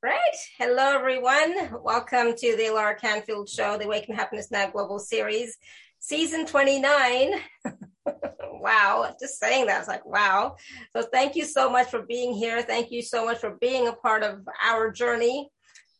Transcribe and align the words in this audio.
Right. 0.00 0.36
Hello, 0.58 0.94
everyone. 0.94 1.82
Welcome 1.82 2.32
to 2.36 2.56
the 2.56 2.68
Alara 2.70 3.00
Canfield 3.00 3.48
Show, 3.48 3.76
the 3.76 3.86
Awaken 3.86 4.14
Happiness 4.14 4.48
Now 4.48 4.70
Global 4.70 5.00
Series, 5.00 5.56
season 5.98 6.46
29. 6.46 7.32
wow. 8.60 9.12
Just 9.18 9.40
saying 9.40 9.66
that, 9.66 9.80
it's 9.80 9.88
like, 9.88 10.06
wow. 10.06 10.54
So 10.92 11.02
thank 11.02 11.34
you 11.34 11.44
so 11.44 11.68
much 11.68 11.88
for 11.90 12.02
being 12.02 12.32
here. 12.32 12.62
Thank 12.62 12.92
you 12.92 13.02
so 13.02 13.24
much 13.24 13.38
for 13.38 13.56
being 13.60 13.88
a 13.88 13.92
part 13.92 14.22
of 14.22 14.46
our 14.64 14.92
journey. 14.92 15.50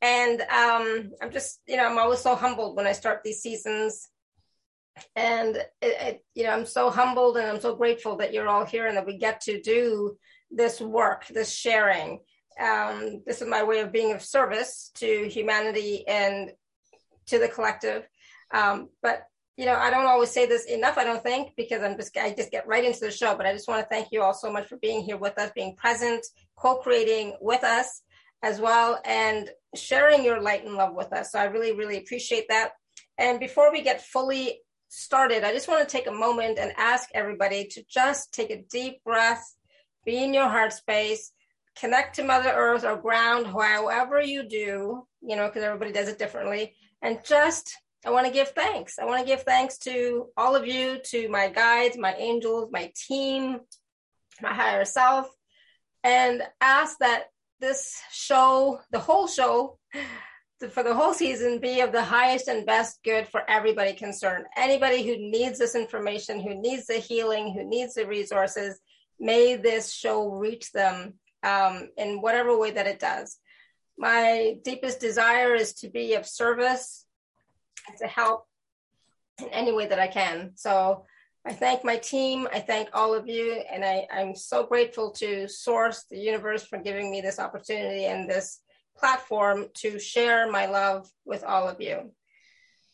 And 0.01 0.43
um, 0.43 1.11
I'm 1.21 1.33
just, 1.33 1.61
you 1.67 1.77
know, 1.77 1.85
I'm 1.85 1.99
always 1.99 2.21
so 2.21 2.37
humbled 2.37 2.77
when 2.77 2.87
I 2.87 2.93
start 2.93 3.23
these 3.25 3.43
seasons. 3.43 4.09
And, 5.17 5.57
it, 5.57 5.67
it, 5.83 6.25
you 6.37 6.45
know, 6.45 6.51
I'm 6.51 6.67
so 6.67 6.89
humbled 6.89 7.37
and 7.37 7.49
I'm 7.49 7.61
so 7.61 7.75
grateful 7.75 8.19
that 8.19 8.33
you're 8.33 8.49
all 8.49 8.65
here 8.65 8.87
and 8.87 8.97
that 8.97 9.07
we 9.07 9.19
get 9.19 9.41
to 9.43 9.61
do 9.61 10.17
this 10.53 10.81
work, 10.81 11.27
this 11.27 11.53
sharing 11.53 12.21
um, 12.59 13.23
this 13.27 13.41
is 13.41 13.49
my 13.49 13.63
way 13.63 13.81
of 13.81 13.93
being 13.93 14.13
of 14.13 14.23
service 14.23 14.91
to 14.97 15.29
humanity 15.29 16.07
and 16.07 16.51
to 17.27 17.39
the 17.39 17.49
collective. 17.49 18.09
Um, 18.53 18.89
but 19.03 19.23
you 19.57 19.67
know, 19.67 19.75
I 19.75 19.91
don't 19.91 20.07
always 20.07 20.31
say 20.31 20.47
this 20.47 20.67
enough. 20.67 20.99
I 20.99 21.05
don't 21.05 21.23
think 21.23 21.55
because 21.57 21.83
I'm 21.83 21.97
just 21.97 22.17
I 22.17 22.33
just 22.33 22.53
get 22.53 22.69
right 22.69 22.85
into 22.85 23.01
the 23.01 23.11
show. 23.11 23.37
But 23.37 23.47
I 23.47 23.53
just 23.53 23.67
want 23.67 23.83
to 23.83 23.89
thank 23.89 24.13
you 24.13 24.23
all 24.23 24.33
so 24.33 24.53
much 24.53 24.69
for 24.69 24.77
being 24.77 25.03
here 25.03 25.17
with 25.17 25.37
us, 25.37 25.51
being 25.55 25.75
present, 25.75 26.25
co-creating 26.57 27.37
with 27.41 27.65
us 27.65 28.03
as 28.43 28.61
well, 28.61 29.01
and 29.05 29.51
sharing 29.75 30.25
your 30.25 30.41
light 30.41 30.65
and 30.65 30.75
love 30.75 30.95
with 30.95 31.13
us. 31.13 31.33
So 31.33 31.41
I 31.41 31.45
really, 31.47 31.73
really 31.73 31.99
appreciate 31.99 32.47
that. 32.51 32.71
And 33.19 33.41
before 33.41 33.73
we 33.73 33.83
get 33.83 34.01
fully 34.01 34.61
started, 34.89 35.43
I 35.43 35.53
just 35.53 35.67
want 35.67 35.87
to 35.87 35.93
take 35.93 36.07
a 36.07 36.13
moment 36.13 36.59
and 36.61 36.73
ask 36.77 37.09
everybody 37.13 37.67
to 37.73 37.83
just 37.91 38.33
take 38.33 38.51
a 38.51 38.63
deep 38.71 39.03
breath, 39.03 39.45
be 40.05 40.23
in 40.23 40.33
your 40.33 40.49
heart 40.49 40.73
space, 40.73 41.33
connect 41.79 42.17
to 42.17 42.25
Mother 42.25 42.51
Earth 42.51 42.85
or 42.85 42.97
ground, 42.97 43.47
however 43.47 44.21
you 44.21 44.49
do, 44.49 45.07
you 45.23 45.37
know, 45.37 45.47
because 45.47 45.63
everybody 45.63 45.93
does 45.93 46.09
it 46.09 46.19
differently. 46.19 46.75
And 47.03 47.19
just, 47.25 47.75
I 48.05 48.11
want 48.11 48.27
to 48.27 48.33
give 48.33 48.51
thanks. 48.51 48.99
I 48.99 49.05
want 49.05 49.21
to 49.21 49.27
give 49.27 49.43
thanks 49.43 49.79
to 49.79 50.29
all 50.37 50.57
of 50.57 50.67
you, 50.67 50.99
to 51.07 51.29
my 51.29 51.49
guides, 51.49 51.97
my 51.97 52.15
angels, 52.15 52.71
my 52.73 52.93
team, 52.97 53.61
my 54.41 54.53
higher 54.53 54.85
self, 54.85 55.29
and 56.05 56.43
ask 56.61 56.99
that 56.99 57.25
this 57.61 58.01
show, 58.13 58.81
the 58.91 59.01
whole 59.01 59.27
show, 59.27 59.79
for 60.71 60.83
the 60.83 60.95
whole 60.95 61.15
season, 61.15 61.61
be 61.61 61.81
of 61.81 61.93
the 61.93 62.03
highest 62.03 62.49
and 62.49 62.67
best 62.67 62.99
good 63.05 63.29
for 63.29 63.49
everybody 63.49 63.93
concerned. 63.93 64.45
Anybody 64.57 65.07
who 65.07 65.17
needs 65.17 65.59
this 65.59 65.77
information, 65.77 66.41
who 66.41 66.61
needs 66.61 66.87
the 66.87 66.95
healing, 66.95 67.53
who 67.53 67.65
needs 67.65 67.95
the 67.95 68.07
resources, 68.07 68.81
may 69.21 69.57
this 69.57 69.93
show 69.93 70.29
reach 70.29 70.73
them 70.73 71.15
um, 71.43 71.91
in 71.97 72.21
whatever 72.21 72.57
way 72.57 72.71
that 72.73 72.87
it 72.87 72.99
does. 72.99 73.39
My 73.97 74.57
deepest 74.65 75.01
desire 75.01 75.55
is 75.55 75.75
to 75.75 75.89
be 75.89 76.15
of 76.15 76.27
service, 76.27 77.05
to 77.99 78.07
help 78.07 78.47
in 79.41 79.49
any 79.49 79.73
way 79.73 79.87
that 79.87 79.99
I 79.99 80.07
can. 80.07 80.53
So 80.55 81.05
I 81.45 81.53
thank 81.53 81.85
my 81.85 81.97
team. 81.97 82.47
I 82.53 82.61
thank 82.61 82.91
all 82.93 83.15
of 83.15 83.29
you. 83.29 83.63
And 83.73 83.85
I, 83.85 84.07
I'm 84.13 84.35
so 84.35 84.65
grateful 84.65 85.11
to 85.13 85.49
Source, 85.49 86.05
the 86.11 86.19
universe, 86.19 86.65
for 86.65 86.79
giving 86.79 87.11
me 87.11 87.21
this 87.21 87.39
opportunity 87.39 88.05
and 88.05 88.29
this 88.29 88.61
platform 88.97 89.67
to 89.75 89.99
share 89.99 90.51
my 90.51 90.67
love 90.67 91.09
with 91.25 91.45
all 91.45 91.69
of 91.69 91.81
you. 91.81 92.11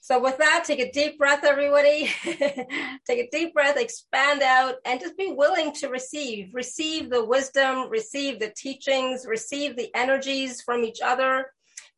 So 0.05 0.20
with 0.20 0.36
that, 0.36 0.64
take 0.66 0.80
a 0.80 0.92
deep 0.92 1.16
breath, 1.16 1.44
everybody. 1.44 2.10
take 2.24 3.08
a 3.08 3.28
deep 3.33 3.55
breath, 3.55 3.78
expand 3.78 4.42
out, 4.42 4.74
and 4.84 5.00
just 5.00 5.16
be 5.16 5.33
willing 5.33 5.72
to 5.77 5.88
receive. 5.88 6.50
Receive 6.52 7.08
the 7.08 7.24
wisdom, 7.24 7.88
receive 7.88 8.38
the 8.38 8.52
teachings, 8.55 9.24
receive 9.27 9.77
the 9.77 9.88
energies 9.96 10.61
from 10.61 10.84
each 10.84 10.98
other. 11.02 11.46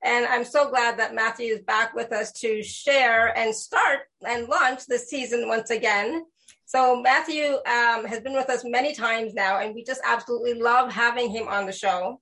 And 0.05 0.25
I'm 0.25 0.45
so 0.45 0.71
glad 0.71 1.01
that 1.01 1.17
Matthew 1.17 1.55
is 1.55 1.63
back 1.63 1.97
with 1.97 2.13
us 2.13 2.31
to 2.43 2.63
share 2.63 3.37
and 3.37 3.53
start 3.53 4.03
and 4.25 4.48
launch 4.48 4.87
this 4.87 5.11
season 5.11 5.48
once 5.48 5.70
again. 5.70 6.27
So 6.64 7.03
Matthew 7.03 7.55
um, 7.67 8.05
has 8.05 8.20
been 8.20 8.35
with 8.35 8.51
us 8.51 8.63
many 8.64 8.95
times 8.95 9.35
now, 9.35 9.59
and 9.59 9.75
we 9.75 9.83
just 9.83 10.01
absolutely 10.05 10.55
love 10.55 10.92
having 10.92 11.29
him 11.29 11.48
on 11.48 11.67
the 11.67 11.73
show. 11.73 12.20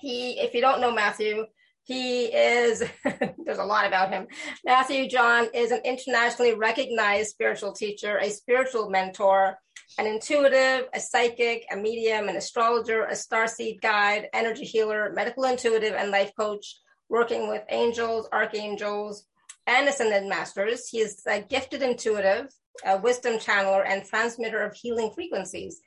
He, 0.00 0.38
if 0.38 0.54
you 0.54 0.60
don't 0.60 0.80
know 0.80 0.92
Matthew, 0.92 1.46
he 1.84 2.24
is, 2.24 2.82
there's 3.04 3.58
a 3.58 3.64
lot 3.64 3.86
about 3.86 4.10
him. 4.10 4.26
Matthew 4.64 5.08
John 5.08 5.48
is 5.52 5.70
an 5.70 5.80
internationally 5.84 6.54
recognized 6.54 7.30
spiritual 7.30 7.72
teacher, 7.72 8.18
a 8.18 8.30
spiritual 8.30 8.88
mentor, 8.88 9.58
an 9.98 10.06
intuitive, 10.06 10.88
a 10.94 11.00
psychic, 11.00 11.66
a 11.70 11.76
medium, 11.76 12.28
an 12.28 12.36
astrologer, 12.36 13.04
a 13.04 13.12
starseed 13.12 13.82
guide, 13.82 14.28
energy 14.32 14.64
healer, 14.64 15.12
medical 15.14 15.44
intuitive, 15.44 15.94
and 15.94 16.10
life 16.10 16.32
coach, 16.38 16.80
working 17.10 17.48
with 17.48 17.62
angels, 17.68 18.28
archangels, 18.32 19.26
and 19.66 19.86
ascended 19.86 20.24
masters. 20.28 20.88
He 20.88 21.00
is 21.00 21.22
a 21.26 21.42
gifted 21.42 21.82
intuitive, 21.82 22.48
a 22.84 22.96
wisdom 22.98 23.34
channeler, 23.34 23.84
and 23.86 24.04
transmitter 24.04 24.62
of 24.62 24.74
healing 24.74 25.10
frequencies. 25.14 25.80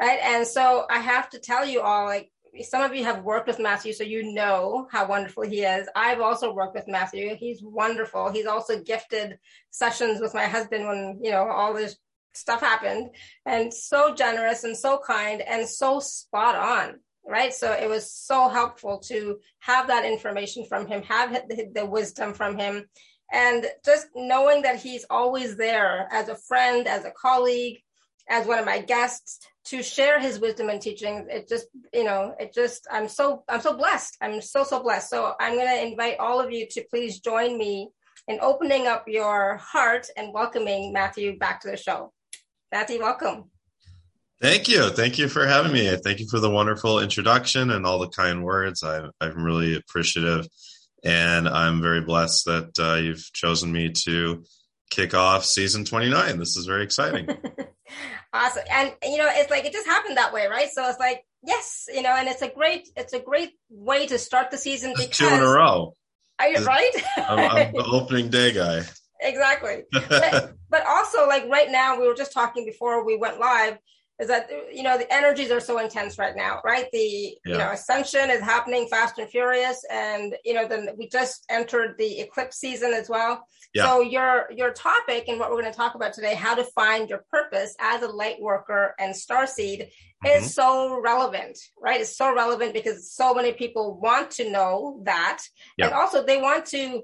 Right. 0.00 0.18
And 0.22 0.46
so 0.46 0.86
I 0.90 0.98
have 0.98 1.28
to 1.30 1.38
tell 1.38 1.66
you 1.66 1.82
all, 1.82 2.06
like, 2.06 2.32
some 2.60 2.82
of 2.82 2.94
you 2.94 3.04
have 3.04 3.24
worked 3.24 3.46
with 3.46 3.58
Matthew, 3.58 3.92
so 3.92 4.04
you 4.04 4.34
know 4.34 4.86
how 4.90 5.06
wonderful 5.06 5.44
he 5.44 5.62
is. 5.62 5.88
I've 5.96 6.20
also 6.20 6.52
worked 6.52 6.74
with 6.74 6.86
Matthew. 6.86 7.34
He's 7.36 7.62
wonderful. 7.62 8.30
He's 8.30 8.46
also 8.46 8.80
gifted 8.80 9.38
sessions 9.70 10.20
with 10.20 10.34
my 10.34 10.44
husband 10.44 10.86
when, 10.86 11.18
you 11.22 11.30
know, 11.30 11.48
all 11.48 11.72
this 11.72 11.96
stuff 12.34 12.60
happened 12.60 13.10
and 13.46 13.72
so 13.72 14.14
generous 14.14 14.64
and 14.64 14.76
so 14.76 14.98
kind 15.06 15.40
and 15.42 15.66
so 15.66 16.00
spot 16.00 16.56
on. 16.56 17.00
Right. 17.24 17.54
So 17.54 17.72
it 17.72 17.88
was 17.88 18.12
so 18.12 18.48
helpful 18.48 18.98
to 19.06 19.38
have 19.60 19.86
that 19.86 20.04
information 20.04 20.66
from 20.68 20.88
him, 20.88 21.02
have 21.02 21.32
the, 21.48 21.86
wisdom 21.86 22.34
from 22.34 22.58
him, 22.58 22.84
and 23.32 23.64
just 23.84 24.08
knowing 24.16 24.62
that 24.62 24.80
he's 24.80 25.06
always 25.08 25.56
there 25.56 26.08
as 26.10 26.28
a 26.28 26.34
friend, 26.34 26.88
as 26.88 27.04
a 27.04 27.12
colleague, 27.12 27.78
as 28.28 28.46
one 28.46 28.58
of 28.58 28.66
my 28.66 28.80
guests 28.80 29.38
to 29.64 29.82
share 29.82 30.18
his 30.18 30.40
wisdom 30.40 30.68
and 30.68 30.80
teachings 30.80 31.26
it 31.30 31.48
just 31.48 31.66
you 31.92 32.04
know 32.04 32.34
it 32.38 32.52
just 32.52 32.86
i'm 32.90 33.08
so 33.08 33.44
i'm 33.48 33.60
so 33.60 33.76
blessed. 33.76 34.16
I'm 34.20 34.40
so 34.40 34.64
so 34.64 34.82
blessed. 34.82 35.10
So 35.10 35.34
i'm 35.40 35.54
going 35.54 35.68
to 35.68 35.86
invite 35.86 36.18
all 36.18 36.40
of 36.40 36.50
you 36.50 36.66
to 36.70 36.84
please 36.90 37.20
join 37.20 37.56
me 37.56 37.90
in 38.28 38.38
opening 38.40 38.86
up 38.86 39.04
your 39.06 39.56
heart 39.56 40.08
and 40.16 40.32
welcoming 40.32 40.92
matthew 40.92 41.38
back 41.38 41.60
to 41.62 41.70
the 41.70 41.76
show. 41.76 42.12
Matthew 42.70 43.00
welcome. 43.00 43.50
Thank 44.40 44.68
you. 44.68 44.90
Thank 44.90 45.18
you 45.18 45.28
for 45.28 45.46
having 45.46 45.72
me. 45.72 45.94
Thank 45.96 46.18
you 46.18 46.26
for 46.28 46.40
the 46.40 46.50
wonderful 46.50 46.98
introduction 46.98 47.70
and 47.70 47.86
all 47.86 48.00
the 48.00 48.08
kind 48.08 48.42
words. 48.42 48.82
I, 48.82 49.04
i'm 49.20 49.44
really 49.44 49.76
appreciative. 49.76 50.48
And 51.04 51.48
i'm 51.48 51.82
very 51.82 52.00
blessed 52.00 52.46
that 52.46 52.78
uh, 52.78 52.94
you've 53.00 53.32
chosen 53.32 53.70
me 53.72 53.90
to 54.04 54.44
kick 54.94 55.14
off 55.14 55.44
season 55.44 55.84
29 55.84 56.38
this 56.38 56.56
is 56.56 56.66
very 56.66 56.84
exciting 56.84 57.26
Awesome. 58.32 58.62
And 58.70 58.92
you 59.02 59.18
know, 59.18 59.28
it's 59.30 59.50
like 59.50 59.64
it 59.64 59.72
just 59.72 59.86
happened 59.86 60.16
that 60.16 60.32
way, 60.32 60.46
right? 60.46 60.70
So 60.70 60.88
it's 60.88 60.98
like, 60.98 61.24
yes, 61.42 61.86
you 61.92 62.02
know, 62.02 62.14
and 62.16 62.28
it's 62.28 62.42
a 62.42 62.48
great, 62.48 62.88
it's 62.96 63.12
a 63.12 63.20
great 63.20 63.50
way 63.68 64.06
to 64.06 64.18
start 64.18 64.50
the 64.50 64.56
season 64.56 64.94
because 64.96 65.18
two 65.18 65.28
in 65.28 65.40
a 65.40 65.46
row. 65.46 65.94
Are 66.38 66.48
you 66.48 66.64
right? 66.64 66.90
I'm, 67.18 67.38
I'm 67.38 67.72
the 67.72 67.84
opening 67.84 68.30
day 68.30 68.52
guy. 68.52 68.82
Exactly. 69.20 69.84
but, 69.92 70.54
but 70.70 70.86
also 70.86 71.28
like 71.28 71.46
right 71.48 71.70
now, 71.70 72.00
we 72.00 72.08
were 72.08 72.14
just 72.14 72.32
talking 72.32 72.64
before 72.64 73.04
we 73.04 73.16
went 73.16 73.38
live 73.38 73.76
is 74.20 74.28
that 74.28 74.48
you 74.72 74.82
know 74.82 74.98
the 74.98 75.12
energies 75.12 75.50
are 75.50 75.60
so 75.60 75.78
intense 75.78 76.18
right 76.18 76.36
now 76.36 76.60
right 76.64 76.86
the 76.92 77.36
yeah. 77.44 77.52
you 77.52 77.58
know 77.58 77.70
ascension 77.70 78.30
is 78.30 78.40
happening 78.40 78.86
fast 78.88 79.18
and 79.18 79.28
furious 79.28 79.84
and 79.90 80.34
you 80.44 80.54
know 80.54 80.66
then 80.66 80.88
we 80.96 81.08
just 81.08 81.44
entered 81.50 81.96
the 81.98 82.20
eclipse 82.20 82.58
season 82.58 82.92
as 82.92 83.08
well 83.08 83.44
yeah. 83.74 83.84
so 83.84 84.00
your 84.00 84.46
your 84.54 84.72
topic 84.72 85.24
and 85.28 85.38
what 85.38 85.50
we're 85.50 85.60
going 85.60 85.72
to 85.72 85.76
talk 85.76 85.94
about 85.94 86.12
today 86.12 86.34
how 86.34 86.54
to 86.54 86.64
find 86.64 87.08
your 87.08 87.24
purpose 87.30 87.74
as 87.80 88.02
a 88.02 88.08
light 88.08 88.40
worker 88.40 88.94
and 88.98 89.14
star 89.14 89.46
seed 89.46 89.80
mm-hmm. 89.80 90.42
is 90.42 90.54
so 90.54 91.00
relevant 91.00 91.58
right 91.80 92.00
it's 92.00 92.16
so 92.16 92.34
relevant 92.34 92.74
because 92.74 93.10
so 93.10 93.34
many 93.34 93.52
people 93.52 93.98
want 94.00 94.30
to 94.30 94.50
know 94.50 95.00
that 95.04 95.42
yeah. 95.78 95.86
and 95.86 95.94
also 95.94 96.24
they 96.24 96.40
want 96.40 96.66
to 96.66 97.02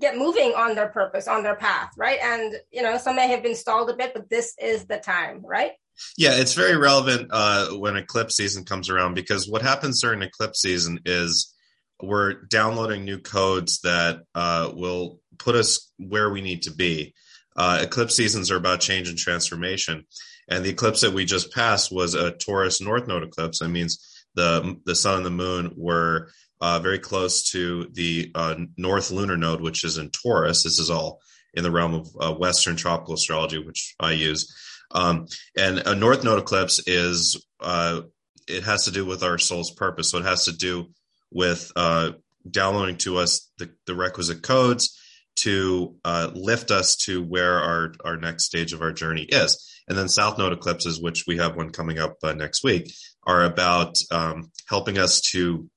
get 0.00 0.16
moving 0.18 0.52
on 0.54 0.74
their 0.74 0.88
purpose 0.88 1.26
on 1.26 1.42
their 1.42 1.56
path 1.56 1.90
right 1.96 2.18
and 2.22 2.54
you 2.70 2.82
know 2.82 2.96
some 2.98 3.16
may 3.16 3.28
have 3.28 3.42
been 3.42 3.54
stalled 3.54 3.90
a 3.90 3.96
bit 3.96 4.12
but 4.14 4.28
this 4.28 4.54
is 4.60 4.84
the 4.86 4.98
time 4.98 5.42
right 5.44 5.72
yeah, 6.16 6.34
it's 6.34 6.54
very 6.54 6.76
relevant 6.76 7.28
uh, 7.30 7.68
when 7.70 7.96
eclipse 7.96 8.36
season 8.36 8.64
comes 8.64 8.90
around 8.90 9.14
because 9.14 9.48
what 9.48 9.62
happens 9.62 10.00
during 10.00 10.22
eclipse 10.22 10.60
season 10.60 11.00
is 11.04 11.54
we're 12.02 12.42
downloading 12.44 13.04
new 13.04 13.18
codes 13.18 13.80
that 13.80 14.20
uh, 14.34 14.70
will 14.74 15.20
put 15.38 15.54
us 15.54 15.90
where 15.98 16.30
we 16.30 16.40
need 16.40 16.62
to 16.62 16.72
be. 16.72 17.14
Uh, 17.56 17.80
eclipse 17.82 18.14
seasons 18.14 18.50
are 18.50 18.56
about 18.56 18.80
change 18.80 19.08
and 19.08 19.16
transformation, 19.16 20.04
and 20.48 20.64
the 20.64 20.70
eclipse 20.70 21.00
that 21.00 21.14
we 21.14 21.24
just 21.24 21.52
passed 21.54 21.90
was 21.90 22.14
a 22.14 22.32
Taurus 22.32 22.82
North 22.82 23.08
Node 23.08 23.22
eclipse. 23.22 23.60
That 23.60 23.70
means 23.70 24.26
the 24.34 24.76
the 24.84 24.94
sun 24.94 25.16
and 25.16 25.26
the 25.26 25.30
moon 25.30 25.72
were 25.76 26.28
uh, 26.60 26.78
very 26.80 26.98
close 26.98 27.50
to 27.50 27.88
the 27.92 28.30
uh, 28.34 28.56
North 28.76 29.10
Lunar 29.10 29.36
Node, 29.36 29.60
which 29.60 29.84
is 29.84 29.98
in 29.98 30.10
Taurus. 30.10 30.62
This 30.62 30.78
is 30.78 30.90
all 30.90 31.20
in 31.54 31.62
the 31.62 31.70
realm 31.70 31.94
of 31.94 32.08
uh, 32.20 32.34
Western 32.34 32.76
tropical 32.76 33.14
astrology, 33.14 33.58
which 33.58 33.94
I 33.98 34.12
use. 34.12 34.54
Um, 34.90 35.26
and 35.56 35.78
a 35.78 35.94
North 35.94 36.24
Node 36.24 36.38
eclipse 36.38 36.80
is 36.86 37.44
uh, 37.60 38.02
it 38.48 38.64
has 38.64 38.84
to 38.84 38.90
do 38.90 39.04
with 39.04 39.22
our 39.22 39.38
soul's 39.38 39.72
purpose. 39.72 40.10
So 40.10 40.18
it 40.18 40.24
has 40.24 40.44
to 40.44 40.52
do 40.52 40.86
with 41.32 41.72
uh, 41.76 42.12
downloading 42.48 42.96
to 42.98 43.18
us 43.18 43.50
the, 43.58 43.70
the 43.86 43.94
requisite 43.94 44.42
codes 44.42 44.96
to 45.36 45.96
uh, 46.04 46.30
lift 46.34 46.70
us 46.70 46.96
to 46.96 47.22
where 47.22 47.58
our, 47.58 47.92
our 48.04 48.16
next 48.16 48.44
stage 48.44 48.72
of 48.72 48.80
our 48.80 48.92
journey 48.92 49.22
is. 49.22 49.62
And 49.88 49.96
then 49.96 50.08
South 50.08 50.38
Node 50.38 50.52
eclipses, 50.52 51.00
which 51.00 51.24
we 51.26 51.36
have 51.38 51.56
one 51.56 51.70
coming 51.70 51.98
up 51.98 52.16
uh, 52.22 52.32
next 52.32 52.64
week, 52.64 52.92
are 53.26 53.44
about 53.44 53.96
um, 54.10 54.50
helping 54.68 54.98
us 54.98 55.20
to 55.32 55.68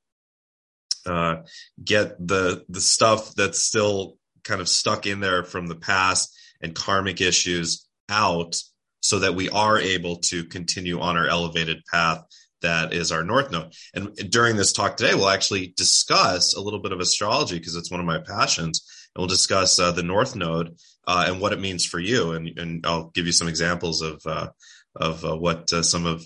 uh, 1.05 1.37
get 1.83 2.15
the 2.25 2.65
the 2.69 2.81
stuff 2.81 3.33
that's 3.35 3.63
still 3.63 4.17
kind 4.43 4.61
of 4.61 4.69
stuck 4.69 5.05
in 5.05 5.19
there 5.19 5.43
from 5.43 5.67
the 5.67 5.75
past 5.75 6.35
and 6.61 6.75
karmic 6.75 7.21
issues 7.21 7.87
out 8.09 8.55
so 9.01 9.19
that 9.19 9.35
we 9.35 9.49
are 9.49 9.77
able 9.79 10.17
to 10.17 10.43
continue 10.45 10.99
on 10.99 11.17
our 11.17 11.27
elevated 11.27 11.83
path 11.91 12.23
that 12.61 12.93
is 12.93 13.11
our 13.11 13.23
north 13.23 13.51
node. 13.51 13.73
And 13.93 14.15
during 14.29 14.55
this 14.55 14.73
talk 14.73 14.97
today 14.97 15.15
we'll 15.15 15.29
actually 15.29 15.73
discuss 15.77 16.53
a 16.55 16.61
little 16.61 16.79
bit 16.79 16.91
of 16.91 16.99
astrology 16.99 17.57
because 17.57 17.75
it's 17.75 17.91
one 17.91 17.99
of 17.99 18.05
my 18.05 18.19
passions 18.19 19.09
and 19.15 19.21
we'll 19.21 19.27
discuss 19.27 19.79
uh, 19.79 19.91
the 19.91 20.03
north 20.03 20.35
node 20.35 20.75
uh, 21.07 21.25
and 21.27 21.41
what 21.41 21.53
it 21.53 21.59
means 21.59 21.85
for 21.85 21.99
you. 21.99 22.33
And, 22.33 22.59
and 22.59 22.85
i'll 22.85 23.09
give 23.09 23.25
you 23.25 23.31
some 23.31 23.47
examples 23.47 24.01
of 24.01 24.21
uh, 24.25 24.49
of 24.95 25.23
uh, 25.23 25.37
what 25.37 25.71
uh, 25.71 25.83
some 25.83 26.05
of 26.05 26.25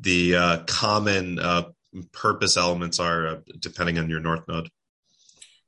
the 0.00 0.36
uh, 0.36 0.58
common 0.66 1.38
purpose 2.12 2.56
elements 2.56 3.00
are 3.00 3.42
depending 3.58 3.98
on 3.98 4.08
your 4.08 4.20
north 4.20 4.42
node. 4.46 4.68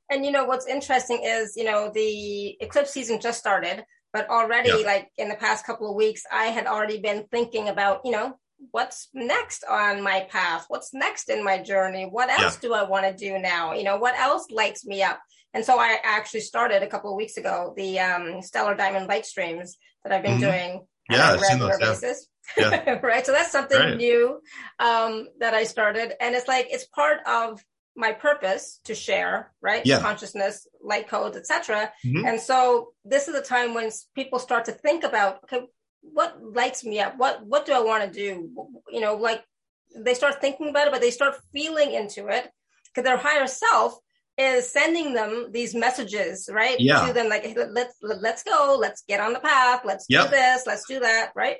And 0.09 0.25
you 0.25 0.31
know 0.31 0.45
what's 0.45 0.67
interesting 0.67 1.21
is 1.23 1.53
you 1.55 1.63
know 1.63 1.91
the 1.93 2.57
eclipse 2.59 2.91
season 2.91 3.19
just 3.21 3.39
started 3.39 3.83
but 4.13 4.29
already 4.29 4.69
yeah. 4.69 4.85
like 4.85 5.09
in 5.17 5.29
the 5.29 5.35
past 5.35 5.65
couple 5.65 5.89
of 5.89 5.95
weeks 5.95 6.23
i 6.31 6.45
had 6.45 6.67
already 6.67 6.99
been 6.99 7.25
thinking 7.31 7.69
about 7.69 8.01
you 8.03 8.11
know 8.11 8.33
what's 8.71 9.07
next 9.13 9.63
on 9.69 10.03
my 10.03 10.27
path 10.29 10.65
what's 10.67 10.93
next 10.93 11.29
in 11.29 11.43
my 11.43 11.57
journey 11.57 12.03
what 12.03 12.29
else 12.29 12.55
yeah. 12.61 12.69
do 12.69 12.73
i 12.73 12.83
want 12.83 13.05
to 13.05 13.13
do 13.13 13.39
now 13.39 13.73
you 13.73 13.83
know 13.83 13.97
what 13.97 14.17
else 14.17 14.45
lights 14.51 14.85
me 14.85 15.01
up 15.01 15.19
and 15.53 15.65
so 15.65 15.79
i 15.79 15.97
actually 16.03 16.39
started 16.39 16.83
a 16.83 16.87
couple 16.87 17.09
of 17.09 17.17
weeks 17.17 17.37
ago 17.37 17.73
the 17.75 17.99
um, 17.99 18.41
stellar 18.41 18.75
diamond 18.75 19.07
light 19.07 19.25
streams 19.25 19.77
that 20.03 20.13
i've 20.13 20.23
been 20.23 20.39
mm-hmm. 20.39 20.41
doing 20.41 20.85
yeah, 21.09 21.31
on 21.31 21.37
a 21.37 21.41
regular 21.41 21.77
those, 21.79 22.01
basis 22.01 22.27
yeah. 22.57 22.99
right 23.03 23.25
so 23.25 23.31
that's 23.31 23.51
something 23.51 23.79
right. 23.79 23.97
new 23.97 24.39
um, 24.79 25.27
that 25.39 25.55
i 25.55 25.63
started 25.63 26.13
and 26.21 26.35
it's 26.35 26.47
like 26.47 26.67
it's 26.69 26.85
part 26.85 27.19
of 27.25 27.59
my 27.95 28.11
purpose 28.11 28.79
to 28.85 28.95
share 28.95 29.51
right? 29.61 29.85
Yeah. 29.85 29.99
consciousness 29.99 30.67
light 30.83 31.07
codes 31.07 31.37
etc 31.37 31.91
mm-hmm. 32.05 32.25
and 32.25 32.39
so 32.39 32.93
this 33.05 33.27
is 33.27 33.35
a 33.35 33.41
time 33.41 33.73
when 33.73 33.89
people 34.15 34.39
start 34.39 34.65
to 34.65 34.71
think 34.71 35.03
about 35.03 35.39
okay 35.43 35.65
what 36.01 36.37
lights 36.41 36.83
me 36.83 36.99
up? 36.99 37.17
What 37.17 37.45
what 37.45 37.65
do 37.65 37.73
i 37.73 37.79
want 37.79 38.03
to 38.03 38.09
do? 38.09 38.49
You 38.89 39.01
know 39.01 39.15
like 39.15 39.43
they 39.95 40.13
start 40.13 40.41
thinking 40.41 40.69
about 40.69 40.87
it 40.87 40.93
but 40.93 41.01
they 41.01 41.11
start 41.11 41.35
feeling 41.53 41.93
into 41.93 42.27
it. 42.27 42.49
Because 42.93 43.05
their 43.05 43.17
higher 43.17 43.47
self 43.47 43.97
is 44.37 44.69
sending 44.69 45.13
them 45.13 45.49
these 45.51 45.73
messages 45.73 46.49
right? 46.51 46.79
Yeah. 46.79 47.05
to 47.05 47.13
them 47.13 47.29
like 47.29 47.55
let's 47.71 47.95
let's 48.01 48.43
go. 48.43 48.77
Let's 48.79 49.03
get 49.07 49.19
on 49.19 49.33
the 49.33 49.39
path. 49.39 49.81
Let's 49.85 50.05
yep. 50.09 50.25
do 50.25 50.31
this. 50.31 50.63
Let's 50.65 50.87
do 50.87 50.99
that 50.99 51.31
right 51.35 51.57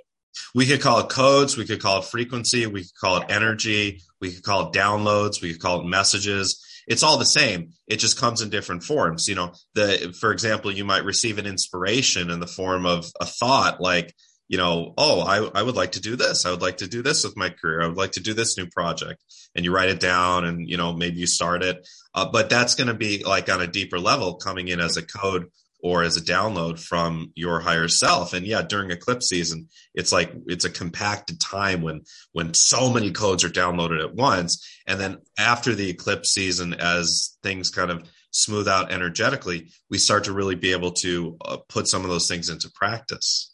we 0.53 0.65
could 0.65 0.81
call 0.81 0.99
it 0.99 1.09
codes 1.09 1.57
we 1.57 1.65
could 1.65 1.81
call 1.81 1.99
it 1.99 2.05
frequency 2.05 2.65
we 2.65 2.81
could 2.81 2.99
call 2.99 3.17
it 3.17 3.25
energy 3.29 4.01
we 4.19 4.31
could 4.31 4.43
call 4.43 4.67
it 4.67 4.73
downloads 4.73 5.41
we 5.41 5.51
could 5.53 5.61
call 5.61 5.81
it 5.81 5.85
messages. 5.85 6.65
It's 6.87 7.03
all 7.03 7.17
the 7.17 7.25
same 7.25 7.71
it 7.87 7.97
just 7.97 8.19
comes 8.19 8.41
in 8.41 8.49
different 8.49 8.83
forms 8.83 9.27
you 9.27 9.35
know. 9.35 9.53
The 9.75 10.15
for 10.19 10.31
example 10.31 10.71
you 10.71 10.85
might 10.85 11.05
receive 11.05 11.37
an 11.37 11.45
inspiration 11.45 12.29
in 12.29 12.39
the 12.39 12.47
form 12.47 12.85
of 12.85 13.11
a 13.19 13.25
thought 13.25 13.81
like 13.81 14.13
you 14.47 14.57
know 14.57 14.93
oh 14.97 15.21
I, 15.21 15.59
I 15.59 15.63
would 15.63 15.75
like 15.75 15.93
to 15.93 16.01
do 16.01 16.15
this 16.15 16.45
i 16.45 16.51
would 16.51 16.61
like 16.61 16.77
to 16.77 16.87
do 16.87 17.01
this 17.01 17.23
with 17.23 17.37
my 17.37 17.49
career 17.49 17.81
i 17.81 17.87
would 17.87 17.97
like 17.97 18.13
to 18.13 18.19
do 18.19 18.33
this 18.33 18.57
new 18.57 18.67
project. 18.67 19.23
And 19.53 19.65
you 19.65 19.73
write 19.73 19.89
it 19.89 19.99
down 19.99 20.45
and 20.45 20.69
you 20.69 20.77
know 20.77 20.93
maybe 20.93 21.19
you 21.19 21.27
start 21.27 21.63
it. 21.63 21.87
Uh, 22.13 22.29
but 22.31 22.49
that's 22.49 22.75
going 22.75 22.87
to 22.87 22.93
be 22.93 23.23
like 23.23 23.49
on 23.49 23.61
a 23.61 23.67
deeper 23.67 23.99
level 23.99 24.35
coming 24.35 24.67
in 24.67 24.79
as 24.79 24.97
a 24.97 25.01
code 25.01 25.47
or 25.81 26.03
as 26.03 26.17
a 26.17 26.21
download 26.21 26.79
from 26.79 27.31
your 27.35 27.59
higher 27.59 27.87
self. 27.87 28.33
And 28.33 28.45
yeah, 28.45 28.61
during 28.61 28.91
eclipse 28.91 29.27
season, 29.27 29.69
it's 29.93 30.11
like 30.11 30.33
it's 30.47 30.65
a 30.65 30.69
compacted 30.69 31.39
time 31.39 31.81
when 31.81 32.01
when 32.31 32.53
so 32.53 32.91
many 32.91 33.11
codes 33.11 33.43
are 33.43 33.49
downloaded 33.49 34.03
at 34.03 34.15
once. 34.15 34.67
And 34.87 34.99
then 34.99 35.17
after 35.37 35.73
the 35.73 35.89
eclipse 35.89 36.31
season, 36.31 36.73
as 36.73 37.37
things 37.43 37.69
kind 37.69 37.91
of 37.91 38.07
smooth 38.31 38.67
out 38.67 38.91
energetically, 38.91 39.69
we 39.89 39.97
start 39.97 40.25
to 40.25 40.33
really 40.33 40.55
be 40.55 40.71
able 40.71 40.91
to 40.91 41.37
uh, 41.43 41.57
put 41.67 41.87
some 41.87 42.03
of 42.03 42.09
those 42.09 42.27
things 42.27 42.49
into 42.49 42.71
practice. 42.73 43.53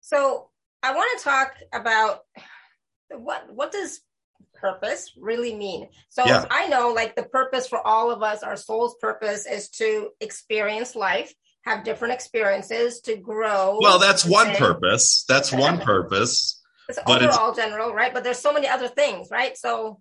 So 0.00 0.50
I 0.82 0.94
want 0.94 1.18
to 1.18 1.24
talk 1.24 1.54
about 1.72 2.20
what 3.10 3.52
what 3.52 3.72
does 3.72 4.00
purpose 4.60 5.12
really 5.16 5.54
mean? 5.54 5.88
So 6.08 6.24
yeah. 6.24 6.44
I 6.50 6.68
know 6.68 6.92
like 6.92 7.16
the 7.16 7.22
purpose 7.22 7.68
for 7.68 7.84
all 7.84 8.10
of 8.10 8.22
us, 8.22 8.42
our 8.42 8.56
soul's 8.56 8.96
purpose 9.00 9.46
is 9.46 9.68
to 9.70 10.10
experience 10.20 10.94
life, 10.96 11.32
have 11.62 11.84
different 11.84 12.14
experiences, 12.14 13.00
to 13.02 13.16
grow. 13.16 13.78
Well, 13.80 13.98
that's 13.98 14.24
one 14.24 14.54
purpose. 14.56 15.24
That's 15.28 15.52
one 15.52 15.80
purpose. 15.80 16.62
It's 16.88 16.98
but 17.04 17.22
overall 17.22 17.50
it's, 17.50 17.58
general, 17.58 17.92
right? 17.92 18.14
But 18.14 18.24
there's 18.24 18.38
so 18.38 18.52
many 18.52 18.68
other 18.68 18.88
things, 18.88 19.28
right? 19.30 19.56
So 19.56 20.00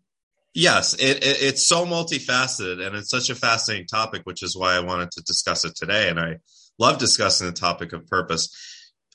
yes, 0.53 0.93
it, 0.93 1.23
it, 1.23 1.41
it's 1.41 1.67
so 1.67 1.85
multifaceted 1.85 2.85
and 2.85 2.95
it's 2.95 3.09
such 3.09 3.29
a 3.29 3.35
fascinating 3.35 3.87
topic, 3.87 4.21
which 4.25 4.43
is 4.43 4.55
why 4.55 4.75
I 4.75 4.79
wanted 4.79 5.11
to 5.11 5.23
discuss 5.23 5.65
it 5.65 5.75
today. 5.75 6.09
And 6.09 6.19
I 6.19 6.37
love 6.79 6.97
discussing 6.97 7.47
the 7.47 7.53
topic 7.53 7.93
of 7.93 8.07
purpose. 8.07 8.55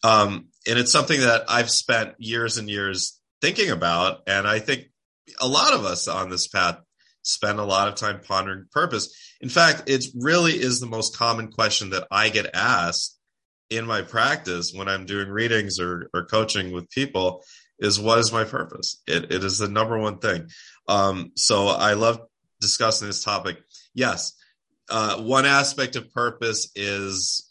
Um, 0.02 0.48
and 0.66 0.78
it's 0.78 0.92
something 0.92 1.20
that 1.20 1.44
I've 1.48 1.70
spent 1.70 2.14
years 2.18 2.58
and 2.58 2.68
years 2.68 3.18
thinking 3.40 3.70
about. 3.70 4.22
And 4.26 4.46
I 4.46 4.58
think 4.58 4.90
a 5.40 5.48
lot 5.48 5.72
of 5.72 5.84
us 5.84 6.08
on 6.08 6.30
this 6.30 6.48
path 6.48 6.78
spend 7.22 7.58
a 7.58 7.64
lot 7.64 7.88
of 7.88 7.94
time 7.94 8.20
pondering 8.26 8.66
purpose. 8.72 9.14
In 9.40 9.48
fact, 9.48 9.88
it 9.88 10.04
really 10.18 10.52
is 10.52 10.80
the 10.80 10.86
most 10.86 11.16
common 11.16 11.48
question 11.48 11.90
that 11.90 12.06
I 12.10 12.28
get 12.30 12.54
asked 12.54 13.18
in 13.68 13.86
my 13.86 14.02
practice 14.02 14.72
when 14.74 14.88
I'm 14.88 15.06
doing 15.06 15.28
readings 15.28 15.78
or, 15.78 16.10
or 16.12 16.24
coaching 16.26 16.72
with 16.72 16.90
people 16.90 17.44
is 17.78 18.00
what 18.00 18.18
is 18.18 18.32
my 18.32 18.44
purpose? 18.44 19.00
It, 19.06 19.32
it 19.32 19.44
is 19.44 19.58
the 19.58 19.68
number 19.68 19.98
one 19.98 20.18
thing. 20.18 20.48
Um, 20.88 21.32
so 21.36 21.68
I 21.68 21.94
love 21.94 22.20
discussing 22.60 23.06
this 23.06 23.24
topic. 23.24 23.58
Yes. 23.94 24.34
Uh, 24.88 25.22
one 25.22 25.46
aspect 25.46 25.96
of 25.96 26.12
purpose 26.12 26.70
is 26.74 27.48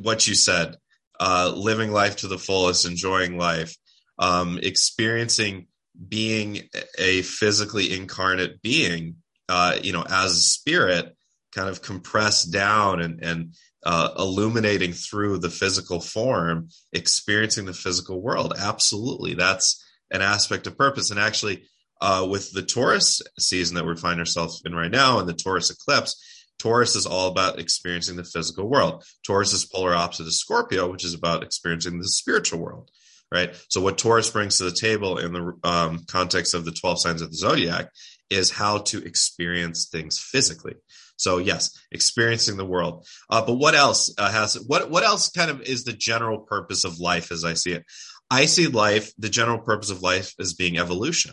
what 0.00 0.26
you 0.26 0.34
said, 0.34 0.76
uh, 1.18 1.52
living 1.54 1.90
life 1.90 2.16
to 2.16 2.28
the 2.28 2.38
fullest, 2.38 2.86
enjoying 2.86 3.36
life, 3.36 3.76
um, 4.18 4.58
experiencing 4.62 5.66
being 6.08 6.68
a 6.98 7.22
physically 7.22 7.94
incarnate 7.94 8.62
being, 8.62 9.16
uh, 9.48 9.76
you 9.82 9.92
know, 9.92 10.04
as 10.08 10.32
a 10.32 10.40
spirit, 10.40 11.16
kind 11.54 11.68
of 11.68 11.82
compressed 11.82 12.52
down 12.52 13.00
and 13.00 13.22
and 13.22 13.54
uh, 13.84 14.10
illuminating 14.18 14.92
through 14.92 15.38
the 15.38 15.50
physical 15.50 16.00
form, 16.00 16.68
experiencing 16.92 17.64
the 17.64 17.72
physical 17.72 18.20
world. 18.22 18.54
Absolutely, 18.58 19.34
that's 19.34 19.84
an 20.10 20.22
aspect 20.22 20.66
of 20.66 20.78
purpose. 20.78 21.10
And 21.10 21.18
actually, 21.18 21.64
uh, 22.00 22.26
with 22.28 22.52
the 22.52 22.62
Taurus 22.62 23.22
season 23.38 23.76
that 23.76 23.86
we 23.86 23.96
find 23.96 24.20
ourselves 24.20 24.62
in 24.64 24.74
right 24.74 24.90
now, 24.90 25.18
and 25.18 25.28
the 25.28 25.34
Taurus 25.34 25.70
eclipse, 25.70 26.46
Taurus 26.58 26.94
is 26.94 27.06
all 27.06 27.28
about 27.28 27.58
experiencing 27.58 28.16
the 28.16 28.24
physical 28.24 28.68
world. 28.68 29.04
Taurus 29.26 29.52
is 29.52 29.66
polar 29.66 29.94
opposite 29.94 30.26
of 30.26 30.34
Scorpio, 30.34 30.90
which 30.90 31.04
is 31.04 31.14
about 31.14 31.42
experiencing 31.42 31.98
the 31.98 32.08
spiritual 32.08 32.60
world 32.60 32.90
right? 33.32 33.54
So 33.68 33.80
what 33.80 33.98
Taurus 33.98 34.30
brings 34.30 34.58
to 34.58 34.64
the 34.64 34.76
table 34.78 35.18
in 35.18 35.32
the 35.32 35.52
um, 35.64 36.04
context 36.06 36.54
of 36.54 36.64
the 36.64 36.72
12 36.72 37.00
signs 37.00 37.22
of 37.22 37.30
the 37.30 37.36
zodiac 37.36 37.88
is 38.30 38.50
how 38.50 38.78
to 38.78 39.02
experience 39.02 39.88
things 39.88 40.18
physically. 40.18 40.74
So 41.16 41.38
yes, 41.38 41.78
experiencing 41.90 42.56
the 42.56 42.66
world. 42.66 43.06
Uh, 43.30 43.44
but 43.44 43.54
what 43.54 43.74
else 43.74 44.12
uh, 44.18 44.30
has 44.30 44.54
what 44.54 44.90
what 44.90 45.04
else 45.04 45.30
kind 45.30 45.50
of 45.50 45.62
is 45.62 45.84
the 45.84 45.92
general 45.92 46.40
purpose 46.40 46.84
of 46.84 46.98
life 46.98 47.30
as 47.30 47.44
I 47.44 47.54
see 47.54 47.72
it? 47.72 47.84
I 48.30 48.46
see 48.46 48.66
life, 48.66 49.12
the 49.18 49.28
general 49.28 49.58
purpose 49.58 49.90
of 49.90 50.02
life 50.02 50.34
as 50.40 50.54
being 50.54 50.78
evolution, 50.78 51.32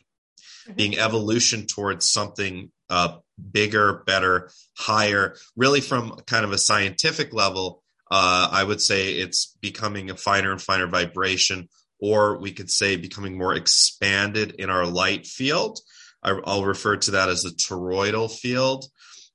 mm-hmm. 0.68 0.74
being 0.74 0.98
evolution 1.00 1.66
towards 1.66 2.10
something 2.10 2.72
uh, 2.90 3.18
bigger, 3.52 4.04
better, 4.06 4.52
higher. 4.78 5.36
Really, 5.56 5.82
from 5.82 6.18
kind 6.28 6.46
of 6.46 6.52
a 6.52 6.58
scientific 6.58 7.34
level, 7.34 7.82
uh, 8.12 8.50
I 8.52 8.64
would 8.64 8.82
say 8.82 9.14
it's 9.14 9.58
becoming 9.62 10.10
a 10.10 10.18
finer 10.18 10.52
and 10.52 10.62
finer 10.62 10.88
vibration 10.88 11.70
or 12.00 12.40
we 12.40 12.52
could 12.52 12.70
say 12.70 12.96
becoming 12.96 13.38
more 13.38 13.54
expanded 13.54 14.56
in 14.58 14.70
our 14.70 14.86
light 14.86 15.28
field. 15.28 15.80
I'll 16.24 16.66
refer 16.66 16.98
to 16.98 17.12
that 17.12 17.30
as 17.30 17.44
the 17.44 17.50
toroidal 17.52 18.30
field 18.32 18.86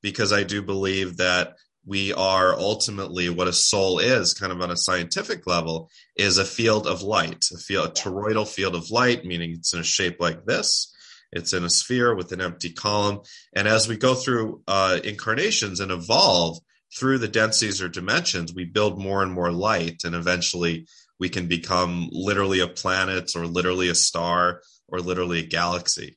because 0.02 0.32
I 0.32 0.42
do 0.42 0.62
believe 0.62 1.16
that 1.16 1.54
we 1.86 2.12
are 2.12 2.54
ultimately 2.54 3.28
what 3.28 3.48
a 3.48 3.52
soul 3.52 3.98
is, 3.98 4.34
kind 4.34 4.52
of 4.52 4.60
on 4.60 4.70
a 4.70 4.76
scientific 4.76 5.46
level, 5.46 5.90
is 6.16 6.38
a 6.38 6.44
field 6.44 6.86
of 6.86 7.02
light, 7.02 7.44
a 7.52 7.58
field, 7.58 7.88
a 7.88 7.92
toroidal 7.92 8.48
field 8.48 8.74
of 8.74 8.90
light, 8.90 9.24
meaning 9.24 9.52
it's 9.52 9.74
in 9.74 9.80
a 9.80 9.84
shape 9.84 10.16
like 10.20 10.44
this. 10.44 10.94
It's 11.32 11.52
in 11.52 11.64
a 11.64 11.70
sphere 11.70 12.14
with 12.14 12.32
an 12.32 12.40
empty 12.40 12.72
column. 12.72 13.20
And 13.54 13.66
as 13.66 13.88
we 13.88 13.96
go 13.96 14.14
through 14.14 14.62
uh, 14.68 15.00
incarnations 15.02 15.80
and 15.80 15.90
evolve 15.90 16.58
through 16.96 17.18
the 17.18 17.28
densities 17.28 17.82
or 17.82 17.88
dimensions, 17.88 18.54
we 18.54 18.64
build 18.64 18.98
more 18.98 19.22
and 19.22 19.32
more 19.32 19.50
light 19.50 20.02
and 20.04 20.14
eventually 20.14 20.86
we 21.20 21.28
can 21.28 21.46
become 21.48 22.08
literally 22.12 22.60
a 22.60 22.68
planet 22.68 23.32
or 23.36 23.46
literally 23.46 23.88
a 23.88 23.94
star 23.94 24.60
or 24.88 25.00
literally 25.00 25.40
a 25.40 25.46
galaxy. 25.46 26.16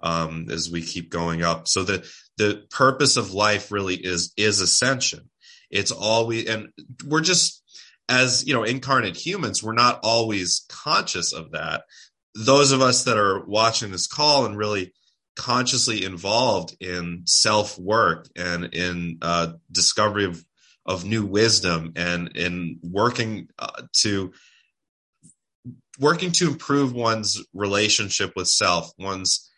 um, 0.00 0.46
as 0.50 0.70
we 0.70 0.82
keep 0.82 1.10
going 1.10 1.42
up. 1.42 1.68
So 1.68 1.82
the 1.82 2.08
the 2.36 2.64
purpose 2.70 3.16
of 3.16 3.32
life 3.32 3.72
really 3.72 3.96
is 3.96 4.32
is 4.36 4.60
ascension. 4.60 5.30
It's 5.70 5.90
always 5.92 6.46
and 6.48 6.68
we're 7.06 7.20
just 7.20 7.62
as 8.08 8.46
you 8.46 8.54
know 8.54 8.64
incarnate 8.64 9.16
humans 9.16 9.62
we're 9.62 9.72
not 9.74 10.00
always 10.02 10.64
conscious 10.68 11.32
of 11.32 11.52
that 11.52 11.82
those 12.34 12.72
of 12.72 12.80
us 12.80 13.04
that 13.04 13.18
are 13.18 13.44
watching 13.46 13.90
this 13.90 14.06
call 14.06 14.46
and 14.46 14.56
really 14.56 14.92
consciously 15.36 16.04
involved 16.04 16.76
in 16.80 17.22
self 17.26 17.78
work 17.78 18.28
and 18.36 18.64
in 18.74 19.18
uh, 19.22 19.52
discovery 19.70 20.24
of 20.24 20.42
of 20.88 21.04
new 21.04 21.24
wisdom 21.24 21.92
and 21.94 22.36
in 22.36 22.80
working 22.82 23.48
uh, 23.58 23.82
to 23.92 24.32
working 26.00 26.32
to 26.32 26.48
improve 26.48 26.92
one's 26.92 27.40
relationship 27.52 28.32
with 28.34 28.48
self 28.48 28.90
one's 28.98 29.50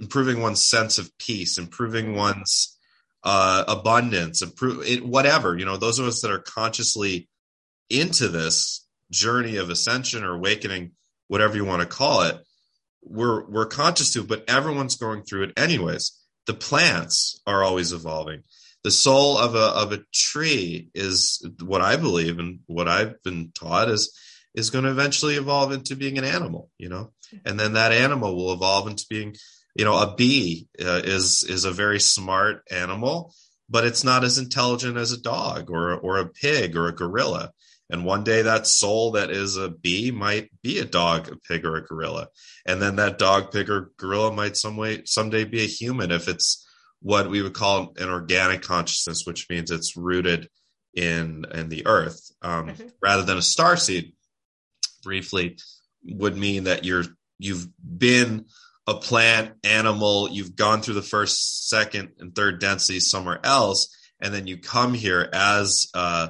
improving 0.00 0.42
one's 0.42 0.62
sense 0.62 0.98
of 0.98 1.16
peace 1.18 1.56
improving 1.56 2.14
one's 2.14 2.76
uh, 3.22 3.64
abundance 3.68 4.42
improve 4.42 4.84
it, 4.84 5.06
whatever 5.06 5.56
you 5.56 5.64
know 5.64 5.76
those 5.76 5.98
of 5.98 6.06
us 6.06 6.20
that 6.20 6.30
are 6.30 6.40
consciously 6.40 7.28
into 7.88 8.28
this 8.28 8.86
journey 9.10 9.56
of 9.56 9.70
ascension 9.70 10.24
or 10.24 10.34
awakening 10.34 10.90
whatever 11.28 11.56
you 11.56 11.64
want 11.64 11.80
to 11.80 11.86
call 11.86 12.22
it 12.22 12.36
we're 13.08 13.44
we're 13.46 13.66
conscious 13.66 14.12
to 14.12 14.24
but 14.24 14.44
everyone's 14.48 14.96
going 14.96 15.22
through 15.22 15.44
it 15.44 15.52
anyways. 15.56 16.12
The 16.46 16.54
plants 16.54 17.40
are 17.46 17.62
always 17.62 17.92
evolving 17.92 18.42
the 18.86 18.90
soul 18.92 19.36
of 19.36 19.56
a 19.56 19.66
of 19.82 19.90
a 19.90 20.04
tree 20.14 20.90
is 20.94 21.44
what 21.60 21.82
i 21.82 21.96
believe 21.96 22.38
and 22.38 22.60
what 22.66 22.86
i've 22.86 23.20
been 23.24 23.50
taught 23.50 23.88
is 23.90 24.16
is 24.54 24.70
going 24.70 24.84
to 24.84 24.90
eventually 24.92 25.34
evolve 25.34 25.72
into 25.72 25.96
being 25.96 26.18
an 26.18 26.24
animal 26.24 26.70
you 26.78 26.88
know 26.88 27.10
and 27.44 27.58
then 27.58 27.72
that 27.72 27.90
animal 27.90 28.36
will 28.36 28.52
evolve 28.52 28.86
into 28.86 29.04
being 29.10 29.34
you 29.74 29.84
know 29.84 29.98
a 30.00 30.14
bee 30.14 30.68
uh, 30.80 31.02
is 31.02 31.42
is 31.42 31.64
a 31.64 31.72
very 31.72 31.98
smart 31.98 32.62
animal 32.70 33.34
but 33.68 33.84
it's 33.84 34.04
not 34.04 34.22
as 34.22 34.38
intelligent 34.38 34.96
as 34.96 35.10
a 35.10 35.20
dog 35.20 35.68
or 35.68 35.94
or 35.94 36.18
a 36.18 36.28
pig 36.28 36.76
or 36.76 36.86
a 36.86 36.94
gorilla 36.94 37.50
and 37.90 38.04
one 38.04 38.22
day 38.22 38.42
that 38.42 38.68
soul 38.68 39.10
that 39.12 39.32
is 39.32 39.56
a 39.56 39.68
bee 39.68 40.12
might 40.12 40.50
be 40.60 40.80
a 40.80 40.84
dog, 40.84 41.28
a 41.28 41.36
pig, 41.36 41.64
or 41.64 41.76
a 41.76 41.84
gorilla. 41.84 42.26
And 42.66 42.82
then 42.82 42.96
that 42.96 43.16
dog, 43.16 43.52
pig, 43.52 43.70
or 43.70 43.92
gorilla 43.96 44.32
might 44.32 44.56
some 44.56 44.76
way 44.76 45.02
someday 45.04 45.44
be 45.44 45.62
a 45.62 45.68
human 45.68 46.10
if 46.10 46.26
it's 46.26 46.65
what 47.00 47.30
we 47.30 47.42
would 47.42 47.54
call 47.54 47.94
an 47.96 48.08
organic 48.08 48.62
consciousness, 48.62 49.24
which 49.24 49.48
means 49.48 49.70
it's 49.70 49.96
rooted 49.96 50.48
in 50.94 51.44
in 51.54 51.68
the 51.68 51.86
earth, 51.86 52.30
um, 52.42 52.68
mm-hmm. 52.68 52.88
rather 53.02 53.22
than 53.22 53.38
a 53.38 53.42
star 53.42 53.76
seed. 53.76 54.12
Briefly, 55.02 55.58
would 56.04 56.36
mean 56.36 56.64
that 56.64 56.84
you're 56.84 57.04
you've 57.38 57.68
been 57.78 58.46
a 58.86 58.94
plant 58.94 59.52
animal, 59.64 60.28
you've 60.30 60.56
gone 60.56 60.80
through 60.80 60.94
the 60.94 61.02
first, 61.02 61.68
second, 61.68 62.12
and 62.18 62.34
third 62.34 62.60
densities 62.60 63.10
somewhere 63.10 63.40
else, 63.44 63.94
and 64.20 64.32
then 64.32 64.46
you 64.46 64.58
come 64.58 64.94
here 64.94 65.28
as 65.32 65.88
uh, 65.94 66.28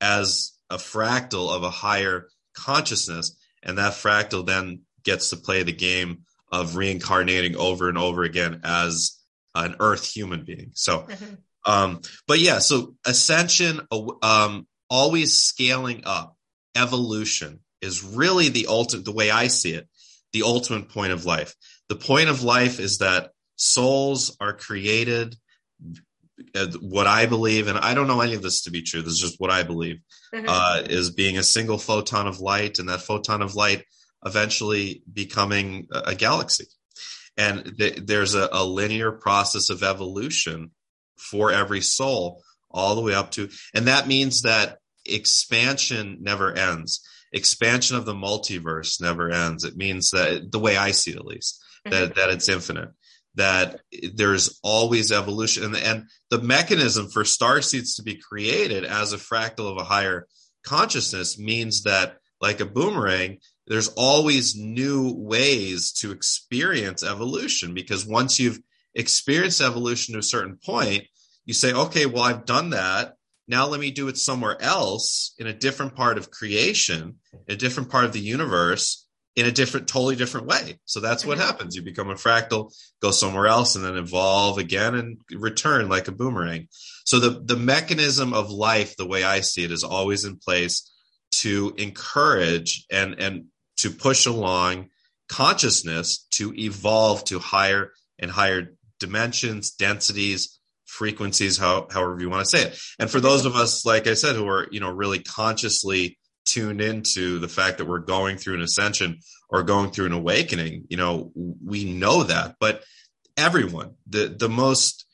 as 0.00 0.52
a 0.70 0.76
fractal 0.76 1.54
of 1.54 1.62
a 1.62 1.70
higher 1.70 2.28
consciousness, 2.54 3.36
and 3.62 3.78
that 3.78 3.92
fractal 3.92 4.46
then 4.46 4.80
gets 5.04 5.30
to 5.30 5.36
play 5.36 5.62
the 5.62 5.72
game 5.72 6.22
of 6.50 6.76
reincarnating 6.76 7.56
over 7.56 7.88
and 7.88 7.98
over 7.98 8.22
again 8.22 8.60
as 8.64 9.20
an 9.64 9.76
earth 9.80 10.04
human 10.04 10.44
being. 10.44 10.70
So, 10.74 11.00
mm-hmm. 11.00 11.34
um, 11.64 12.00
but 12.28 12.38
yeah, 12.38 12.58
so 12.58 12.94
ascension, 13.04 13.80
um, 14.22 14.66
always 14.90 15.38
scaling 15.38 16.02
up, 16.04 16.36
evolution 16.76 17.60
is 17.80 18.04
really 18.04 18.48
the 18.48 18.66
ultimate, 18.68 19.04
the 19.04 19.12
way 19.12 19.30
I 19.30 19.48
see 19.48 19.72
it, 19.72 19.88
the 20.32 20.42
ultimate 20.42 20.88
point 20.88 21.12
of 21.12 21.24
life. 21.24 21.54
The 21.88 21.96
point 21.96 22.28
of 22.28 22.42
life 22.42 22.80
is 22.80 22.98
that 22.98 23.30
souls 23.56 24.36
are 24.40 24.52
created 24.52 25.36
uh, 26.54 26.66
what 26.80 27.06
I 27.06 27.26
believe, 27.26 27.68
and 27.68 27.78
I 27.78 27.94
don't 27.94 28.08
know 28.08 28.20
any 28.20 28.34
of 28.34 28.42
this 28.42 28.62
to 28.62 28.70
be 28.70 28.82
true. 28.82 29.02
This 29.02 29.14
is 29.14 29.20
just 29.20 29.40
what 29.40 29.50
I 29.50 29.62
believe, 29.62 30.00
mm-hmm. 30.34 30.46
uh, 30.48 30.82
is 30.84 31.10
being 31.10 31.38
a 31.38 31.42
single 31.42 31.78
photon 31.78 32.26
of 32.26 32.40
light, 32.40 32.78
and 32.78 32.88
that 32.88 33.00
photon 33.00 33.40
of 33.40 33.54
light 33.54 33.84
eventually 34.24 35.02
becoming 35.10 35.86
a, 35.90 36.10
a 36.10 36.14
galaxy. 36.14 36.66
And 37.36 37.76
th- 37.78 38.00
there's 38.04 38.34
a, 38.34 38.48
a 38.52 38.64
linear 38.64 39.12
process 39.12 39.70
of 39.70 39.82
evolution 39.82 40.70
for 41.18 41.52
every 41.52 41.80
soul, 41.80 42.42
all 42.70 42.94
the 42.94 43.02
way 43.02 43.14
up 43.14 43.30
to, 43.32 43.48
and 43.74 43.86
that 43.86 44.06
means 44.06 44.42
that 44.42 44.78
expansion 45.04 46.18
never 46.20 46.52
ends. 46.52 47.06
Expansion 47.32 47.96
of 47.96 48.04
the 48.04 48.14
multiverse 48.14 49.00
never 49.00 49.30
ends. 49.30 49.64
It 49.64 49.76
means 49.76 50.10
that 50.10 50.50
the 50.50 50.58
way 50.58 50.76
I 50.76 50.90
see 50.90 51.12
it, 51.12 51.16
at 51.16 51.24
least, 51.24 51.62
mm-hmm. 51.86 51.90
that 51.90 52.14
that 52.16 52.30
it's 52.30 52.48
infinite 52.48 52.90
that 53.36 53.80
there's 54.14 54.58
always 54.62 55.12
evolution 55.12 55.62
and, 55.64 55.76
and 55.76 56.04
the 56.30 56.40
mechanism 56.40 57.08
for 57.08 57.24
star 57.24 57.62
seeds 57.62 57.94
to 57.94 58.02
be 58.02 58.16
created 58.16 58.84
as 58.84 59.12
a 59.12 59.18
fractal 59.18 59.70
of 59.70 59.76
a 59.76 59.84
higher 59.84 60.26
consciousness 60.64 61.38
means 61.38 61.82
that 61.82 62.16
like 62.40 62.60
a 62.60 62.66
boomerang 62.66 63.38
there's 63.66 63.88
always 63.96 64.54
new 64.56 65.12
ways 65.16 65.92
to 65.92 66.12
experience 66.12 67.02
evolution 67.02 67.74
because 67.74 68.06
once 68.06 68.38
you've 68.38 68.60
experienced 68.94 69.60
evolution 69.60 70.14
to 70.14 70.20
a 70.20 70.22
certain 70.22 70.58
point 70.64 71.04
you 71.44 71.54
say 71.54 71.72
okay 71.72 72.06
well 72.06 72.22
i've 72.22 72.44
done 72.44 72.70
that 72.70 73.14
now 73.48 73.66
let 73.66 73.80
me 73.80 73.90
do 73.90 74.08
it 74.08 74.18
somewhere 74.18 74.60
else 74.60 75.34
in 75.38 75.46
a 75.46 75.52
different 75.52 75.94
part 75.94 76.18
of 76.18 76.30
creation 76.30 77.16
a 77.48 77.56
different 77.56 77.90
part 77.90 78.04
of 78.04 78.12
the 78.12 78.20
universe 78.20 79.06
in 79.36 79.44
a 79.44 79.52
different, 79.52 79.86
totally 79.86 80.16
different 80.16 80.46
way. 80.46 80.78
So 80.86 80.98
that's 80.98 81.24
what 81.24 81.36
mm-hmm. 81.36 81.46
happens. 81.46 81.76
You 81.76 81.82
become 81.82 82.08
a 82.08 82.14
fractal, 82.14 82.74
go 83.02 83.10
somewhere 83.10 83.46
else, 83.46 83.76
and 83.76 83.84
then 83.84 83.96
evolve 83.96 84.56
again 84.56 84.94
and 84.94 85.18
return 85.30 85.90
like 85.90 86.08
a 86.08 86.12
boomerang. 86.12 86.68
So 87.04 87.20
the, 87.20 87.42
the 87.44 87.56
mechanism 87.56 88.32
of 88.32 88.50
life, 88.50 88.96
the 88.96 89.06
way 89.06 89.24
I 89.24 89.40
see 89.40 89.62
it, 89.62 89.70
is 89.70 89.84
always 89.84 90.24
in 90.24 90.38
place 90.38 90.90
to 91.32 91.74
encourage 91.76 92.86
and, 92.90 93.20
and 93.20 93.44
to 93.78 93.90
push 93.90 94.26
along 94.26 94.88
consciousness 95.28 96.26
to 96.32 96.54
evolve 96.56 97.24
to 97.24 97.38
higher 97.38 97.92
and 98.18 98.30
higher 98.30 98.74
dimensions, 99.00 99.72
densities, 99.72 100.58
frequencies, 100.86 101.58
how, 101.58 101.86
however 101.90 102.20
you 102.20 102.30
want 102.30 102.44
to 102.44 102.56
say 102.56 102.68
it. 102.68 102.78
And 102.98 103.10
for 103.10 103.20
those 103.20 103.44
of 103.44 103.56
us, 103.56 103.84
like 103.84 104.06
I 104.06 104.14
said, 104.14 104.36
who 104.36 104.48
are, 104.48 104.68
you 104.70 104.80
know, 104.80 104.90
really 104.90 105.18
consciously 105.18 106.16
tuned 106.46 106.80
into 106.80 107.38
the 107.38 107.48
fact 107.48 107.78
that 107.78 107.86
we're 107.86 107.98
going 107.98 108.38
through 108.38 108.54
an 108.54 108.62
ascension 108.62 109.18
or 109.50 109.62
going 109.62 109.90
through 109.90 110.06
an 110.06 110.12
awakening 110.12 110.84
you 110.88 110.96
know 110.96 111.32
we 111.34 111.84
know 111.84 112.22
that. 112.22 112.56
But 112.58 112.82
everyone 113.36 113.94
the 114.06 114.28
the 114.28 114.48
most 114.48 115.04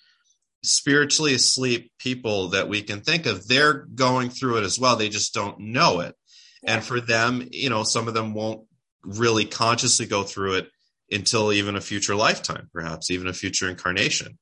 spiritually 0.62 1.34
asleep 1.34 1.90
people 1.98 2.48
that 2.48 2.68
we 2.68 2.82
can 2.82 3.00
think 3.00 3.26
of 3.26 3.48
they're 3.48 3.86
going 3.94 4.30
through 4.30 4.58
it 4.58 4.64
as 4.64 4.78
well. 4.78 4.94
They 4.94 5.08
just 5.08 5.34
don't 5.34 5.58
know 5.58 6.00
it 6.00 6.14
and 6.64 6.82
for 6.82 7.00
them 7.00 7.46
you 7.50 7.70
know 7.70 7.82
some 7.82 8.08
of 8.08 8.14
them 8.14 8.34
won't 8.34 8.66
really 9.04 9.44
consciously 9.44 10.06
go 10.06 10.22
through 10.22 10.54
it 10.54 10.68
until 11.10 11.52
even 11.52 11.76
a 11.76 11.80
future 11.80 12.14
lifetime 12.14 12.68
perhaps 12.72 13.10
even 13.10 13.26
a 13.26 13.32
future 13.32 13.68
incarnation 13.68 14.38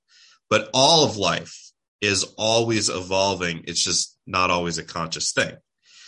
but 0.49 0.69
all 0.75 1.05
of 1.05 1.17
life 1.17 1.73
is 2.00 2.25
always 2.37 2.89
evolving 2.89 3.65
it's 3.67 3.83
just 3.83 4.17
not 4.27 4.50
always 4.50 4.79
a 4.79 4.85
conscious 4.85 5.33
thing 5.33 5.55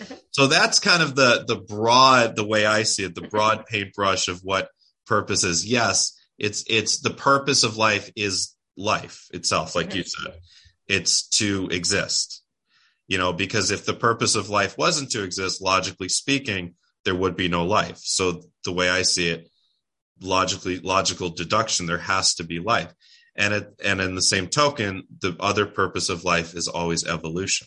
mm-hmm. 0.01 0.15
so 0.31 0.47
that's 0.47 0.79
kind 0.79 1.03
of 1.03 1.15
the 1.15 1.45
the 1.47 1.57
broad 1.57 2.37
the 2.37 2.47
way 2.47 2.67
I 2.67 2.83
see 2.83 3.05
it, 3.05 3.15
the 3.15 3.23
mm-hmm. 3.23 3.31
broad 3.31 3.67
paintbrush 3.67 4.29
of 4.29 4.41
what 4.43 4.69
purpose 5.07 5.45
is. 5.45 5.67
Yes, 5.67 6.19
it's 6.39 6.65
it's 6.69 7.01
the 7.01 7.11
purpose 7.11 7.65
of 7.65 7.77
life 7.77 8.11
is 8.17 8.55
life 8.77 9.27
itself, 9.33 9.75
like 9.75 9.95
you 9.95 10.03
mm-hmm. 10.03 10.25
said. 10.25 10.41
It's 10.89 11.29
to 11.39 11.69
exist. 11.71 12.42
You 13.09 13.19
know, 13.19 13.33
because 13.33 13.71
if 13.71 13.85
the 13.85 13.95
purpose 13.95 14.37
of 14.37 14.49
life 14.49 14.79
wasn't 14.79 15.11
to 15.11 15.23
exist, 15.23 15.61
logically 15.61 16.09
speaking, 16.09 16.75
there 17.05 17.15
would 17.15 17.37
be 17.37 17.49
no 17.49 17.65
life. 17.65 17.99
So 17.99 18.43
the 18.65 18.73
way 18.73 18.89
I 18.89 19.03
see 19.03 19.29
it, 19.29 19.49
logically 20.21 20.79
logical 20.79 21.31
deduction, 21.31 21.87
there 21.87 21.99
has 21.99 22.35
to 22.37 22.45
be 22.45 22.61
life. 22.61 22.93
And 23.35 23.55
it 23.55 23.81
and 23.85 24.01
in 24.01 24.15
the 24.15 24.23
same 24.23 24.49
token, 24.49 25.05
the 25.21 25.37
other 25.41 25.67
purpose 25.67 26.09
of 26.11 26.25
life 26.25 26.55
is 26.55 26.69
always 26.69 27.07
evolution. 27.07 27.67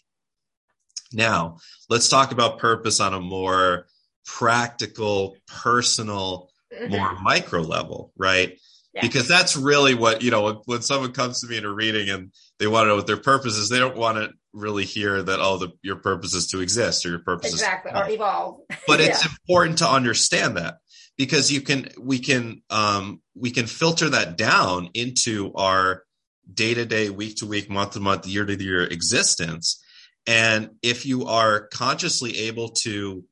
Now, 1.12 1.58
let's 1.90 2.10
talk 2.10 2.32
about 2.32 2.60
purpose 2.60 3.00
on 3.00 3.14
a 3.14 3.20
more 3.20 3.88
practical, 4.26 5.38
personal, 5.48 6.50
more 6.88 7.16
micro 7.22 7.62
level, 7.62 8.12
right? 8.18 8.58
Yeah. 8.96 9.02
Because 9.02 9.28
that's 9.28 9.58
really 9.58 9.94
what, 9.94 10.22
you 10.22 10.32
know, 10.32 10.62
when, 10.66 10.82
someone 10.82 11.12
comes 11.12 11.42
to 11.42 11.48
me 11.48 11.58
in 11.58 11.66
a 11.66 11.72
reading 11.72 12.10
and 12.10 12.32
they 12.60 12.68
want 12.68 12.86
to 12.86 12.88
know 12.90 12.96
what 12.96 13.08
their 13.08 13.18
purpose 13.18 13.58
is, 13.58 13.70
they 13.70 13.80
don't 13.80 13.98
want 13.98 14.18
to 14.18 14.30
really 14.54 14.86
hear 14.86 15.22
that, 15.22 15.40
oh, 15.40 15.58
the, 15.58 15.74
your 15.82 15.98
purpose 15.98 16.34
is 16.34 16.48
to 16.48 16.62
exist 16.62 17.06
or 17.06 17.10
your 17.10 17.20
purpose 17.20 17.52
exactly, 17.52 17.92
is 17.92 17.98
or 17.98 18.10
evolve. 18.10 18.62
But 18.88 19.02
yeah. 19.02 19.08
it's 19.08 19.26
important 19.26 19.80
to 19.80 19.90
understand 19.90 20.56
that 20.56 20.78
because 21.18 21.52
you 21.52 21.60
can, 21.60 21.90
we 22.00 22.20
can, 22.20 22.62
um, 22.70 23.22
we 23.36 23.52
can 23.52 23.68
filter 23.68 24.10
that 24.10 24.38
down 24.38 24.92
into 24.94 25.52
our 25.56 26.04
day 26.52 26.74
to 26.74 26.86
day, 26.86 27.10
week 27.10 27.38
to 27.38 27.46
week, 27.46 27.70
month 27.70 27.92
to 27.92 28.00
month, 28.00 28.26
year 28.26 28.46
to 28.46 28.64
year 28.64 28.84
existence 28.84 29.82
and 30.28 30.72
if 30.82 31.06
you 31.06 31.26
are 31.26 31.68
consciously 31.68 32.38
able 32.48 32.70
to 32.84 33.24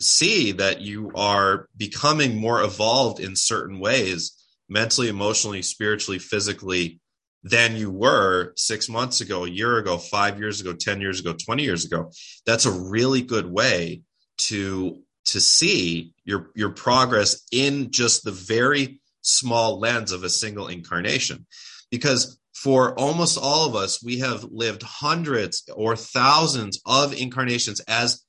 see 0.00 0.52
that 0.52 0.80
you 0.80 1.12
are 1.14 1.68
becoming 1.76 2.36
more 2.36 2.62
evolved 2.62 3.20
in 3.20 3.34
certain 3.36 3.78
ways, 3.78 4.32
mentally, 4.72 5.08
emotionally, 5.08 5.62
spiritually, 5.62 6.18
physically 6.18 7.00
than 7.44 7.76
you 7.76 7.90
were 7.90 8.52
six 8.56 8.88
months 8.88 9.20
ago, 9.20 9.44
a 9.44 9.50
year 9.50 9.78
ago, 9.78 9.98
five 9.98 10.38
years 10.38 10.60
ago, 10.60 10.72
10 10.72 11.00
years 11.00 11.20
ago, 11.20 11.34
20 11.34 11.62
years 11.62 11.84
ago. 11.84 12.10
That's 12.46 12.66
a 12.66 12.70
really 12.70 13.22
good 13.22 13.50
way 13.50 14.02
to 14.38 15.02
to 15.24 15.40
see 15.40 16.14
your 16.24 16.50
your 16.54 16.70
progress 16.70 17.44
in 17.52 17.90
just 17.90 18.24
the 18.24 18.32
very 18.32 19.00
small 19.22 19.78
lens 19.78 20.10
of 20.12 20.24
a 20.24 20.30
single 20.30 20.66
incarnation 20.68 21.46
because 21.90 22.40
for 22.54 22.98
almost 22.98 23.38
all 23.40 23.66
of 23.68 23.76
us 23.76 24.02
we 24.02 24.18
have 24.18 24.44
lived 24.50 24.82
hundreds 24.82 25.62
or 25.74 25.94
thousands 25.94 26.80
of 26.84 27.14
incarnations 27.14 27.80
as 27.86 28.24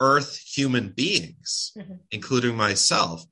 earth 0.00 0.38
human 0.38 0.90
beings 0.90 1.72
mm-hmm. 1.78 1.94
including 2.10 2.54
myself 2.54 3.24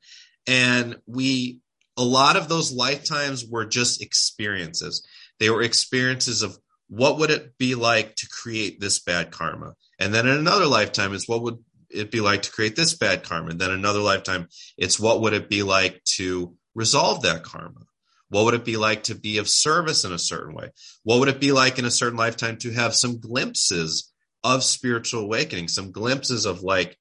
and 0.46 0.96
we 1.06 1.60
a 1.96 2.04
lot 2.04 2.36
of 2.36 2.48
those 2.48 2.72
lifetimes 2.72 3.46
were 3.46 3.64
just 3.64 4.02
experiences 4.02 5.06
they 5.38 5.50
were 5.50 5.62
experiences 5.62 6.42
of 6.42 6.56
what 6.88 7.18
would 7.18 7.30
it 7.30 7.56
be 7.58 7.74
like 7.74 8.14
to 8.16 8.28
create 8.28 8.80
this 8.80 9.00
bad 9.00 9.30
karma 9.30 9.74
and 9.98 10.12
then 10.12 10.26
in 10.26 10.36
another 10.36 10.66
lifetime 10.66 11.14
is 11.14 11.28
what 11.28 11.42
would 11.42 11.58
it 11.92 12.10
be 12.10 12.20
like 12.20 12.42
to 12.42 12.50
create 12.50 12.76
this 12.76 12.94
bad 12.94 13.22
karma? 13.22 13.50
And 13.50 13.60
then 13.60 13.70
another 13.70 14.00
lifetime, 14.00 14.48
it's 14.76 14.98
what 14.98 15.20
would 15.20 15.32
it 15.32 15.48
be 15.48 15.62
like 15.62 16.02
to 16.16 16.54
resolve 16.74 17.22
that 17.22 17.42
karma? 17.42 17.80
What 18.28 18.44
would 18.46 18.54
it 18.54 18.64
be 18.64 18.78
like 18.78 19.04
to 19.04 19.14
be 19.14 19.38
of 19.38 19.48
service 19.48 20.04
in 20.04 20.12
a 20.12 20.18
certain 20.18 20.54
way? 20.54 20.70
What 21.02 21.20
would 21.20 21.28
it 21.28 21.40
be 21.40 21.52
like 21.52 21.78
in 21.78 21.84
a 21.84 21.90
certain 21.90 22.16
lifetime 22.16 22.56
to 22.58 22.70
have 22.72 22.94
some 22.94 23.20
glimpses 23.20 24.10
of 24.42 24.64
spiritual 24.64 25.22
awakening, 25.22 25.68
some 25.68 25.92
glimpses 25.92 26.46
of 26.46 26.62
like 26.62 26.96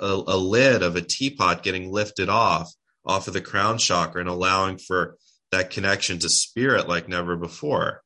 a, 0.00 0.06
a 0.06 0.36
lid 0.36 0.82
of 0.82 0.96
a 0.96 1.02
teapot 1.02 1.62
getting 1.62 1.92
lifted 1.92 2.28
off, 2.28 2.72
off 3.04 3.28
of 3.28 3.34
the 3.34 3.40
crown 3.40 3.78
chakra 3.78 4.20
and 4.20 4.30
allowing 4.30 4.78
for 4.78 5.16
that 5.50 5.70
connection 5.70 6.18
to 6.18 6.28
spirit 6.28 6.88
like 6.88 7.08
never 7.08 7.36
before. 7.36 8.02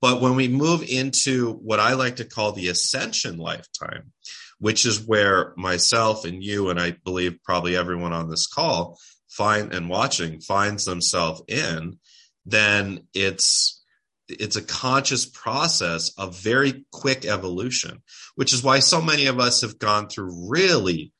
But 0.00 0.20
when 0.20 0.36
we 0.36 0.48
move 0.48 0.82
into 0.82 1.52
what 1.54 1.80
I 1.80 1.94
like 1.94 2.16
to 2.16 2.24
call 2.24 2.52
the 2.52 2.68
ascension 2.68 3.38
lifetime, 3.38 4.12
which 4.58 4.86
is 4.86 5.00
where 5.00 5.52
myself 5.56 6.24
and 6.24 6.42
you, 6.42 6.70
and 6.70 6.80
I 6.80 6.96
believe 7.04 7.42
probably 7.44 7.76
everyone 7.76 8.12
on 8.12 8.30
this 8.30 8.46
call 8.46 8.98
find 9.28 9.72
and 9.72 9.88
watching 9.88 10.40
finds 10.40 10.84
themselves 10.84 11.42
in, 11.48 11.98
then 12.44 13.06
it's 13.14 13.82
it's 14.28 14.56
a 14.56 14.62
conscious 14.62 15.24
process 15.24 16.12
of 16.18 16.36
very 16.36 16.84
quick 16.90 17.24
evolution, 17.24 18.02
which 18.34 18.52
is 18.52 18.62
why 18.62 18.80
so 18.80 19.00
many 19.00 19.26
of 19.26 19.38
us 19.38 19.60
have 19.60 19.78
gone 19.78 20.08
through 20.08 20.48
really 20.48 21.12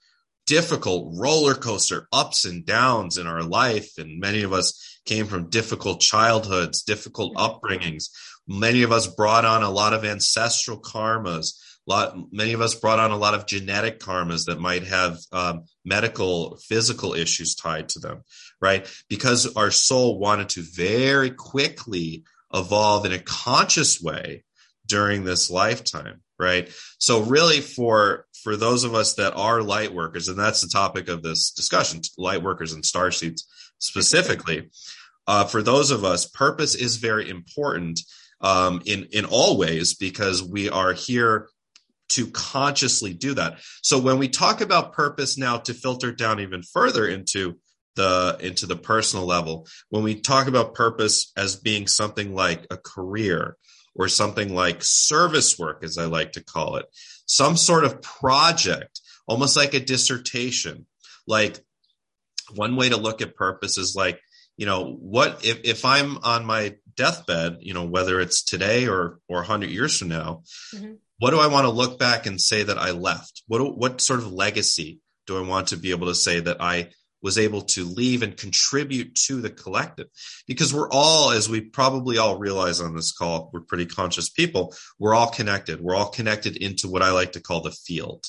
difficult 0.46 1.12
roller 1.18 1.54
coaster 1.54 2.08
ups 2.12 2.44
and 2.44 2.64
downs 2.64 3.18
in 3.18 3.26
our 3.26 3.42
life. 3.42 3.98
And 3.98 4.20
many 4.20 4.42
of 4.42 4.52
us 4.52 5.00
came 5.04 5.26
from 5.26 5.50
difficult 5.50 6.00
childhoods, 6.00 6.82
difficult 6.82 7.34
upbringings. 7.34 8.10
Many 8.48 8.82
of 8.82 8.92
us 8.92 9.06
brought 9.06 9.44
on 9.44 9.62
a 9.62 9.70
lot 9.70 9.92
of 9.92 10.04
ancestral 10.04 10.80
karmas 10.80 11.52
lot 11.86 12.16
many 12.32 12.52
of 12.52 12.60
us 12.60 12.74
brought 12.74 12.98
on 12.98 13.10
a 13.10 13.16
lot 13.16 13.34
of 13.34 13.46
genetic 13.46 14.00
karmas 14.00 14.46
that 14.46 14.60
might 14.60 14.84
have 14.84 15.18
um, 15.32 15.64
medical 15.84 16.56
physical 16.56 17.14
issues 17.14 17.54
tied 17.54 17.88
to 17.88 17.98
them 17.98 18.22
right 18.60 18.90
because 19.08 19.54
our 19.56 19.70
soul 19.70 20.18
wanted 20.18 20.48
to 20.48 20.62
very 20.62 21.30
quickly 21.30 22.24
evolve 22.52 23.06
in 23.06 23.12
a 23.12 23.18
conscious 23.18 24.00
way 24.00 24.44
during 24.86 25.24
this 25.24 25.50
lifetime 25.50 26.20
right 26.38 26.70
so 26.98 27.22
really 27.22 27.60
for 27.60 28.25
for 28.42 28.56
those 28.56 28.84
of 28.84 28.94
us 28.94 29.14
that 29.14 29.34
are 29.34 29.62
light 29.62 29.92
workers 29.92 30.28
and 30.28 30.38
that's 30.38 30.60
the 30.60 30.68
topic 30.68 31.08
of 31.08 31.22
this 31.22 31.50
discussion 31.50 32.00
light 32.18 32.42
workers 32.42 32.72
and 32.72 32.84
star 32.84 33.10
seeds 33.10 33.46
specifically 33.78 34.70
uh, 35.26 35.44
for 35.44 35.62
those 35.62 35.90
of 35.90 36.04
us 36.04 36.26
purpose 36.26 36.74
is 36.74 36.96
very 36.96 37.28
important 37.28 38.00
um, 38.40 38.82
in 38.84 39.08
in 39.12 39.24
all 39.24 39.58
ways 39.58 39.94
because 39.94 40.42
we 40.42 40.68
are 40.68 40.92
here 40.92 41.48
to 42.08 42.26
consciously 42.28 43.12
do 43.12 43.34
that. 43.34 43.58
So 43.82 43.98
when 43.98 44.18
we 44.18 44.28
talk 44.28 44.60
about 44.60 44.92
purpose 44.92 45.36
now 45.36 45.58
to 45.58 45.74
filter 45.74 46.12
down 46.12 46.40
even 46.40 46.62
further 46.62 47.06
into 47.06 47.58
the 47.96 48.36
into 48.40 48.66
the 48.66 48.76
personal 48.76 49.26
level, 49.26 49.66
when 49.88 50.02
we 50.02 50.20
talk 50.20 50.46
about 50.46 50.74
purpose 50.74 51.32
as 51.36 51.56
being 51.56 51.86
something 51.86 52.34
like 52.34 52.66
a 52.70 52.76
career 52.76 53.56
or 53.94 54.08
something 54.08 54.54
like 54.54 54.82
service 54.82 55.58
work 55.58 55.82
as 55.82 55.96
I 55.98 56.04
like 56.04 56.32
to 56.32 56.44
call 56.44 56.76
it, 56.76 56.86
some 57.26 57.56
sort 57.56 57.84
of 57.84 58.02
project, 58.02 59.00
almost 59.26 59.56
like 59.56 59.74
a 59.74 59.80
dissertation. 59.80 60.86
Like 61.26 61.58
one 62.54 62.76
way 62.76 62.88
to 62.88 62.96
look 62.96 63.20
at 63.20 63.36
purpose 63.36 63.78
is 63.78 63.94
like, 63.96 64.20
you 64.56 64.66
know, 64.66 64.96
what 64.98 65.44
if 65.44 65.60
if 65.64 65.84
I'm 65.84 66.18
on 66.18 66.46
my 66.46 66.76
deathbed, 66.96 67.58
you 67.60 67.74
know, 67.74 67.84
whether 67.84 68.20
it's 68.20 68.42
today 68.42 68.86
or 68.88 69.18
or 69.28 69.38
100 69.38 69.70
years 69.70 69.98
from 69.98 70.08
now, 70.08 70.42
mm-hmm 70.74 70.94
what 71.18 71.30
do 71.30 71.40
I 71.40 71.46
want 71.46 71.64
to 71.64 71.70
look 71.70 71.98
back 71.98 72.26
and 72.26 72.40
say 72.40 72.62
that 72.62 72.78
I 72.78 72.90
left? 72.90 73.42
What 73.46 73.76
what 73.76 74.00
sort 74.00 74.20
of 74.20 74.32
legacy 74.32 75.00
do 75.26 75.38
I 75.38 75.46
want 75.46 75.68
to 75.68 75.76
be 75.76 75.90
able 75.90 76.08
to 76.08 76.14
say 76.14 76.40
that 76.40 76.60
I 76.60 76.90
was 77.22 77.38
able 77.38 77.62
to 77.62 77.84
leave 77.84 78.22
and 78.22 78.36
contribute 78.36 79.14
to 79.14 79.40
the 79.40 79.50
collective? 79.50 80.08
Because 80.46 80.72
we're 80.72 80.90
all, 80.90 81.30
as 81.30 81.48
we 81.48 81.60
probably 81.60 82.18
all 82.18 82.38
realize 82.38 82.80
on 82.80 82.94
this 82.94 83.12
call, 83.12 83.50
we're 83.52 83.60
pretty 83.60 83.86
conscious 83.86 84.28
people. 84.28 84.74
We're 84.98 85.14
all 85.14 85.30
connected. 85.30 85.80
We're 85.80 85.96
all 85.96 86.10
connected 86.10 86.56
into 86.56 86.88
what 86.88 87.02
I 87.02 87.10
like 87.10 87.32
to 87.32 87.40
call 87.40 87.62
the 87.62 87.70
field. 87.70 88.26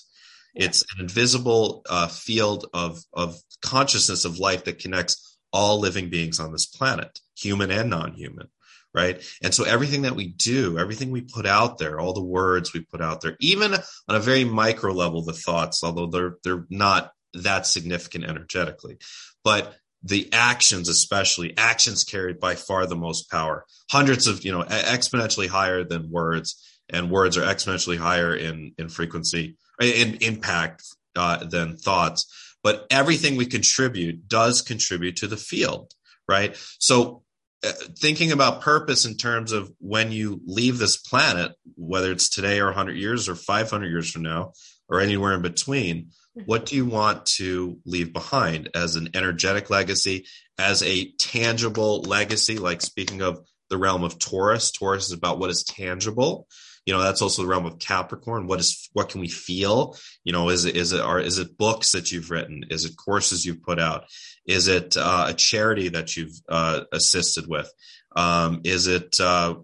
It's 0.56 0.82
an 0.82 1.02
invisible 1.02 1.84
uh, 1.88 2.08
field 2.08 2.66
of 2.74 3.00
of 3.14 3.38
consciousness 3.62 4.26
of 4.26 4.40
life 4.40 4.64
that 4.64 4.80
connects 4.80 5.38
all 5.54 5.80
living 5.80 6.10
beings 6.10 6.40
on 6.40 6.52
this 6.52 6.66
planet, 6.66 7.20
human 7.36 7.70
and 7.72 7.90
non-human 7.90 8.50
right? 8.98 9.24
And 9.44 9.54
so 9.54 9.64
everything 9.64 10.04
that 10.04 10.16
we 10.16 10.30
do, 10.30 10.80
everything 10.80 11.12
we 11.12 11.22
put 11.22 11.46
out 11.46 11.78
there, 11.78 12.00
all 12.00 12.14
the 12.14 12.24
words 12.24 12.74
we 12.74 12.82
put 12.82 13.00
out 13.00 13.22
there, 13.22 13.38
even 13.40 13.74
on 13.74 14.16
a 14.16 14.20
very 14.20 14.44
micro 14.44 14.92
level, 14.92 15.24
the 15.24 15.34
thoughts, 15.34 15.84
although 15.84 16.08
they're 16.08 16.38
they're 16.44 16.66
not 16.70 17.12
that 17.44 17.66
significant 17.66 18.26
energetically, 18.26 18.98
but 19.44 19.76
the 20.04 20.30
actions, 20.32 20.90
especially 20.90 21.58
actions 21.58 22.04
carried 22.04 22.40
by 22.40 22.56
far 22.56 22.86
the 22.86 22.96
most 22.96 23.30
power, 23.30 23.66
hundreds 23.90 24.28
of 24.28 24.46
you 24.46 24.52
know 24.52 24.64
exponentially 24.64 25.48
higher 25.48 25.84
than 25.84 26.12
words, 26.12 26.64
and 26.90 27.12
words 27.12 27.38
are 27.38 27.42
exponentially 27.42 27.98
higher 27.98 28.36
in 28.36 28.74
in 28.78 28.90
frequency, 28.90 29.58
in 29.82 30.16
impact 30.22 30.84
uh, 31.16 31.44
than 31.44 31.78
thoughts. 31.78 32.32
But 32.64 32.88
everything 32.90 33.36
we 33.36 33.46
contribute 33.46 34.28
does 34.28 34.62
contribute 34.62 35.18
to 35.18 35.28
the 35.28 35.38
field, 35.38 35.92
right? 36.28 36.56
So 36.80 37.24
uh, 37.64 37.72
thinking 38.00 38.32
about 38.32 38.62
purpose 38.62 39.06
in 39.06 39.16
terms 39.16 39.52
of 39.52 39.72
when 39.80 40.12
you 40.12 40.42
leave 40.46 40.78
this 40.78 40.98
planet, 40.98 41.54
whether 41.76 42.12
it's 42.12 42.30
today 42.30 42.60
or 42.60 42.68
100 42.68 42.98
years 42.98 43.28
or 43.28 43.36
500 43.36 43.88
years 43.88 44.12
from 44.12 44.24
now 44.24 44.54
or 44.88 45.00
anywhere 45.00 45.34
in 45.34 45.42
between. 45.42 46.12
What 46.46 46.66
do 46.66 46.76
you 46.76 46.86
want 46.86 47.26
to 47.38 47.80
leave 47.86 48.14
behind 48.14 48.70
as 48.76 48.96
an 48.96 49.10
energetic 49.14 49.70
legacy, 49.70 50.26
as 50.58 50.84
a 50.84 51.12
tangible 51.12 52.02
legacy? 52.02 52.58
Like 52.58 52.82
speaking 52.82 53.22
of 53.22 53.40
the 53.70 53.78
realm 53.78 54.04
of 54.04 54.20
Taurus, 54.20 54.72
Taurus 54.72 55.08
is 55.08 55.14
about 55.14 55.40
what 55.40 55.50
is 55.50 55.64
tangible. 55.64 56.48
You 56.86 56.94
know, 56.94 57.02
that's 57.02 57.22
also 57.22 57.42
the 57.42 57.50
realm 57.50 57.66
of 57.66 57.80
Capricorn. 57.80 58.48
What 58.48 58.62
is 58.62 58.90
what 58.94 59.10
can 59.10 59.20
we 59.20 59.28
feel? 59.28 59.98
You 60.24 60.32
know, 60.32 60.50
is 60.50 60.64
it 60.64 60.78
is 60.78 60.94
it 60.94 61.02
are 61.02 61.20
is 61.20 61.38
it 61.38 61.58
books 61.58 61.92
that 61.92 62.12
you've 62.12 62.32
written? 62.32 62.64
Is 62.70 62.86
it 62.86 62.96
courses 62.96 63.46
you've 63.46 63.62
put 63.62 63.80
out? 63.80 64.06
Is 64.46 64.70
it 64.70 64.96
uh, 64.96 65.26
a 65.30 65.34
charity 65.34 65.90
that 65.90 66.16
you've 66.16 66.40
uh, 66.48 66.84
assisted 66.94 67.46
with? 67.48 67.70
Um, 68.16 68.62
is 68.64 68.88
it 68.88 69.20
uh, 69.20 69.56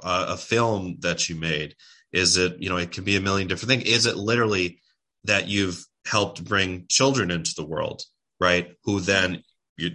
a 0.00 0.36
film 0.36 0.96
that 1.00 1.28
you 1.28 1.34
made? 1.34 1.74
Is 2.12 2.36
it, 2.36 2.56
you 2.60 2.68
know, 2.68 2.76
it 2.76 2.92
can 2.92 3.04
be 3.04 3.16
a 3.16 3.20
million 3.20 3.48
different 3.48 3.70
things. 3.70 3.84
Is 3.84 4.06
it 4.06 4.16
literally 4.16 4.80
that 5.24 5.48
you've 5.48 5.84
helped 6.08 6.44
bring 6.44 6.86
children 6.88 7.30
into 7.30 7.52
the 7.56 7.66
world, 7.66 8.02
right? 8.40 8.74
Who 8.84 9.00
then, 9.00 9.42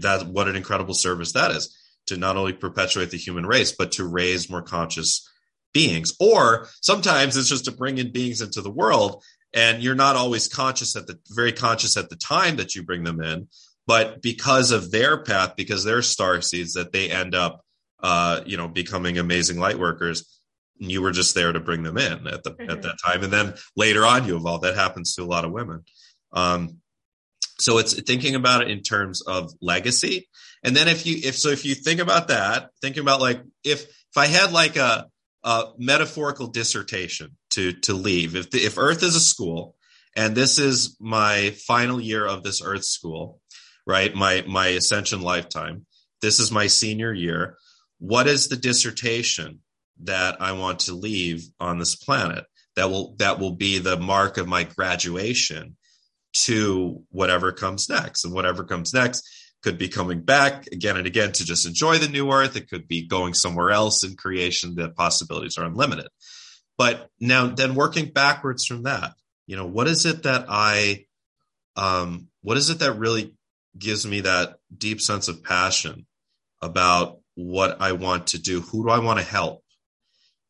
that, 0.02 0.28
what 0.28 0.48
an 0.48 0.56
incredible 0.56 0.94
service 0.94 1.34
that 1.34 1.52
is 1.52 1.76
to 2.08 2.18
not 2.18 2.38
only 2.38 2.54
perpetuate 2.54 3.12
the 3.12 3.18
human 3.18 3.46
race, 3.46 3.72
but 3.72 3.94
to 3.94 4.06
raise 4.06 4.50
more 4.50 4.62
conscious 4.62 5.28
beings. 5.74 6.14
Or 6.20 6.68
sometimes 6.82 7.38
it's 7.38 7.50
just 7.50 7.66
to 7.66 7.72
bring 7.72 7.98
in 7.98 8.12
beings 8.12 8.42
into 8.42 8.62
the 8.62 8.70
world 8.70 9.24
and 9.54 9.82
you're 9.82 9.96
not 9.96 10.16
always 10.16 10.48
conscious 10.48 10.96
at 10.96 11.08
the 11.08 11.20
very 11.30 11.54
conscious 11.54 11.96
at 11.96 12.10
the 12.10 12.16
time 12.16 12.58
that 12.58 12.76
you 12.76 12.84
bring 12.84 13.04
them 13.04 13.22
in 13.22 13.48
but 13.86 14.22
because 14.22 14.72
of 14.72 14.92
their 14.92 15.24
path, 15.24 15.56
because 15.56 15.84
they're 15.84 16.02
star 16.02 16.42
seeds, 16.42 16.74
that 16.74 16.92
they 16.92 17.10
end 17.10 17.36
up, 17.36 17.64
uh, 18.02 18.42
you 18.46 18.58
know, 18.58 18.68
becoming 18.68 19.18
amazing 19.18 19.60
light 19.60 19.78
workers. 19.78 20.40
You 20.78 21.02
were 21.02 21.12
just 21.12 21.36
there 21.36 21.52
to 21.52 21.60
bring 21.60 21.84
them 21.84 21.98
in 21.98 22.28
at 22.28 22.44
the 22.44 22.52
mm-hmm. 22.52 22.70
at 22.70 22.82
that 22.82 22.98
time, 23.06 23.24
and 23.24 23.32
then 23.32 23.54
later 23.76 24.06
on 24.06 24.28
you 24.28 24.36
evolve. 24.36 24.62
That 24.62 24.76
happens 24.76 25.16
to 25.16 25.24
a 25.24 25.26
lot 25.26 25.46
of 25.46 25.52
women. 25.52 25.84
Um, 26.34 26.80
so 27.60 27.78
it's 27.78 28.00
thinking 28.02 28.36
about 28.36 28.64
it 28.64 28.72
in 28.72 28.82
terms 28.82 29.22
of 29.22 29.52
legacy, 29.62 30.28
and 30.64 30.76
then 30.76 30.88
if 30.88 31.06
you 31.06 31.18
if 31.24 31.38
so 31.38 31.50
if 31.50 31.66
you 31.66 31.76
think 31.76 32.00
about 32.00 32.30
that, 32.30 32.70
thinking 32.82 33.02
about 33.02 33.22
like 33.22 33.42
if 33.64 33.84
if 33.84 34.18
I 34.18 34.28
had 34.28 34.52
like 34.52 34.76
a, 34.76 35.08
a 35.44 35.66
metaphorical 35.78 36.48
dissertation 36.48 37.38
to 37.52 37.74
to 37.82 37.94
leave, 37.94 38.36
if 38.36 38.50
the, 38.50 38.60
if 38.60 38.78
Earth 38.78 39.04
is 39.04 39.16
a 39.16 39.20
school, 39.20 39.76
and 40.16 40.36
this 40.36 40.58
is 40.58 40.98
my 41.00 41.52
final 41.68 42.02
year 42.02 42.26
of 42.26 42.44
this 42.44 42.62
Earth 42.64 42.86
school, 42.86 43.40
right? 43.86 44.14
My 44.14 44.44
my 44.48 44.68
ascension 44.68 45.22
lifetime. 45.22 45.86
this 46.22 46.40
is 46.40 46.52
my 46.52 46.68
senior 46.68 47.14
year. 47.14 47.58
What 48.00 48.28
is 48.28 48.48
the 48.48 48.58
dissertation 48.58 49.60
that 50.04 50.42
I 50.42 50.54
want 50.54 50.80
to 50.80 50.94
leave 50.94 51.44
on 51.60 51.78
this 51.78 51.96
planet 51.96 52.46
that 52.76 52.90
will 52.90 53.16
that 53.20 53.40
will 53.40 53.56
be 53.56 53.80
the 53.80 53.98
mark 53.98 54.38
of 54.38 54.48
my 54.48 54.64
graduation 54.64 55.76
to 56.34 57.04
whatever 57.10 57.52
comes 57.52 57.90
next. 57.90 58.26
And 58.26 58.34
whatever 58.34 58.64
comes 58.64 58.94
next 58.94 59.28
could 59.64 59.78
be 59.78 59.88
coming 59.88 60.22
back 60.22 60.68
again 60.72 60.98
and 60.98 61.08
again 61.08 61.32
to 61.32 61.46
just 61.46 61.66
enjoy 61.66 61.98
the 61.98 62.10
new 62.10 62.32
earth 62.32 62.58
it 62.58 62.70
could 62.70 62.88
be 62.88 63.08
going 63.08 63.34
somewhere 63.34 63.72
else 63.72 64.04
in 64.04 64.16
creation. 64.16 64.76
The 64.76 64.90
possibilities 64.90 65.58
are 65.58 65.66
unlimited. 65.66 66.08
But 66.78 67.10
now 67.20 67.48
then 67.48 67.76
working 67.76 68.10
backwards 68.12 68.66
from 68.66 68.84
that 68.84 69.14
you 69.48 69.56
know 69.56 69.66
what 69.66 69.88
is 69.88 70.06
it 70.06 70.24
that 70.24 70.46
i 70.50 71.06
um 71.76 72.28
what 72.42 72.58
is 72.58 72.70
it 72.70 72.80
that 72.80 72.98
really 72.98 73.36
gives 73.78 74.06
me 74.06 74.22
that 74.22 74.56
deep 74.76 75.02
sense 75.02 75.28
of 75.28 75.44
passion 75.44 76.06
about 76.62 77.20
what 77.36 77.82
i 77.82 77.94
want 77.94 78.28
to 78.28 78.40
do? 78.40 78.62
Who 78.62 78.84
do 78.84 78.90
i 78.90 79.00
want 79.00 79.20
to 79.20 79.26
help? 79.26 79.64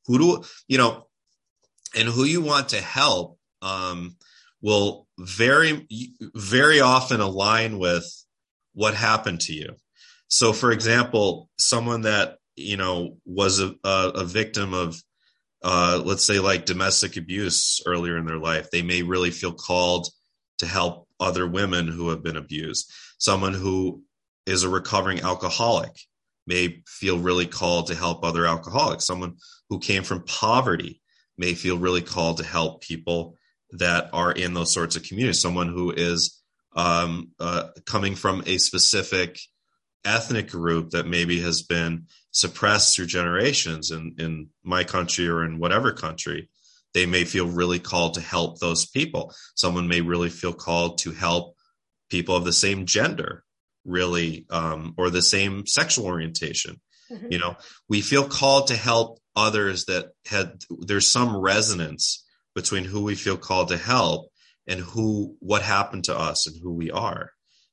Who 0.07 0.17
do 0.19 0.43
you 0.67 0.77
know 0.77 1.07
and 1.95 2.07
who 2.07 2.23
you 2.23 2.41
want 2.41 2.69
to 2.69 2.81
help 2.81 3.37
um 3.61 4.15
will 4.61 5.02
very 5.19 5.87
very 6.35 6.81
often 6.81 7.19
align 7.19 7.77
with 7.77 8.05
what 8.73 8.95
happened 8.95 9.41
to 9.41 9.53
you. 9.53 9.75
So 10.27 10.53
for 10.53 10.71
example 10.71 11.49
someone 11.57 12.01
that 12.01 12.37
you 12.55 12.77
know 12.77 13.17
was 13.25 13.59
a, 13.59 13.75
a, 13.83 14.23
victim 14.25 14.73
of 14.73 15.01
uh, 15.63 16.01
let's 16.03 16.23
say 16.23 16.39
like 16.39 16.65
domestic 16.65 17.17
abuse 17.17 17.81
earlier 17.85 18.17
in 18.17 18.25
their 18.25 18.37
life 18.37 18.69
they 18.71 18.81
may 18.81 19.01
really 19.01 19.31
feel 19.31 19.53
called 19.53 20.07
to 20.59 20.65
help 20.65 21.07
other 21.19 21.47
women 21.47 21.87
who 21.87 22.09
have 22.09 22.23
been 22.23 22.37
abused. 22.37 22.91
Someone 23.17 23.53
who 23.53 24.03
is 24.45 24.63
a 24.63 24.69
recovering 24.69 25.21
alcoholic 25.21 25.91
may 26.45 26.81
feel 26.87 27.19
really 27.19 27.47
called 27.47 27.87
to 27.87 27.95
help 27.95 28.23
other 28.23 28.45
alcoholics. 28.45 29.05
Someone 29.05 29.37
who 29.69 29.79
came 29.79 30.03
from 30.03 30.23
poverty 30.25 31.01
may 31.37 31.53
feel 31.53 31.77
really 31.77 32.01
called 32.01 32.37
to 32.37 32.43
help 32.43 32.81
people 32.81 33.37
that 33.73 34.09
are 34.13 34.31
in 34.31 34.53
those 34.53 34.73
sorts 34.73 34.95
of 34.95 35.03
communities 35.03 35.41
someone 35.41 35.67
who 35.67 35.91
is 35.91 36.41
um, 36.75 37.31
uh, 37.39 37.67
coming 37.85 38.15
from 38.15 38.43
a 38.45 38.57
specific 38.57 39.39
ethnic 40.05 40.49
group 40.49 40.91
that 40.91 41.07
maybe 41.07 41.41
has 41.41 41.61
been 41.61 42.07
suppressed 42.31 42.95
through 42.95 43.05
generations 43.05 43.91
in, 43.91 44.15
in 44.19 44.49
my 44.63 44.83
country 44.83 45.27
or 45.27 45.43
in 45.45 45.59
whatever 45.59 45.91
country, 45.91 46.49
they 46.93 47.05
may 47.05 47.23
feel 47.23 47.47
really 47.47 47.79
called 47.79 48.15
to 48.15 48.21
help 48.21 48.59
those 48.59 48.85
people. 48.85 49.33
Someone 49.55 49.87
may 49.87 50.01
really 50.01 50.29
feel 50.29 50.53
called 50.53 50.99
to 50.99 51.11
help 51.11 51.55
people 52.09 52.35
of 52.35 52.43
the 52.43 52.53
same 52.53 52.85
gender, 52.85 53.43
really, 53.85 54.45
um, 54.49 54.93
or 54.97 55.09
the 55.09 55.21
same 55.21 55.65
sexual 55.65 56.05
orientation. 56.05 56.79
Mm-hmm. 57.11 57.31
You 57.31 57.39
know, 57.39 57.55
we 57.87 58.01
feel 58.01 58.27
called 58.27 58.67
to 58.67 58.75
help 58.75 59.19
others 59.35 59.85
that 59.85 60.11
had, 60.27 60.61
there's 60.69 61.11
some 61.11 61.37
resonance 61.37 62.23
between 62.55 62.83
who 62.83 63.03
we 63.03 63.15
feel 63.15 63.37
called 63.37 63.69
to 63.69 63.77
help 63.77 64.29
and 64.67 64.79
who, 64.79 65.35
what 65.39 65.61
happened 65.61 66.05
to 66.05 66.17
us 66.17 66.47
and 66.47 66.55
who 66.61 66.73
we 66.73 66.91
are 66.91 67.31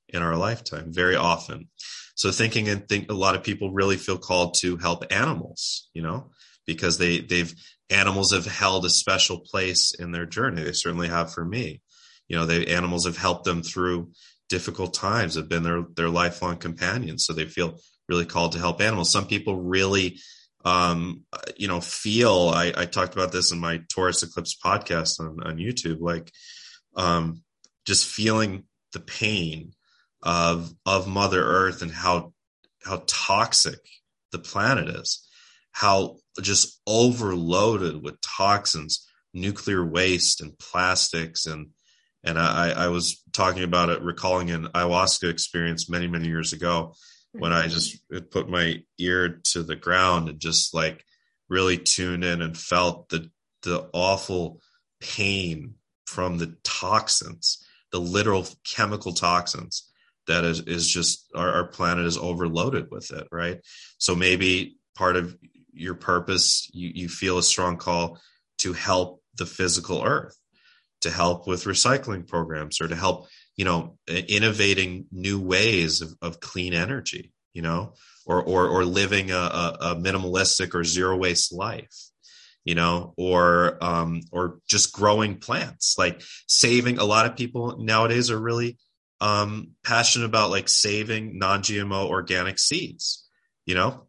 in 0.09 0.23
our 0.23 0.37
lifetime 0.37 0.93
very 0.93 1.16
often. 1.16 1.69
So 2.14 2.31
thinking 2.31 2.69
and 2.69 2.87
think 2.88 3.11
a 3.11 3.14
lot 3.14 3.35
of 3.35 3.43
people 3.43 3.73
really 3.73 3.97
feel 3.97 4.19
called 4.19 4.55
to 4.61 4.77
help 4.77 5.05
animals, 5.11 5.88
you 5.95 6.03
know, 6.03 6.31
because 6.66 6.99
they 6.99 7.21
they've 7.21 7.55
animals 7.88 8.33
have 8.33 8.47
held 8.47 8.85
a 8.85 8.90
special 8.90 9.40
place 9.40 9.95
in 9.99 10.12
their 10.12 10.27
journey. 10.27 10.62
They 10.62 10.73
certainly 10.73 11.09
have 11.09 11.33
for 11.33 11.45
me. 11.45 11.81
You 12.29 12.37
know, 12.37 12.47
they 12.47 12.66
animals 12.66 13.07
have 13.07 13.16
helped 13.16 13.45
them 13.45 13.62
through 13.62 14.11
difficult 14.49 14.95
times, 14.95 15.37
have 15.37 15.49
been 15.49 15.62
their 15.62 15.85
their 15.97 16.11
lifelong 16.11 16.59
companions. 16.59 17.25
So 17.25 17.33
they 17.33 17.47
feel 17.47 17.79
really 18.09 18.27
called 18.27 18.53
to 18.53 18.59
help 18.59 18.81
animals. 18.81 19.11
Some 19.11 19.27
people 19.27 19.61
really 19.61 20.19
um 20.64 21.25
you 21.57 21.68
know 21.68 21.81
feel 21.81 22.51
I, 22.55 22.73
I 22.77 22.85
talked 22.87 23.14
about 23.14 23.33
this 23.33 23.53
in 23.53 23.59
my 23.59 23.81
Taurus 23.88 24.23
eclipse 24.23 24.57
podcast 24.62 25.20
on, 25.20 25.42
on 25.42 25.57
YouTube, 25.57 26.01
like 26.01 26.31
um 26.96 27.42
just 27.87 28.07
feeling 28.07 28.64
the 28.92 29.01
pain 29.01 29.73
of 30.23 30.73
of 30.85 31.09
Mother 31.09 31.42
Earth 31.42 31.83
and 31.83 31.90
how 31.90 32.33
how 32.85 33.03
toxic 33.07 33.81
the 34.33 34.38
planet 34.38 34.88
is, 34.88 35.27
how 35.73 36.16
just 36.40 36.81
overloaded 36.87 38.03
with 38.03 38.20
toxins, 38.20 39.07
nuclear 39.35 39.85
waste, 39.85 40.40
and 40.40 40.59
plastics, 40.59 41.46
and 41.46 41.68
and 42.23 42.38
I, 42.38 42.70
I 42.70 42.88
was 42.88 43.23
talking 43.33 43.62
about 43.62 43.88
it, 43.88 44.03
recalling 44.03 44.51
an 44.51 44.66
ayahuasca 44.66 45.31
experience 45.31 45.88
many 45.88 46.07
many 46.07 46.29
years 46.29 46.53
ago 46.53 46.94
when 47.33 47.53
I 47.53 47.69
just 47.69 47.99
put 48.31 48.49
my 48.49 48.83
ear 48.99 49.40
to 49.53 49.62
the 49.62 49.77
ground 49.77 50.29
and 50.29 50.40
just 50.40 50.75
like 50.75 51.05
really 51.49 51.79
tuned 51.79 52.25
in 52.25 52.43
and 52.43 52.57
felt 52.57 53.09
the 53.09 53.31
the 53.62 53.88
awful 53.93 54.61
pain 55.01 55.75
from 56.07 56.38
the 56.38 56.57
toxins, 56.64 57.64
the 57.93 58.01
literal 58.01 58.47
chemical 58.64 59.12
toxins 59.12 59.90
that 60.27 60.45
is 60.45 60.61
is 60.61 60.88
just 60.88 61.31
our, 61.35 61.53
our 61.53 61.66
planet 61.66 62.07
is 62.07 62.19
overloaded 62.19 62.90
with 62.90 63.11
it 63.12 63.27
right? 63.31 63.61
So 63.99 64.14
maybe 64.14 64.77
part 64.97 65.16
of 65.16 65.37
your 65.73 65.95
purpose 65.95 66.69
you, 66.73 66.90
you 66.95 67.09
feel 67.09 67.38
a 67.38 67.43
strong 67.43 67.77
call 67.77 68.19
to 68.59 68.73
help 68.73 69.23
the 69.37 69.47
physical 69.47 70.03
earth 70.03 70.37
to 71.01 71.11
help 71.11 71.47
with 71.47 71.64
recycling 71.64 72.27
programs 72.27 72.81
or 72.81 72.88
to 72.88 72.97
help 72.97 73.29
you 73.56 73.64
know 73.64 73.98
innovating 74.08 75.06
new 75.10 75.40
ways 75.40 76.00
of, 76.00 76.10
of 76.22 76.40
clean 76.40 76.74
energy 76.74 77.32
you 77.52 77.62
know 77.62 77.94
or 78.26 78.42
or 78.42 78.68
or 78.68 78.84
living 78.84 79.30
a, 79.30 79.34
a, 79.34 79.76
a 79.80 79.96
minimalistic 79.96 80.74
or 80.74 80.84
zero 80.84 81.16
waste 81.16 81.52
life 81.52 82.10
you 82.64 82.74
know 82.74 83.12
or 83.16 83.82
um 83.82 84.20
or 84.32 84.58
just 84.68 84.92
growing 84.92 85.38
plants 85.38 85.96
like 85.98 86.22
saving 86.46 86.98
a 86.98 87.04
lot 87.04 87.26
of 87.26 87.36
people 87.36 87.76
nowadays 87.78 88.30
are 88.30 88.40
really 88.40 88.78
um, 89.20 89.72
passionate 89.84 90.26
about 90.26 90.50
like 90.50 90.68
saving 90.68 91.38
non-GMO 91.38 92.08
organic 92.08 92.58
seeds, 92.58 93.28
you 93.66 93.74
know, 93.74 94.06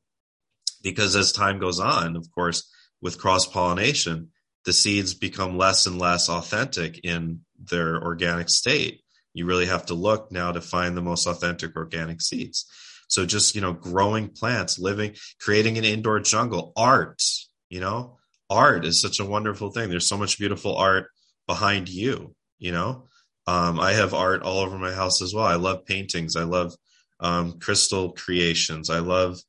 because 0.82 1.16
as 1.16 1.32
time 1.32 1.60
goes 1.60 1.80
on, 1.80 2.16
of 2.16 2.32
course, 2.32 2.70
with 3.02 3.20
cross 3.20 3.46
pollination, 3.46 4.30
the 4.66 4.74
seeds 4.74 5.14
become 5.14 5.58
less 5.58 5.86
and 5.86 6.00
less 6.00 6.30
authentic 6.30 7.00
in 7.04 7.42
their 7.60 8.02
organic 8.02 8.50
state. 8.50 9.01
You 9.34 9.46
really 9.46 9.68
have 9.68 9.86
to 9.88 9.94
look 9.94 10.32
now 10.32 10.52
to 10.52 10.62
find 10.62 10.96
the 10.96 11.02
most 11.02 11.28
authentic 11.28 11.76
organic 11.76 12.22
seeds. 12.22 12.66
So 13.08 13.26
just, 13.26 13.56
you 13.56 13.62
know, 13.62 13.74
growing 13.74 14.30
plants, 14.30 14.80
living, 14.80 15.16
creating 15.40 15.78
an 15.78 15.84
indoor 15.84 16.20
jungle, 16.20 16.72
art, 16.76 17.22
you 17.70 17.80
know, 17.80 18.18
art 18.50 18.86
is 18.86 19.02
such 19.02 19.20
a 19.20 19.26
wonderful 19.26 19.72
thing. 19.72 19.90
There's 19.90 20.08
so 20.08 20.18
much 20.18 20.38
beautiful 20.38 20.76
art 20.78 21.08
behind 21.48 21.90
you, 21.90 22.36
you 22.60 22.72
know, 22.72 23.08
um, 23.48 23.80
I 23.80 23.94
have 23.94 24.14
art 24.14 24.44
all 24.44 24.60
over 24.60 24.78
my 24.78 24.94
house 24.94 25.22
as 25.22 25.34
well. 25.34 25.46
I 25.46 25.56
love 25.56 25.86
paintings. 25.86 26.36
I 26.36 26.44
love 26.44 26.74
um, 27.20 27.60
crystal 27.60 28.12
creations. 28.12 28.90
I 28.90 29.00
love 29.00 29.40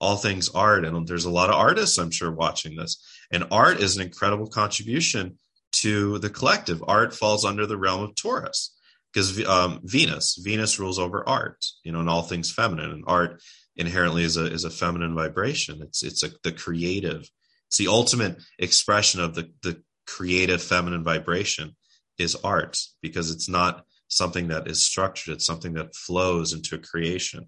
all 0.00 0.16
things 0.16 0.48
art. 0.48 0.84
And 0.84 1.06
there's 1.06 1.26
a 1.26 1.30
lot 1.30 1.50
of 1.50 1.56
artists, 1.56 1.98
I'm 1.98 2.10
sure, 2.10 2.32
watching 2.32 2.76
this. 2.76 3.02
And 3.30 3.44
art 3.50 3.80
is 3.80 3.96
an 3.96 4.02
incredible 4.02 4.48
contribution 4.48 5.38
to 5.72 6.18
the 6.18 6.30
collective. 6.30 6.82
Art 6.86 7.14
falls 7.14 7.44
under 7.44 7.66
the 7.66 7.76
realm 7.76 8.02
of 8.02 8.14
Taurus 8.14 8.74
because 9.12 9.44
um, 9.46 9.80
Venus, 9.84 10.38
Venus 10.42 10.78
rules 10.78 10.98
over 10.98 11.28
art, 11.28 11.64
you 11.84 11.92
know, 11.92 12.00
and 12.00 12.08
all 12.08 12.22
things 12.22 12.50
feminine. 12.50 12.90
And 12.90 13.04
art 13.06 13.42
inherently 13.76 14.24
is 14.24 14.36
a 14.36 14.46
is 14.46 14.64
a 14.64 14.70
feminine 14.70 15.14
vibration. 15.14 15.80
It's 15.82 16.02
it's 16.02 16.22
a, 16.22 16.30
the 16.42 16.52
creative. 16.52 17.28
It's 17.68 17.78
the 17.78 17.88
ultimate 17.88 18.42
expression 18.58 19.20
of 19.20 19.34
the 19.34 19.50
the 19.62 19.82
creative 20.06 20.62
feminine 20.62 21.04
vibration 21.04 21.76
is 22.18 22.36
art 22.36 22.78
because 23.00 23.30
it's 23.30 23.48
not 23.48 23.84
something 24.08 24.48
that 24.48 24.68
is 24.68 24.84
structured 24.84 25.34
it's 25.34 25.46
something 25.46 25.74
that 25.74 25.94
flows 25.94 26.52
into 26.52 26.76
creation 26.76 27.46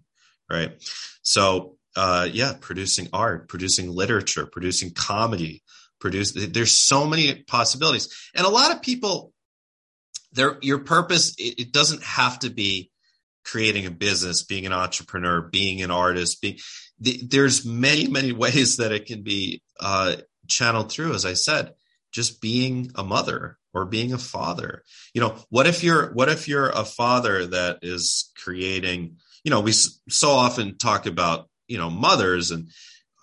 right 0.50 0.82
so 1.22 1.76
uh 1.96 2.26
yeah 2.32 2.54
producing 2.60 3.08
art 3.12 3.48
producing 3.48 3.90
literature 3.90 4.46
producing 4.46 4.90
comedy 4.92 5.62
produce 6.00 6.32
there's 6.32 6.72
so 6.72 7.06
many 7.06 7.42
possibilities 7.42 8.08
and 8.34 8.46
a 8.46 8.50
lot 8.50 8.72
of 8.72 8.80
people 8.80 9.33
there 10.34 10.58
your 10.62 10.78
purpose 10.78 11.34
it, 11.38 11.60
it 11.60 11.72
doesn't 11.72 12.02
have 12.02 12.38
to 12.38 12.50
be 12.50 12.90
creating 13.44 13.86
a 13.86 13.90
business 13.90 14.42
being 14.42 14.66
an 14.66 14.72
entrepreneur 14.72 15.40
being 15.40 15.82
an 15.82 15.90
artist 15.90 16.40
being 16.40 16.58
there's 16.98 17.64
many 17.64 18.08
many 18.08 18.32
ways 18.44 18.78
that 18.78 18.92
it 18.92 19.06
can 19.06 19.22
be 19.22 19.62
uh 19.80 20.16
channeled 20.48 20.90
through 20.90 21.14
as 21.14 21.24
i 21.24 21.32
said 21.32 21.72
just 22.12 22.40
being 22.40 22.90
a 22.94 23.02
mother 23.02 23.58
or 23.74 23.84
being 23.84 24.12
a 24.12 24.18
father. 24.18 24.84
You 25.12 25.20
know 25.20 25.36
what 25.50 25.66
if 25.66 25.82
you're 25.82 26.12
what 26.12 26.28
if 26.30 26.48
you're 26.48 26.70
a 26.70 26.84
father 26.84 27.46
that 27.48 27.80
is 27.82 28.30
creating 28.42 29.16
you 29.42 29.50
know 29.50 29.60
we 29.60 29.72
so 29.72 30.30
often 30.30 30.78
talk 30.78 31.06
about 31.06 31.48
you 31.68 31.76
know 31.76 31.90
mothers 31.90 32.52
and 32.52 32.68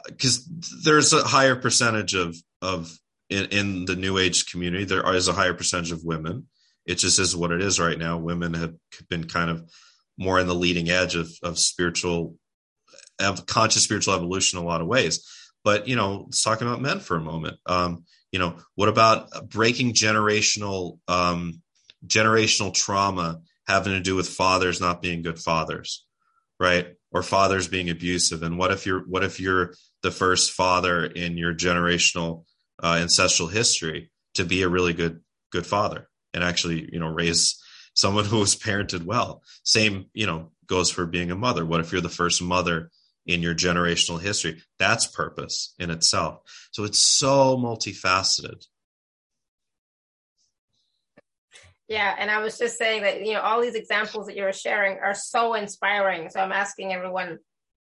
because 0.05 0.45
there's 0.83 1.13
a 1.13 1.23
higher 1.23 1.55
percentage 1.55 2.13
of 2.13 2.35
of 2.61 2.95
in, 3.29 3.45
in 3.45 3.85
the 3.85 3.95
new 3.95 4.17
age 4.17 4.51
community 4.51 4.83
there 4.83 5.15
is 5.15 5.27
a 5.27 5.33
higher 5.33 5.53
percentage 5.53 5.91
of 5.91 6.03
women 6.03 6.47
it 6.85 6.95
just 6.95 7.19
is 7.19 7.35
what 7.35 7.51
it 7.51 7.61
is 7.61 7.79
right 7.79 7.97
now 7.97 8.17
women 8.17 8.53
have 8.53 8.73
been 9.09 9.27
kind 9.27 9.49
of 9.49 9.69
more 10.17 10.39
in 10.39 10.47
the 10.47 10.55
leading 10.55 10.89
edge 10.89 11.15
of, 11.15 11.31
of 11.43 11.57
spiritual 11.57 12.35
conscious 13.45 13.83
spiritual 13.83 14.13
evolution 14.13 14.59
in 14.59 14.65
a 14.65 14.67
lot 14.67 14.81
of 14.81 14.87
ways. 14.87 15.27
But 15.63 15.87
you 15.87 15.95
know, 15.95 16.23
let's 16.25 16.43
talk 16.43 16.61
about 16.61 16.81
men 16.81 16.99
for 16.99 17.17
a 17.17 17.21
moment. 17.21 17.57
Um, 17.65 18.05
you 18.31 18.39
know, 18.39 18.55
what 18.75 18.89
about 18.89 19.49
breaking 19.49 19.93
generational 19.93 20.99
um, 21.07 21.61
generational 22.05 22.73
trauma 22.73 23.41
having 23.67 23.93
to 23.93 23.99
do 23.99 24.15
with 24.15 24.27
fathers 24.27 24.81
not 24.81 25.01
being 25.01 25.21
good 25.21 25.39
fathers, 25.39 26.05
right? 26.59 26.95
Or 27.11 27.21
fathers 27.21 27.67
being 27.67 27.89
abusive. 27.89 28.41
And 28.41 28.57
what 28.57 28.71
if 28.71 28.85
you're 28.85 29.01
what 29.01 29.23
if 29.23 29.39
you're 29.39 29.73
the 30.01 30.11
first 30.11 30.51
father 30.51 31.05
in 31.05 31.37
your 31.37 31.53
generational 31.53 32.45
uh, 32.81 32.97
ancestral 32.99 33.49
history 33.49 34.09
to 34.35 34.45
be 34.45 34.63
a 34.63 34.69
really 34.69 34.93
good 34.93 35.19
good 35.51 35.65
father 35.65 36.07
and 36.33 36.43
actually 36.43 36.89
you 36.91 36.99
know 36.99 37.07
raise 37.07 37.61
someone 37.93 38.25
who 38.31 38.39
was 38.39 38.55
parented 38.55 39.03
well. 39.03 39.43
Same 39.63 40.05
you 40.13 40.25
know 40.25 40.51
goes 40.67 40.89
for 40.89 41.05
being 41.05 41.31
a 41.31 41.35
mother. 41.35 41.65
What 41.65 41.81
if 41.81 41.91
you're 41.91 42.01
the 42.01 42.09
first 42.09 42.41
mother 42.41 42.89
in 43.25 43.41
your 43.41 43.55
generational 43.55 44.21
history? 44.21 44.61
That's 44.79 45.07
purpose 45.07 45.73
in 45.79 45.91
itself. 45.91 46.41
So 46.71 46.83
it's 46.83 46.99
so 46.99 47.57
multifaceted. 47.57 48.65
Yeah, 51.91 52.15
and 52.17 52.31
I 52.31 52.41
was 52.41 52.57
just 52.57 52.77
saying 52.77 53.01
that 53.01 53.25
you 53.25 53.33
know 53.33 53.41
all 53.41 53.61
these 53.61 53.75
examples 53.75 54.27
that 54.27 54.37
you're 54.37 54.53
sharing 54.53 54.99
are 54.99 55.13
so 55.13 55.55
inspiring. 55.55 56.29
So 56.29 56.39
I'm 56.39 56.53
asking 56.53 56.93
everyone, 56.93 57.39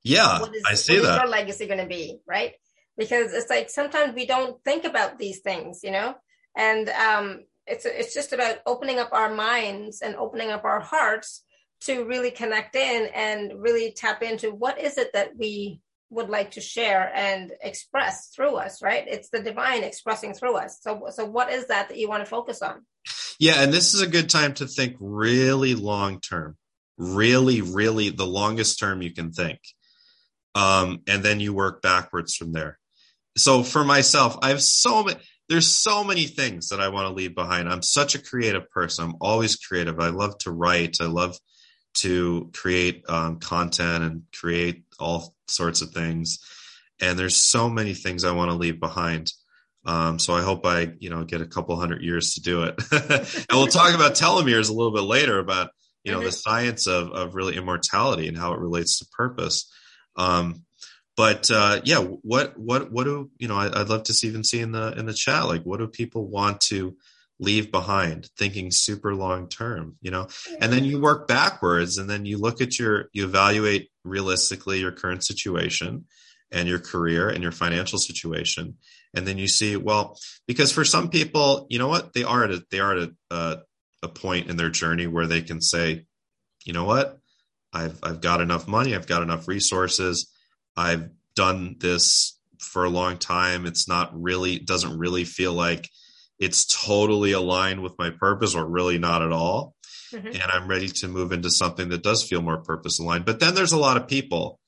yeah, 0.05 0.39
what 0.39 0.55
is, 0.55 0.63
I 0.65 0.75
see 0.75 1.01
what 1.01 1.07
that. 1.07 1.17
Is 1.17 1.23
your 1.23 1.29
legacy 1.29 1.67
going 1.67 1.81
to 1.81 1.87
be 1.87 2.21
right? 2.25 2.53
Because 2.97 3.33
it's 3.33 3.51
like 3.51 3.69
sometimes 3.69 4.15
we 4.15 4.25
don't 4.25 4.63
think 4.63 4.85
about 4.85 5.19
these 5.19 5.41
things, 5.41 5.81
you 5.83 5.91
know, 5.91 6.15
and 6.57 6.89
um, 6.89 7.41
it's 7.67 7.85
it's 7.85 8.15
just 8.15 8.33
about 8.33 8.59
opening 8.67 8.99
up 8.99 9.11
our 9.13 9.33
minds 9.35 10.03
and 10.03 10.17
opening 10.17 10.51
up 10.51 10.65
our 10.65 10.81
hearts 10.81 11.45
to 11.83 12.05
really 12.05 12.31
connect 12.31 12.75
in 12.75 13.09
and 13.15 13.53
really 13.61 13.93
tap 13.93 14.23
into 14.23 14.51
what 14.51 14.81
is 14.81 14.99
it 14.99 15.13
that 15.13 15.37
we 15.37 15.81
would 16.09 16.29
like 16.29 16.53
to 16.53 16.61
share 16.61 17.13
and 17.15 17.53
express 17.63 18.29
through 18.29 18.57
us 18.57 18.81
right 18.83 19.05
it's 19.09 19.29
the 19.31 19.43
divine 19.43 19.83
expressing 19.83 20.33
through 20.33 20.57
us 20.57 20.79
so 20.81 21.07
so 21.11 21.25
what 21.25 21.51
is 21.51 21.67
that 21.67 21.89
that 21.89 21.99
you 21.99 22.09
want 22.09 22.23
to 22.23 22.31
focus 22.31 22.63
on 22.63 22.83
yeah, 23.39 23.63
and 23.63 23.73
this 23.73 23.95
is 23.95 24.01
a 24.01 24.07
good 24.07 24.31
time 24.31 24.55
to 24.55 24.67
think 24.67 24.97
really 24.99 25.75
long 25.75 26.21
term, 26.21 26.57
really, 26.97 27.61
really 27.61 28.09
the 28.09 28.27
longest 28.27 28.79
term 28.79 29.03
you 29.03 29.13
can 29.13 29.33
think. 29.33 29.61
Um, 30.55 31.03
and 31.07 31.23
then 31.23 31.41
you 31.41 31.53
work 31.53 31.83
backwards 31.83 32.35
from 32.35 32.53
there. 32.53 32.79
So 33.37 33.63
for 33.63 33.85
myself, 33.85 34.39
I 34.41 34.49
have 34.49 34.63
so 34.63 35.05
many, 35.05 35.21
there's 35.49 35.67
so 35.67 36.03
many 36.03 36.27
things 36.27 36.69
that 36.69 36.81
I 36.81 36.89
want 36.89 37.07
to 37.07 37.15
leave 37.15 37.35
behind. 37.35 37.69
I'm 37.69 37.83
such 37.83 38.15
a 38.15 38.23
creative 38.23 38.69
person. 38.71 39.05
I'm 39.05 39.17
always 39.21 39.57
creative. 39.57 40.01
I 40.01 40.09
love 40.09 40.39
to 40.39 40.51
write. 40.51 40.97
I 41.01 41.07
love 41.07 41.39
to 41.99 42.51
create 42.53 43.05
um, 43.09 43.39
content 43.39 44.05
and 44.05 44.23
create 44.35 44.85
all 44.99 45.35
sorts 45.49 45.83
of 45.83 45.91
things. 45.91 46.41
And 47.01 47.19
there's 47.19 47.37
so 47.37 47.69
many 47.69 47.95
things 47.95 48.25
I 48.25 48.33
want 48.33 48.51
to 48.51 48.57
leave 48.57 48.81
behind. 48.81 49.33
Um, 49.85 50.19
so 50.19 50.35
I 50.35 50.43
hope 50.43 50.67
I, 50.67 50.93
you 50.99 51.11
know, 51.11 51.25
get 51.25 51.41
a 51.41 51.47
couple 51.47 51.77
hundred 51.77 52.03
years 52.03 52.35
to 52.35 52.43
do 52.43 52.65
it. 52.65 52.75
and 52.91 53.47
we'll 53.53 53.69
talk 53.69 53.95
about 53.95 54.15
telomeres 54.15 54.69
a 54.69 54.73
little 54.73 54.93
bit 54.93 55.03
later 55.03 55.39
about, 55.39 55.71
you 56.03 56.11
know, 56.11 56.19
mm-hmm. 56.19 56.27
the 56.27 56.33
science 56.33 56.89
of, 56.89 57.13
of 57.13 57.35
really 57.35 57.57
immortality 57.57 58.27
and 58.27 58.37
how 58.37 58.53
it 58.53 58.59
relates 58.59 58.99
to 58.99 59.07
purpose. 59.17 59.73
Um, 60.17 60.66
but 61.17 61.51
uh, 61.51 61.81
yeah, 61.85 61.99
what 61.99 62.59
what 62.59 62.93
what 62.93 63.05
do 63.05 63.31
you 63.39 63.49
know? 63.49 63.57
I, 63.57 63.69
would 63.79 63.89
love 63.89 64.05
to 64.05 64.15
see 64.15 64.29
even 64.29 64.45
see 64.45 64.61
in 64.61 64.73
the 64.73 64.93
in 64.99 65.07
the 65.07 65.15
chat, 65.15 65.47
like 65.47 65.63
what 65.63 65.79
do 65.79 65.89
people 65.89 66.29
want 66.29 66.61
to 66.63 66.97
leave 67.39 67.73
behind? 67.73 68.29
Thinking 68.37 68.71
super 68.71 69.15
long 69.15 69.49
term, 69.49 69.97
you 70.03 70.11
know, 70.11 70.29
and 70.61 70.71
then 70.71 70.85
you 70.85 71.01
work 71.01 71.27
backwards, 71.27 71.97
and 71.97 72.09
then 72.09 72.27
you 72.27 72.37
look 72.37 72.61
at 72.61 72.79
your 72.79 73.09
you 73.13 73.25
evaluate 73.25 73.89
realistically 74.05 74.81
your 74.81 74.93
current 74.93 75.25
situation 75.25 76.05
and 76.53 76.69
your 76.69 76.79
career 76.79 77.29
and 77.29 77.43
your 77.43 77.53
financial 77.53 77.99
situation, 77.99 78.77
and 79.15 79.27
then 79.27 79.39
you 79.39 79.49
see 79.49 79.75
well 79.77 80.19
because 80.47 80.71
for 80.71 80.85
some 80.85 81.09
people 81.09 81.67
you 81.71 81.79
know 81.79 81.89
what 81.89 82.13
they 82.13 82.25
are 82.25 82.45
at 82.45 82.51
a, 82.51 82.63
they 82.71 82.79
are 82.79 82.95
at 82.95 83.09
a, 83.09 83.13
uh, 83.31 83.57
a 84.03 84.09
point 84.09 84.51
in 84.51 84.59
their 84.59 84.71
journey 84.71 85.07
where 85.07 85.27
they 85.27 85.41
can 85.41 85.63
say 85.63 86.05
you 86.65 86.75
know 86.75 86.85
what 86.85 87.19
i've 87.73 87.99
i've 88.03 88.21
got 88.21 88.43
enough 88.43 88.69
money 88.69 88.95
i've 88.95 89.07
got 89.07 89.23
enough 89.23 89.49
resources 89.49 90.31
i've 90.77 91.09
done 91.35 91.77
this 91.79 92.39
for 92.59 92.85
a 92.85 92.91
long 92.91 93.19
time 93.19 93.67
it's 93.67 93.89
not 93.89 94.11
really 94.21 94.59
doesn't 94.59 94.99
really 94.99 95.25
feel 95.25 95.53
like 95.53 95.89
it's 96.39 96.67
totally 96.67 97.33
aligned 97.33 97.83
with 97.83 97.99
my 97.99 98.11
purpose 98.11 98.55
or 98.55 98.67
really 98.67 98.99
not 98.99 99.23
at 99.23 99.33
all 99.33 99.75
mm-hmm. 100.13 100.27
and 100.27 100.43
i'm 100.43 100.69
ready 100.69 100.89
to 100.89 101.09
move 101.09 101.33
into 101.33 101.51
something 101.51 101.89
that 101.89 102.03
does 102.03 102.23
feel 102.23 102.43
more 102.43 102.59
purpose 102.59 102.99
aligned 102.99 103.25
but 103.25 103.41
then 103.41 103.55
there's 103.55 103.73
a 103.73 103.79
lot 103.79 103.97
of 103.97 104.09
people 104.09 104.59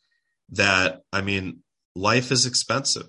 that 0.51 1.01
i 1.13 1.21
mean 1.21 1.63
life 1.95 2.31
is 2.31 2.47
expensive 2.47 3.09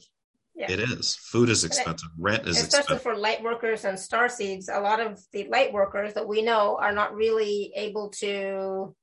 yeah. 0.60 0.74
It 0.74 0.80
is. 0.82 1.16
Food 1.16 1.48
is 1.48 1.64
expensive. 1.64 2.10
Rent 2.18 2.46
is 2.46 2.58
especially 2.58 2.96
expensive. 2.98 3.02
for 3.02 3.16
light 3.16 3.42
workers 3.42 3.86
and 3.86 3.98
star 3.98 4.28
seeds. 4.28 4.68
A 4.68 4.82
lot 4.82 5.00
of 5.00 5.18
the 5.32 5.48
light 5.48 5.72
workers 5.72 6.16
that 6.16 6.28
we 6.28 6.42
know 6.42 6.78
are 6.78 6.92
not 6.92 7.16
really 7.16 7.72
able 7.78 8.10
to 8.20 8.94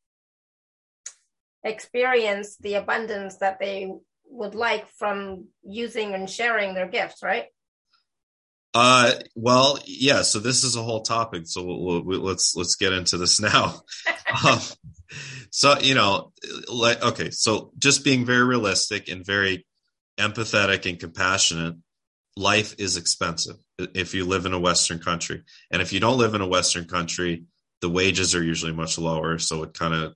experience 1.67 2.57
the 2.57 2.75
abundance 2.75 3.39
that 3.39 3.59
they 3.59 3.93
would 4.29 4.55
like 4.55 4.89
from 4.91 5.47
using 5.63 6.15
and 6.15 6.29
sharing 6.29 6.75
their 6.75 6.89
gifts, 6.89 7.23
right? 7.23 7.47
Uh, 8.75 9.13
well, 9.35 9.79
yeah. 9.87 10.23
So 10.23 10.39
this 10.39 10.63
is 10.63 10.77
a 10.77 10.83
whole 10.83 11.01
topic. 11.03 11.45
So 11.47 11.65
we'll, 11.65 12.03
we'll, 12.03 12.21
let's 12.21 12.55
let's 12.57 12.77
get 12.77 12.93
into 12.93 13.17
this 13.17 13.41
now. 13.41 13.81
um, 14.47 14.59
so 15.51 15.79
you 15.79 15.95
know, 15.95 16.33
like 16.69 17.03
okay, 17.03 17.31
so 17.31 17.73
just 17.79 18.05
being 18.05 18.27
very 18.27 18.45
realistic 18.45 19.09
and 19.09 19.25
very 19.25 19.67
empathetic 20.19 20.89
and 20.89 20.99
compassionate, 20.99 21.77
life 22.37 22.75
is 22.79 22.97
expensive 22.97 23.57
if 23.79 24.15
you 24.15 24.27
live 24.27 24.45
in 24.45 24.53
a 24.53 24.61
Western 24.61 24.99
country. 24.99 25.43
And 25.71 25.81
if 25.81 25.93
you 25.93 26.01
don't 26.01 26.19
live 26.19 26.35
in 26.35 26.43
a 26.43 26.49
Western 26.49 26.85
country, 26.85 27.45
the 27.81 27.89
wages 27.89 28.35
are 28.35 28.43
usually 28.43 28.73
much 28.73 28.99
lower. 28.99 29.39
So 29.39 29.63
it 29.63 29.75
kind 29.75 29.95
of, 29.95 30.15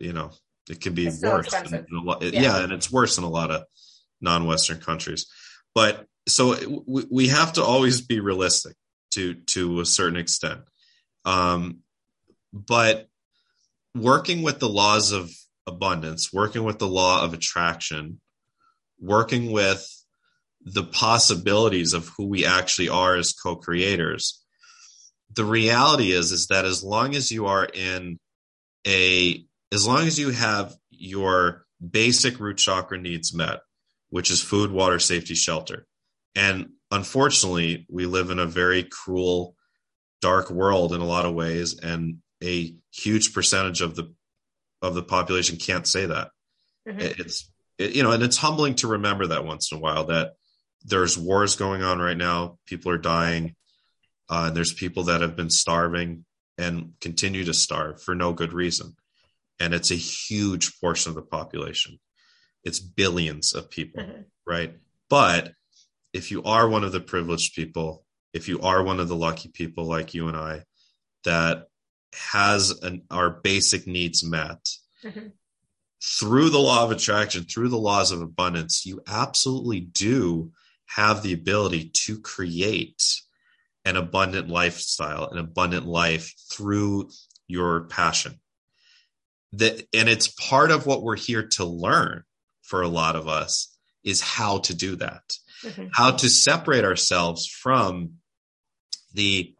you 0.00 0.12
know, 0.12 0.32
it 0.68 0.80
can 0.80 0.94
be 0.94 1.10
worse. 1.22 1.52
In, 1.52 1.74
in 1.74 2.04
lot, 2.04 2.22
yeah. 2.22 2.40
yeah. 2.40 2.62
And 2.62 2.72
it's 2.72 2.90
worse 2.90 3.18
in 3.18 3.24
a 3.24 3.28
lot 3.28 3.50
of 3.50 3.64
non 4.20 4.46
Western 4.46 4.78
countries. 4.78 5.26
But 5.74 6.06
so 6.28 6.56
we, 6.86 7.04
we 7.10 7.28
have 7.28 7.54
to 7.54 7.62
always 7.62 8.00
be 8.00 8.20
realistic 8.20 8.74
to, 9.12 9.34
to 9.34 9.80
a 9.80 9.86
certain 9.86 10.18
extent. 10.18 10.60
Um, 11.24 11.78
but 12.52 13.08
working 13.94 14.42
with 14.42 14.58
the 14.58 14.68
laws 14.68 15.12
of 15.12 15.30
abundance, 15.66 16.32
working 16.32 16.64
with 16.64 16.78
the 16.78 16.88
law 16.88 17.24
of 17.24 17.34
attraction, 17.34 18.20
working 19.00 19.52
with 19.52 19.86
the 20.62 20.84
possibilities 20.84 21.92
of 21.92 22.10
who 22.16 22.26
we 22.26 22.44
actually 22.44 22.88
are 22.88 23.14
as 23.16 23.32
co-creators 23.32 24.42
the 25.36 25.44
reality 25.44 26.12
is 26.12 26.32
is 26.32 26.48
that 26.48 26.64
as 26.64 26.82
long 26.82 27.14
as 27.14 27.30
you 27.30 27.46
are 27.46 27.64
in 27.64 28.18
a 28.86 29.44
as 29.72 29.86
long 29.86 30.06
as 30.06 30.18
you 30.18 30.30
have 30.30 30.74
your 30.90 31.64
basic 31.90 32.40
root 32.40 32.56
chakra 32.56 32.98
needs 32.98 33.34
met 33.34 33.60
which 34.10 34.30
is 34.30 34.40
food 34.40 34.70
water 34.70 34.98
safety 34.98 35.34
shelter 35.34 35.86
and 36.34 36.70
unfortunately 36.90 37.86
we 37.90 38.06
live 38.06 38.30
in 38.30 38.38
a 38.38 38.46
very 38.46 38.82
cruel 38.82 39.54
dark 40.22 40.50
world 40.50 40.92
in 40.92 41.00
a 41.00 41.06
lot 41.06 41.26
of 41.26 41.34
ways 41.34 41.78
and 41.78 42.18
a 42.42 42.74
huge 42.92 43.34
percentage 43.34 43.80
of 43.80 43.94
the 43.94 44.12
of 44.82 44.94
the 44.94 45.02
population 45.02 45.56
can't 45.56 45.86
say 45.86 46.06
that 46.06 46.30
mm-hmm. 46.86 47.00
it's 47.00 47.50
it, 47.78 47.94
you 47.94 48.02
know, 48.02 48.12
and 48.12 48.22
it's 48.22 48.36
humbling 48.36 48.74
to 48.76 48.88
remember 48.88 49.28
that 49.28 49.44
once 49.44 49.70
in 49.70 49.78
a 49.78 49.80
while 49.80 50.04
that 50.06 50.34
there's 50.84 51.18
wars 51.18 51.56
going 51.56 51.82
on 51.82 51.98
right 51.98 52.16
now. 52.16 52.58
People 52.66 52.92
are 52.92 52.98
dying. 52.98 53.54
Uh, 54.28 54.46
and 54.48 54.56
there's 54.56 54.72
people 54.72 55.04
that 55.04 55.20
have 55.20 55.36
been 55.36 55.50
starving 55.50 56.24
and 56.58 56.92
continue 57.00 57.44
to 57.44 57.54
starve 57.54 58.02
for 58.02 58.14
no 58.14 58.32
good 58.32 58.52
reason. 58.52 58.96
And 59.58 59.74
it's 59.74 59.90
a 59.90 59.96
huge 59.96 60.80
portion 60.80 61.10
of 61.10 61.16
the 61.16 61.22
population. 61.22 61.98
It's 62.64 62.80
billions 62.80 63.54
of 63.54 63.70
people, 63.70 64.02
mm-hmm. 64.02 64.22
right? 64.46 64.74
But 65.08 65.52
if 66.12 66.30
you 66.30 66.42
are 66.42 66.68
one 66.68 66.84
of 66.84 66.92
the 66.92 67.00
privileged 67.00 67.54
people, 67.54 68.04
if 68.32 68.48
you 68.48 68.60
are 68.60 68.82
one 68.82 69.00
of 69.00 69.08
the 69.08 69.16
lucky 69.16 69.48
people 69.48 69.84
like 69.84 70.14
you 70.14 70.28
and 70.28 70.36
I, 70.36 70.64
that 71.24 71.68
has 72.12 72.70
an, 72.82 73.02
our 73.10 73.30
basic 73.30 73.86
needs 73.86 74.24
met, 74.24 74.68
mm-hmm 75.04 75.28
through 76.02 76.50
the 76.50 76.58
law 76.58 76.84
of 76.84 76.90
attraction, 76.90 77.44
through 77.44 77.68
the 77.68 77.78
laws 77.78 78.12
of 78.12 78.20
abundance, 78.20 78.86
you 78.86 79.00
absolutely 79.06 79.80
do 79.80 80.52
have 80.86 81.22
the 81.22 81.32
ability 81.32 81.90
to 81.92 82.20
create 82.20 83.20
an 83.84 83.96
abundant 83.96 84.48
lifestyle, 84.48 85.28
an 85.30 85.38
abundant 85.38 85.86
life 85.86 86.32
through 86.50 87.10
your 87.48 87.82
passion. 87.84 88.38
That, 89.56 89.86
and 89.92 90.08
it's 90.08 90.28
part 90.28 90.70
of 90.70 90.86
what 90.86 91.02
we're 91.02 91.16
here 91.16 91.48
to 91.52 91.64
learn 91.64 92.24
for 92.62 92.82
a 92.82 92.88
lot 92.88 93.16
of 93.16 93.28
us 93.28 93.74
is 94.02 94.20
how 94.20 94.58
to 94.58 94.74
do 94.74 94.96
that, 94.96 95.36
mm-hmm. 95.62 95.88
how 95.92 96.12
to 96.12 96.28
separate 96.28 96.84
ourselves 96.84 97.46
from 97.46 98.14
the, 99.14 99.54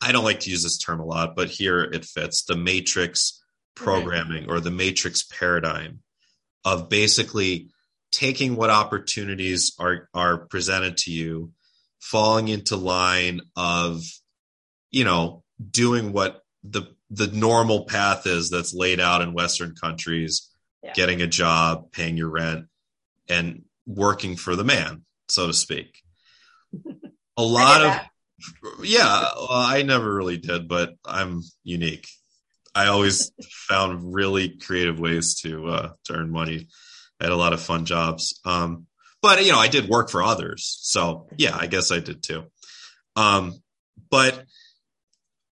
I 0.00 0.12
don't 0.12 0.24
like 0.24 0.40
to 0.40 0.50
use 0.50 0.62
this 0.62 0.78
term 0.78 1.00
a 1.00 1.04
lot, 1.04 1.36
but 1.36 1.48
here 1.48 1.82
it 1.82 2.04
fits 2.04 2.44
the 2.44 2.56
matrix 2.56 3.42
programming 3.74 4.50
or 4.50 4.60
the 4.60 4.70
matrix 4.70 5.22
paradigm 5.22 6.00
of 6.64 6.88
basically 6.88 7.68
taking 8.10 8.56
what 8.56 8.70
opportunities 8.70 9.72
are 9.78 10.08
are 10.12 10.38
presented 10.46 10.98
to 10.98 11.10
you, 11.10 11.52
falling 12.00 12.48
into 12.48 12.76
line 12.76 13.40
of, 13.56 14.02
you 14.90 15.04
know, 15.04 15.42
doing 15.70 16.12
what 16.12 16.42
the 16.62 16.82
the 17.12 17.26
normal 17.26 17.84
path 17.84 18.26
is 18.26 18.48
that's 18.50 18.74
laid 18.74 18.98
out 18.98 19.20
in 19.20 19.34
Western 19.34 19.74
countries, 19.74 20.50
yeah. 20.82 20.94
getting 20.94 21.20
a 21.20 21.26
job, 21.26 21.92
paying 21.92 22.16
your 22.16 22.30
rent, 22.30 22.66
and 23.28 23.64
working 23.86 24.36
for 24.36 24.56
the 24.56 24.64
man, 24.64 25.04
so 25.28 25.46
to 25.46 25.52
speak. 25.52 26.02
A 27.36 27.42
lot 27.42 27.82
of 27.82 28.00
yeah, 28.82 29.28
well, 29.36 29.48
I 29.50 29.82
never 29.82 30.12
really 30.12 30.36
did, 30.36 30.68
but 30.68 30.94
I'm 31.04 31.42
unique. 31.64 32.08
I 32.74 32.86
always 32.86 33.32
found 33.68 34.14
really 34.14 34.50
creative 34.58 34.98
ways 34.98 35.36
to 35.42 35.68
uh, 35.68 35.92
to 36.04 36.14
earn 36.14 36.30
money. 36.30 36.68
I 37.20 37.24
had 37.24 37.32
a 37.32 37.36
lot 37.36 37.52
of 37.52 37.60
fun 37.60 37.84
jobs. 37.84 38.38
Um, 38.44 38.86
but 39.22 39.44
you 39.44 39.52
know, 39.52 39.58
I 39.58 39.68
did 39.68 39.88
work 39.88 40.10
for 40.10 40.22
others. 40.22 40.78
So 40.82 41.28
yeah, 41.36 41.56
I 41.56 41.68
guess 41.68 41.92
I 41.92 42.00
did 42.00 42.22
too. 42.22 42.44
Um, 43.16 43.62
but 44.10 44.44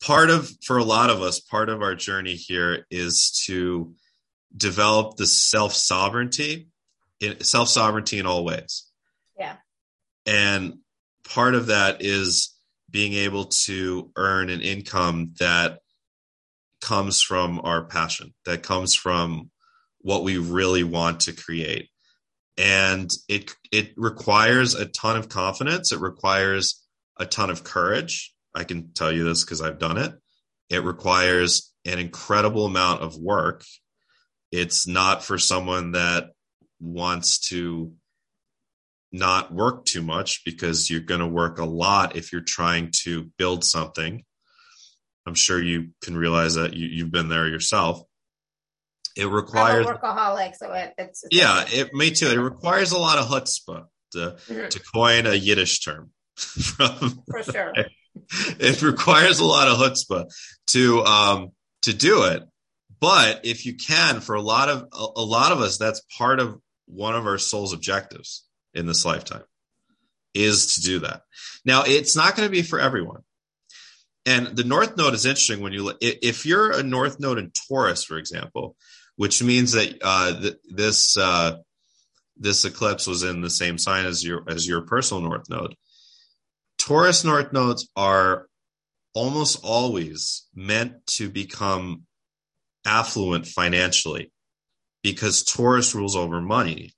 part 0.03 0.31
of 0.31 0.51
for 0.65 0.79
a 0.79 0.85
lot 0.85 1.11
of 1.11 1.23
us, 1.23 1.41
part 1.41 1.69
of 1.69 1.83
our 1.83 1.95
journey 1.95 2.35
here 2.35 2.87
is 2.91 3.43
to 3.47 3.95
develop 4.57 5.17
the 5.17 5.27
self 5.27 5.75
sovereignty, 5.75 6.69
self 7.41 7.69
sovereignty 7.69 8.19
in 8.19 8.27
all 8.27 8.45
ways. 8.45 8.91
Yeah. 9.39 9.57
And 10.27 10.79
part 11.25 11.55
of 11.55 11.67
that 11.67 11.99
is 12.01 12.55
being 12.91 13.15
able 13.15 13.47
to 13.47 14.11
earn 14.17 14.49
an 14.51 14.61
income 14.61 15.33
that 15.41 15.81
comes 16.81 17.21
from 17.21 17.61
our 17.65 17.85
passion, 17.85 18.33
that 18.45 18.63
comes 18.63 18.95
from 18.95 19.51
what 20.01 20.23
we 20.23 20.39
really 20.39 20.85
want 20.85 21.21
to 21.21 21.33
create. 21.33 21.89
And 22.57 23.11
it 23.29 23.53
it 23.73 23.93
requires 23.97 24.75
a 24.75 24.87
ton 24.87 25.17
of 25.17 25.29
confidence. 25.29 25.93
It 25.93 26.01
requires 26.01 26.83
a 27.19 27.27
ton 27.27 27.51
of 27.51 27.65
courage. 27.65 28.33
I 28.57 28.65
can 28.65 28.93
tell 28.95 29.13
you 29.13 29.25
this 29.25 29.45
because 29.45 29.61
I've 29.61 29.79
done 29.79 29.99
it. 29.99 30.15
It 30.71 30.83
requires 30.83 31.73
an 31.85 31.99
incredible 31.99 32.65
amount 32.65 33.03
of 33.03 33.17
work. 33.17 33.63
It's 34.51 34.87
not 34.87 35.23
for 35.23 35.37
someone 35.37 35.93
that 35.93 36.31
wants 36.81 37.51
to 37.51 37.93
not 39.13 39.53
work 39.53 39.85
too 39.85 40.03
much 40.03 40.43
because 40.45 40.91
you're 40.91 41.01
going 41.01 41.21
to 41.21 41.27
work 41.27 41.59
a 41.59 41.65
lot 41.65 42.17
if 42.17 42.33
you're 42.33 42.41
trying 42.41 42.93
to 43.05 43.31
build 43.39 43.63
something. 43.63 44.25
I'm 45.27 45.35
sure 45.35 45.63
you 45.63 45.91
can 46.03 46.17
realize 46.17 46.55
that 46.55 46.75
you, 46.75 47.05
have 47.05 47.13
been 47.13 47.29
there 47.29 47.47
yourself. 47.47 48.03
It 49.17 49.29
requires 49.29 49.87
workaholic, 49.87 50.55
so 50.57 50.73
it, 50.73 50.95
it's, 50.99 51.25
it's 51.25 51.37
yeah, 51.37 51.65
it 51.69 51.93
me 51.93 52.11
too. 52.11 52.29
It 52.29 52.39
requires 52.39 52.93
a 52.93 52.99
lot 52.99 53.19
of 53.19 53.27
chutzpah 53.27 53.87
to, 54.13 54.19
mm-hmm. 54.19 54.69
to 54.69 54.81
coin 54.95 55.27
a 55.27 55.35
Yiddish 55.35 55.81
term. 55.81 56.11
From, 56.37 57.23
For 57.31 57.43
sure, 57.43 57.73
it 58.59 58.83
requires 58.83 59.39
a 59.39 59.45
lot 59.45 59.69
of 59.69 59.79
chutzpah 59.79 60.31
to 60.69 61.05
um 61.05 61.51
to 61.83 61.93
do 61.93 62.25
it. 62.25 62.43
But 62.99 63.45
if 63.45 63.67
you 63.67 63.77
can, 63.77 64.21
for 64.21 64.35
a 64.35 64.43
lot 64.43 64.69
of 64.69 64.89
a, 64.93 65.21
a 65.21 65.25
lot 65.25 65.53
of 65.53 65.61
us, 65.61 65.79
that's 65.79 66.03
part 66.17 66.41
of 66.41 66.59
one 66.87 67.15
of 67.15 67.27
our 67.27 67.39
soul's 67.39 67.73
objectives 67.73 68.45
in 68.75 68.87
this 68.87 69.05
lifetime 69.05 69.45
is 70.35 70.75
to 70.75 70.81
do 70.83 70.99
that. 71.01 71.23
Now, 71.65 71.85
it's 71.87 72.15
not 72.15 72.37
going 72.37 72.47
to 72.47 72.53
be 72.53 72.63
for 72.63 72.79
everyone. 72.79 73.23
And 74.27 74.49
the 74.49 74.65
North 74.65 74.97
Node 74.97 75.15
is 75.15 75.25
interesting 75.25 75.61
when 75.61 75.73
you 75.73 75.93
if 76.01 76.45
you're 76.47 76.73
a 76.73 76.83
North 76.83 77.21
Node 77.21 77.39
in 77.39 77.53
Taurus, 77.69 78.05
for 78.05 78.19
example, 78.19 78.77
which 79.15 79.43
means 79.43 79.73
that 79.73 79.97
uh, 80.03 80.41
th- 80.41 80.57
this 80.69 81.17
uh, 81.17 81.59
this 82.37 82.65
eclipse 82.65 83.07
was 83.07 83.23
in 83.23 83.41
the 83.41 83.51
same 83.51 83.79
sign 83.79 84.05
as 84.05 84.25
your 84.25 84.43
as 84.49 84.67
your 84.67 84.83
personal 84.83 85.23
North 85.23 85.49
Node. 85.49 85.77
Taurus 86.87 87.25
North 87.25 87.53
Nodes 87.53 87.89
are 87.97 88.47
almost 89.13 89.59
always 89.65 90.47
meant 90.55 91.05
to 91.07 91.29
become 91.29 92.05
affluent 92.87 93.47
financially 93.47 94.31
because 95.03 95.43
Taurus 95.43 95.97
rules 95.97 96.15
over 96.15 96.41
money. 96.41 96.93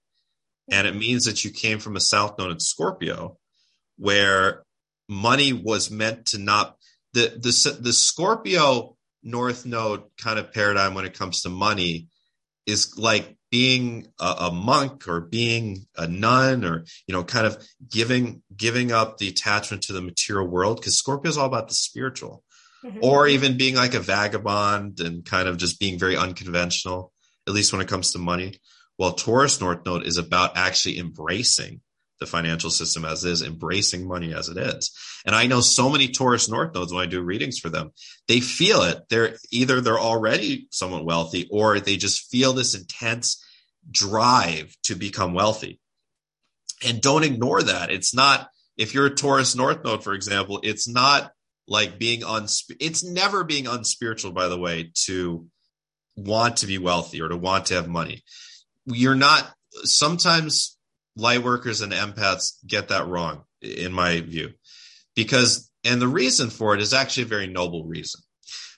And 0.70 0.86
it 0.86 0.94
means 0.94 1.24
that 1.24 1.42
you 1.42 1.50
came 1.50 1.78
from 1.78 1.96
a 1.96 2.00
south 2.00 2.38
node 2.38 2.50
in 2.50 2.60
Scorpio, 2.60 3.38
where 3.96 4.62
money 5.08 5.54
was 5.54 5.90
meant 5.90 6.26
to 6.26 6.38
not 6.38 6.76
the 7.14 7.38
the 7.40 7.78
the 7.80 7.94
Scorpio 7.94 8.94
North 9.22 9.64
Node 9.64 10.02
kind 10.20 10.38
of 10.38 10.52
paradigm 10.52 10.92
when 10.92 11.06
it 11.06 11.18
comes 11.18 11.40
to 11.40 11.48
money 11.48 12.08
is 12.66 12.98
like 12.98 13.37
being 13.50 14.06
a, 14.20 14.34
a, 14.40 14.52
monk 14.52 15.08
or 15.08 15.20
being 15.20 15.86
a 15.96 16.06
nun 16.06 16.64
or 16.64 16.84
you 17.06 17.14
know 17.14 17.24
kind 17.24 17.46
of 17.46 17.56
giving 17.90 18.42
giving 18.54 18.92
up 18.92 19.18
the 19.18 19.28
attachment 19.28 19.82
to 19.82 19.92
the 19.92 20.02
material 20.02 20.46
world 20.46 20.76
because 20.76 20.98
Scorpio 20.98 21.30
is 21.30 21.38
all 21.38 21.46
about 21.46 21.68
the 21.68 21.74
spiritual 21.74 22.44
mm-hmm. 22.84 22.98
or 23.02 23.26
even 23.26 23.56
being 23.56 23.74
like 23.74 23.94
a 23.94 24.00
vagabond 24.00 25.00
and 25.00 25.24
kind 25.24 25.48
of 25.48 25.56
just 25.56 25.80
being 25.80 25.98
very 25.98 26.16
unconventional 26.16 27.12
at 27.46 27.54
least 27.54 27.72
when 27.72 27.82
it 27.82 27.88
comes 27.88 28.12
to 28.12 28.18
money 28.18 28.54
while 28.96 29.12
Taurus 29.12 29.60
North 29.60 29.86
Node 29.86 30.06
is 30.06 30.18
about 30.18 30.56
actually 30.56 30.98
embracing 30.98 31.80
the 32.20 32.26
financial 32.26 32.70
system 32.70 33.04
as 33.04 33.24
is, 33.24 33.42
embracing 33.42 34.06
money 34.06 34.34
as 34.34 34.48
it 34.48 34.56
is. 34.56 34.96
And 35.24 35.34
I 35.34 35.46
know 35.46 35.60
so 35.60 35.88
many 35.88 36.08
Taurus 36.08 36.48
North 36.48 36.74
Nodes 36.74 36.92
when 36.92 37.02
I 37.02 37.06
do 37.06 37.22
readings 37.22 37.58
for 37.58 37.68
them, 37.68 37.92
they 38.26 38.40
feel 38.40 38.82
it. 38.82 39.02
They're 39.08 39.36
either 39.50 39.80
they're 39.80 39.98
already 39.98 40.68
somewhat 40.70 41.04
wealthy 41.04 41.48
or 41.50 41.80
they 41.80 41.96
just 41.96 42.30
feel 42.30 42.52
this 42.52 42.74
intense 42.74 43.44
drive 43.90 44.76
to 44.84 44.94
become 44.94 45.34
wealthy. 45.34 45.80
And 46.84 47.00
don't 47.00 47.24
ignore 47.24 47.62
that. 47.62 47.90
It's 47.90 48.14
not, 48.14 48.48
if 48.76 48.94
you're 48.94 49.06
a 49.06 49.14
Taurus 49.14 49.56
North 49.56 49.84
Node, 49.84 50.04
for 50.04 50.14
example, 50.14 50.60
it's 50.62 50.88
not 50.88 51.32
like 51.66 51.98
being 51.98 52.20
unsp- 52.20 52.76
it's 52.80 53.04
never 53.04 53.44
being 53.44 53.66
unspiritual, 53.66 54.32
by 54.32 54.48
the 54.48 54.58
way, 54.58 54.92
to 55.06 55.46
want 56.16 56.58
to 56.58 56.66
be 56.66 56.78
wealthy 56.78 57.20
or 57.20 57.28
to 57.28 57.36
want 57.36 57.66
to 57.66 57.74
have 57.74 57.88
money 57.88 58.22
you're 58.94 59.14
not 59.14 59.50
sometimes 59.84 60.77
light 61.18 61.42
workers 61.42 61.82
and 61.82 61.92
empaths 61.92 62.54
get 62.66 62.88
that 62.88 63.06
wrong 63.06 63.42
in 63.60 63.92
my 63.92 64.20
view. 64.20 64.50
Because 65.14 65.70
and 65.84 66.00
the 66.00 66.08
reason 66.08 66.48
for 66.50 66.74
it 66.74 66.80
is 66.80 66.94
actually 66.94 67.24
a 67.24 67.26
very 67.26 67.46
noble 67.46 67.84
reason. 67.84 68.20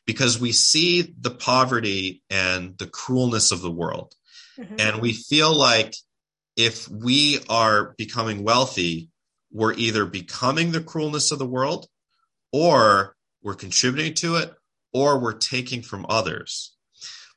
Because 0.07 0.40
we 0.40 0.50
see 0.53 1.14
the 1.20 1.31
poverty 1.31 2.22
and 2.31 2.76
the 2.79 2.87
cruelness 2.87 3.53
of 3.53 3.62
the 3.62 3.70
world. 3.70 4.14
Mm-hmm. 4.59 4.76
and 4.79 5.00
we 5.00 5.12
feel 5.12 5.55
like 5.55 5.94
if 6.57 6.87
we 6.88 7.38
are 7.48 7.94
becoming 7.96 8.42
wealthy 8.42 9.11
we're 9.53 9.74
either 9.74 10.05
becoming 10.05 10.72
the 10.72 10.81
cruelness 10.81 11.33
of 11.33 11.38
the 11.38 11.46
world 11.46 11.87
or 12.53 13.16
we're 13.42 13.55
contributing 13.55 14.14
to 14.14 14.37
it 14.37 14.53
or 14.92 15.18
we're 15.18 15.33
taking 15.33 15.83
from 15.83 16.07
others. 16.09 16.74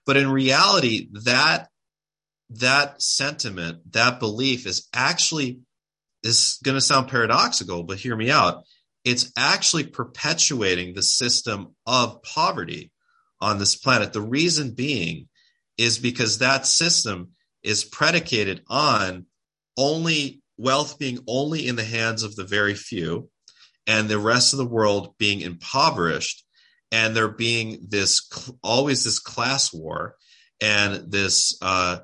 But 0.06 0.18
in 0.18 0.30
reality 0.32 1.10
that 1.24 1.70
that 2.60 3.02
sentiment, 3.02 3.92
that 3.94 4.20
belief 4.20 4.66
is 4.66 4.88
actually 4.94 5.60
is 6.24 6.60
going 6.64 6.76
to 6.76 6.82
sound 6.82 7.10
paradoxical, 7.10 7.84
but 7.84 7.98
hear 7.98 8.16
me 8.16 8.32
out. 8.32 8.64
It's 9.04 9.32
actually 9.36 9.86
perpetuating 9.86 10.94
the 10.94 11.04
system 11.04 11.76
of 11.86 12.24
poverty 12.24 12.92
on 13.42 13.60
this 13.60 13.76
planet. 13.76 14.14
The 14.14 14.22
reason 14.22 14.72
being 14.72 15.28
is 15.78 15.98
because 15.98 16.38
that 16.38 16.66
system 16.66 17.32
is 17.62 17.84
predicated 17.84 18.62
on 18.70 19.26
only 19.78 20.42
wealth 20.58 21.00
being 21.00 21.20
only 21.28 21.68
in 21.68 21.76
the 21.76 21.84
hands 21.84 22.24
of 22.24 22.36
the 22.36 22.46
very 22.46 22.76
few 22.76 23.30
and 23.88 24.08
the 24.08 24.20
rest 24.20 24.54
of 24.54 24.58
the 24.58 24.66
world 24.66 25.16
being 25.18 25.42
impoverished 25.42 26.46
and 26.92 27.16
there 27.16 27.28
being 27.28 27.88
this 27.90 28.30
always 28.62 29.04
this 29.04 29.20
class 29.20 29.74
war 29.74 30.16
and 30.62 31.12
this 31.12 31.58
uh, 31.62 31.98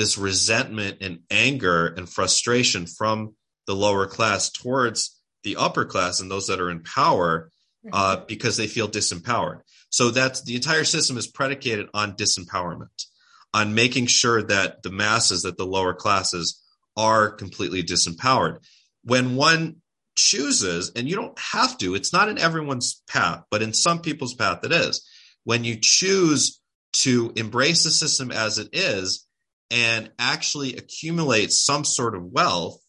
this 0.00 0.16
resentment 0.16 0.96
and 1.02 1.18
anger 1.30 1.88
and 1.88 2.08
frustration 2.08 2.86
from 2.86 3.34
the 3.66 3.74
lower 3.74 4.06
class 4.06 4.50
towards 4.50 5.20
the 5.44 5.56
upper 5.56 5.84
class 5.84 6.20
and 6.20 6.30
those 6.30 6.46
that 6.46 6.58
are 6.58 6.70
in 6.70 6.82
power 6.82 7.50
uh, 7.92 8.16
because 8.26 8.56
they 8.56 8.66
feel 8.66 8.88
disempowered. 8.88 9.60
So 9.90 10.10
that's 10.10 10.42
the 10.42 10.54
entire 10.54 10.84
system 10.84 11.18
is 11.18 11.26
predicated 11.26 11.88
on 11.92 12.16
disempowerment, 12.16 13.04
on 13.52 13.74
making 13.74 14.06
sure 14.06 14.42
that 14.42 14.82
the 14.82 14.90
masses, 14.90 15.42
that 15.42 15.58
the 15.58 15.66
lower 15.66 15.92
classes 15.92 16.58
are 16.96 17.28
completely 17.28 17.82
disempowered. 17.82 18.64
When 19.04 19.36
one 19.36 19.82
chooses, 20.16 20.92
and 20.96 21.10
you 21.10 21.16
don't 21.16 21.38
have 21.38 21.76
to, 21.76 21.94
it's 21.94 22.12
not 22.14 22.30
in 22.30 22.38
everyone's 22.38 23.02
path, 23.06 23.42
but 23.50 23.60
in 23.60 23.74
some 23.74 24.00
people's 24.00 24.34
path 24.34 24.64
it 24.64 24.72
is. 24.72 25.06
When 25.44 25.62
you 25.62 25.76
choose 25.78 26.58
to 26.92 27.34
embrace 27.36 27.84
the 27.84 27.90
system 27.90 28.30
as 28.30 28.56
it 28.56 28.70
is, 28.72 29.26
and 29.70 30.10
actually 30.18 30.76
accumulate 30.76 31.52
some 31.52 31.84
sort 31.84 32.14
of 32.14 32.24
wealth, 32.24 32.80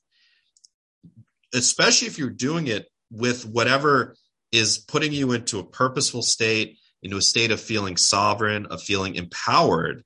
especially 1.54 2.08
if 2.08 2.18
you're 2.18 2.30
doing 2.30 2.68
it 2.68 2.88
with 3.12 3.46
whatever 3.46 4.16
is 4.52 4.78
putting 4.78 5.14
you 5.14 5.32
into 5.32 5.60
a 5.60 5.66
purposeful 5.66 6.22
state, 6.22 6.78
into 7.04 7.18
a 7.18 7.22
state 7.22 7.52
of 7.52 7.60
feeling 7.60 7.98
sovereign, 7.98 8.66
of 8.68 8.82
feeling 8.82 9.16
empowered, 9.16 10.04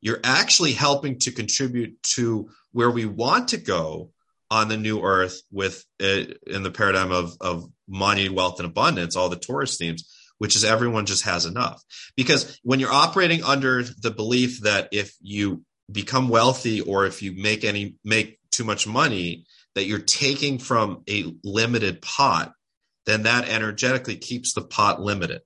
you're 0.00 0.20
actually 0.24 0.72
helping 0.72 1.18
to 1.20 1.32
contribute 1.32 2.02
to 2.02 2.50
where 2.72 2.90
we 2.90 3.06
want 3.06 3.48
to 3.48 3.56
go 3.56 4.10
on 4.50 4.68
the 4.68 4.76
new 4.76 5.02
earth 5.02 5.40
with 5.50 5.84
uh, 6.02 6.24
in 6.46 6.62
the 6.62 6.70
paradigm 6.70 7.10
of 7.10 7.36
of 7.40 7.64
money, 7.88 8.28
wealth, 8.28 8.58
and 8.58 8.68
abundance, 8.68 9.16
all 9.16 9.28
the 9.28 9.36
Taurus 9.36 9.76
themes, 9.78 10.10
which 10.38 10.56
is 10.56 10.64
everyone 10.64 11.06
just 11.06 11.24
has 11.24 11.46
enough. 11.46 11.82
Because 12.16 12.58
when 12.62 12.80
you're 12.80 12.92
operating 12.92 13.42
under 13.44 13.82
the 13.82 14.10
belief 14.10 14.62
that 14.62 14.88
if 14.92 15.14
you 15.20 15.64
become 15.90 16.28
wealthy 16.28 16.80
or 16.80 17.06
if 17.06 17.22
you 17.22 17.32
make 17.32 17.64
any 17.64 17.96
make 18.04 18.38
too 18.50 18.64
much 18.64 18.86
money, 18.86 19.44
that 19.74 19.86
you're 19.86 19.98
taking 19.98 20.58
from 20.58 21.02
a 21.08 21.34
limited 21.42 22.02
pot, 22.02 22.52
then 23.06 23.22
that 23.24 23.48
energetically 23.48 24.16
keeps 24.16 24.52
the 24.52 24.62
pot 24.62 25.00
limited. 25.00 25.42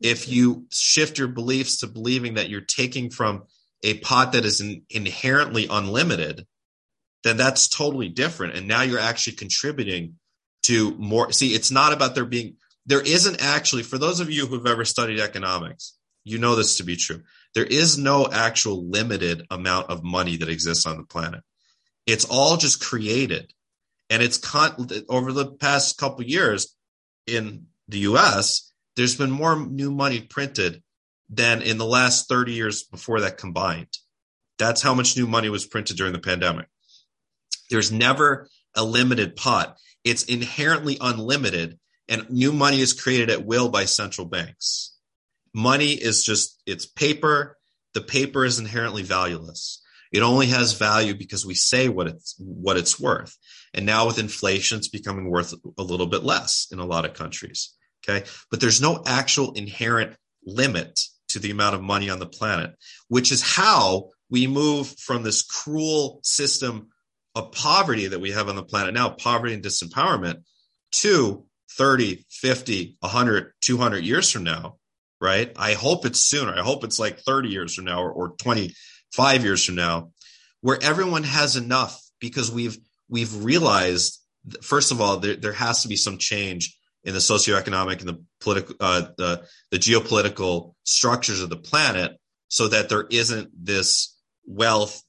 If 0.00 0.28
you 0.28 0.66
shift 0.70 1.18
your 1.18 1.28
beliefs 1.28 1.80
to 1.80 1.86
believing 1.86 2.34
that 2.34 2.48
you're 2.48 2.62
taking 2.62 3.10
from 3.10 3.44
a 3.82 3.98
pot 3.98 4.32
that 4.32 4.44
is 4.44 4.60
in, 4.60 4.82
inherently 4.90 5.66
unlimited, 5.70 6.46
then 7.22 7.36
that's 7.36 7.68
totally 7.68 8.08
different. 8.08 8.54
And 8.54 8.66
now 8.66 8.82
you're 8.82 8.98
actually 8.98 9.36
contributing 9.36 10.16
to 10.62 10.92
more. 10.96 11.32
See, 11.32 11.54
it's 11.54 11.70
not 11.70 11.92
about 11.92 12.14
there 12.14 12.24
being, 12.24 12.56
there 12.86 13.00
isn't 13.02 13.42
actually, 13.42 13.82
for 13.82 13.98
those 13.98 14.20
of 14.20 14.30
you 14.30 14.46
who've 14.46 14.66
ever 14.66 14.84
studied 14.84 15.20
economics, 15.20 15.96
you 16.24 16.38
know 16.38 16.54
this 16.54 16.78
to 16.78 16.84
be 16.84 16.96
true. 16.96 17.22
There 17.54 17.64
is 17.64 17.98
no 17.98 18.28
actual 18.30 18.88
limited 18.88 19.46
amount 19.50 19.90
of 19.90 20.04
money 20.04 20.36
that 20.36 20.48
exists 20.48 20.86
on 20.86 20.96
the 20.96 21.04
planet. 21.04 21.42
It's 22.06 22.24
all 22.24 22.56
just 22.56 22.80
created. 22.82 23.52
And 24.08 24.22
it's 24.22 24.38
con- 24.38 24.88
over 25.08 25.32
the 25.32 25.52
past 25.52 25.98
couple 25.98 26.24
years 26.24 26.74
in 27.26 27.66
the 27.88 28.00
US, 28.00 28.72
there's 28.96 29.16
been 29.16 29.30
more 29.30 29.56
new 29.66 29.90
money 29.90 30.20
printed 30.20 30.82
than 31.28 31.62
in 31.62 31.78
the 31.78 31.86
last 31.86 32.28
30 32.28 32.52
years 32.52 32.82
before 32.82 33.20
that 33.20 33.38
combined. 33.38 33.98
That's 34.58 34.82
how 34.82 34.94
much 34.94 35.16
new 35.16 35.26
money 35.26 35.48
was 35.48 35.66
printed 35.66 35.96
during 35.96 36.12
the 36.12 36.18
pandemic. 36.18 36.66
There's 37.70 37.92
never 37.92 38.48
a 38.74 38.84
limited 38.84 39.36
pot. 39.36 39.78
It's 40.04 40.24
inherently 40.24 40.98
unlimited 41.00 41.78
and 42.08 42.28
new 42.28 42.52
money 42.52 42.80
is 42.80 42.92
created 42.92 43.30
at 43.30 43.46
will 43.46 43.68
by 43.68 43.84
central 43.84 44.26
banks. 44.26 44.89
Money 45.54 45.92
is 45.92 46.24
just, 46.24 46.62
it's 46.66 46.86
paper. 46.86 47.56
The 47.94 48.00
paper 48.00 48.44
is 48.44 48.58
inherently 48.58 49.02
valueless. 49.02 49.82
It 50.12 50.22
only 50.22 50.46
has 50.46 50.72
value 50.72 51.14
because 51.14 51.46
we 51.46 51.54
say 51.54 51.88
what 51.88 52.08
it's, 52.08 52.34
what 52.38 52.76
it's 52.76 52.98
worth. 52.98 53.36
And 53.74 53.86
now 53.86 54.06
with 54.06 54.18
inflation, 54.18 54.78
it's 54.78 54.88
becoming 54.88 55.30
worth 55.30 55.54
a 55.78 55.82
little 55.82 56.06
bit 56.06 56.24
less 56.24 56.68
in 56.72 56.78
a 56.78 56.86
lot 56.86 57.04
of 57.04 57.14
countries. 57.14 57.74
Okay. 58.08 58.26
But 58.50 58.60
there's 58.60 58.80
no 58.80 59.02
actual 59.06 59.52
inherent 59.52 60.16
limit 60.44 61.00
to 61.28 61.38
the 61.38 61.50
amount 61.50 61.74
of 61.74 61.82
money 61.82 62.10
on 62.10 62.18
the 62.18 62.26
planet, 62.26 62.74
which 63.08 63.30
is 63.30 63.42
how 63.42 64.10
we 64.30 64.46
move 64.46 64.88
from 64.98 65.22
this 65.22 65.42
cruel 65.42 66.20
system 66.22 66.88
of 67.34 67.52
poverty 67.52 68.08
that 68.08 68.20
we 68.20 68.32
have 68.32 68.48
on 68.48 68.56
the 68.56 68.64
planet 68.64 68.94
now, 68.94 69.10
poverty 69.10 69.54
and 69.54 69.62
disempowerment, 69.62 70.42
to 70.92 71.44
30, 71.76 72.24
50, 72.28 72.96
100, 72.98 73.52
200 73.60 74.04
years 74.04 74.30
from 74.30 74.42
now, 74.42 74.78
right? 75.20 75.52
I 75.56 75.74
hope 75.74 76.06
it's 76.06 76.20
sooner. 76.20 76.54
I 76.54 76.62
hope 76.62 76.84
it's 76.84 76.98
like 76.98 77.20
30 77.20 77.48
years 77.48 77.74
from 77.74 77.84
now 77.84 78.02
or, 78.02 78.10
or 78.10 78.28
25 78.36 79.44
years 79.44 79.64
from 79.64 79.74
now, 79.74 80.12
where 80.60 80.78
everyone 80.82 81.24
has 81.24 81.56
enough 81.56 82.00
because 82.20 82.50
we've 82.50 82.78
we've 83.08 83.44
realized, 83.44 84.20
first 84.62 84.92
of 84.92 85.00
all, 85.00 85.18
there, 85.18 85.36
there 85.36 85.52
has 85.52 85.82
to 85.82 85.88
be 85.88 85.96
some 85.96 86.18
change 86.18 86.76
in 87.04 87.12
the 87.12 87.18
socioeconomic 87.18 88.00
and 88.00 88.08
the 88.08 88.24
political, 88.40 88.76
uh, 88.80 89.08
the, 89.16 89.42
the 89.70 89.78
geopolitical 89.78 90.74
structures 90.84 91.42
of 91.42 91.50
the 91.50 91.56
planet 91.56 92.16
so 92.48 92.68
that 92.68 92.88
there 92.88 93.06
isn't 93.10 93.50
this 93.54 94.16
wealth 94.46 95.02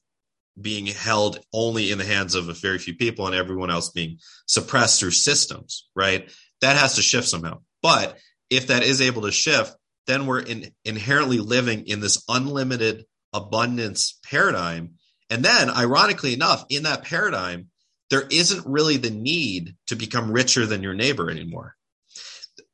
being 0.60 0.86
held 0.86 1.38
only 1.52 1.90
in 1.90 1.98
the 1.98 2.04
hands 2.04 2.34
of 2.34 2.48
a 2.48 2.54
very 2.54 2.78
few 2.78 2.94
people 2.94 3.26
and 3.26 3.34
everyone 3.34 3.70
else 3.70 3.90
being 3.90 4.18
suppressed 4.46 5.00
through 5.00 5.10
systems, 5.10 5.88
right? 5.94 6.30
That 6.60 6.76
has 6.76 6.96
to 6.96 7.02
shift 7.02 7.28
somehow. 7.28 7.60
But 7.82 8.18
if 8.50 8.68
that 8.68 8.82
is 8.82 9.00
able 9.00 9.22
to 9.22 9.32
shift, 9.32 9.74
then 10.06 10.26
we're 10.26 10.40
in, 10.40 10.72
inherently 10.84 11.38
living 11.38 11.86
in 11.86 12.00
this 12.00 12.22
unlimited 12.28 13.04
abundance 13.32 14.18
paradigm. 14.24 14.94
And 15.30 15.44
then, 15.44 15.70
ironically 15.70 16.34
enough, 16.34 16.64
in 16.68 16.82
that 16.82 17.04
paradigm, 17.04 17.68
there 18.10 18.26
isn't 18.30 18.66
really 18.66 18.98
the 18.98 19.10
need 19.10 19.76
to 19.86 19.96
become 19.96 20.32
richer 20.32 20.66
than 20.66 20.82
your 20.82 20.94
neighbor 20.94 21.30
anymore. 21.30 21.74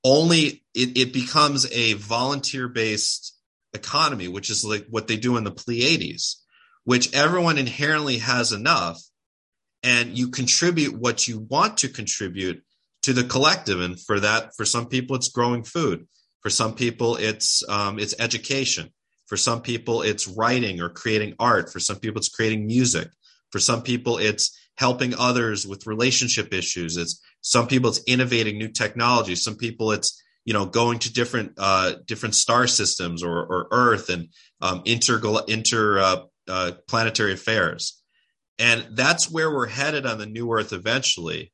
Only 0.03 0.65
it, 0.75 0.97
it 0.97 1.13
becomes 1.13 1.71
a 1.71 1.93
volunteer 1.95 2.69
based 2.69 3.37
economy, 3.73 4.29
which 4.29 4.51
is 4.51 4.65
like 4.65 4.87
what 4.89 5.07
they 5.07 5.17
do 5.17 5.37
in 5.37 5.45
the 5.45 5.51
Pleiades 5.51 6.43
which 6.89 7.15
everyone 7.15 7.59
inherently 7.59 8.17
has 8.17 8.51
enough 8.51 8.99
and 9.83 10.17
you 10.17 10.31
contribute 10.31 10.99
what 10.99 11.29
you 11.29 11.39
want 11.39 11.77
to 11.77 11.87
contribute 11.87 12.65
to 13.03 13.13
the 13.13 13.25
collective 13.25 13.79
and 13.79 14.01
for 14.01 14.19
that 14.19 14.53
for 14.57 14.65
some 14.65 14.87
people 14.87 15.15
it's 15.15 15.29
growing 15.29 15.63
food 15.63 16.09
for 16.41 16.51
some 16.51 16.75
people 16.75 17.17
it's 17.17 17.63
um, 17.69 17.99
it's 17.99 18.15
education. 18.19 18.91
For 19.27 19.37
some 19.37 19.63
people 19.63 20.03
it's 20.03 20.29
writing 20.29 20.81
or 20.81 20.89
creating 20.89 21.35
art. 21.39 21.73
For 21.73 21.81
some 21.81 21.99
people 21.99 22.19
it's 22.19 22.29
creating 22.29 22.67
music. 22.67 23.09
For 23.51 23.59
some 23.59 23.83
people 23.83 24.19
it's 24.19 24.57
helping 24.77 25.15
others 25.15 25.67
with 25.67 25.87
relationship 25.87 26.55
issues. 26.55 26.97
It's 26.97 27.21
some 27.41 27.67
people 27.67 27.91
it's 27.91 28.03
innovating 28.07 28.59
new 28.59 28.69
technology. 28.69 29.35
Some 29.35 29.57
people 29.57 29.93
it's 29.93 30.23
you 30.45 30.55
know 30.55 30.67
going 30.67 30.99
to 31.01 31.13
different 31.13 31.53
uh, 31.59 31.95
different 32.07 32.35
star 32.35 32.67
systems 32.67 33.23
or, 33.23 33.45
or 33.45 33.69
earth 33.71 34.09
and 34.09 34.29
um, 34.61 34.83
inter 34.85 35.21
inter 35.49 35.99
uh, 35.99 36.17
uh, 36.49 36.73
planetary 36.87 37.33
affairs. 37.33 38.03
And 38.59 38.87
that's 38.93 39.31
where 39.31 39.51
we're 39.51 39.69
headed 39.69 40.05
on 40.05 40.19
the 40.19 40.27
new 40.27 40.53
Earth 40.53 40.73
eventually. 40.73 41.53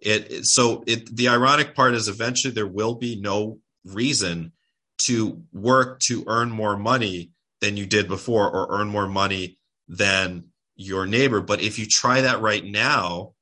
It, 0.00 0.44
so 0.46 0.84
it, 0.86 1.14
the 1.16 1.28
ironic 1.28 1.74
part 1.74 1.94
is 1.94 2.08
eventually 2.08 2.52
there 2.52 2.66
will 2.66 2.96
be 2.96 3.18
no 3.18 3.60
reason 3.84 4.52
to 4.98 5.42
work 5.52 6.00
to 6.00 6.24
earn 6.26 6.50
more 6.50 6.76
money 6.76 7.32
than 7.60 7.76
you 7.76 7.86
did 7.86 8.08
before 8.08 8.50
or 8.50 8.80
earn 8.80 8.88
more 8.88 9.08
money 9.08 9.58
than 9.88 10.44
your 10.76 11.06
neighbor. 11.06 11.40
But 11.40 11.60
if 11.60 11.78
you 11.78 11.86
try 11.86 12.22
that 12.22 12.40
right 12.40 12.64
now, 12.64 13.32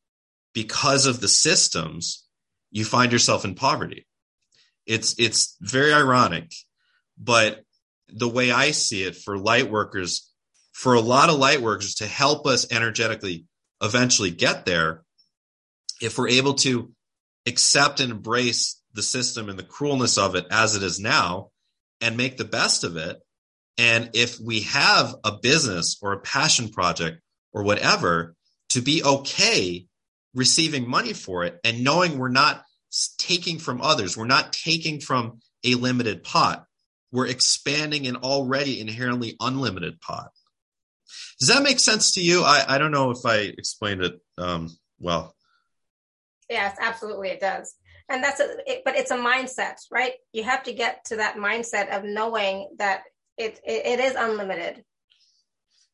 because 0.55 1.07
of 1.07 1.21
the 1.21 1.29
systems, 1.29 2.27
you 2.71 2.85
find 2.85 3.13
yourself 3.13 3.45
in 3.45 3.55
poverty. 3.55 4.07
It's 4.87 5.15
it's 5.19 5.57
very 5.61 5.93
ironic, 5.93 6.53
but 7.17 7.65
the 8.09 8.29
way 8.29 8.51
I 8.51 8.73
see 8.73 9.05
it 9.05 9.17
for 9.17 9.39
light 9.39 9.71
workers, 9.71 10.31
for 10.73 10.95
a 10.95 11.01
lot 11.01 11.31
of 11.31 11.39
light 11.39 11.63
workers 11.63 11.97
to 11.97 12.07
help 12.07 12.47
us 12.47 12.71
energetically 12.71 13.47
eventually 13.81 14.31
get 14.31 14.67
there, 14.67 15.03
if 16.01 16.19
we're 16.19 16.29
able 16.29 16.55
to 16.55 16.93
accept 17.47 18.01
and 18.01 18.11
embrace 18.11 18.82
the 18.95 19.03
system 19.03 19.49
and 19.49 19.59
the 19.59 19.65
cruelness 19.65 20.19
of 20.19 20.35
it 20.35 20.47
as 20.51 20.77
it 20.77 20.83
is 20.83 21.01
now 21.01 21.51
and 22.01 22.17
make 22.17 22.37
the 22.37 22.45
best 22.45 22.85
of 22.85 22.97
it. 22.97 23.21
And 23.79 24.11
if 24.15 24.39
we 24.39 24.63
have 24.63 25.15
a 25.25 25.33
business 25.41 25.97
or 26.03 26.13
a 26.13 26.21
passion 26.21 26.69
project 26.69 27.21
or 27.53 27.63
whatever, 27.63 28.35
to 28.71 28.81
be 28.81 29.03
okay 29.05 29.87
receiving 30.35 30.89
money 30.89 31.13
for 31.13 31.45
it 31.45 31.59
and 31.65 31.85
knowing 31.85 32.19
we're 32.19 32.29
not 32.29 32.63
taking 33.19 33.59
from 33.59 33.81
others, 33.81 34.17
we're 34.17 34.27
not 34.27 34.53
taking 34.53 35.01
from 35.01 35.41
a 35.65 35.75
limited 35.75 36.25
pot, 36.25 36.65
we're 37.11 37.27
expanding 37.27 38.07
an 38.07 38.17
already 38.17 38.81
inherently 38.81 39.37
unlimited 39.41 40.01
pot. 40.01 40.31
Does 41.39 41.49
that 41.49 41.63
make 41.63 41.81
sense 41.81 42.13
to 42.13 42.21
you? 42.23 42.43
I, 42.43 42.65
I 42.67 42.79
don't 42.79 42.93
know 42.93 43.11
if 43.11 43.25
I 43.27 43.37
explained 43.37 44.03
it 44.03 44.21
um, 44.39 44.71
well. 44.99 45.35
Yes, 46.49 46.77
absolutely, 46.81 47.29
it 47.29 47.41
does. 47.41 47.75
And 48.13 48.23
that's 48.23 48.41
a, 48.41 48.57
it, 48.67 48.83
but 48.85 48.95
it's 48.95 49.11
a 49.11 49.17
mindset, 49.17 49.77
right? 49.91 50.13
You 50.33 50.45
have 50.45 50.63
to 50.65 50.75
get 50.75 51.07
to 51.07 51.17
that 51.17 51.37
mindset 51.37 51.97
of 51.97 52.05
knowing 52.05 52.69
that 52.77 53.05
it, 53.39 53.59
it, 53.65 53.87
it 53.87 54.01
is 54.01 54.15
unlimited. 54.15 54.85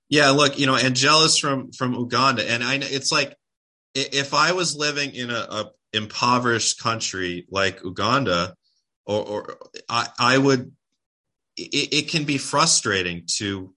Yeah, 0.09 0.31
look, 0.31 0.59
you 0.59 0.66
know, 0.66 0.75
Angela's 0.75 1.39
from 1.39 1.71
from 1.71 1.95
Uganda, 1.95 2.51
and 2.51 2.64
I 2.64 2.77
it's 2.77 3.12
like 3.12 3.37
if 3.95 4.35
I 4.35 4.53
was 4.53 4.75
living 4.75 5.14
in 5.14 5.31
a, 5.31 5.35
a 5.35 5.71
impoverished 5.93 6.83
country 6.83 7.47
like 7.51 7.83
Uganda, 7.85 8.55
or, 9.07 9.23
or 9.23 9.59
I, 9.89 10.09
I 10.19 10.39
would, 10.39 10.73
it, 11.57 11.93
it 11.93 12.09
can 12.09 12.25
be 12.25 12.39
frustrating 12.39 13.25
to 13.37 13.75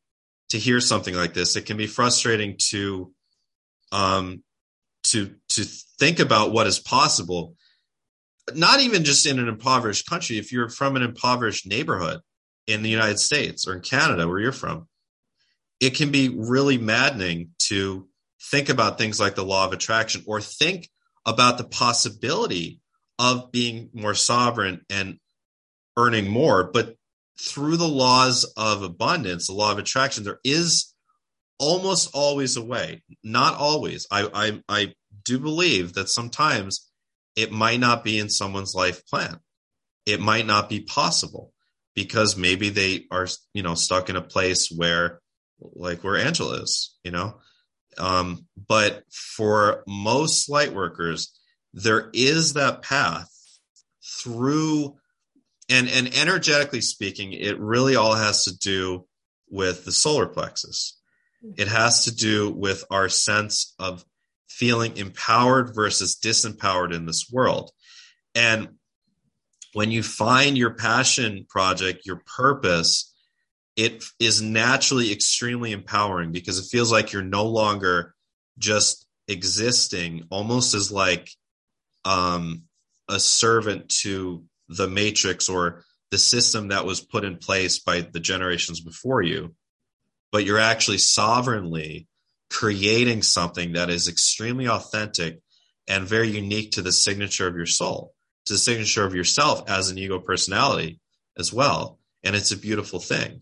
to 0.50 0.58
hear 0.58 0.80
something 0.80 1.14
like 1.14 1.34
this. 1.34 1.56
It 1.56 1.66
can 1.66 1.78
be 1.78 1.88
frustrating 1.88 2.56
to 2.70 3.14
um, 3.92 4.44
to 5.04 5.36
to 5.50 5.66
think 6.00 6.20
about 6.20 6.54
what 6.54 6.66
is 6.66 6.80
possible. 6.80 7.56
Not 8.54 8.80
even 8.80 9.04
just 9.04 9.26
in 9.26 9.39
an 9.39 9.48
impoverished 9.48 10.10
country. 10.10 10.38
If 10.38 10.52
you're 10.52 10.70
from 10.70 10.96
an 10.96 11.04
impoverished 11.04 11.68
neighborhood 11.68 12.22
in 12.68 12.82
the 12.82 12.89
United 12.89 13.20
States 13.20 13.68
or 13.68 13.74
in 13.74 13.82
Canada, 13.82 14.28
where 14.28 14.39
you're 14.39 14.52
from, 14.52 14.88
it 15.80 15.96
can 15.96 16.12
be 16.12 16.30
really 16.30 16.78
maddening 16.78 17.52
to 17.60 18.08
think 18.50 18.70
about 18.70 18.98
things 18.98 19.20
like 19.20 19.36
the 19.36 19.46
law 19.46 19.66
of 19.66 19.74
attraction 19.74 20.24
or 20.28 20.42
think 20.42 20.89
about 21.26 21.58
the 21.58 21.64
possibility 21.64 22.80
of 23.20 23.52
being 23.52 23.89
more 23.94 24.16
sovereign 24.16 24.82
and 24.89 25.20
earning 25.98 26.28
more. 26.28 26.64
But 26.64 26.96
through 27.39 27.78
the 27.78 27.88
laws 27.88 28.44
of 28.58 28.84
abundance, 28.84 29.48
the 29.48 29.54
law 29.54 29.72
of 29.72 29.78
attraction, 29.80 30.24
there 30.24 30.39
is 30.44 30.94
almost 31.60 32.10
always 32.14 32.58
a 32.58 32.66
way. 32.66 33.04
Not 33.24 33.56
always. 33.56 34.08
I 34.12 34.28
I, 34.34 34.64
I 34.68 34.94
do 35.24 35.39
believe 35.39 35.94
that 35.94 36.10
sometimes 36.10 36.91
it 37.36 37.52
might 37.52 37.80
not 37.80 38.04
be 38.04 38.20
in 38.20 38.30
someone's 38.30 38.76
life 38.76 39.06
plan. 39.06 39.40
It 40.06 40.20
might 40.20 40.46
not 40.46 40.70
be 40.70 40.82
possible 40.82 41.54
because 41.96 42.38
maybe 42.38 42.70
they 42.70 43.06
are, 43.12 43.28
you 43.54 43.64
know, 43.64 43.76
stuck 43.76 44.10
in 44.10 44.16
a 44.16 44.22
place 44.22 44.70
where, 44.76 45.22
like 45.60 46.04
where 46.04 46.18
Angela 46.18 46.62
is, 46.62 46.98
you 47.04 47.12
know. 47.12 47.40
Um, 47.98 48.48
but 48.68 49.04
for 49.12 49.84
most 49.88 50.50
light 50.50 50.74
workers, 50.74 51.38
there 51.74 52.10
is 52.14 52.54
that 52.54 52.82
path 52.82 53.30
through 54.04 54.98
and 55.70 55.88
and 55.88 56.14
energetically 56.16 56.82
speaking 56.82 57.34
it 57.34 57.60
really 57.60 57.96
all 57.96 58.16
has 58.16 58.44
to 58.44 58.58
do 58.58 59.06
with 59.50 59.86
the 59.86 59.92
solar 59.92 60.28
plexus 60.28 61.00
it 61.58 61.68
has 61.68 62.06
to 62.06 62.16
do 62.16 62.52
with 62.52 62.84
our 62.92 63.10
sense 63.10 63.74
of 63.80 64.04
feeling 64.58 64.97
empowered 64.97 65.74
versus 65.74 66.18
disempowered 66.24 66.93
in 66.93 67.06
this 67.06 67.28
world. 67.32 67.72
And 68.36 68.70
when 69.74 69.91
you 69.91 70.04
find 70.04 70.58
your 70.58 70.74
passion 70.74 71.45
project 71.49 72.06
your 72.06 72.22
purpose 72.38 73.12
it 73.76 74.04
is 74.20 74.41
naturally 74.41 75.12
extremely 75.12 75.72
empowering 75.72 76.32
because 76.32 76.60
it 76.60 76.70
feels 76.70 76.91
like 76.91 77.14
you're 77.14 77.22
no 77.22 77.45
longer 77.45 78.14
just 78.58 79.08
existing 79.28 80.24
almost 80.30 80.74
as 80.74 80.91
like 80.91 81.30
um, 82.04 82.64
a 83.10 83.20
servant 83.20 83.89
to 83.89 84.43
the 84.68 84.88
matrix 84.88 85.47
or 85.47 85.84
the 86.12 86.18
system 86.18 86.68
that 86.68 86.86
was 86.86 86.99
put 86.99 87.24
in 87.24 87.38
place 87.38 87.80
by 87.80 88.02
the 88.02 88.20
generations 88.20 88.82
before 88.82 89.22
you, 89.22 89.56
but 90.32 90.43
you're 90.43 90.60
actually 90.60 90.97
sovereignly 90.97 92.08
creating 92.52 93.24
something 93.24 93.74
that 93.74 93.89
is 93.89 94.08
extremely 94.08 94.68
authentic 94.68 95.39
and 95.88 96.06
very 96.06 96.30
unique 96.30 96.72
to 96.72 96.82
the 96.82 96.91
signature 96.91 97.47
of 97.47 97.56
your 97.56 97.66
soul, 97.66 98.14
to 98.45 98.54
the 98.54 98.60
signature 98.60 99.06
of 99.06 99.16
yourself 99.16 99.70
as 99.70 99.89
an 99.89 99.97
ego 99.97 100.20
personality 100.20 100.99
as 101.38 101.54
well. 101.54 101.97
And 102.24 102.36
it's 102.36 102.52
a 102.52 102.58
beautiful 102.58 102.99
thing. 102.99 103.41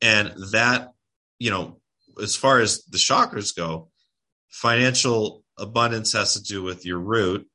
And 0.00 0.32
that, 0.52 0.92
you 1.38 1.50
know, 1.50 1.80
as 2.20 2.34
far 2.34 2.60
as 2.60 2.82
the 2.84 2.98
chakras 2.98 3.54
go, 3.54 3.90
financial 4.48 5.44
abundance 5.58 6.14
has 6.14 6.34
to 6.34 6.42
do 6.42 6.62
with 6.62 6.86
your 6.86 6.98
root 6.98 7.46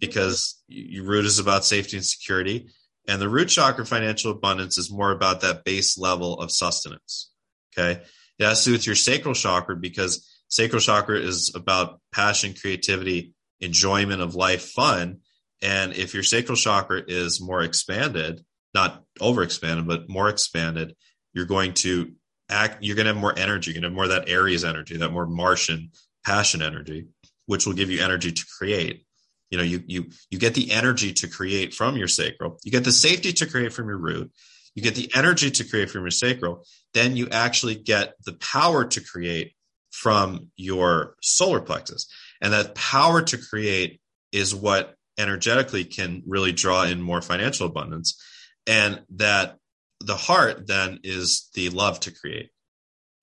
because 0.00 0.60
your 0.66 1.04
root 1.04 1.26
is 1.26 1.38
about 1.38 1.64
safety 1.64 1.96
and 1.96 2.04
security. 2.04 2.68
And 3.06 3.22
the 3.22 3.28
root 3.28 3.48
chakra 3.48 3.86
financial 3.86 4.32
abundance 4.32 4.78
is 4.78 4.90
more 4.90 5.12
about 5.12 5.42
that 5.42 5.62
base 5.64 5.96
level 5.96 6.40
of 6.40 6.50
sustenance. 6.50 7.30
Okay. 7.76 8.02
It 8.38 8.44
has 8.44 8.64
to 8.64 8.70
do 8.70 8.72
with 8.72 8.86
your 8.86 8.96
sacral 8.96 9.34
chakra 9.34 9.76
because 9.76 10.28
sacral 10.48 10.80
chakra 10.80 11.18
is 11.18 11.52
about 11.54 12.00
passion, 12.12 12.54
creativity, 12.54 13.32
enjoyment 13.60 14.20
of 14.20 14.34
life, 14.34 14.70
fun. 14.70 15.18
And 15.62 15.94
if 15.94 16.14
your 16.14 16.22
sacral 16.22 16.56
chakra 16.56 17.02
is 17.06 17.40
more 17.40 17.62
expanded, 17.62 18.44
not 18.74 19.04
over 19.20 19.42
expanded, 19.42 19.86
but 19.86 20.08
more 20.08 20.28
expanded, 20.28 20.96
you're 21.32 21.46
going 21.46 21.74
to 21.74 22.12
act, 22.48 22.82
you're 22.82 22.96
going 22.96 23.06
to 23.06 23.12
have 23.12 23.20
more 23.20 23.38
energy. 23.38 23.70
You're 23.70 23.80
going 23.80 23.82
to 23.82 23.88
have 23.88 23.94
more 23.94 24.04
of 24.04 24.10
that 24.10 24.28
Aries 24.28 24.64
energy, 24.64 24.96
that 24.96 25.12
more 25.12 25.26
Martian 25.26 25.90
passion 26.24 26.60
energy, 26.60 27.06
which 27.46 27.66
will 27.66 27.74
give 27.74 27.90
you 27.90 28.02
energy 28.02 28.32
to 28.32 28.44
create 28.58 29.04
you 29.50 29.58
know 29.58 29.64
you 29.64 29.82
you 29.86 30.06
you 30.30 30.38
get 30.38 30.54
the 30.54 30.72
energy 30.72 31.12
to 31.12 31.28
create 31.28 31.74
from 31.74 31.96
your 31.96 32.08
sacral 32.08 32.58
you 32.64 32.72
get 32.72 32.82
the 32.82 32.90
safety 32.90 33.32
to 33.32 33.46
create 33.46 33.72
from 33.72 33.86
your 33.88 33.98
root 33.98 34.32
you 34.74 34.82
get 34.82 34.94
the 34.94 35.10
energy 35.14 35.50
to 35.50 35.64
create 35.64 35.90
from 35.90 36.02
your 36.02 36.10
sacral 36.10 36.64
then 36.94 37.16
you 37.16 37.28
actually 37.30 37.74
get 37.74 38.14
the 38.24 38.34
power 38.34 38.84
to 38.84 39.00
create 39.00 39.54
from 39.90 40.48
your 40.56 41.16
solar 41.22 41.60
plexus. 41.60 42.06
And 42.40 42.52
that 42.52 42.74
power 42.74 43.22
to 43.22 43.38
create 43.38 44.00
is 44.32 44.54
what 44.54 44.94
energetically 45.18 45.84
can 45.84 46.22
really 46.26 46.52
draw 46.52 46.82
in 46.84 47.00
more 47.00 47.20
financial 47.20 47.66
abundance. 47.66 48.20
And 48.66 49.02
that 49.16 49.56
the 50.00 50.16
heart 50.16 50.66
then 50.66 51.00
is 51.02 51.48
the 51.54 51.68
love 51.70 52.00
to 52.00 52.12
create. 52.12 52.50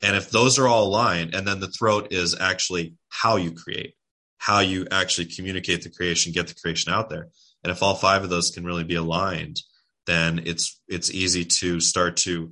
And 0.02 0.16
if 0.16 0.32
those 0.32 0.60
are 0.60 0.68
all 0.68 0.88
aligned 0.88 1.34
and 1.34 1.48
then 1.48 1.60
the 1.60 1.68
throat 1.68 2.12
is 2.12 2.38
actually 2.40 2.96
how 3.10 3.38
you 3.38 3.54
create 3.54 3.96
how 4.42 4.60
you 4.60 4.88
actually 4.90 5.28
communicate 5.28 5.84
the 5.84 5.90
creation, 5.92 6.32
get 6.32 6.48
the 6.48 6.56
creation 6.56 6.92
out 6.92 7.12
there. 7.12 7.28
And 7.64 7.70
if 7.70 7.84
all 7.84 7.94
five 7.94 8.24
of 8.24 8.32
those 8.32 8.50
can 8.50 8.66
really 8.66 8.84
be 8.84 8.96
aligned, 8.96 9.62
then 10.08 10.44
it's 10.46 10.82
it's 10.88 11.12
easy 11.12 11.46
to 11.46 11.80
start 11.80 12.18
to, 12.18 12.52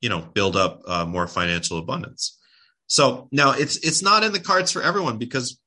you 0.00 0.08
know, 0.08 0.20
build 0.20 0.56
up 0.56 0.82
uh, 0.86 1.06
more 1.06 1.26
financial 1.26 1.78
abundance. 1.78 2.38
So 2.86 3.28
now 3.32 3.52
it's 3.52 3.76
it's 3.78 4.02
not 4.02 4.24
in 4.24 4.32
the 4.32 4.40
cards 4.40 4.72
for 4.72 4.82
everyone 4.82 5.18
because 5.18 5.58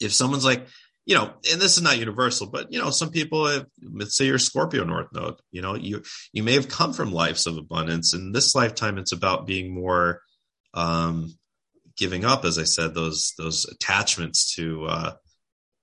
if 0.00 0.12
someone's 0.12 0.44
like, 0.44 0.66
you 1.06 1.14
know, 1.14 1.32
and 1.52 1.60
this 1.60 1.76
is 1.76 1.82
not 1.82 1.98
universal, 1.98 2.46
but 2.48 2.72
you 2.72 2.80
know, 2.80 2.90
some 2.90 3.10
people, 3.10 3.46
have, 3.46 3.66
let's 3.82 4.16
say 4.16 4.26
you're 4.26 4.38
Scorpio 4.38 4.84
North 4.84 5.08
Node, 5.12 5.36
you 5.52 5.62
know, 5.62 5.74
you 5.74 6.02
you 6.32 6.42
may 6.42 6.54
have 6.54 6.68
come 6.68 6.92
from 6.92 7.12
lives 7.12 7.46
of 7.46 7.56
abundance, 7.56 8.14
and 8.14 8.34
this 8.34 8.54
lifetime 8.54 8.98
it's 8.98 9.12
about 9.12 9.46
being 9.46 9.72
more 9.72 10.20
um, 10.72 11.34
giving 11.96 12.24
up, 12.24 12.44
as 12.44 12.58
I 12.58 12.64
said, 12.64 12.94
those 12.94 13.34
those 13.38 13.66
attachments 13.66 14.54
to 14.56 14.86
uh, 14.86 15.12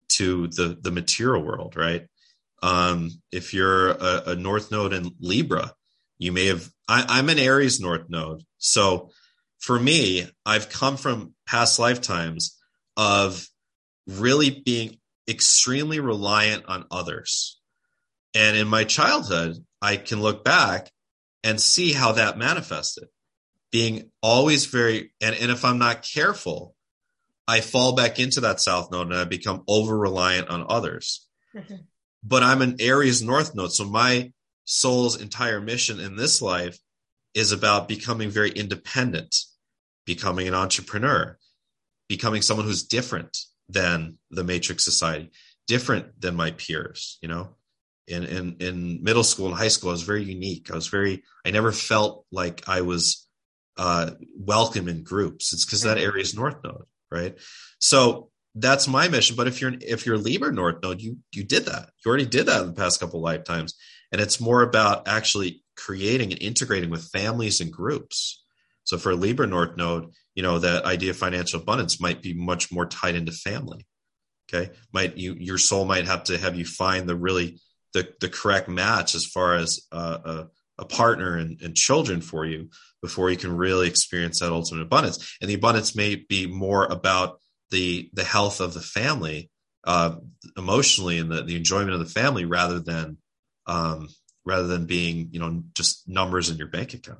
to 0.10 0.48
the 0.48 0.78
the 0.82 0.92
material 0.92 1.44
world, 1.44 1.76
right? 1.76 2.08
Um, 2.62 3.10
if 3.32 3.54
you're 3.54 3.90
a, 3.90 4.24
a 4.28 4.36
North 4.36 4.72
Node 4.72 4.94
in 4.94 5.12
Libra, 5.20 5.74
you 6.18 6.32
may 6.32 6.48
have. 6.48 6.70
I, 6.88 7.06
I'm 7.08 7.30
an 7.30 7.40
Aries 7.40 7.80
North 7.80 8.10
Node, 8.10 8.44
so 8.58 9.12
for 9.60 9.80
me, 9.80 10.28
I've 10.46 10.70
come 10.70 10.98
from 10.98 11.34
past 11.48 11.80
lifetimes 11.80 12.58
of 12.98 13.48
really 14.08 14.50
being 14.50 14.98
extremely 15.30 16.00
reliant 16.00 16.66
on 16.66 16.86
others. 16.92 17.60
And 18.34 18.58
in 18.58 18.68
my 18.68 18.84
childhood, 18.84 19.58
I 19.82 19.98
can 19.98 20.22
look 20.22 20.44
back 20.44 20.92
and 21.44 21.62
see 21.62 21.94
how 21.94 22.14
that 22.14 22.38
manifested 22.38 23.08
being 23.72 24.12
always 24.22 24.66
very 24.66 25.14
and, 25.22 25.36
and 25.36 25.50
if 25.50 25.66
I'm 25.66 25.80
not 25.80 26.04
careful, 26.04 26.76
I 27.48 27.62
fall 27.62 27.96
back 27.96 28.20
into 28.20 28.42
that 28.42 28.62
south 28.62 28.92
node 28.92 29.08
and 29.08 29.16
I 29.16 29.24
become 29.24 29.64
over 29.68 29.98
reliant 29.98 30.50
on 30.50 30.66
others. 30.70 31.28
Mm-hmm. 31.56 31.76
But 32.24 32.44
I'm 32.44 32.62
an 32.62 32.78
Aries 32.80 33.22
north 33.22 33.56
node. 33.56 33.74
So 33.74 33.86
my 33.86 34.32
soul's 34.66 35.20
entire 35.20 35.60
mission 35.60 36.00
in 36.00 36.16
this 36.16 36.42
life 36.42 36.78
is 37.34 37.52
about 37.52 37.88
becoming 37.88 38.30
very 38.30 38.52
independent, 38.52 39.36
becoming 40.06 40.48
an 40.48 40.54
entrepreneur, 40.54 41.38
becoming 42.08 42.42
someone 42.42 42.66
who's 42.66 42.84
different 42.84 43.38
than 43.70 44.18
the 44.30 44.44
matrix 44.44 44.84
society, 44.84 45.32
different 45.68 46.20
than 46.20 46.36
my 46.36 46.52
peers, 46.52 47.18
you 47.22 47.28
know. 47.28 47.56
In, 48.08 48.26
in 48.26 48.58
in 48.60 49.04
middle 49.04 49.24
school 49.24 49.48
and 49.48 49.56
high 49.56 49.70
school, 49.70 49.92
I 49.92 49.94
was 49.94 50.02
very 50.02 50.24
unique. 50.24 50.70
I 50.70 50.76
was 50.76 50.88
very 50.88 51.24
I 51.46 51.52
never 51.52 51.72
felt 51.72 52.26
like 52.32 52.68
I 52.68 52.82
was 52.82 53.28
uh, 53.78 54.12
welcome 54.38 54.90
in 54.90 55.04
groups. 55.04 55.54
It's 55.54 55.64
because 55.64 55.84
that 55.84 55.98
area 55.98 56.22
is 56.22 56.36
North 56.36 56.58
Node, 56.64 56.86
right? 57.10 57.38
So 57.80 58.31
that's 58.56 58.88
my 58.88 59.08
mission. 59.08 59.36
But 59.36 59.48
if 59.48 59.62
you're 59.62 59.74
if 59.82 60.06
you're 60.06 60.18
Libra 60.18 60.52
North 60.52 60.82
Node, 60.84 61.02
you 61.02 61.18
you 61.34 61.44
did 61.44 61.66
that. 61.66 61.90
You 62.04 62.10
already 62.10 62.26
did 62.26 62.48
that 62.48 62.62
in 62.62 62.68
the 62.68 62.74
past 62.74 63.00
couple 63.00 63.22
lifetimes, 63.22 63.76
and 64.12 64.20
it's 64.20 64.42
more 64.42 64.62
about 64.62 65.08
actually 65.08 65.64
creating 65.78 66.32
and 66.32 66.42
integrating 66.42 66.90
with 66.90 67.10
families 67.10 67.62
and 67.62 67.72
groups. 67.72 68.44
So 68.84 68.98
for 68.98 69.16
Libra 69.16 69.48
North 69.48 69.78
Node, 69.78 70.12
you 70.36 70.44
know 70.44 70.60
that 70.60 70.86
idea 70.86 71.12
of 71.12 71.18
financial 71.18 71.62
abundance 71.62 72.02
might 72.02 72.22
be 72.22 72.34
much 72.34 72.72
more 72.72 72.86
tied 72.86 73.16
into 73.16 73.32
family. 73.32 73.86
Okay, 74.54 74.72
might 74.92 75.18
you 75.18 75.36
your 75.40 75.58
soul 75.58 75.86
might 75.86 76.08
have 76.08 76.26
to 76.26 76.38
have 76.38 76.56
you 76.58 76.66
find 76.66 77.08
the 77.08 77.16
really 77.16 77.60
the 77.94 78.14
the 78.20 78.30
correct 78.30 78.68
match 78.68 79.16
as 79.16 79.26
far 79.26 79.56
as 79.56 79.82
uh, 79.94 80.18
a, 80.26 80.48
a 80.80 80.86
partner 80.86 81.38
and, 81.38 81.62
and 81.62 81.76
children 81.76 82.20
for 82.20 82.46
you 82.46 82.70
before 83.02 83.32
you 83.32 83.38
can 83.38 83.56
really 83.56 83.88
experience 83.88 84.40
that 84.40 84.52
ultimate 84.52 84.82
abundance. 84.82 85.38
And 85.42 85.50
the 85.50 85.56
abundance 85.56 85.96
may 85.96 86.16
be 86.16 86.48
more 86.48 86.86
about 86.86 87.41
the 87.72 88.10
the 88.14 88.24
health 88.24 88.60
of 88.60 88.74
the 88.74 88.82
family 88.82 89.50
uh, 89.86 90.16
emotionally 90.58 91.18
and 91.18 91.32
the, 91.32 91.42
the 91.42 91.56
enjoyment 91.56 91.94
of 91.94 92.00
the 92.00 92.06
family 92.06 92.46
rather 92.46 92.80
than 92.80 93.18
um, 93.66 94.10
rather 94.46 94.68
than 94.68 94.86
being 94.86 95.30
you 95.32 95.40
know 95.40 95.64
just 95.74 96.08
numbers 96.08 96.50
in 96.50 96.58
your 96.58 96.68
bank 96.68 96.94
account. 96.94 97.20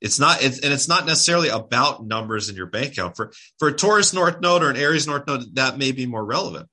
It's 0.00 0.18
not, 0.18 0.42
it's, 0.42 0.58
and 0.58 0.72
it's 0.72 0.88
not 0.88 1.06
necessarily 1.06 1.48
about 1.48 2.04
numbers 2.04 2.48
in 2.48 2.56
your 2.56 2.66
bank 2.66 2.92
account. 2.92 3.14
For 3.16 3.32
for 3.60 3.68
a 3.68 3.72
Taurus 3.72 4.12
North 4.12 4.40
Node 4.40 4.64
or 4.64 4.70
an 4.70 4.76
Aries 4.76 5.06
North 5.06 5.28
Node, 5.28 5.54
that 5.54 5.78
may 5.78 5.92
be 5.92 6.06
more 6.06 6.24
relevant. 6.24 6.68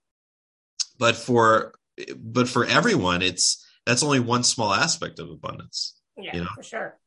But 0.98 1.16
for 1.16 1.74
but 2.18 2.48
for 2.48 2.66
everyone, 2.66 3.22
it's 3.22 3.64
that's 3.86 4.04
only 4.04 4.20
one 4.20 4.44
small 4.44 4.74
aspect 4.74 5.20
of 5.20 5.30
abundance. 5.30 5.96
Yeah, 6.18 6.36
you 6.36 6.42
know? 6.42 6.50
for 6.56 6.64
sure. 6.64 6.98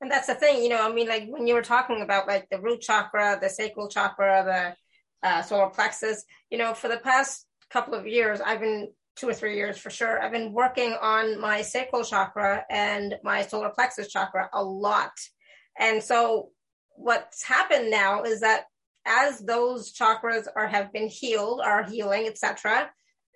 And 0.00 0.10
that's 0.10 0.26
the 0.26 0.34
thing, 0.34 0.62
you 0.62 0.68
know, 0.68 0.84
I 0.84 0.92
mean, 0.92 1.06
like 1.08 1.28
when 1.28 1.46
you 1.46 1.54
were 1.54 1.62
talking 1.62 2.02
about 2.02 2.26
like 2.26 2.48
the 2.50 2.60
root 2.60 2.80
chakra, 2.80 3.38
the 3.40 3.48
sacral 3.48 3.88
chakra, 3.88 4.42
the 4.44 4.81
uh, 5.22 5.42
solar 5.42 5.70
plexus, 5.70 6.24
you 6.50 6.58
know, 6.58 6.74
for 6.74 6.88
the 6.88 6.98
past 6.98 7.46
couple 7.70 7.94
of 7.94 8.06
years, 8.06 8.40
I've 8.40 8.60
been 8.60 8.88
two 9.16 9.28
or 9.28 9.34
three 9.34 9.56
years 9.56 9.78
for 9.78 9.90
sure, 9.90 10.22
I've 10.22 10.32
been 10.32 10.52
working 10.52 10.96
on 11.00 11.40
my 11.40 11.62
sacral 11.62 12.04
chakra 12.04 12.64
and 12.70 13.16
my 13.22 13.42
solar 13.42 13.70
plexus 13.70 14.08
chakra 14.08 14.48
a 14.52 14.64
lot. 14.64 15.12
And 15.78 16.02
so 16.02 16.50
what's 16.96 17.42
happened 17.42 17.90
now 17.90 18.22
is 18.22 18.40
that 18.40 18.64
as 19.04 19.40
those 19.40 19.92
chakras 19.92 20.46
are 20.54 20.66
have 20.66 20.92
been 20.92 21.08
healed, 21.08 21.60
are 21.60 21.82
healing, 21.84 22.26
etc., 22.26 22.90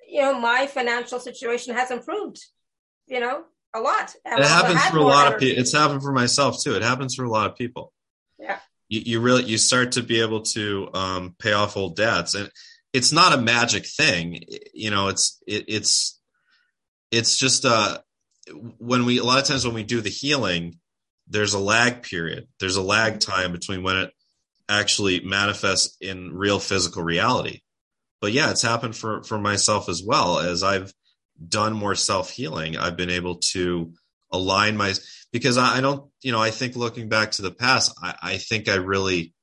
you 0.09 0.23
know, 0.23 0.39
my 0.39 0.67
financial 0.69 1.19
situation 1.19 1.75
has 1.75 1.91
improved, 1.91 2.39
you 3.07 3.19
know, 3.19 3.43
a 3.75 3.81
lot. 3.81 4.15
It 4.25 4.45
happens 4.45 4.81
for 4.87 4.99
a 4.99 5.03
lot 5.03 5.27
energy. 5.27 5.35
of 5.35 5.41
people. 5.41 5.63
It's 5.63 5.73
happened 5.73 6.03
for 6.03 6.13
myself 6.13 6.63
too. 6.63 6.77
It 6.77 6.83
happens 6.83 7.15
for 7.15 7.25
a 7.25 7.31
lot 7.31 7.51
of 7.51 7.57
people. 7.57 7.93
Yeah. 8.39 8.59
You, 8.89 9.01
you 9.05 9.21
really 9.21 9.45
you 9.45 9.59
start 9.59 9.93
to 9.93 10.03
be 10.03 10.21
able 10.21 10.43
to 10.43 10.89
um, 10.95 11.35
pay 11.39 11.53
off 11.53 11.77
old 11.77 11.97
debts, 11.97 12.35
and 12.35 12.51
it's 12.93 13.13
not 13.13 13.33
a 13.33 13.41
magic 13.41 13.87
thing. 13.87 14.45
You 14.73 14.91
know, 14.91 15.09
it's 15.09 15.41
it, 15.47 15.65
it's 15.69 16.21
it's 17.11 17.39
just 17.39 17.65
uh 17.65 17.99
when 18.79 19.05
we 19.05 19.19
a 19.19 19.25
lot 19.25 19.41
of 19.41 19.45
times 19.45 19.65
when 19.65 19.75
we 19.75 19.83
do 19.83 20.01
the 20.01 20.11
healing, 20.11 20.79
there's 21.29 21.55
a 21.55 21.59
lag 21.59 22.03
period. 22.03 22.47
There's 22.61 22.77
a 22.77 22.83
lag 22.83 23.21
time 23.21 23.53
between 23.53 23.83
when 23.83 23.97
it 23.97 24.13
actually 24.69 25.21
manifests 25.21 25.97
in 26.01 26.33
real 26.33 26.59
physical 26.59 27.03
reality. 27.03 27.61
But 28.21 28.33
yeah, 28.33 28.51
it's 28.51 28.63
happened 28.63 28.97
for 28.97 29.23
for 29.23 29.39
myself 29.39 29.89
as 29.89 30.03
well 30.05 30.39
as 30.39 30.63
I've 30.63 30.93
done 31.49 31.75
more 31.75 31.95
self 31.95 32.31
healing. 32.31 32.77
I've 32.77 32.97
been 32.97 33.11
able 33.11 33.37
to 33.53 33.93
align 34.33 34.77
my 34.77 34.95
because 35.33 35.59
I, 35.59 35.79
I, 35.79 35.81
don't, 35.81 36.11
you 36.23 36.33
know, 36.33 36.41
I 36.41 36.51
think 36.51 36.77
looking 36.77 37.09
back 37.09 37.33
to 37.33 37.43
the 37.43 37.51
past, 37.51 37.93
I, 38.03 38.15
I 38.23 38.37
think 38.39 38.69
I 38.69 38.77
really 38.77 39.35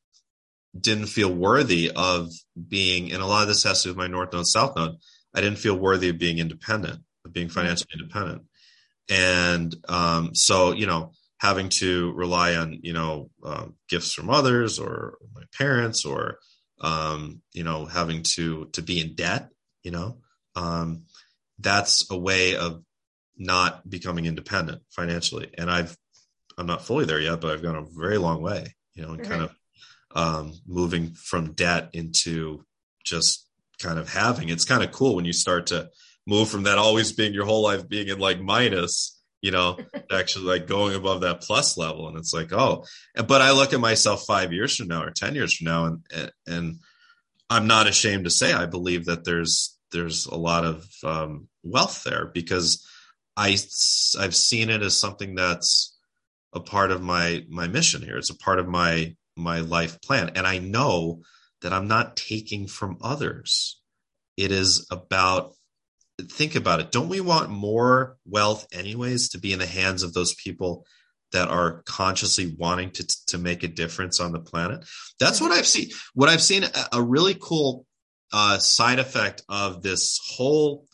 didn't 0.80 1.08
feel 1.08 1.34
worthy 1.34 1.92
of 1.96 2.32
being, 2.68 3.12
and 3.12 3.22
a 3.22 3.26
lot 3.26 3.44
of 3.44 3.48
this 3.48 3.64
has 3.64 3.84
to 3.84 3.90
do 3.90 3.92
with 3.92 3.98
my 3.98 4.08
North 4.08 4.34
Node, 4.34 4.48
South 4.48 4.76
Node. 4.76 4.96
I 5.34 5.42
didn't 5.42 5.60
feel 5.60 5.78
worthy 5.78 6.10
of 6.10 6.18
being 6.18 6.40
independent, 6.40 7.02
of 7.26 7.34
being 7.34 7.50
financially 7.50 7.90
independent. 7.94 8.44
And 9.10 9.76
um, 9.90 10.34
so, 10.34 10.72
you 10.72 10.88
know, 10.88 11.12
having 11.40 11.70
to 11.70 12.12
rely 12.14 12.56
on, 12.56 12.80
you 12.82 12.94
know, 12.94 13.30
uh, 13.44 13.66
gifts 13.90 14.14
from 14.14 14.30
others 14.30 14.80
or 14.80 15.18
my 15.36 15.44
parents 15.58 16.06
or, 16.06 16.40
um, 16.82 17.42
you 17.52 17.64
know, 17.64 17.86
having 17.86 18.24
to, 18.24 18.70
to 18.74 18.82
be 18.82 19.00
in 19.00 19.16
debt, 19.16 19.50
you 19.84 19.92
know, 19.92 20.20
um, 20.56 21.04
that's 21.60 22.10
a 22.10 22.18
way 22.18 22.56
of 22.56 22.84
not 23.38 23.90
becoming 23.90 24.26
independent 24.26 24.82
financially. 24.90 25.50
And 25.58 25.70
I've, 25.70 25.98
I'm 26.58 26.68
not 26.68 26.86
fully 26.86 27.06
there 27.06 27.20
yet, 27.20 27.42
but 27.42 27.52
I've 27.52 27.64
gone 27.64 27.76
a 27.76 27.86
very 27.98 28.18
long 28.18 28.42
way, 28.42 28.76
you 28.94 29.04
know, 29.04 29.14
and 29.14 29.22
mm-hmm. 29.22 29.32
kind 29.32 29.44
of 29.44 29.56
um, 30.16 30.54
moving 30.68 31.14
from 31.14 31.54
debt 31.54 31.90
into 31.94 32.64
just 33.04 33.48
kind 33.82 34.00
of 34.00 34.12
having. 34.12 34.50
It's 34.50 34.66
kind 34.66 34.84
of 34.84 34.92
cool 34.92 35.16
when 35.16 35.26
you 35.26 35.34
start 35.34 35.68
to 35.68 35.90
move 36.26 36.50
from 36.50 36.64
that 36.64 36.78
always 36.78 37.12
being 37.12 37.34
your 37.34 37.46
whole 37.46 37.64
life 37.64 37.88
being 37.88 38.08
in 38.08 38.20
like 38.20 38.40
minus, 38.40 39.20
you 39.42 39.52
know, 39.52 39.78
actually 40.12 40.46
like 40.46 40.68
going 40.68 40.96
above 40.96 41.22
that 41.22 41.42
plus 41.42 41.78
level. 41.78 42.08
And 42.08 42.18
it's 42.18 42.34
like, 42.34 42.54
oh, 42.54 42.86
but 43.16 43.42
I 43.42 43.52
look 43.52 43.74
at 43.74 43.80
myself 43.80 44.26
five 44.26 44.54
years 44.54 44.76
from 44.76 44.88
now 44.88 45.04
or 45.04 45.12
10 45.12 45.36
years 45.36 45.54
from 45.54 45.66
now 45.66 45.86
and, 45.86 46.32
and 46.48 46.80
I'm 47.50 47.68
not 47.68 47.88
ashamed 47.88 48.26
to 48.26 48.32
say 48.32 48.54
I 48.54 48.66
believe 48.66 49.06
that 49.06 49.26
there's, 49.26 49.78
there's 49.92 50.26
a 50.26 50.36
lot 50.36 50.66
of 50.66 50.88
um, 51.04 51.48
wealth 51.64 52.04
there 52.04 52.32
because 52.34 52.88
I 53.36 53.58
I've 54.20 54.36
seen 54.36 54.70
it 54.70 54.82
as 54.82 54.98
something 54.98 55.36
that's 55.36 55.98
a 56.54 56.60
part 56.60 56.92
of 56.92 57.02
my 57.02 57.44
my 57.50 57.68
mission 57.68 58.02
here. 58.02 58.18
It's 58.18 58.30
a 58.30 58.38
part 58.38 58.60
of 58.60 58.68
my 58.68 59.16
my 59.36 59.60
life 59.60 60.00
plan, 60.02 60.32
and 60.36 60.46
I 60.46 60.60
know 60.60 61.22
that 61.62 61.74
I'm 61.74 61.88
not 61.88 62.16
taking 62.16 62.68
from 62.68 62.98
others. 63.02 63.82
It 64.38 64.52
is 64.52 64.88
about 64.92 65.54
think 66.22 66.56
about 66.56 66.80
it. 66.80 66.92
Don't 66.92 67.10
we 67.10 67.22
want 67.22 67.50
more 67.50 68.18
wealth 68.26 68.68
anyways 68.72 69.30
to 69.30 69.40
be 69.40 69.54
in 69.54 69.60
the 69.60 69.66
hands 69.66 70.04
of 70.04 70.14
those 70.14 70.36
people 70.36 70.86
that 71.32 71.48
are 71.48 71.82
consciously 71.88 72.56
wanting 72.60 72.92
to 72.92 73.08
to 73.28 73.38
make 73.38 73.64
a 73.64 73.68
difference 73.68 74.20
on 74.20 74.32
the 74.32 74.40
planet? 74.40 74.86
That's 75.20 75.42
what 75.42 75.52
I've 75.52 75.68
seen. 75.68 75.90
What 76.14 76.30
I've 76.30 76.44
seen 76.44 76.66
a 76.92 77.02
really 77.02 77.36
cool 77.40 77.86
uh, 78.32 78.60
side 78.60 79.00
effect 79.00 79.44
of 79.50 79.82
this 79.82 80.20
whole 80.36 80.86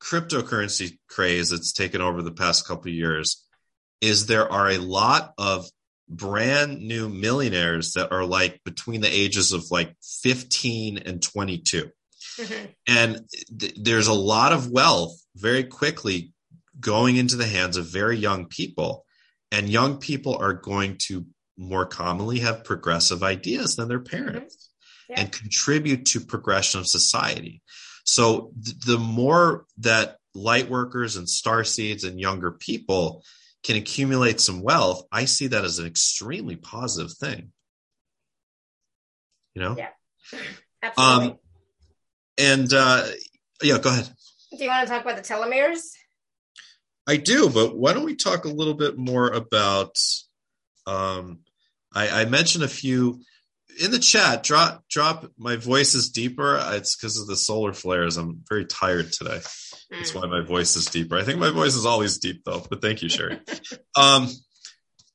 cryptocurrency 0.00 0.98
craze 1.08 1.50
that's 1.50 1.72
taken 1.72 2.00
over 2.00 2.22
the 2.22 2.32
past 2.32 2.66
couple 2.66 2.90
years 2.90 3.44
is 4.00 4.26
there 4.26 4.50
are 4.50 4.70
a 4.70 4.78
lot 4.78 5.34
of 5.36 5.68
brand 6.08 6.80
new 6.80 7.08
millionaires 7.08 7.92
that 7.92 8.10
are 8.10 8.24
like 8.24 8.60
between 8.64 9.00
the 9.00 9.14
ages 9.14 9.52
of 9.52 9.70
like 9.70 9.94
15 10.02 10.98
and 10.98 11.22
22 11.22 11.90
mm-hmm. 12.38 12.66
and 12.88 13.24
th- 13.58 13.74
there's 13.76 14.08
a 14.08 14.12
lot 14.12 14.52
of 14.52 14.70
wealth 14.70 15.16
very 15.36 15.64
quickly 15.64 16.32
going 16.80 17.16
into 17.16 17.36
the 17.36 17.46
hands 17.46 17.76
of 17.76 17.86
very 17.86 18.16
young 18.16 18.46
people 18.46 19.04
and 19.52 19.68
young 19.68 19.98
people 19.98 20.36
are 20.40 20.54
going 20.54 20.96
to 20.98 21.26
more 21.56 21.86
commonly 21.86 22.40
have 22.40 22.64
progressive 22.64 23.22
ideas 23.22 23.76
than 23.76 23.86
their 23.86 24.00
parents 24.00 24.56
mm-hmm. 24.56 25.12
yeah. 25.12 25.20
and 25.20 25.32
contribute 25.32 26.06
to 26.06 26.20
progression 26.20 26.80
of 26.80 26.88
society 26.88 27.62
so 28.04 28.52
th- 28.64 28.78
the 28.80 28.98
more 28.98 29.66
that 29.78 30.16
light 30.34 30.68
workers 30.68 31.16
and 31.16 31.28
star 31.28 31.64
seeds 31.64 32.04
and 32.04 32.20
younger 32.20 32.50
people 32.50 33.24
can 33.62 33.76
accumulate 33.76 34.40
some 34.40 34.62
wealth, 34.62 35.04
I 35.12 35.26
see 35.26 35.48
that 35.48 35.64
as 35.64 35.78
an 35.78 35.86
extremely 35.86 36.56
positive 36.56 37.12
thing. 37.12 37.52
You 39.54 39.62
know? 39.62 39.76
Yeah. 39.76 39.88
Absolutely. 40.82 41.28
Um, 41.28 41.38
and 42.38 42.72
uh, 42.72 43.06
yeah, 43.62 43.78
go 43.78 43.90
ahead. 43.90 44.10
Do 44.56 44.64
you 44.64 44.70
want 44.70 44.88
to 44.88 44.92
talk 44.92 45.02
about 45.02 45.16
the 45.16 45.22
telomeres? 45.22 45.92
I 47.06 47.16
do, 47.16 47.50
but 47.50 47.76
why 47.76 47.92
don't 47.92 48.04
we 48.04 48.16
talk 48.16 48.44
a 48.44 48.48
little 48.48 48.74
bit 48.74 48.96
more 48.96 49.28
about? 49.28 49.96
Um, 50.86 51.40
I, 51.92 52.22
I 52.22 52.24
mentioned 52.24 52.64
a 52.64 52.68
few 52.68 53.22
in 53.78 53.90
the 53.90 53.98
chat, 53.98 54.42
drop 54.42 54.84
drop. 54.88 55.30
My 55.38 55.56
voice 55.56 55.94
is 55.94 56.10
deeper. 56.10 56.58
It's 56.72 56.96
because 56.96 57.18
of 57.18 57.26
the 57.26 57.36
solar 57.36 57.72
flares. 57.72 58.16
I'm 58.16 58.42
very 58.48 58.64
tired 58.64 59.12
today. 59.12 59.40
That's 59.90 60.14
why 60.14 60.26
my 60.26 60.40
voice 60.40 60.76
is 60.76 60.86
deeper. 60.86 61.16
I 61.16 61.24
think 61.24 61.38
my 61.38 61.50
voice 61.50 61.74
is 61.74 61.86
always 61.86 62.18
deep 62.18 62.42
though. 62.44 62.62
But 62.68 62.80
thank 62.80 63.02
you, 63.02 63.08
Sherry. 63.08 63.40
um, 63.96 64.28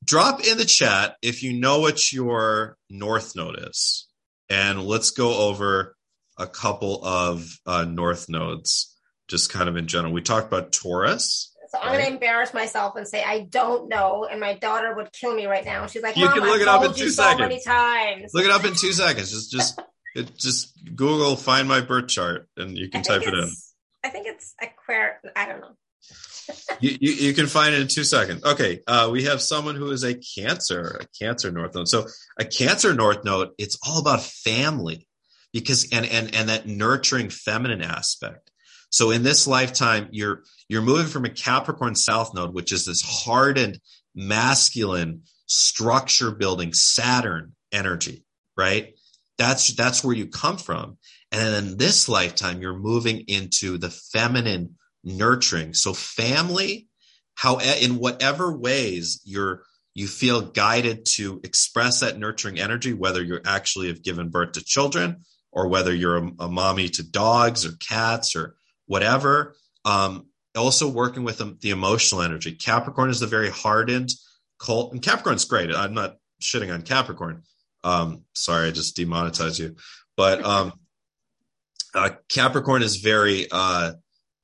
drop 0.03 0.45
in 0.45 0.57
the 0.57 0.65
chat 0.65 1.15
if 1.21 1.43
you 1.43 1.53
know 1.53 1.79
what 1.79 2.11
your 2.11 2.77
north 2.89 3.35
node 3.35 3.67
is, 3.69 4.07
and 4.49 4.83
let's 4.83 5.11
go 5.11 5.47
over 5.49 5.95
a 6.37 6.47
couple 6.47 7.03
of 7.03 7.47
uh, 7.65 7.85
north 7.85 8.27
nodes, 8.29 8.95
just 9.27 9.51
kind 9.51 9.69
of 9.69 9.77
in 9.77 9.87
general. 9.87 10.13
We 10.13 10.21
talked 10.21 10.47
about 10.47 10.71
Taurus. 10.71 11.54
So 11.75 11.81
I'm 11.81 11.87
right. 11.89 11.97
going 11.97 12.05
to 12.05 12.13
embarrass 12.13 12.53
myself 12.53 12.95
and 12.95 13.05
say 13.05 13.21
I 13.21 13.41
don't 13.41 13.89
know, 13.89 14.25
and 14.29 14.39
my 14.39 14.53
daughter 14.53 14.95
would 14.95 15.11
kill 15.11 15.35
me 15.35 15.45
right 15.45 15.65
now. 15.65 15.87
She's 15.87 16.03
like, 16.03 16.15
"You 16.15 16.29
can 16.29 16.43
look 16.43 16.59
I 16.59 16.61
it 16.61 16.67
up 16.69 16.85
in 16.85 16.93
two 16.93 17.09
so 17.09 17.23
seconds." 17.23 17.39
Many 17.41 17.61
times. 17.61 18.31
Look 18.33 18.45
it 18.45 18.51
up 18.51 18.63
in 18.63 18.75
two 18.75 18.93
seconds. 18.93 19.29
Just, 19.31 19.51
just, 19.51 19.81
it, 20.15 20.37
just 20.37 20.73
Google 20.95 21.35
find 21.35 21.67
my 21.67 21.81
birth 21.81 22.07
chart, 22.07 22.47
and 22.55 22.77
you 22.77 22.89
can 22.89 23.03
type 23.03 23.23
it 23.23 23.33
in. 23.33 23.51
I 24.05 24.09
think 24.09 24.27
it's 24.27 24.53
Aquarius. 24.61 25.19
I 25.35 25.47
don't 25.47 25.59
know. 25.59 25.75
you, 26.79 26.97
you, 27.01 27.11
you, 27.11 27.33
can 27.33 27.47
find 27.47 27.75
it 27.75 27.81
in 27.81 27.87
two 27.87 28.05
seconds. 28.05 28.45
Okay, 28.45 28.79
uh, 28.87 29.09
we 29.11 29.23
have 29.23 29.41
someone 29.41 29.75
who 29.75 29.91
is 29.91 30.03
a 30.05 30.13
Cancer, 30.13 31.01
a 31.01 31.07
Cancer 31.19 31.51
North 31.51 31.75
Node. 31.75 31.89
So 31.89 32.05
a 32.39 32.45
Cancer 32.45 32.93
North 32.93 33.25
Node, 33.25 33.49
it's 33.57 33.77
all 33.85 33.99
about 33.99 34.21
family 34.21 35.07
because 35.51 35.89
and 35.91 36.05
and 36.05 36.33
and 36.33 36.47
that 36.47 36.67
nurturing 36.67 37.29
feminine 37.29 37.81
aspect. 37.81 38.44
So 38.95 39.11
in 39.11 39.23
this 39.23 39.45
lifetime, 39.45 40.07
you're 40.11 40.43
you're 40.69 40.81
moving 40.81 41.07
from 41.07 41.25
a 41.25 41.29
Capricorn 41.29 41.95
South 41.95 42.33
node, 42.33 42.53
which 42.53 42.71
is 42.71 42.85
this 42.85 43.01
hardened, 43.05 43.81
masculine, 44.15 45.23
structure 45.47 46.31
building 46.31 46.71
Saturn 46.71 47.55
energy, 47.73 48.23
right? 48.55 48.93
That's 49.37 49.73
that's 49.73 50.01
where 50.01 50.15
you 50.15 50.27
come 50.27 50.55
from. 50.55 50.95
And 51.29 51.55
in 51.55 51.77
this 51.77 52.07
lifetime, 52.07 52.61
you're 52.61 52.79
moving 52.79 53.25
into 53.27 53.77
the 53.77 53.89
feminine 53.89 54.75
nurturing. 55.03 55.73
So 55.73 55.93
family, 55.93 56.87
how 57.33 57.57
in 57.57 57.99
whatever 57.99 58.57
ways 58.57 59.19
you're 59.25 59.63
you 59.93 60.07
feel 60.07 60.39
guided 60.39 61.05
to 61.15 61.41
express 61.43 61.99
that 61.99 62.17
nurturing 62.17 62.61
energy, 62.61 62.93
whether 62.93 63.21
you 63.21 63.41
actually 63.45 63.87
have 63.87 64.03
given 64.03 64.29
birth 64.29 64.53
to 64.53 64.63
children 64.63 65.25
or 65.51 65.67
whether 65.67 65.93
you're 65.93 66.17
a, 66.17 66.31
a 66.39 66.47
mommy 66.47 66.87
to 66.87 67.03
dogs 67.03 67.65
or 67.65 67.73
cats 67.73 68.37
or 68.37 68.55
whatever. 68.85 69.55
Um, 69.83 70.27
also 70.55 70.87
working 70.87 71.23
with 71.23 71.39
the, 71.39 71.57
the 71.61 71.71
emotional 71.71 72.21
energy. 72.21 72.53
Capricorn 72.53 73.09
is 73.09 73.19
the 73.19 73.27
very 73.27 73.49
hardened 73.49 74.09
cult, 74.59 74.93
and 74.93 75.01
Capricorn's 75.01 75.45
great. 75.45 75.73
I'm 75.73 75.93
not 75.93 76.15
shitting 76.41 76.73
on 76.73 76.81
Capricorn. 76.81 77.43
Um, 77.83 78.23
sorry, 78.33 78.67
I 78.67 78.71
just 78.71 78.95
demonetized 78.95 79.59
you. 79.59 79.75
But 80.17 80.43
um, 80.43 80.73
uh, 81.93 82.11
Capricorn 82.29 82.81
is 82.81 82.97
very 82.97 83.47
uh, 83.51 83.93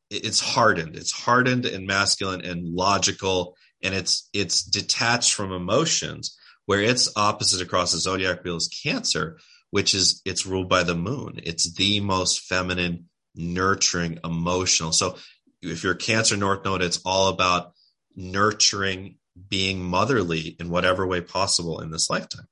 it's 0.09 0.41
hardened. 0.41 0.95
It's 0.95 1.11
hardened 1.11 1.65
and 1.65 1.87
masculine 1.87 2.41
and 2.41 2.67
logical, 2.75 3.55
and 3.81 3.95
it's 3.95 4.29
it's 4.33 4.63
detached 4.63 5.33
from 5.33 5.51
emotions. 5.51 6.37
Where 6.67 6.81
it's 6.81 7.11
opposite 7.15 7.61
across 7.61 7.91
the 7.91 7.97
zodiac 7.97 8.43
wheel 8.43 8.55
is 8.55 8.69
Cancer, 8.83 9.39
which 9.71 9.95
is 9.95 10.21
it's 10.25 10.45
ruled 10.45 10.69
by 10.69 10.83
the 10.83 10.95
moon. 10.95 11.39
It's 11.43 11.73
the 11.73 11.99
most 12.01 12.41
feminine 12.41 13.09
nurturing, 13.36 14.19
emotional. 14.23 14.91
So 14.91 15.17
if 15.61 15.84
you're 15.84 15.95
Cancer 15.95 16.38
North 16.38 16.65
Node, 16.65 16.82
it's 16.82 17.01
all 17.05 17.29
about 17.29 17.73
nurturing, 18.15 19.17
being 19.49 19.84
motherly 19.84 20.55
in 20.59 20.69
whatever 20.69 21.07
way 21.07 21.21
possible 21.21 21.79
in 21.79 21.91
this 21.91 22.09
lifetime. 22.09 22.47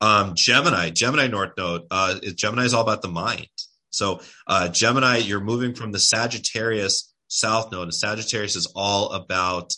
Um, 0.00 0.34
Gemini, 0.34 0.90
Gemini 0.90 1.28
North 1.28 1.52
Node, 1.56 1.82
uh, 1.90 2.18
Gemini 2.34 2.64
is 2.64 2.74
all 2.74 2.82
about 2.82 3.02
the 3.02 3.08
mind. 3.08 3.48
So 3.90 4.20
uh, 4.46 4.68
Gemini, 4.68 5.18
you're 5.18 5.40
moving 5.40 5.74
from 5.74 5.92
the 5.92 6.00
Sagittarius 6.00 7.14
South 7.28 7.70
Node. 7.72 7.84
And 7.84 7.94
Sagittarius 7.94 8.56
is 8.56 8.70
all 8.74 9.12
about 9.12 9.74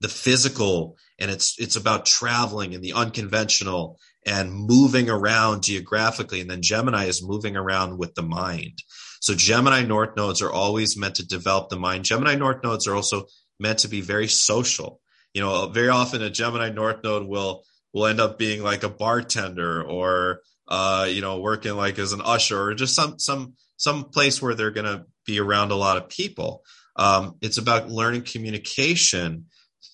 the 0.00 0.08
physical, 0.08 0.96
and 1.18 1.30
it's 1.30 1.58
it's 1.58 1.76
about 1.76 2.06
traveling 2.06 2.74
and 2.74 2.82
the 2.82 2.92
unconventional 2.92 3.98
and 4.24 4.52
moving 4.52 5.10
around 5.10 5.64
geographically. 5.64 6.40
And 6.40 6.50
then 6.50 6.62
Gemini 6.62 7.04
is 7.06 7.26
moving 7.26 7.56
around 7.56 7.98
with 7.98 8.14
the 8.14 8.22
mind. 8.22 8.82
So 9.20 9.34
Gemini 9.34 9.84
North 9.84 10.16
nodes 10.16 10.42
are 10.42 10.52
always 10.52 10.96
meant 10.96 11.16
to 11.16 11.26
develop 11.26 11.68
the 11.68 11.78
mind. 11.78 12.04
Gemini 12.04 12.34
North 12.34 12.62
nodes 12.62 12.86
are 12.86 12.94
also 12.94 13.26
meant 13.58 13.80
to 13.80 13.88
be 13.88 14.00
very 14.00 14.28
social. 14.28 15.00
You 15.34 15.42
know, 15.42 15.68
very 15.68 15.88
often 15.88 16.22
a 16.22 16.30
Gemini 16.30 16.70
North 16.70 17.02
node 17.02 17.26
will 17.26 17.64
will 17.92 18.06
end 18.06 18.20
up 18.20 18.38
being 18.38 18.62
like 18.62 18.82
a 18.82 18.88
bartender 18.88 19.82
or 19.82 20.40
uh, 20.68 21.06
you 21.08 21.20
know, 21.20 21.40
working 21.40 21.74
like 21.74 21.98
as 21.98 22.12
an 22.12 22.20
usher 22.22 22.60
or 22.60 22.74
just 22.74 22.94
some 22.94 23.18
some 23.18 23.54
some 23.76 24.04
place 24.04 24.42
where 24.42 24.54
they're 24.54 24.70
going 24.70 24.86
to 24.86 25.06
be 25.24 25.40
around 25.40 25.70
a 25.70 25.76
lot 25.76 25.96
of 25.96 26.08
people. 26.08 26.62
Um, 26.96 27.36
it's 27.40 27.58
about 27.58 27.88
learning 27.88 28.22
communication. 28.22 29.46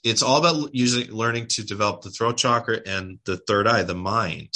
It's 0.03 0.23
all 0.23 0.39
about 0.39 0.75
using 0.75 1.11
learning 1.11 1.47
to 1.51 1.65
develop 1.65 2.03
the 2.03 2.11
throat 2.11 2.37
chakra 2.37 2.81
and 2.85 3.19
the 3.25 3.37
third 3.37 3.69
eye, 3.69 3.83
the 3.83 3.95
mind, 3.95 4.53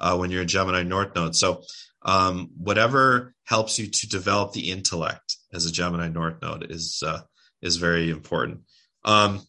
uh, 0.00 0.16
when 0.16 0.30
you're 0.30 0.42
a 0.42 0.46
Gemini 0.46 0.84
North 0.84 1.14
Node. 1.14 1.36
So 1.36 1.62
um, 2.02 2.50
whatever 2.56 3.34
helps 3.44 3.78
you 3.78 3.88
to 3.88 4.08
develop 4.08 4.52
the 4.52 4.70
intellect 4.70 5.36
as 5.52 5.66
a 5.66 5.72
Gemini 5.72 6.08
North 6.08 6.40
Node 6.42 6.70
is 6.70 7.02
uh, 7.04 7.20
is 7.62 7.76
very 7.76 8.10
important. 8.10 8.60
Um, 9.04 9.42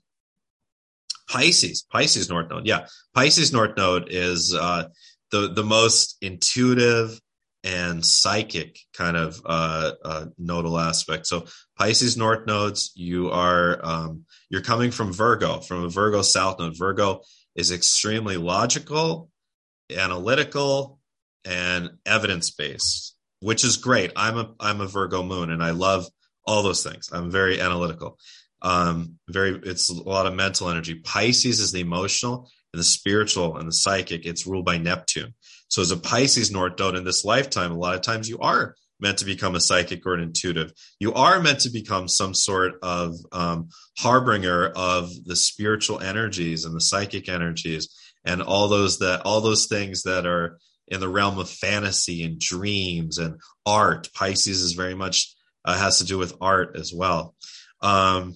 Pisces, 1.29 1.85
Pisces 1.91 2.29
North 2.29 2.49
Node, 2.49 2.65
yeah, 2.65 2.87
Pisces 3.13 3.53
North 3.53 3.77
Node 3.77 4.07
is 4.09 4.53
uh, 4.53 4.89
the 5.31 5.49
the 5.53 5.63
most 5.63 6.17
intuitive 6.21 7.19
and 7.63 8.05
psychic 8.05 8.79
kind 8.93 9.17
of 9.17 9.41
uh, 9.45 9.91
uh, 10.03 10.25
nodal 10.37 10.79
aspect. 10.79 11.27
So 11.27 11.45
Pisces 11.77 12.15
North 12.17 12.47
nodes, 12.47 12.91
you 12.95 13.31
are 13.31 13.79
um, 13.83 14.25
you're 14.49 14.61
coming 14.61 14.91
from 14.91 15.13
Virgo, 15.13 15.59
from 15.59 15.83
a 15.83 15.89
Virgo 15.89 16.21
South 16.21 16.59
node. 16.59 16.77
Virgo 16.77 17.21
is 17.55 17.71
extremely 17.71 18.37
logical, 18.37 19.29
analytical, 19.95 20.98
and 21.45 21.91
evidence 22.05 22.51
based, 22.51 23.15
which 23.39 23.63
is 23.63 23.77
great. 23.77 24.11
I'm 24.15 24.37
a 24.37 24.53
I'm 24.59 24.81
a 24.81 24.87
Virgo 24.87 25.23
moon, 25.23 25.49
and 25.51 25.63
I 25.63 25.71
love 25.71 26.07
all 26.45 26.63
those 26.63 26.83
things. 26.83 27.09
I'm 27.11 27.31
very 27.31 27.61
analytical. 27.61 28.17
Um, 28.61 29.19
very, 29.29 29.59
it's 29.63 29.89
a 29.89 29.93
lot 29.93 30.25
of 30.25 30.33
mental 30.33 30.69
energy. 30.69 30.95
Pisces 30.95 31.59
is 31.59 31.71
the 31.71 31.79
emotional 31.79 32.49
and 32.73 32.79
the 32.79 32.83
spiritual 32.83 33.57
and 33.57 33.67
the 33.67 33.73
psychic. 33.73 34.25
It's 34.25 34.45
ruled 34.45 34.65
by 34.65 34.77
Neptune. 34.77 35.33
So 35.69 35.81
as 35.81 35.91
a 35.91 35.97
Pisces 35.97 36.51
North 36.51 36.77
Node 36.77 36.95
in 36.95 37.03
this 37.03 37.23
lifetime, 37.23 37.71
a 37.71 37.77
lot 37.77 37.95
of 37.95 38.01
times 38.01 38.27
you 38.27 38.39
are 38.39 38.75
meant 38.99 39.19
to 39.19 39.25
become 39.25 39.55
a 39.55 39.61
psychic 39.61 40.05
or 40.05 40.13
an 40.13 40.19
intuitive. 40.19 40.73
You 40.99 41.13
are 41.13 41.39
meant 41.39 41.61
to 41.61 41.69
become 41.69 42.07
some 42.07 42.33
sort 42.33 42.73
of 42.83 43.15
um, 43.31 43.69
harbinger 43.97 44.71
of 44.75 45.09
the 45.25 45.35
spiritual 45.35 46.01
energies 46.01 46.65
and 46.65 46.75
the 46.75 46.81
psychic 46.81 47.29
energies 47.29 47.87
and 48.25 48.41
all 48.41 48.67
those 48.67 48.99
that 48.99 49.21
all 49.23 49.39
those 49.39 49.67
things 49.67 50.03
that 50.03 50.25
are 50.25 50.57
in 50.89 50.99
the 50.99 51.09
realm 51.09 51.39
of 51.39 51.49
fantasy 51.49 52.23
and 52.23 52.39
dreams 52.39 53.17
and 53.17 53.39
art. 53.65 54.09
Pisces 54.13 54.61
is 54.61 54.73
very 54.73 54.95
much 54.95 55.33
uh, 55.65 55.77
has 55.77 55.99
to 55.99 56.05
do 56.05 56.17
with 56.17 56.35
art 56.41 56.75
as 56.75 56.93
well. 56.93 57.35
Um, 57.81 58.35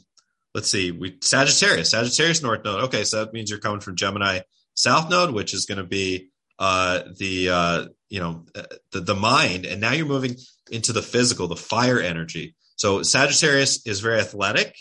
let's 0.53 0.69
see, 0.69 0.91
we 0.91 1.17
Sagittarius, 1.21 1.91
Sagittarius 1.91 2.41
North 2.41 2.63
Node. 2.63 2.85
Okay, 2.85 3.03
so 3.03 3.23
that 3.23 3.33
means 3.33 3.49
you're 3.49 3.59
coming 3.59 3.81
from 3.81 3.95
Gemini 3.95 4.39
South 4.75 5.09
Node, 5.09 5.33
which 5.33 5.53
is 5.53 5.65
going 5.65 5.79
to 5.79 5.83
be 5.83 6.29
uh, 6.59 7.01
the 7.17 7.49
uh, 7.49 7.85
you 8.09 8.19
know 8.19 8.45
the, 8.91 9.01
the 9.01 9.15
mind, 9.15 9.65
and 9.65 9.81
now 9.81 9.91
you're 9.91 10.05
moving 10.05 10.35
into 10.71 10.93
the 10.93 11.01
physical, 11.01 11.47
the 11.47 11.55
fire 11.55 11.99
energy. 11.99 12.55
So 12.75 13.03
Sagittarius 13.03 13.85
is 13.85 13.99
very 13.99 14.19
athletic. 14.19 14.75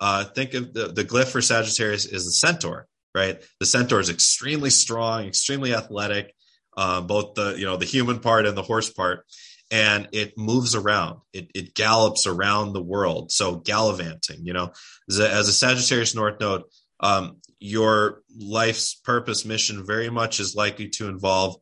Uh, 0.00 0.24
think 0.24 0.54
of 0.54 0.72
the, 0.72 0.88
the 0.88 1.04
glyph 1.04 1.28
for 1.28 1.42
Sagittarius 1.42 2.06
is 2.06 2.24
the 2.24 2.30
centaur, 2.30 2.86
right? 3.14 3.42
The 3.58 3.66
centaur 3.66 4.00
is 4.00 4.10
extremely 4.10 4.70
strong, 4.70 5.24
extremely 5.26 5.74
athletic, 5.74 6.34
uh, 6.78 7.00
both 7.00 7.34
the 7.34 7.56
you 7.58 7.66
know 7.66 7.76
the 7.76 7.84
human 7.84 8.20
part 8.20 8.46
and 8.46 8.56
the 8.56 8.62
horse 8.62 8.88
part, 8.88 9.26
and 9.68 10.08
it 10.12 10.38
moves 10.38 10.76
around. 10.76 11.18
It, 11.32 11.50
it 11.52 11.74
gallops 11.74 12.28
around 12.28 12.72
the 12.72 12.82
world. 12.82 13.32
So 13.32 13.56
gallivanting, 13.56 14.46
you 14.46 14.52
know, 14.52 14.70
as 15.08 15.18
a, 15.18 15.28
as 15.28 15.48
a 15.48 15.52
Sagittarius 15.52 16.14
North 16.14 16.38
Node, 16.38 16.62
um, 17.00 17.38
your 17.58 18.22
life's 18.38 18.94
purpose 18.94 19.44
mission 19.44 19.84
very 19.84 20.08
much 20.08 20.38
is 20.38 20.54
likely 20.54 20.88
to 20.90 21.08
involve 21.08 21.56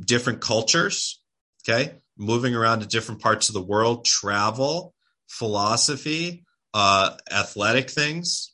different 0.00 0.40
cultures 0.40 1.20
okay 1.66 1.94
moving 2.16 2.54
around 2.54 2.80
to 2.80 2.86
different 2.86 3.20
parts 3.20 3.48
of 3.48 3.54
the 3.54 3.62
world 3.62 4.04
travel 4.04 4.94
philosophy 5.28 6.44
uh, 6.72 7.14
athletic 7.30 7.90
things 7.90 8.52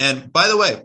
and 0.00 0.32
by 0.32 0.48
the 0.48 0.56
way 0.56 0.82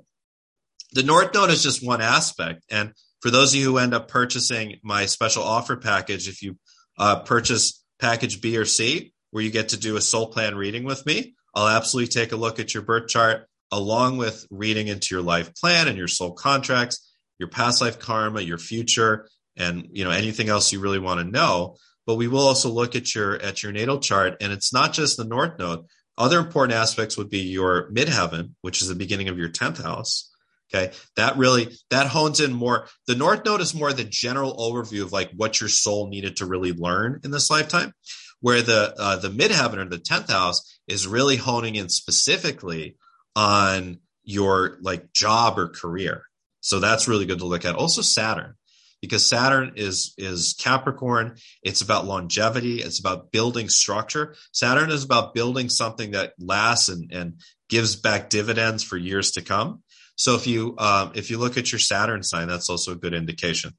the 0.91 1.03
north 1.03 1.33
node 1.33 1.49
is 1.49 1.63
just 1.63 1.85
one 1.85 2.01
aspect 2.01 2.63
and 2.69 2.93
for 3.21 3.31
those 3.31 3.53
of 3.53 3.59
you 3.59 3.65
who 3.65 3.77
end 3.77 3.93
up 3.93 4.07
purchasing 4.07 4.79
my 4.83 5.05
special 5.05 5.43
offer 5.43 5.75
package 5.75 6.27
if 6.27 6.41
you 6.41 6.57
uh, 6.97 7.19
purchase 7.19 7.83
package 7.99 8.41
b 8.41 8.57
or 8.57 8.65
c 8.65 9.13
where 9.31 9.43
you 9.43 9.51
get 9.51 9.69
to 9.69 9.77
do 9.77 9.97
a 9.97 10.01
soul 10.01 10.27
plan 10.27 10.55
reading 10.55 10.83
with 10.83 11.05
me 11.05 11.35
i'll 11.55 11.67
absolutely 11.67 12.09
take 12.09 12.31
a 12.31 12.37
look 12.37 12.59
at 12.59 12.73
your 12.73 12.83
birth 12.83 13.07
chart 13.07 13.47
along 13.71 14.17
with 14.17 14.45
reading 14.49 14.87
into 14.87 15.15
your 15.15 15.23
life 15.23 15.53
plan 15.55 15.87
and 15.87 15.97
your 15.97 16.07
soul 16.07 16.31
contracts, 16.31 17.11
your 17.39 17.49
past 17.49 17.81
life 17.81 17.99
karma, 17.99 18.41
your 18.41 18.57
future, 18.57 19.27
and 19.55 19.87
you 19.91 20.03
know 20.03 20.11
anything 20.11 20.49
else 20.49 20.71
you 20.71 20.79
really 20.79 20.99
want 20.99 21.19
to 21.19 21.25
know. 21.25 21.75
But 22.05 22.15
we 22.15 22.27
will 22.27 22.47
also 22.47 22.69
look 22.69 22.95
at 22.95 23.13
your 23.13 23.35
at 23.41 23.63
your 23.63 23.71
natal 23.71 23.99
chart, 23.99 24.37
and 24.41 24.53
it's 24.53 24.73
not 24.73 24.93
just 24.93 25.17
the 25.17 25.25
north 25.25 25.59
node. 25.59 25.85
Other 26.17 26.39
important 26.39 26.77
aspects 26.77 27.17
would 27.17 27.29
be 27.29 27.41
your 27.41 27.91
midheaven, 27.91 28.53
which 28.61 28.81
is 28.81 28.87
the 28.87 28.95
beginning 28.95 29.29
of 29.29 29.37
your 29.37 29.49
tenth 29.49 29.83
house. 29.83 30.31
Okay, 30.73 30.93
that 31.15 31.37
really 31.37 31.69
that 31.89 32.07
hones 32.07 32.41
in 32.41 32.51
more. 32.51 32.87
The 33.07 33.15
north 33.15 33.45
node 33.45 33.61
is 33.61 33.73
more 33.73 33.93
the 33.93 34.03
general 34.03 34.57
overview 34.57 35.01
of 35.01 35.13
like 35.13 35.31
what 35.35 35.61
your 35.61 35.69
soul 35.69 36.09
needed 36.09 36.37
to 36.37 36.45
really 36.45 36.73
learn 36.73 37.21
in 37.23 37.31
this 37.31 37.49
lifetime, 37.49 37.93
where 38.41 38.61
the 38.61 38.93
uh, 38.99 39.15
the 39.15 39.29
midheaven 39.29 39.77
or 39.77 39.85
the 39.85 39.97
tenth 39.97 40.29
house 40.29 40.79
is 40.87 41.07
really 41.07 41.37
honing 41.37 41.75
in 41.75 41.87
specifically 41.87 42.97
on 43.35 43.99
your 44.23 44.77
like 44.81 45.13
job 45.13 45.57
or 45.57 45.69
career. 45.69 46.23
So 46.59 46.79
that's 46.79 47.07
really 47.07 47.25
good 47.25 47.39
to 47.39 47.45
look 47.45 47.63
at. 47.63 47.75
Also 47.75 48.01
Saturn, 48.01 48.55
because 49.01 49.25
Saturn 49.25 49.73
is 49.77 50.13
is 50.17 50.53
Capricorn. 50.59 51.37
It's 51.63 51.81
about 51.81 52.05
longevity. 52.05 52.81
It's 52.81 52.99
about 52.99 53.31
building 53.31 53.69
structure. 53.69 54.35
Saturn 54.51 54.91
is 54.91 55.05
about 55.05 55.33
building 55.33 55.69
something 55.69 56.11
that 56.11 56.33
lasts 56.37 56.89
and, 56.89 57.09
and 57.13 57.39
gives 57.69 57.95
back 57.95 58.29
dividends 58.29 58.83
for 58.83 58.97
years 58.97 59.31
to 59.31 59.41
come. 59.41 59.83
So 60.17 60.35
if 60.35 60.47
you 60.47 60.75
um, 60.79 61.11
if 61.15 61.29
you 61.29 61.37
look 61.37 61.57
at 61.57 61.71
your 61.71 61.79
Saturn 61.79 62.23
sign, 62.23 62.47
that's 62.47 62.69
also 62.69 62.91
a 62.91 62.95
good 62.95 63.13
indication. 63.13 63.71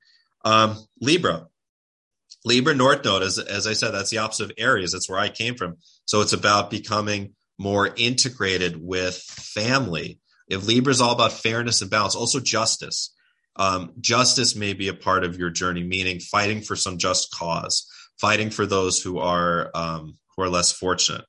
Um, 0.45 0.77
Libra, 1.01 1.49
Libra 2.45 2.75
North 2.75 3.05
Node, 3.05 3.25
as 3.25 3.39
as 3.39 3.67
I 3.67 3.73
said, 3.73 3.91
that's 3.91 4.11
the 4.11 4.19
opposite 4.19 4.45
of 4.45 4.53
Aries. 4.57 4.93
That's 4.93 5.11
where 5.11 5.19
I 5.19 5.29
came 5.29 5.57
from. 5.57 5.77
So 6.07 6.21
it's 6.21 6.33
about 6.33 6.71
becoming 6.71 7.35
more 7.59 7.91
integrated 7.97 8.81
with 8.81 9.17
family. 9.17 10.21
If 10.49 10.65
Libra 10.65 10.93
is 10.93 11.01
all 11.01 11.13
about 11.13 11.33
fairness 11.33 11.83
and 11.83 11.91
balance, 11.91 12.15
also 12.15 12.41
justice. 12.41 13.15
Um, 13.57 13.93
justice 14.01 14.55
may 14.55 14.73
be 14.73 14.87
a 14.87 14.95
part 14.95 15.25
of 15.25 15.37
your 15.37 15.51
journey, 15.51 15.83
meaning 15.83 16.21
fighting 16.21 16.61
for 16.61 16.77
some 16.77 16.99
just 16.99 17.33
cause, 17.33 17.91
fighting 18.21 18.51
for 18.51 18.65
those 18.65 19.03
who 19.03 19.19
are 19.19 19.73
um, 19.75 20.17
who 20.37 20.45
are 20.45 20.49
less 20.49 20.71
fortunate. 20.71 21.25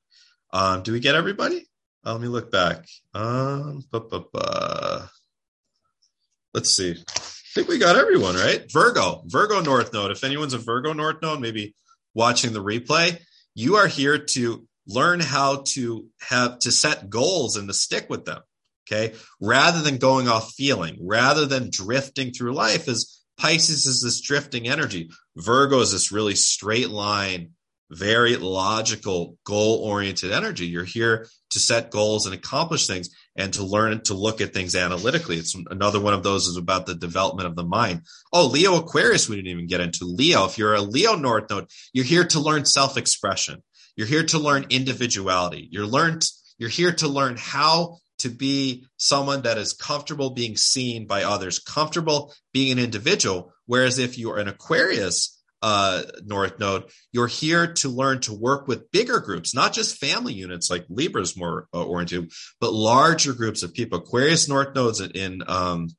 Um, 0.53 0.83
do 0.83 0.93
we 0.93 0.99
get 0.99 1.15
everybody? 1.15 1.68
Uh, 2.05 2.13
let 2.13 2.21
me 2.21 2.27
look 2.27 2.51
back. 2.51 2.85
Um, 3.13 3.83
Let's 6.53 6.75
see. 6.75 6.91
I 6.91 7.51
think 7.53 7.67
we 7.67 7.77
got 7.77 7.95
everyone 7.95 8.35
right. 8.35 8.65
Virgo, 8.71 9.23
Virgo 9.25 9.61
North 9.61 9.93
Node. 9.93 10.11
If 10.11 10.23
anyone's 10.23 10.53
a 10.53 10.57
Virgo 10.57 10.93
North 10.93 11.21
Node, 11.21 11.39
maybe 11.39 11.75
watching 12.13 12.53
the 12.53 12.63
replay, 12.63 13.19
you 13.53 13.75
are 13.75 13.87
here 13.87 14.17
to 14.17 14.67
learn 14.87 15.19
how 15.19 15.63
to 15.67 16.07
have 16.21 16.59
to 16.59 16.71
set 16.71 17.09
goals 17.09 17.55
and 17.55 17.67
to 17.67 17.73
stick 17.73 18.09
with 18.09 18.25
them. 18.25 18.41
Okay. 18.87 19.15
Rather 19.39 19.81
than 19.81 19.97
going 19.97 20.27
off 20.27 20.53
feeling, 20.53 20.97
rather 21.01 21.45
than 21.45 21.69
drifting 21.69 22.31
through 22.31 22.53
life, 22.53 22.87
as 22.87 23.19
Pisces 23.39 23.85
is 23.85 24.01
this 24.01 24.19
drifting 24.21 24.67
energy. 24.67 25.09
Virgo 25.37 25.79
is 25.79 25.91
this 25.91 26.11
really 26.11 26.35
straight 26.35 26.89
line, 26.89 27.51
very 27.91 28.35
logical, 28.35 29.37
goal 29.43 29.79
oriented 29.83 30.31
energy. 30.31 30.67
You're 30.67 30.83
here 30.83 31.27
to 31.51 31.59
set 31.59 31.89
goals 31.89 32.25
and 32.25 32.35
accomplish 32.35 32.85
things 32.85 33.09
and 33.35 33.53
to 33.53 33.63
learn 33.63 34.01
to 34.03 34.13
look 34.13 34.41
at 34.41 34.53
things 34.53 34.75
analytically. 34.75 35.37
It's 35.37 35.55
another 35.69 35.99
one 35.99 36.13
of 36.13 36.23
those 36.23 36.47
is 36.47 36.57
about 36.57 36.85
the 36.85 36.95
development 36.95 37.47
of 37.47 37.55
the 37.55 37.63
mind. 37.63 38.01
Oh, 38.31 38.47
Leo 38.47 38.75
Aquarius, 38.75 39.27
we 39.27 39.37
didn't 39.37 39.51
even 39.51 39.67
get 39.67 39.81
into 39.81 40.05
Leo. 40.05 40.45
If 40.45 40.57
you're 40.57 40.75
a 40.75 40.81
Leo 40.81 41.15
North 41.15 41.49
Node, 41.49 41.67
you're 41.93 42.05
here 42.05 42.25
to 42.25 42.39
learn 42.39 42.65
self 42.65 42.97
expression 42.97 43.63
You're 43.95 44.07
here 44.07 44.25
to 44.25 44.39
learn 44.39 44.67
individuality. 44.69 45.67
You're 45.71 45.87
learned. 45.87 46.25
You're 46.57 46.69
here 46.69 46.91
to 46.91 47.07
learn 47.07 47.37
how 47.37 47.97
to 48.19 48.29
be 48.29 48.85
someone 48.97 49.43
that 49.43 49.57
is 49.57 49.73
comfortable 49.73 50.31
being 50.31 50.57
seen 50.57 51.07
by 51.07 51.23
others, 51.23 51.59
comfortable 51.59 52.33
being 52.53 52.73
an 52.73 52.83
individual. 52.83 53.53
Whereas 53.65 53.97
if 53.97 54.17
you're 54.17 54.39
an 54.39 54.49
Aquarius 54.49 55.38
uh, 55.61 56.03
North 56.25 56.59
Node, 56.59 56.85
you're 57.11 57.27
here 57.27 57.73
to 57.73 57.89
learn 57.89 58.21
to 58.21 58.33
work 58.33 58.67
with 58.67 58.91
bigger 58.91 59.19
groups, 59.19 59.53
not 59.53 59.73
just 59.73 59.97
family 59.97 60.33
units 60.33 60.69
like 60.69 60.85
Libra's 60.89 61.37
more 61.37 61.67
uh, 61.73 61.83
oriented, 61.83 62.31
but 62.59 62.73
larger 62.73 63.33
groups 63.33 63.63
of 63.63 63.73
people. 63.73 63.99
Aquarius 63.99 64.47
North 64.47 64.73
Nodes 64.75 65.01
in 65.01 65.43
um, 65.47 65.89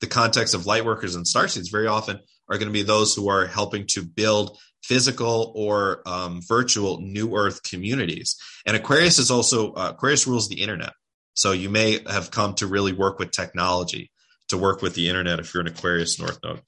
the 0.00 0.06
context 0.06 0.54
of 0.54 0.66
light 0.66 0.84
workers 0.84 1.14
and 1.14 1.26
star 1.26 1.48
seeds 1.48 1.68
very 1.68 1.86
often 1.86 2.18
are 2.48 2.58
going 2.58 2.68
to 2.68 2.72
be 2.72 2.82
those 2.82 3.14
who 3.14 3.28
are 3.28 3.46
helping 3.46 3.86
to 3.88 4.02
build 4.02 4.58
physical 4.82 5.52
or 5.54 6.02
um, 6.06 6.40
virtual 6.42 7.00
new 7.00 7.36
earth 7.36 7.62
communities. 7.62 8.36
And 8.66 8.76
Aquarius 8.76 9.18
is 9.18 9.30
also, 9.30 9.72
uh, 9.72 9.90
Aquarius 9.90 10.26
rules 10.26 10.48
the 10.48 10.60
internet. 10.60 10.92
So 11.34 11.52
you 11.52 11.70
may 11.70 12.00
have 12.10 12.30
come 12.30 12.54
to 12.54 12.66
really 12.66 12.92
work 12.92 13.18
with 13.18 13.30
technology 13.30 14.10
to 14.48 14.58
work 14.58 14.82
with 14.82 14.94
the 14.94 15.08
internet 15.08 15.38
if 15.38 15.54
you're 15.54 15.62
an 15.62 15.68
Aquarius 15.68 16.18
North 16.18 16.38
Node. 16.42 16.60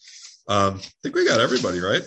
Um, 0.48 0.74
I 0.76 0.90
think 1.02 1.14
we 1.14 1.26
got 1.26 1.40
everybody 1.40 1.80
right. 1.80 2.02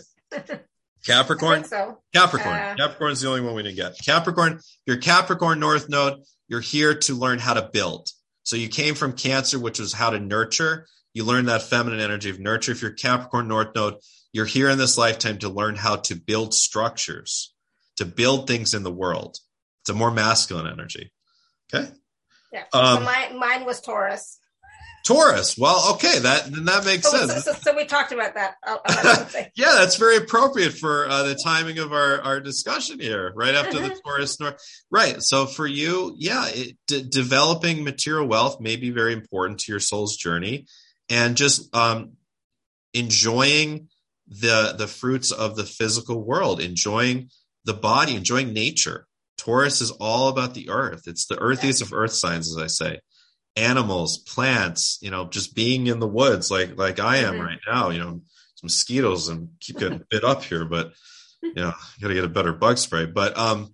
Capricorn. 1.05 1.63
so. 1.63 1.99
Capricorn. 2.13 2.55
Uh, 2.55 2.75
Capricorn's 2.77 3.21
the 3.21 3.29
only 3.29 3.41
one 3.41 3.55
we 3.55 3.63
didn't 3.63 3.77
get. 3.77 3.97
Capricorn. 4.03 4.59
Your 4.85 4.97
Capricorn 4.97 5.59
North 5.59 5.89
Node. 5.89 6.21
You're 6.47 6.61
here 6.61 6.95
to 6.95 7.13
learn 7.13 7.39
how 7.39 7.53
to 7.53 7.69
build. 7.71 8.09
So 8.43 8.55
you 8.55 8.69
came 8.69 8.95
from 8.95 9.13
Cancer, 9.13 9.59
which 9.59 9.79
was 9.79 9.93
how 9.93 10.09
to 10.09 10.19
nurture. 10.19 10.87
You 11.13 11.23
learn 11.25 11.45
that 11.45 11.63
feminine 11.63 11.99
energy 11.99 12.29
of 12.29 12.39
nurture. 12.39 12.71
If 12.71 12.81
you're 12.81 12.91
Capricorn 12.91 13.47
North 13.47 13.75
Node, 13.75 13.95
you're 14.31 14.45
here 14.45 14.69
in 14.69 14.77
this 14.77 14.97
lifetime 14.97 15.39
to 15.39 15.49
learn 15.49 15.75
how 15.75 15.97
to 15.97 16.15
build 16.15 16.53
structures, 16.53 17.53
to 17.97 18.05
build 18.05 18.47
things 18.47 18.73
in 18.73 18.83
the 18.83 18.91
world. 18.91 19.37
It's 19.81 19.89
a 19.89 19.93
more 19.93 20.11
masculine 20.11 20.67
energy. 20.67 21.11
Okay. 21.73 21.89
Yeah. 22.51 22.63
Um, 22.73 22.99
so 22.99 23.03
my, 23.03 23.31
mine 23.35 23.65
was 23.65 23.81
Taurus. 23.81 24.39
Taurus. 25.07 25.57
Well, 25.57 25.93
okay, 25.93 26.19
that 26.19 26.51
then 26.51 26.65
that 26.65 26.83
makes 26.83 27.09
So, 27.09 27.25
sense. 27.27 27.45
so, 27.45 27.53
so 27.53 27.75
we 27.75 27.85
talked 27.85 28.11
about 28.11 28.33
that. 28.33 28.55
uh, 28.61 29.15
something. 29.15 29.45
yeah, 29.55 29.75
that's 29.79 29.95
very 29.95 30.17
appropriate 30.17 30.73
for 30.73 31.07
uh, 31.07 31.23
the 31.23 31.35
timing 31.41 31.79
of 31.79 31.93
our, 31.93 32.19
our 32.21 32.39
discussion 32.41 32.99
here, 32.99 33.31
right 33.33 33.55
after 33.55 33.79
the 33.79 33.97
Taurus 34.03 34.37
North. 34.39 34.61
Right. 34.91 35.21
So 35.23 35.45
for 35.45 35.65
you, 35.65 36.13
yeah, 36.17 36.45
it, 36.49 36.77
d- 36.87 37.07
developing 37.09 37.85
material 37.85 38.27
wealth 38.27 38.59
may 38.59 38.75
be 38.75 38.89
very 38.89 39.13
important 39.13 39.59
to 39.61 39.71
your 39.71 39.79
soul's 39.79 40.17
journey, 40.17 40.65
and 41.09 41.37
just 41.37 41.73
um, 41.73 42.13
enjoying 42.93 43.87
the 44.27 44.75
the 44.77 44.87
fruits 44.87 45.31
of 45.31 45.55
the 45.55 45.63
physical 45.63 46.21
world, 46.21 46.59
enjoying 46.59 47.29
the 47.63 47.73
body, 47.73 48.15
enjoying 48.15 48.51
nature. 48.53 49.07
Taurus 49.37 49.81
is 49.81 49.91
all 49.91 50.27
about 50.29 50.53
the 50.53 50.69
earth. 50.69 51.03
It's 51.07 51.27
the 51.27 51.39
earthiest 51.39 51.81
of 51.81 51.93
earth 51.93 52.11
signs, 52.13 52.49
as 52.49 52.57
I 52.61 52.67
say. 52.67 52.99
Animals, 53.57 54.19
plants, 54.19 54.99
you 55.01 55.09
know, 55.11 55.25
just 55.25 55.55
being 55.55 55.87
in 55.87 55.99
the 55.99 56.07
woods 56.07 56.49
like 56.51 56.77
like 56.77 56.99
I 56.99 57.17
am 57.17 57.35
Mhm. 57.35 57.45
right 57.45 57.59
now. 57.67 57.89
You 57.89 57.99
know, 57.99 58.21
some 58.55 58.63
mosquitoes 58.67 59.27
and 59.29 59.49
keep 59.59 59.79
getting 59.79 60.03
bit 60.09 60.23
up 60.23 60.43
here, 60.43 60.63
but 60.65 60.93
you 61.41 61.53
know, 61.55 61.73
you 61.97 62.01
got 62.01 62.07
to 62.09 62.13
get 62.13 62.23
a 62.23 62.29
better 62.29 62.53
bug 62.53 62.77
spray. 62.77 63.05
But 63.05 63.37
um, 63.37 63.73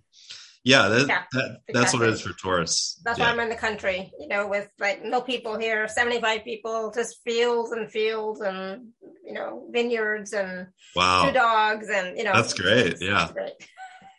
yeah, 0.62 0.88
that, 0.88 1.06
Yeah, 1.08 1.22
that 1.32 1.58
that's 1.72 1.92
what 1.92 2.02
it 2.02 2.08
is 2.14 2.22
for 2.22 2.32
Taurus. 2.32 2.98
That's 3.04 3.18
yeah. 3.18 3.26
why 3.26 3.32
I'm 3.32 3.40
in 3.40 3.48
the 3.50 3.56
country, 3.56 4.10
you 4.18 4.28
know, 4.28 4.46
with 4.46 4.68
like 4.78 5.04
no 5.04 5.20
people 5.20 5.58
here, 5.58 5.86
75 5.88 6.44
people, 6.44 6.90
just 6.94 7.18
fields 7.24 7.72
and 7.72 7.90
fields 7.90 8.40
and, 8.40 8.88
you 9.26 9.34
know, 9.34 9.66
vineyards 9.70 10.32
and 10.32 10.66
two 10.66 10.70
Wow, 10.96 11.30
dogs 11.32 11.88
and, 11.90 12.16
you 12.16 12.24
know. 12.24 12.32
That's 12.32 12.54
great, 12.54 12.86
it's- 12.86 13.02
yeah. 13.02 13.24
it's 13.24 13.32
great. 13.32 13.52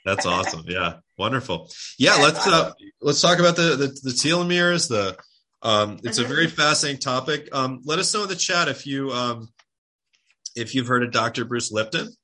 that's 0.05 0.26
awesome. 0.34 0.63
Yeah, 0.68 0.97
wonderful. 1.18 1.72
Yeah, 1.97 2.18
Yeah, 2.18 2.24
let's 2.26 2.45
uh, 2.47 2.72
let's 3.01 3.22
talk 3.22 3.39
about 3.39 3.55
the 3.55 3.76
the, 3.76 3.88
the 4.03 4.11
telomeres. 4.11 4.88
The 4.89 5.18
um, 5.66 5.99
it's 6.03 6.18
a 6.20 6.24
Mhm. 6.24 6.28
very 6.28 6.47
fascinating 6.47 6.99
topic. 7.01 7.49
Um, 7.51 7.82
let 7.84 7.99
us 7.99 8.13
know 8.13 8.24
in 8.24 8.30
the 8.30 8.36
chat 8.36 8.68
if 8.70 8.86
you 8.88 9.11
um, 9.11 9.49
if 10.55 10.74
you've 10.76 10.88
heard 10.88 11.03
of 11.03 11.11
Dr. 11.11 11.43
Bruce 11.45 11.72
Lipton. 11.72 12.16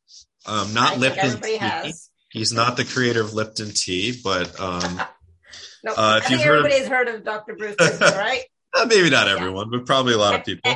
Um, 0.45 0.73
not 0.73 0.97
Lipton 0.97 1.41
tea. 1.41 1.93
He's 2.31 2.53
not 2.53 2.77
the 2.77 2.85
creator 2.85 3.21
of 3.21 3.33
Lipton 3.33 3.71
tea, 3.71 4.17
but 4.23 4.57
um, 4.59 5.01
No, 5.83 5.93
Uh, 5.93 6.19
if 6.23 6.29
I 6.29 6.33
you've 6.33 6.43
heard 6.43 6.59
of- 6.59 6.65
everybody's 6.65 6.87
heard 6.87 7.07
of 7.09 7.23
Dr. 7.23 7.55
Bruce 7.55 7.75
Lipton, 7.79 7.99
right? 8.17 8.43
uh, 8.75 8.85
maybe 8.85 9.09
not 9.09 9.27
Yeah. 9.27 9.33
everyone, 9.33 9.69
but 9.71 9.85
probably 9.85 10.13
a 10.13 10.17
lot 10.17 10.35
of 10.35 10.45
people. 10.45 10.71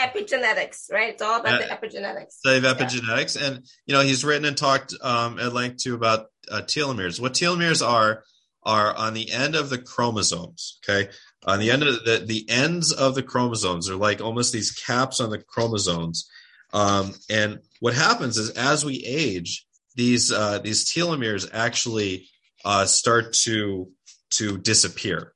Epigenetics, 0.00 0.90
right? 0.92 1.10
It's 1.10 1.22
all 1.22 1.40
about 1.40 1.54
Uh, 1.62 1.66
the 1.66 1.72
epigenetics. 1.88 2.32
study 2.32 2.56
of 2.58 2.64
epigenetics 2.64 3.40
and 3.40 3.66
you 3.86 3.94
know 3.94 4.00
he's 4.02 4.24
written 4.24 4.44
and 4.44 4.56
talked 4.56 4.94
um, 5.02 5.38
at 5.38 5.52
length 5.54 5.82
too 5.82 5.94
about 5.94 6.26
uh, 6.50 6.60
telomeres 6.62 7.18
what 7.20 7.32
telomeres 7.34 7.86
are 7.86 8.22
are 8.62 8.94
on 8.94 9.14
the 9.14 9.30
end 9.32 9.54
of 9.54 9.70
the 9.70 9.78
chromosomes 9.78 10.78
okay 10.86 11.10
on 11.46 11.60
the 11.60 11.70
end 11.70 11.82
of 11.82 12.04
the 12.04 12.24
the 12.26 12.44
ends 12.48 12.92
of 12.92 13.14
the 13.14 13.22
chromosomes 13.22 13.88
are 13.88 13.96
like 13.96 14.20
almost 14.20 14.52
these 14.52 14.72
caps 14.72 15.20
on 15.20 15.30
the 15.30 15.38
chromosomes. 15.38 16.28
Um, 16.72 17.14
and 17.30 17.60
what 17.80 17.94
happens 17.94 18.36
is 18.36 18.50
as 18.50 18.84
we 18.84 19.02
age 19.04 19.66
these 19.94 20.32
uh, 20.32 20.58
these 20.58 20.84
telomeres 20.84 21.48
actually 21.52 22.28
uh, 22.64 22.84
start 22.84 23.32
to 23.44 23.90
to 24.30 24.58
disappear. 24.58 25.32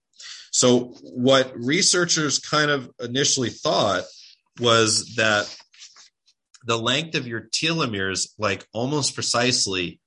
So 0.50 0.96
what 1.02 1.52
researchers 1.54 2.40
kind 2.40 2.70
of 2.70 2.90
initially 3.00 3.50
thought 3.50 4.04
was 4.58 5.14
that 5.14 5.54
the 6.66 6.76
length 6.76 7.14
of 7.14 7.26
your 7.26 7.42
telomeres 7.42 8.30
like 8.36 8.66
almost 8.72 9.14
precisely 9.14 10.00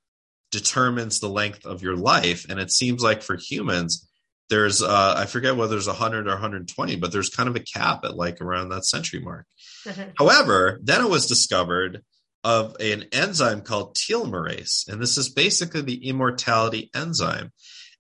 determines 0.52 1.20
the 1.20 1.30
length 1.30 1.66
of 1.66 1.82
your 1.82 1.96
life. 1.96 2.46
And 2.48 2.60
it 2.60 2.72
seems 2.72 3.02
like 3.02 3.24
for 3.24 3.38
humans 3.38 4.08
there's 4.50 4.82
uh 4.82 5.16
i 5.18 5.26
forget 5.26 5.56
whether 5.56 5.72
there's 5.72 5.88
100 5.88 6.28
or 6.28 6.32
120 6.32 6.96
but 6.98 7.12
there's 7.12 7.30
kind 7.30 7.50
of 7.50 7.56
a 7.56 7.60
cap 7.60 8.04
at 8.04 8.16
like 8.16 8.42
around 8.42 8.70
that 8.70 8.86
century 8.86 9.20
mark. 9.20 9.46
However 10.18 10.80
then 10.84 11.02
it 11.02 11.10
was 11.10 11.28
discovered 11.28 12.04
of 12.44 12.76
an 12.80 13.06
enzyme 13.12 13.62
called 13.62 13.96
telomerase 13.96 14.88
and 14.88 15.02
this 15.02 15.18
is 15.18 15.30
basically 15.30 15.82
the 15.82 16.08
immortality 16.08 16.90
enzyme. 16.96 17.52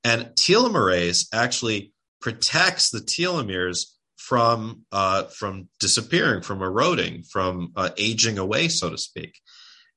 And 0.03 0.31
telomerase 0.35 1.27
actually 1.33 1.93
protects 2.19 2.89
the 2.89 2.99
telomeres 2.99 3.85
from 4.17 4.85
uh, 4.91 5.23
from 5.23 5.67
disappearing, 5.81 6.41
from 6.41 6.61
eroding, 6.61 7.23
from 7.23 7.73
uh, 7.75 7.89
aging 7.97 8.37
away, 8.37 8.69
so 8.69 8.89
to 8.89 8.97
speak. 8.97 9.37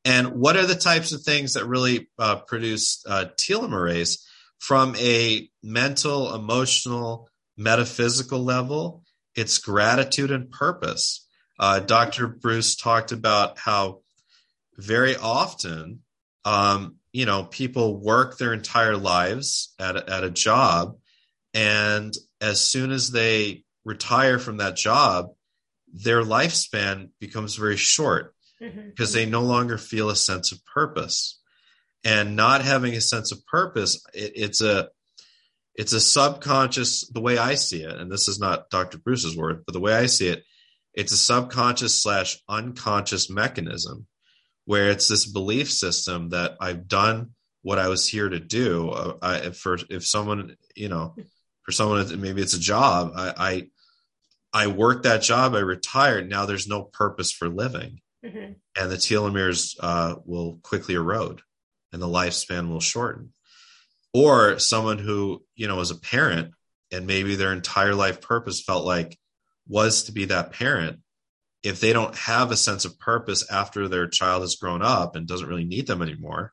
And 0.05 0.33
what 0.33 0.57
are 0.57 0.67
the 0.67 0.75
types 0.75 1.13
of 1.13 1.23
things 1.23 1.55
that 1.55 1.67
really 1.67 2.09
uh, 2.19 2.37
produce 2.37 3.05
uh, 3.07 3.27
telomerase 3.37 4.19
from 4.59 4.97
a 4.97 5.49
mental, 5.63 6.35
emotional, 6.35 7.29
metaphysical 7.57 8.43
level? 8.43 9.05
It's 9.35 9.59
gratitude 9.59 10.31
and 10.31 10.51
purpose. 10.51 11.27
Uh, 11.59 11.81
Dr. 11.81 12.27
Bruce 12.27 12.77
talked 12.77 13.13
about 13.13 13.59
how 13.59 14.01
very 14.77 15.17
often, 15.17 16.01
um, 16.45 16.97
you 17.13 17.25
know, 17.27 17.45
people 17.45 17.99
work 17.99 18.37
their 18.39 18.53
entire 18.53 18.97
lives 18.97 19.75
at 19.79 19.97
a, 19.97 20.11
at 20.13 20.25
a 20.25 20.31
job, 20.31 20.97
and 21.55 22.15
as 22.41 22.61
soon 22.61 22.91
as 22.93 23.11
they 23.11 23.65
retire 23.85 24.39
from 24.39 24.59
that 24.59 24.77
job, 24.77 25.29
their 25.93 26.23
lifespan 26.23 27.09
becomes 27.21 27.57
very 27.57 27.77
short 27.77 28.35
Mhm. 28.61 28.91
because 28.91 29.13
they 29.13 29.25
no 29.27 29.43
longer 29.43 29.79
feel 29.79 30.11
a 30.11 30.17
sense 30.17 30.53
of 30.53 30.65
purpose. 30.67 31.36
And 32.07 32.37
not 32.37 32.63
having 32.63 32.95
a 32.95 33.01
sense 33.01 33.33
of 33.33 33.45
purpose, 33.47 34.05
it, 34.15 34.33
it's 34.37 34.61
a 34.61 34.89
it's 35.75 35.93
a 35.93 36.01
subconscious 36.01 37.07
the 37.09 37.21
way 37.21 37.37
I 37.37 37.55
see 37.57 37.83
it, 37.83 37.97
and 38.01 38.11
this 38.11 38.29
is 38.29 38.39
not 38.39 38.71
Dr. 38.71 38.99
Bruce's 38.99 39.37
word, 39.37 39.65
but 39.67 39.73
the 39.73 39.81
way 39.81 39.93
I 39.95 40.07
see 40.07 40.29
it, 40.29 40.45
it's 40.95 41.13
a 41.13 41.17
subconscious 41.19 42.01
slash 42.03 42.39
unconscious 42.49 43.29
mechanism 43.29 44.07
where 44.65 44.89
it's 44.91 45.09
this 45.09 45.27
belief 45.27 45.71
system 45.71 46.31
that 46.31 46.57
I've 46.61 46.89
done 46.89 47.33
what 47.63 47.79
I 47.79 47.89
was 47.89 48.09
here 48.09 48.29
to 48.29 48.41
do. 48.41 48.91
Uh, 48.91 49.13
I, 49.23 49.51
for 49.51 49.77
if 49.91 50.07
someone, 50.07 50.57
you 50.75 50.89
know, 50.89 51.15
for 51.65 51.73
someone 51.73 52.21
maybe 52.21 52.41
it's 52.43 52.55
a 52.55 52.61
job, 52.61 53.13
I, 53.17 53.35
I 54.55 54.65
I 54.65 54.67
worked 54.69 55.03
that 55.03 55.23
job, 55.23 55.55
I 55.55 55.59
retired. 55.61 56.31
Now 56.31 56.47
there's 56.47 56.69
no 56.69 56.85
purpose 56.85 57.33
for 57.33 57.49
living, 57.49 58.01
Mhm. 58.25 58.55
and 58.79 58.91
the 58.91 58.97
telomeres 58.97 59.75
uh, 59.81 60.15
will 60.25 60.59
quickly 60.63 60.95
erode, 60.95 61.43
and 61.93 62.01
the 62.01 62.09
lifespan 62.09 62.69
will 62.69 62.81
shorten. 62.81 63.33
Or 64.13 64.59
someone 64.59 64.99
who 64.99 65.45
you 65.55 65.69
know 65.69 65.77
was 65.77 65.91
a 65.91 65.99
parent, 65.99 66.53
and 66.93 67.07
maybe 67.07 67.35
their 67.35 67.53
entire 67.53 67.95
life 67.95 68.21
purpose 68.21 68.63
felt 68.63 68.85
like 68.85 69.19
was 69.69 70.05
to 70.05 70.13
be 70.13 70.27
that 70.27 70.53
parent. 70.53 71.01
If 71.63 71.81
they 71.81 71.93
don't 71.93 72.15
have 72.17 72.51
a 72.51 72.57
sense 72.57 72.85
of 72.85 72.99
purpose 72.99 73.51
after 73.51 73.89
their 73.89 74.07
child 74.07 74.43
has 74.43 74.57
grown 74.57 74.83
up 74.83 75.17
and 75.17 75.27
doesn't 75.27 75.49
really 75.49 75.65
need 75.65 75.87
them 75.87 76.01
anymore, 76.01 76.53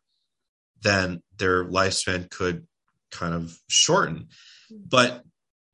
then 0.82 1.22
their 1.38 1.64
lifespan 1.64 2.30
could 2.30 2.68
kind 3.12 3.34
of 3.34 3.58
shorten. 3.70 4.30
But 4.72 5.24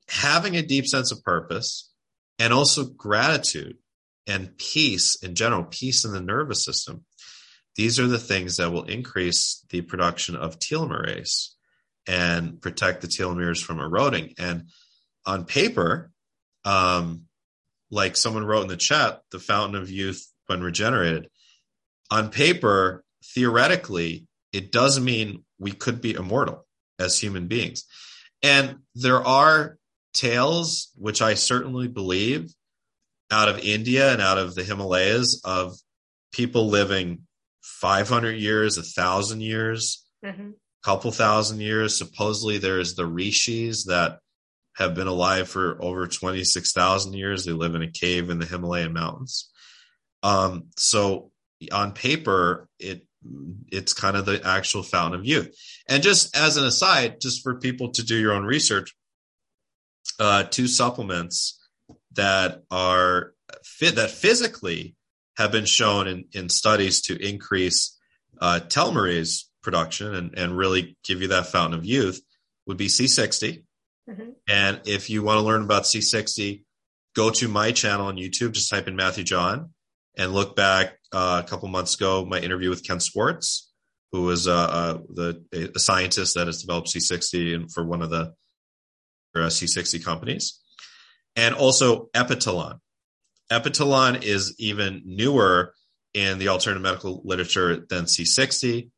having 0.10 0.56
a 0.56 0.62
deep 0.62 0.88
sense 0.88 1.12
of 1.12 1.24
purpose 1.24 1.92
and 2.38 2.52
also 2.52 2.86
gratitude 2.86 3.78
and 4.28 4.58
peace 4.58 5.18
in 5.24 5.36
general, 5.36 5.64
peace 5.64 6.06
in 6.06 6.12
the 6.12 6.22
nervous 6.22 6.64
system, 6.64 7.06
these 7.76 8.00
are 8.00 8.08
the 8.08 8.20
things 8.20 8.58
that 8.58 8.72
will 8.72 8.84
increase 8.84 9.64
the 9.70 9.82
production 9.82 10.36
of 10.36 10.60
telomerase 10.60 11.50
and 12.08 12.62
protect 12.62 13.02
the 13.02 13.08
telomeres 13.08 13.64
from 13.64 13.80
eroding. 13.80 14.34
And 14.38 14.70
on 15.26 15.46
paper, 15.46 16.12
um, 16.66 17.26
like 17.92 18.18
someone 18.18 18.46
wrote 18.46 18.64
in 18.64 18.68
the 18.68 18.78
chat, 18.78 19.22
the 19.32 19.40
fountain 19.40 19.82
of 19.82 19.90
youth 19.90 20.26
when 20.48 20.62
regenerated, 20.62 21.30
on 22.12 22.30
paper, 22.30 23.04
theoretically, 23.24 24.28
it 24.52 24.72
does 24.72 25.00
mean 25.00 25.44
we 25.60 25.72
could 25.72 26.02
be 26.02 26.14
immortal 26.14 26.66
as 26.98 27.20
human 27.20 27.48
beings. 27.48 27.86
And 28.42 28.80
there 28.96 29.26
are 29.26 29.78
tales, 30.14 30.92
which 30.96 31.22
I 31.22 31.36
certainly 31.36 31.88
believe, 31.88 32.52
out 33.32 33.50
of 33.50 33.60
India 33.60 34.12
and 34.12 34.22
out 34.22 34.38
of 34.38 34.56
the 34.56 34.64
Himalayas 34.64 35.42
of 35.46 35.76
people 36.32 36.68
living 36.68 37.28
500 37.80 38.32
years, 38.32 38.78
a 38.78 38.84
thousand 38.84 39.42
years, 39.42 40.06
mm-hmm. 40.24 40.52
couple 40.84 41.12
thousand 41.12 41.62
years. 41.62 41.98
Supposedly, 41.98 42.58
there's 42.58 42.96
the 42.96 43.06
rishis 43.06 43.86
that 43.86 44.20
have 44.76 44.96
been 44.96 45.08
alive 45.08 45.50
for 45.50 45.82
over 45.84 46.08
26,000 46.08 47.14
years. 47.14 47.46
They 47.46 47.52
live 47.52 47.76
in 47.76 47.82
a 47.82 47.92
cave 47.92 48.30
in 48.30 48.40
the 48.40 48.46
Himalayan 48.46 48.94
mountains. 48.94 49.50
Um, 50.24 50.68
so 50.78 51.32
on 51.72 51.94
paper, 51.94 52.68
it 52.80 53.06
it's 53.68 53.94
kind 53.94 54.16
of 54.16 54.26
the 54.26 54.42
actual 54.46 54.82
fountain 54.82 55.20
of 55.20 55.26
youth. 55.26 55.54
And 55.90 56.02
just 56.02 56.36
as 56.38 56.56
an 56.56 56.66
aside, 56.66 57.20
just 57.20 57.44
for 57.44 57.60
people 57.60 57.92
to 57.92 58.06
do 58.06 58.16
your 58.18 58.32
own 58.32 58.46
research, 58.46 58.96
uh, 60.20 60.44
two 60.44 60.68
supplements 60.68 61.60
that 62.14 62.64
are 62.72 63.34
fit 63.64 63.96
that 63.96 64.12
physically 64.12 64.96
have 65.40 65.54
been 65.54 65.66
shown 65.66 66.08
in, 66.08 66.26
in 66.34 66.50
studies 66.50 67.02
to 67.02 67.16
increase 67.16 67.98
uh, 68.42 68.60
telomerase 68.68 69.46
production 69.64 70.14
and, 70.14 70.38
and 70.38 70.58
really 70.58 70.98
give 71.04 71.22
you 71.22 71.30
that 71.30 71.48
fountain 71.48 71.80
of 71.80 71.86
youth 71.86 72.22
would 72.68 72.76
be 72.76 72.88
C60. 72.88 73.64
Mm-hmm. 74.10 74.30
And 74.50 74.82
if 74.86 75.10
you 75.10 75.24
want 75.24 75.38
to 75.38 75.42
learn 75.42 75.64
about 75.64 75.84
C60, 75.84 76.64
go 77.16 77.30
to 77.32 77.48
my 77.48 77.72
channel 77.72 78.08
on 78.08 78.18
YouTube, 78.18 78.52
just 78.52 78.70
type 78.70 78.90
in 78.90 78.98
Matthew 78.98 79.24
John 79.24 79.74
and 80.18 80.34
look 80.34 80.58
back 80.58 81.00
uh, 81.14 81.42
a 81.44 81.48
couple 81.48 81.70
months 81.70 81.96
ago, 81.96 82.26
my 82.26 82.40
interview 82.40 82.70
with 82.70 82.86
Ken 82.86 83.00
Swartz, 83.00 83.72
who 84.12 84.24
was 84.24 84.46
uh, 84.46 84.54
uh, 84.54 84.98
the 85.08 85.72
a 85.76 85.80
scientist 85.80 86.36
that 86.36 86.48
has 86.48 86.62
developed 86.62 86.90
C60 86.90 87.56
and 87.56 87.72
for 87.72 87.86
one 87.86 88.02
of 88.02 88.10
the 88.10 88.34
uh, 89.36 89.48
C60 89.48 90.04
companies, 90.04 90.60
and 91.38 91.56
also 91.56 92.10
Epitalon. 92.14 92.80
Epitalon 93.52 94.24
is 94.24 94.56
even 94.60 95.02
newer 95.06 95.74
in 96.14 96.40
the 96.40 96.50
alternative 96.50 96.84
medical 96.84 97.22
literature 97.24 97.86
than 97.90 98.06
C60. 98.06 98.90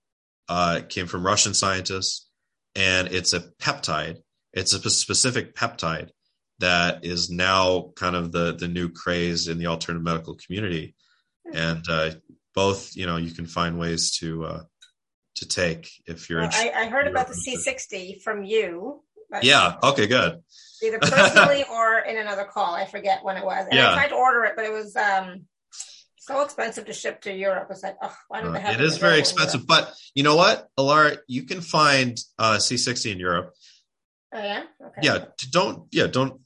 Uh, 0.48 0.80
it 0.80 0.90
came 0.90 1.08
from 1.08 1.26
Russian 1.26 1.54
scientists, 1.54 2.28
and 2.76 3.08
it's 3.08 3.34
a 3.34 3.42
peptide. 3.62 4.18
It's 4.54 4.74
a 4.74 4.90
specific 4.90 5.56
peptide 5.56 6.10
that 6.60 7.06
is 7.06 7.30
now 7.30 7.92
kind 7.96 8.16
of 8.16 8.32
the 8.32 8.56
the 8.56 8.68
new 8.68 8.90
craze 8.90 9.48
in 9.48 9.58
the 9.58 9.68
alternative 9.68 10.04
medical 10.04 10.36
community, 10.36 10.96
and 11.54 11.84
uh, 11.90 12.12
both 12.54 12.96
you 12.96 13.06
know 13.06 13.18
you 13.18 13.32
can 13.32 13.46
find 13.46 13.80
ways 13.80 14.12
to 14.20 14.46
uh, 14.46 14.64
to 15.36 15.48
take 15.48 15.90
if 16.06 16.30
you're. 16.30 16.42
Well, 16.42 16.50
I, 16.54 16.72
I, 16.76 16.86
heard 16.88 17.08
about 17.08 17.28
the 17.28 17.34
C60 17.34 18.22
from 18.22 18.44
you. 18.44 19.02
Yeah. 19.42 19.76
Okay. 19.84 20.08
Good 20.08 20.42
either 20.84 21.00
personally 21.02 21.64
or 21.72 22.00
in 22.00 22.18
another 22.18 22.46
call. 22.46 22.74
I 22.74 22.86
forget 22.86 23.24
when 23.24 23.38
it 23.38 23.46
was. 23.46 23.66
And 23.66 23.74
yeah. 23.74 23.92
I 23.92 23.94
tried 23.94 24.08
to 24.10 24.16
order 24.16 24.44
it, 24.46 24.54
but 24.56 24.66
it 24.66 24.72
was 24.72 24.96
um, 24.96 25.46
so 26.18 26.42
expensive 26.42 26.86
to 26.86 26.94
ship 26.94 27.22
to 27.22 27.34
Europe. 27.34 27.68
It's 27.72 27.84
like, 27.84 27.98
oh, 28.02 28.16
why 28.28 28.42
don't 28.42 28.54
they 28.54 28.60
have 28.60 28.76
uh, 28.76 28.80
it? 28.80 28.82
It 28.82 28.86
is 28.86 28.98
very 28.98 29.20
expensive, 29.20 29.66
but 29.68 29.94
you 30.16 30.24
know 30.24 30.36
what, 30.36 30.68
Alara, 30.78 31.18
you 31.28 31.44
can 31.44 31.62
find 31.62 32.18
uh, 32.40 32.58
C60 32.58 33.14
in 33.14 33.20
Europe. 33.20 33.54
Oh 34.34 34.42
yeah. 34.42 34.64
Okay. 34.82 35.02
Yeah. 35.04 35.26
Don't. 35.52 35.88
Yeah. 35.92 36.08
Don't 36.08 36.40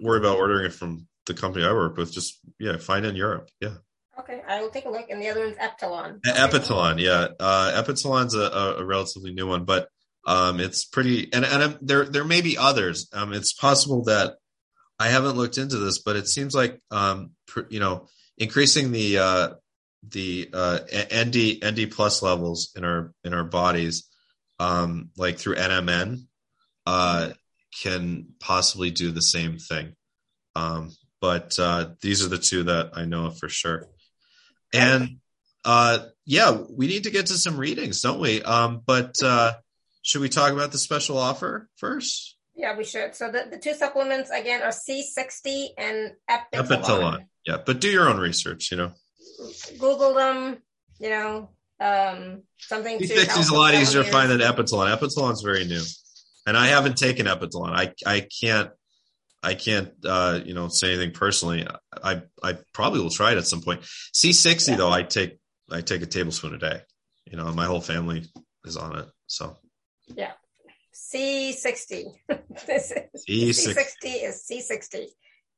worry 0.00 0.18
about 0.18 0.38
ordering 0.38 0.66
it 0.66 0.72
from 0.72 1.08
the 1.26 1.34
company 1.34 1.64
I 1.64 1.72
work 1.72 1.96
with. 1.96 2.12
Just 2.12 2.38
yeah, 2.60 2.76
find 2.76 3.04
it 3.04 3.10
in 3.10 3.16
Europe. 3.16 3.50
Yeah. 3.60 3.74
Okay, 4.18 4.42
I 4.46 4.60
will 4.60 4.68
take 4.68 4.84
a 4.84 4.90
look. 4.90 5.10
And 5.10 5.20
the 5.20 5.28
other 5.28 5.40
one's 5.40 5.56
Epitalon. 5.56 6.20
Epitalon, 6.20 7.00
yeah. 7.00 7.28
Uh, 7.40 7.82
Epitalon's 7.82 8.34
a, 8.34 8.76
a, 8.78 8.84
relatively 8.84 9.32
new 9.32 9.48
one, 9.48 9.64
but 9.64 9.88
um, 10.26 10.60
it's 10.60 10.84
pretty, 10.84 11.32
and 11.32 11.44
and 11.44 11.78
there 11.80 12.04
there 12.04 12.24
may 12.24 12.40
be 12.40 12.58
others. 12.58 13.08
Um, 13.12 13.32
it's 13.32 13.52
possible 13.52 14.04
that 14.04 14.36
I 14.98 15.08
haven't 15.08 15.36
looked 15.36 15.58
into 15.58 15.78
this, 15.78 15.98
but 15.98 16.16
it 16.16 16.28
seems 16.28 16.54
like 16.54 16.80
um, 16.90 17.30
pr- 17.46 17.68
you 17.70 17.80
know, 17.80 18.06
increasing 18.38 18.92
the 18.92 19.18
uh, 19.18 19.48
the 20.08 20.48
uh, 20.52 20.80
NAD 20.92 21.62
NAD 21.62 21.90
plus 21.90 22.22
levels 22.22 22.72
in 22.76 22.84
our 22.84 23.12
in 23.24 23.34
our 23.34 23.44
bodies, 23.44 24.08
um, 24.60 25.10
like 25.16 25.38
through 25.38 25.56
NMN, 25.56 26.26
uh, 26.86 27.30
can 27.82 28.28
possibly 28.38 28.90
do 28.90 29.10
the 29.10 29.22
same 29.22 29.58
thing. 29.58 29.94
Um, 30.54 30.92
but 31.20 31.58
uh, 31.58 31.90
these 32.00 32.24
are 32.24 32.28
the 32.28 32.38
two 32.38 32.64
that 32.64 32.90
I 32.94 33.04
know 33.04 33.26
of 33.26 33.38
for 33.38 33.48
sure. 33.48 33.86
And 34.74 35.18
uh, 35.64 36.00
yeah, 36.26 36.58
we 36.70 36.86
need 36.86 37.04
to 37.04 37.10
get 37.10 37.26
to 37.26 37.34
some 37.34 37.56
readings, 37.56 38.00
don't 38.00 38.20
we? 38.20 38.42
Um, 38.42 38.82
but 38.84 39.14
uh, 39.22 39.54
should 40.02 40.20
we 40.20 40.28
talk 40.28 40.52
about 40.52 40.72
the 40.72 40.78
special 40.78 41.18
offer 41.18 41.68
first? 41.76 42.36
Yeah, 42.54 42.76
we 42.76 42.84
should. 42.84 43.14
So 43.14 43.30
the, 43.30 43.46
the 43.50 43.58
two 43.58 43.74
supplements 43.74 44.30
again 44.30 44.62
are 44.62 44.68
C60 44.68 45.68
and 45.78 46.12
Epitalon. 46.28 46.68
Epitalon. 46.68 47.18
Yeah, 47.46 47.56
but 47.64 47.80
do 47.80 47.88
your 47.88 48.08
own 48.08 48.18
research, 48.18 48.70
you 48.70 48.76
know. 48.76 48.92
Google 49.78 50.14
them, 50.14 50.58
you 50.98 51.08
know, 51.08 51.50
um, 51.80 52.42
something 52.58 52.98
C60 52.98 53.38
is 53.38 53.50
a 53.50 53.54
lot 53.54 53.74
easier 53.74 54.04
to 54.04 54.10
find 54.10 54.30
than 54.30 54.40
Epitalon. 54.40 54.94
Epitalon's 54.94 55.42
very 55.42 55.64
new. 55.64 55.82
And 56.46 56.56
I 56.56 56.68
haven't 56.68 56.96
taken 56.96 57.26
Epitalon. 57.26 57.70
I 57.70 57.92
I 58.04 58.26
can't 58.40 58.70
I 59.42 59.54
can't 59.54 59.92
uh, 60.04 60.40
you 60.44 60.54
know 60.54 60.68
say 60.68 60.94
anything 60.94 61.12
personally. 61.12 61.66
I 62.02 62.22
I 62.42 62.58
probably 62.72 63.00
will 63.00 63.10
try 63.10 63.32
it 63.32 63.38
at 63.38 63.46
some 63.46 63.62
point. 63.62 63.82
C60 63.82 64.68
yeah. 64.68 64.76
though, 64.76 64.90
I 64.90 65.02
take 65.02 65.38
I 65.70 65.80
take 65.80 66.02
a 66.02 66.06
tablespoon 66.06 66.54
a 66.54 66.58
day. 66.58 66.80
You 67.26 67.36
know, 67.36 67.50
my 67.52 67.66
whole 67.66 67.80
family 67.80 68.24
is 68.64 68.76
on 68.76 68.98
it. 68.98 69.06
So 69.26 69.56
yeah. 70.16 70.32
C60. 70.94 72.04
C60 72.30 73.24
is 73.28 74.44
C60. 74.50 75.06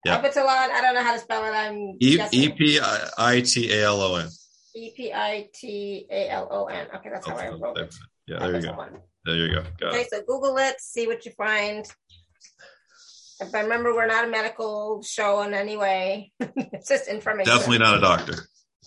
Yeah. 0.05 0.21
Epitalon, 0.21 0.71
I 0.71 0.81
don't 0.83 0.95
know 0.95 1.03
how 1.03 1.15
to 1.15 1.19
spell 1.19 1.45
it. 1.45 1.57
I'm 1.57 1.97
E 2.01 2.19
P 2.51 2.79
I 3.19 3.41
T 3.41 3.73
A 3.73 3.85
L 3.85 4.01
O 4.01 4.17
N. 4.17 4.29
E 4.77 4.93
P 4.95 5.13
I 5.13 5.49
T 5.55 6.07
A 6.11 6.29
L 6.31 6.49
O 6.51 6.67
N. 6.67 6.87
Okay, 6.97 7.09
that's 7.11 7.27
how 7.27 7.37
I 7.37 7.49
wrote 7.49 7.79
it. 7.79 7.95
Yeah, 8.27 8.39
there 8.41 8.57
you 8.57 8.63
go. 8.63 8.87
There 9.25 9.37
you 9.37 9.55
go. 9.55 9.63
Got 9.81 9.93
okay, 9.93 10.03
it. 10.03 10.11
so 10.11 10.21
Google 10.27 10.57
it, 10.59 10.81
see 10.81 11.07
what 11.07 11.25
you 11.25 11.33
find. 11.33 11.87
If 13.41 13.55
I 13.55 13.61
remember, 13.63 13.95
we're 13.95 14.07
not 14.07 14.27
a 14.27 14.29
medical 14.29 15.03
show 15.03 15.43
in 15.43 15.55
any 15.55 15.77
way. 15.77 16.33
it's 16.41 16.89
just 16.89 17.09
information. 17.09 17.53
Definitely 17.53 17.79
not 17.79 17.97
a 17.97 18.01
doctor. 18.01 18.35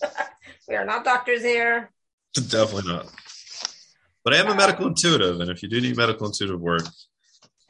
we 0.68 0.76
are 0.76 0.84
not 0.84 1.04
doctors 1.04 1.42
here. 1.42 1.90
Definitely 2.34 2.92
not. 2.92 3.06
But 4.28 4.36
I 4.36 4.40
am 4.40 4.48
a 4.48 4.54
medical 4.54 4.88
intuitive, 4.88 5.40
and 5.40 5.50
if 5.50 5.62
you 5.62 5.70
do 5.70 5.80
need 5.80 5.96
medical 5.96 6.26
intuitive 6.26 6.60
work, 6.60 6.82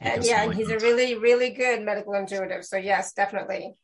and 0.01 0.25
yeah, 0.25 0.43
and 0.43 0.53
he's 0.53 0.69
a 0.69 0.77
really, 0.79 1.15
really 1.15 1.51
good 1.51 1.81
medical 1.85 2.15
intuitive. 2.15 2.65
So 2.65 2.75
yes, 2.75 3.13
definitely 3.13 3.75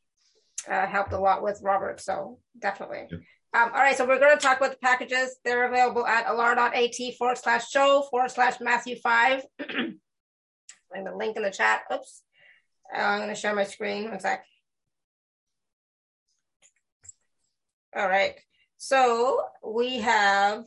uh, 0.69 0.85
helped 0.85 1.13
a 1.13 1.17
lot 1.17 1.41
with 1.41 1.61
Robert. 1.63 2.01
So 2.01 2.39
definitely. 2.59 3.07
Yeah. 3.09 3.63
Um, 3.63 3.71
all 3.73 3.79
right, 3.79 3.95
so 3.95 4.05
we're 4.05 4.19
going 4.19 4.37
to 4.37 4.45
talk 4.45 4.57
about 4.57 4.71
the 4.71 4.77
packages. 4.79 5.37
They're 5.45 5.69
available 5.69 6.05
at 6.05 6.25
alara.at 6.25 7.15
forward 7.17 7.37
slash 7.37 7.69
show 7.69 8.05
forward 8.11 8.31
slash 8.31 8.59
Matthew 8.59 8.97
five. 9.01 9.45
and 9.59 9.97
the 10.91 11.15
link 11.15 11.37
in 11.37 11.43
the 11.43 11.51
chat. 11.51 11.83
Oops. 11.93 12.23
Uh, 12.93 12.99
I'm 12.99 13.19
going 13.19 13.29
to 13.29 13.35
share 13.35 13.55
my 13.55 13.63
screen. 13.63 14.09
One 14.09 14.19
sec. 14.19 14.43
All 17.95 18.09
right. 18.09 18.35
So 18.75 19.39
we 19.65 19.99
have 19.99 20.65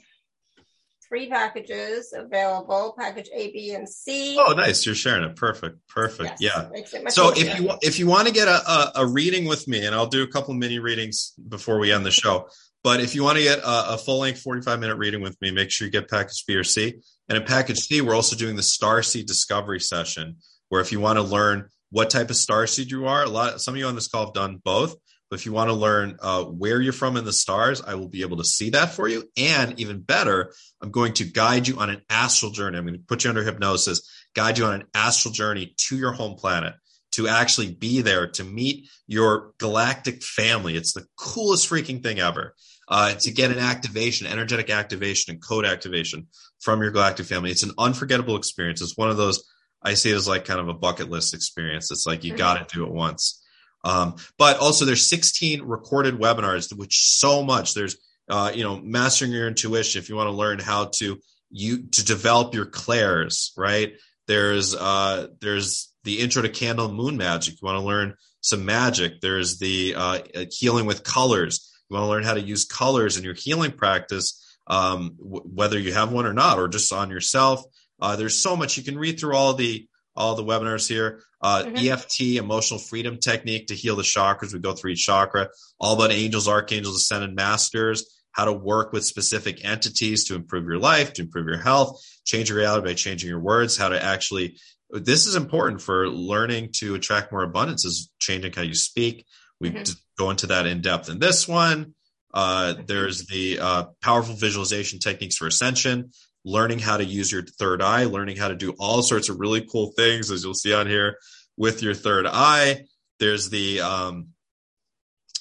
three 1.09 1.29
packages 1.29 2.13
available 2.17 2.95
package 2.99 3.29
a 3.35 3.51
b 3.51 3.75
and 3.75 3.89
c. 3.89 4.37
Oh 4.39 4.53
nice. 4.53 4.85
You're 4.85 4.95
sharing 4.95 5.25
it. 5.25 5.37
Perfect. 5.37 5.79
Perfect. 5.89 6.41
Yes, 6.41 6.69
yeah. 6.95 7.09
So 7.09 7.33
if 7.35 7.59
you 7.59 7.71
if 7.83 7.99
you 7.99 8.07
want 8.07 8.29
to 8.29 8.33
get 8.33 8.49
a, 8.49 8.71
a, 8.71 8.93
a, 8.97 9.07
reading 9.07 9.47
with 9.47 9.67
me 9.67 9.87
and 9.87 9.95
i'll 9.95 10.07
do 10.07 10.23
a 10.23 10.27
couple 10.27 10.53
mini 10.55 10.79
readings 10.79 11.33
before 11.49 11.79
we 11.79 11.93
end 11.93 12.05
the 12.05 12.11
show 12.11 12.49
but 12.85 13.01
if 13.01 13.15
you 13.15 13.23
want 13.23 13.39
to 13.39 13.43
get 13.43 13.59
a, 13.59 13.95
a 13.95 13.99
full 13.99 14.21
length 14.21 14.41
45 14.41 14.81
minute 14.81 14.97
reading 14.97 15.21
with 15.21 15.37
me 15.41 15.51
make 15.51 15.71
sure 15.71 15.87
you 15.87 15.93
get 15.93 16.11
package 16.11 16.45
b 16.47 16.55
or 16.55 16.65
c. 16.65 16.95
And 17.29 17.39
in 17.39 17.45
package 17.45 17.79
c 17.79 18.01
we're 18.01 18.15
also 18.15 18.37
doing 18.37 18.57
the 18.57 18.63
star 18.63 19.03
seed 19.03 19.27
discovery 19.27 19.81
session 19.81 20.37
where 20.69 20.81
if 20.81 20.93
you 20.93 21.01
want 21.01 21.19
to 21.19 21.23
learn 21.23 21.69
what 21.91 22.11
type 22.11 22.31
of 22.31 22.37
star 22.37 22.67
seed 22.67 22.91
you 22.91 23.07
are 23.07 23.25
a 23.25 23.29
lot 23.29 23.61
some 23.61 23.75
of 23.75 23.79
you 23.79 23.87
on 23.87 23.95
this 23.95 24.09
call 24.09 24.27
have 24.27 24.35
done 24.35 24.61
both 24.65 24.97
but 25.31 25.39
if 25.39 25.47
you 25.47 25.53
want 25.53 25.69
to 25.69 25.75
learn 25.75 26.17
uh, 26.21 26.45
where 26.45 26.81
you're 26.81 26.93
from 26.93 27.17
in 27.17 27.25
the 27.25 27.33
stars, 27.33 27.83
I 27.83 27.95
will 27.95 28.09
be 28.09 28.23
able 28.23 28.39
to 28.39 28.45
see 28.45 28.71
that 28.71 28.93
for 28.93 29.09
you. 29.09 29.25
And 29.37 29.79
even 29.79 30.01
better, 30.01 30.53
I'm 30.81 30.91
going 30.91 31.13
to 31.15 31.25
guide 31.25 31.69
you 31.69 31.79
on 31.79 31.91
an 31.91 32.03
astral 32.09 32.53
journey. 32.53 32.79
I'm 32.79 32.85
going 32.87 32.99
to 32.99 33.05
put 33.07 33.25
you 33.25 33.31
under 33.31 33.43
hypnosis, 33.43 34.01
guide 34.35 34.59
you 34.59 34.65
on 34.65 34.75
an 34.75 34.87
astral 34.95 35.33
journey 35.33 35.75
to 35.89 35.97
your 35.97 36.13
home 36.13 36.37
planet. 36.37 36.75
to 37.11 37.27
actually 37.27 37.73
be 37.75 38.03
there 38.03 38.27
to 38.29 38.45
meet 38.45 38.87
your 39.07 39.53
galactic 39.59 40.23
family. 40.23 40.77
It's 40.77 40.93
the 40.93 41.07
coolest 41.17 41.69
freaking 41.69 42.03
thing 42.03 42.21
ever. 42.21 42.55
Uh, 42.87 43.15
to 43.15 43.31
get 43.31 43.51
an 43.51 43.59
activation, 43.59 44.27
energetic 44.27 44.71
activation, 44.71 45.35
and 45.35 45.43
code 45.43 45.67
activation 45.67 46.27
from 46.61 46.81
your 46.81 46.91
galactic 46.91 47.27
family. 47.27 47.51
It's 47.51 47.63
an 47.63 47.73
unforgettable 47.77 48.37
experience. 48.37 48.81
It's 48.81 48.97
one 48.97 49.11
of 49.11 49.19
those 49.19 49.45
I 49.83 49.95
see 49.95 50.11
it 50.11 50.17
as 50.17 50.27
like 50.27 50.45
kind 50.45 50.61
of 50.61 50.69
a 50.69 50.75
bucket 50.75 51.11
list 51.11 51.35
experience. 51.35 51.91
It's 51.91 52.07
like 52.07 52.25
you 52.25 52.35
got 52.35 52.67
to 52.67 52.75
do 52.75 52.85
it 52.85 52.93
once. 52.93 53.43
Um, 53.89 54.17
but 54.37 54.59
also 54.59 54.85
there's 54.85 55.09
16 55.09 55.63
recorded 55.63 56.15
webinars, 56.15 56.77
which 56.77 57.09
so 57.09 57.43
much. 57.43 57.73
There's 57.73 57.97
uh, 58.29 58.53
you 58.55 58.63
know 58.63 58.79
mastering 58.79 59.33
your 59.33 59.49
intuition 59.49 59.99
if 60.01 60.11
you 60.11 60.17
want 60.17 60.29
to 60.29 60.37
learn 60.37 60.59
how 60.59 60.91
to 60.97 61.19
you 61.51 61.87
to 61.89 62.05
develop 62.05 62.55
your 62.55 62.67
clairs, 62.67 63.53
right? 63.57 63.95
There's 64.27 64.75
uh, 64.75 65.29
there's 65.41 65.91
the 66.05 66.21
intro 66.21 66.43
to 66.43 66.51
candle 66.51 66.93
moon 66.93 67.17
magic. 67.17 67.55
You 67.55 67.67
want 67.67 67.81
to 67.81 67.87
learn 67.87 68.15
some 68.43 68.67
magic. 68.67 69.21
There's 69.23 69.59
the 69.59 69.95
uh, 69.97 70.19
healing 70.51 70.85
with 70.85 71.03
colors. 71.03 71.73
You 71.89 71.95
want 71.95 72.05
to 72.05 72.11
learn 72.11 72.25
how 72.25 72.35
to 72.35 72.41
use 72.41 72.67
colors 72.67 73.17
in 73.17 73.25
your 73.25 73.35
healing 73.35 73.73
practice, 73.73 74.59
um, 74.67 75.17
w- 75.19 75.43
whether 75.43 75.79
you 75.79 75.95
have 75.95 76.13
one 76.13 76.27
or 76.27 76.35
not, 76.35 76.59
or 76.59 76.69
just 76.69 76.93
on 76.93 77.09
yourself. 77.09 77.65
Uh, 77.99 78.17
there's 78.17 78.41
so 78.41 78.55
much 78.55 78.77
you 78.77 78.83
can 78.83 78.99
read 78.99 79.19
through 79.19 79.35
all 79.35 79.55
the 79.55 79.89
all 80.15 80.35
the 80.35 80.45
webinars 80.45 80.87
here. 80.87 81.23
Uh, 81.41 81.65
mm-hmm. 81.65 81.89
EFT, 81.89 82.21
emotional 82.37 82.81
freedom 82.81 83.19
technique 83.19 83.69
to 83.69 83.75
heal 83.75 83.97
the 83.97 84.03
chakras. 84.03 84.53
We 84.53 84.59
go 84.59 84.73
through 84.73 84.93
each 84.93 85.05
chakra. 85.05 85.49
All 85.81 85.95
about 85.95 86.11
angels, 86.11 86.49
archangels, 86.49 86.97
ascended 86.97 87.35
masters. 87.35 88.15
How 88.33 88.45
to 88.45 88.53
work 88.53 88.93
with 88.93 89.05
specific 89.05 89.65
entities 89.65 90.25
to 90.27 90.35
improve 90.35 90.65
your 90.65 90.79
life, 90.79 91.13
to 91.15 91.23
improve 91.23 91.47
your 91.47 91.59
health, 91.59 92.01
change 92.25 92.49
your 92.49 92.59
reality 92.59 92.87
by 92.87 92.95
changing 92.95 93.29
your 93.29 93.41
words. 93.41 93.77
How 93.77 93.89
to 93.89 94.03
actually. 94.03 94.59
This 94.91 95.27
is 95.27 95.37
important 95.37 95.83
for 95.83 96.09
learning 96.09 96.71
to 96.77 96.95
attract 96.95 97.31
more 97.31 97.43
abundance. 97.43 97.85
Is 97.85 98.11
changing 98.19 98.53
how 98.53 98.63
you 98.63 98.75
speak. 98.75 99.27
We 99.61 99.71
mm-hmm. 99.71 99.93
go 100.17 100.31
into 100.31 100.47
that 100.49 100.67
in 100.67 100.81
depth 100.81 101.09
in 101.11 101.19
this 101.19 101.47
one. 101.47 101.95
Uh, 102.33 102.75
there's 102.87 103.27
the 103.27 103.59
uh, 103.59 103.85
powerful 104.03 104.35
visualization 104.35 104.99
techniques 104.99 105.37
for 105.37 105.47
ascension, 105.47 106.11
learning 106.49 106.79
how 106.79 106.97
to 106.97 107.05
use 107.05 107.31
your 107.31 107.43
third 107.43 107.83
eye, 107.83 108.05
learning 108.05 108.37
how 108.37 108.49
to 108.49 108.57
do 108.57 108.75
all 108.79 109.03
sorts 109.03 109.29
of 109.29 109.39
really 109.39 109.61
cool 109.71 109.93
things, 109.97 110.31
as 110.31 110.43
you'll 110.43 110.55
see 110.55 110.73
on 110.73 110.87
here 110.87 111.19
with 111.57 111.83
your 111.83 111.95
third 111.95 112.27
eye. 112.27 112.85
There's 113.21 113.51
the 113.51 113.83
um, 113.83 114.29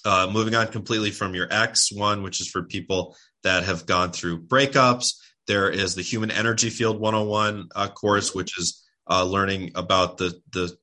uh, 0.04 0.30
moving 0.32 0.54
on 0.54 0.68
completely 0.68 1.12
from 1.12 1.34
your 1.34 1.48
X 1.50 1.92
one, 1.92 2.24
which 2.24 2.42
is 2.42 2.50
for 2.50 2.64
people 2.64 3.16
that 3.44 3.64
have 3.64 3.86
gone 3.86 4.12
through 4.12 4.44
breakups. 4.48 5.14
There 5.48 5.70
is 5.70 5.96
the 5.96 6.02
Human 6.02 6.30
Energy 6.30 6.70
Field 6.70 7.00
101 7.00 7.70
uh, 7.74 7.88
course, 7.88 8.36
which 8.36 8.60
is 8.60 8.84
uh, 9.10 9.24
learning 9.24 9.72
about 9.76 10.18
the 10.18 10.42
the 10.52 10.78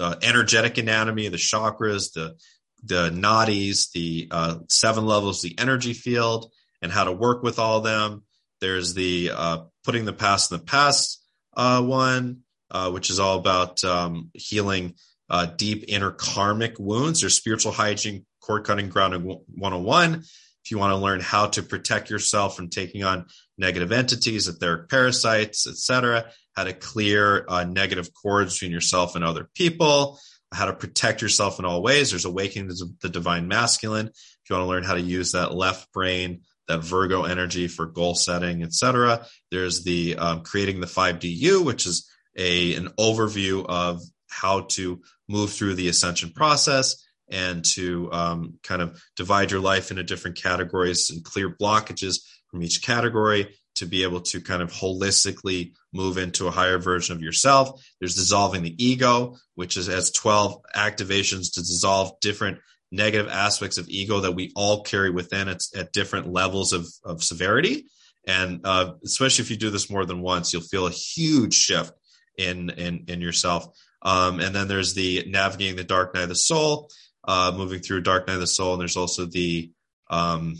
uh, 0.00 0.16
energetic 0.22 0.78
anatomy, 0.78 1.28
the 1.28 1.36
chakras, 1.36 2.12
the 2.14 2.36
the 2.82 3.10
nadis, 3.10 3.92
the 3.92 4.28
uh, 4.30 4.56
seven 4.68 5.06
levels, 5.06 5.40
the 5.40 5.56
energy 5.58 5.92
field, 5.92 6.50
and 6.82 6.90
how 6.90 7.04
to 7.04 7.12
work 7.12 7.44
with 7.44 7.60
all 7.60 7.80
them. 7.80 8.24
There's 8.60 8.94
the 8.94 9.30
uh, 9.34 9.58
putting 9.84 10.04
the 10.04 10.12
past 10.12 10.50
in 10.50 10.58
the 10.58 10.64
past 10.64 11.22
uh, 11.56 11.82
one, 11.82 12.40
uh, 12.70 12.90
which 12.90 13.10
is 13.10 13.20
all 13.20 13.38
about 13.38 13.82
um, 13.84 14.30
healing 14.34 14.94
uh, 15.30 15.46
deep 15.46 15.84
inner 15.88 16.10
karmic 16.10 16.78
wounds. 16.78 17.20
There's 17.20 17.36
spiritual 17.36 17.72
hygiene, 17.72 18.24
cord 18.40 18.64
cutting, 18.64 18.88
grounding 18.88 19.22
101. 19.22 20.24
If 20.64 20.70
you 20.70 20.78
want 20.78 20.92
to 20.92 20.96
learn 20.96 21.20
how 21.20 21.46
to 21.46 21.62
protect 21.62 22.10
yourself 22.10 22.56
from 22.56 22.68
taking 22.68 23.02
on 23.02 23.26
negative 23.56 23.92
entities, 23.92 24.48
etheric 24.48 24.88
parasites, 24.88 25.66
etc., 25.66 26.30
how 26.54 26.64
to 26.64 26.72
clear 26.72 27.44
uh, 27.48 27.64
negative 27.64 28.10
cords 28.12 28.54
between 28.54 28.72
yourself 28.72 29.14
and 29.14 29.24
other 29.24 29.48
people, 29.54 30.18
how 30.52 30.66
to 30.66 30.72
protect 30.72 31.22
yourself 31.22 31.58
in 31.58 31.64
all 31.64 31.82
ways. 31.82 32.10
There's 32.10 32.24
awakening 32.24 32.68
to 32.68 32.86
the 33.00 33.08
divine 33.08 33.48
masculine. 33.48 34.08
If 34.08 34.50
you 34.50 34.56
want 34.56 34.64
to 34.64 34.68
learn 34.68 34.84
how 34.84 34.94
to 34.94 35.00
use 35.00 35.32
that 35.32 35.54
left 35.54 35.92
brain, 35.92 36.42
that 36.68 36.84
Virgo 36.84 37.24
energy 37.24 37.66
for 37.66 37.86
goal 37.86 38.14
setting, 38.14 38.62
etc. 38.62 39.26
There's 39.50 39.84
the 39.84 40.16
um, 40.16 40.42
creating 40.42 40.80
the 40.80 40.86
5DU, 40.86 41.64
which 41.64 41.86
is 41.86 42.08
a 42.36 42.74
an 42.74 42.88
overview 42.98 43.64
of 43.68 44.02
how 44.28 44.60
to 44.60 45.00
move 45.28 45.52
through 45.52 45.74
the 45.74 45.88
ascension 45.88 46.30
process 46.30 47.04
and 47.30 47.64
to 47.64 48.10
um, 48.12 48.54
kind 48.62 48.80
of 48.80 49.02
divide 49.16 49.50
your 49.50 49.60
life 49.60 49.90
into 49.90 50.02
different 50.02 50.36
categories 50.36 51.10
and 51.10 51.24
clear 51.24 51.50
blockages 51.50 52.20
from 52.50 52.62
each 52.62 52.82
category 52.82 53.54
to 53.74 53.86
be 53.86 54.02
able 54.02 54.20
to 54.20 54.40
kind 54.40 54.62
of 54.62 54.72
holistically 54.72 55.72
move 55.92 56.18
into 56.18 56.48
a 56.48 56.50
higher 56.50 56.78
version 56.78 57.14
of 57.14 57.22
yourself. 57.22 57.80
There's 58.00 58.16
dissolving 58.16 58.62
the 58.62 58.84
ego, 58.84 59.36
which 59.54 59.76
is 59.76 59.86
has 59.86 60.10
12 60.10 60.62
activations 60.74 61.52
to 61.54 61.60
dissolve 61.60 62.18
different 62.20 62.58
negative 62.90 63.30
aspects 63.30 63.78
of 63.78 63.88
ego 63.88 64.20
that 64.20 64.32
we 64.32 64.52
all 64.56 64.82
carry 64.82 65.10
within 65.10 65.48
it's 65.48 65.76
at 65.76 65.92
different 65.92 66.32
levels 66.32 66.72
of, 66.72 66.86
of 67.04 67.22
severity. 67.22 67.86
And 68.26 68.60
uh, 68.64 68.94
especially 69.04 69.42
if 69.42 69.50
you 69.50 69.56
do 69.56 69.70
this 69.70 69.90
more 69.90 70.04
than 70.04 70.20
once, 70.20 70.52
you'll 70.52 70.62
feel 70.62 70.86
a 70.86 70.90
huge 70.90 71.54
shift 71.54 71.92
in 72.36 72.70
in, 72.70 73.04
in 73.08 73.20
yourself. 73.20 73.66
Um, 74.02 74.40
and 74.40 74.54
then 74.54 74.68
there's 74.68 74.94
the 74.94 75.24
navigating 75.26 75.76
the 75.76 75.84
dark 75.84 76.14
night 76.14 76.24
of 76.24 76.28
the 76.28 76.34
soul, 76.34 76.90
uh, 77.24 77.52
moving 77.56 77.80
through 77.80 78.02
dark 78.02 78.26
night 78.26 78.34
of 78.34 78.40
the 78.40 78.46
soul, 78.46 78.74
and 78.74 78.80
there's 78.80 78.96
also 78.96 79.24
the 79.24 79.72
um, 80.10 80.56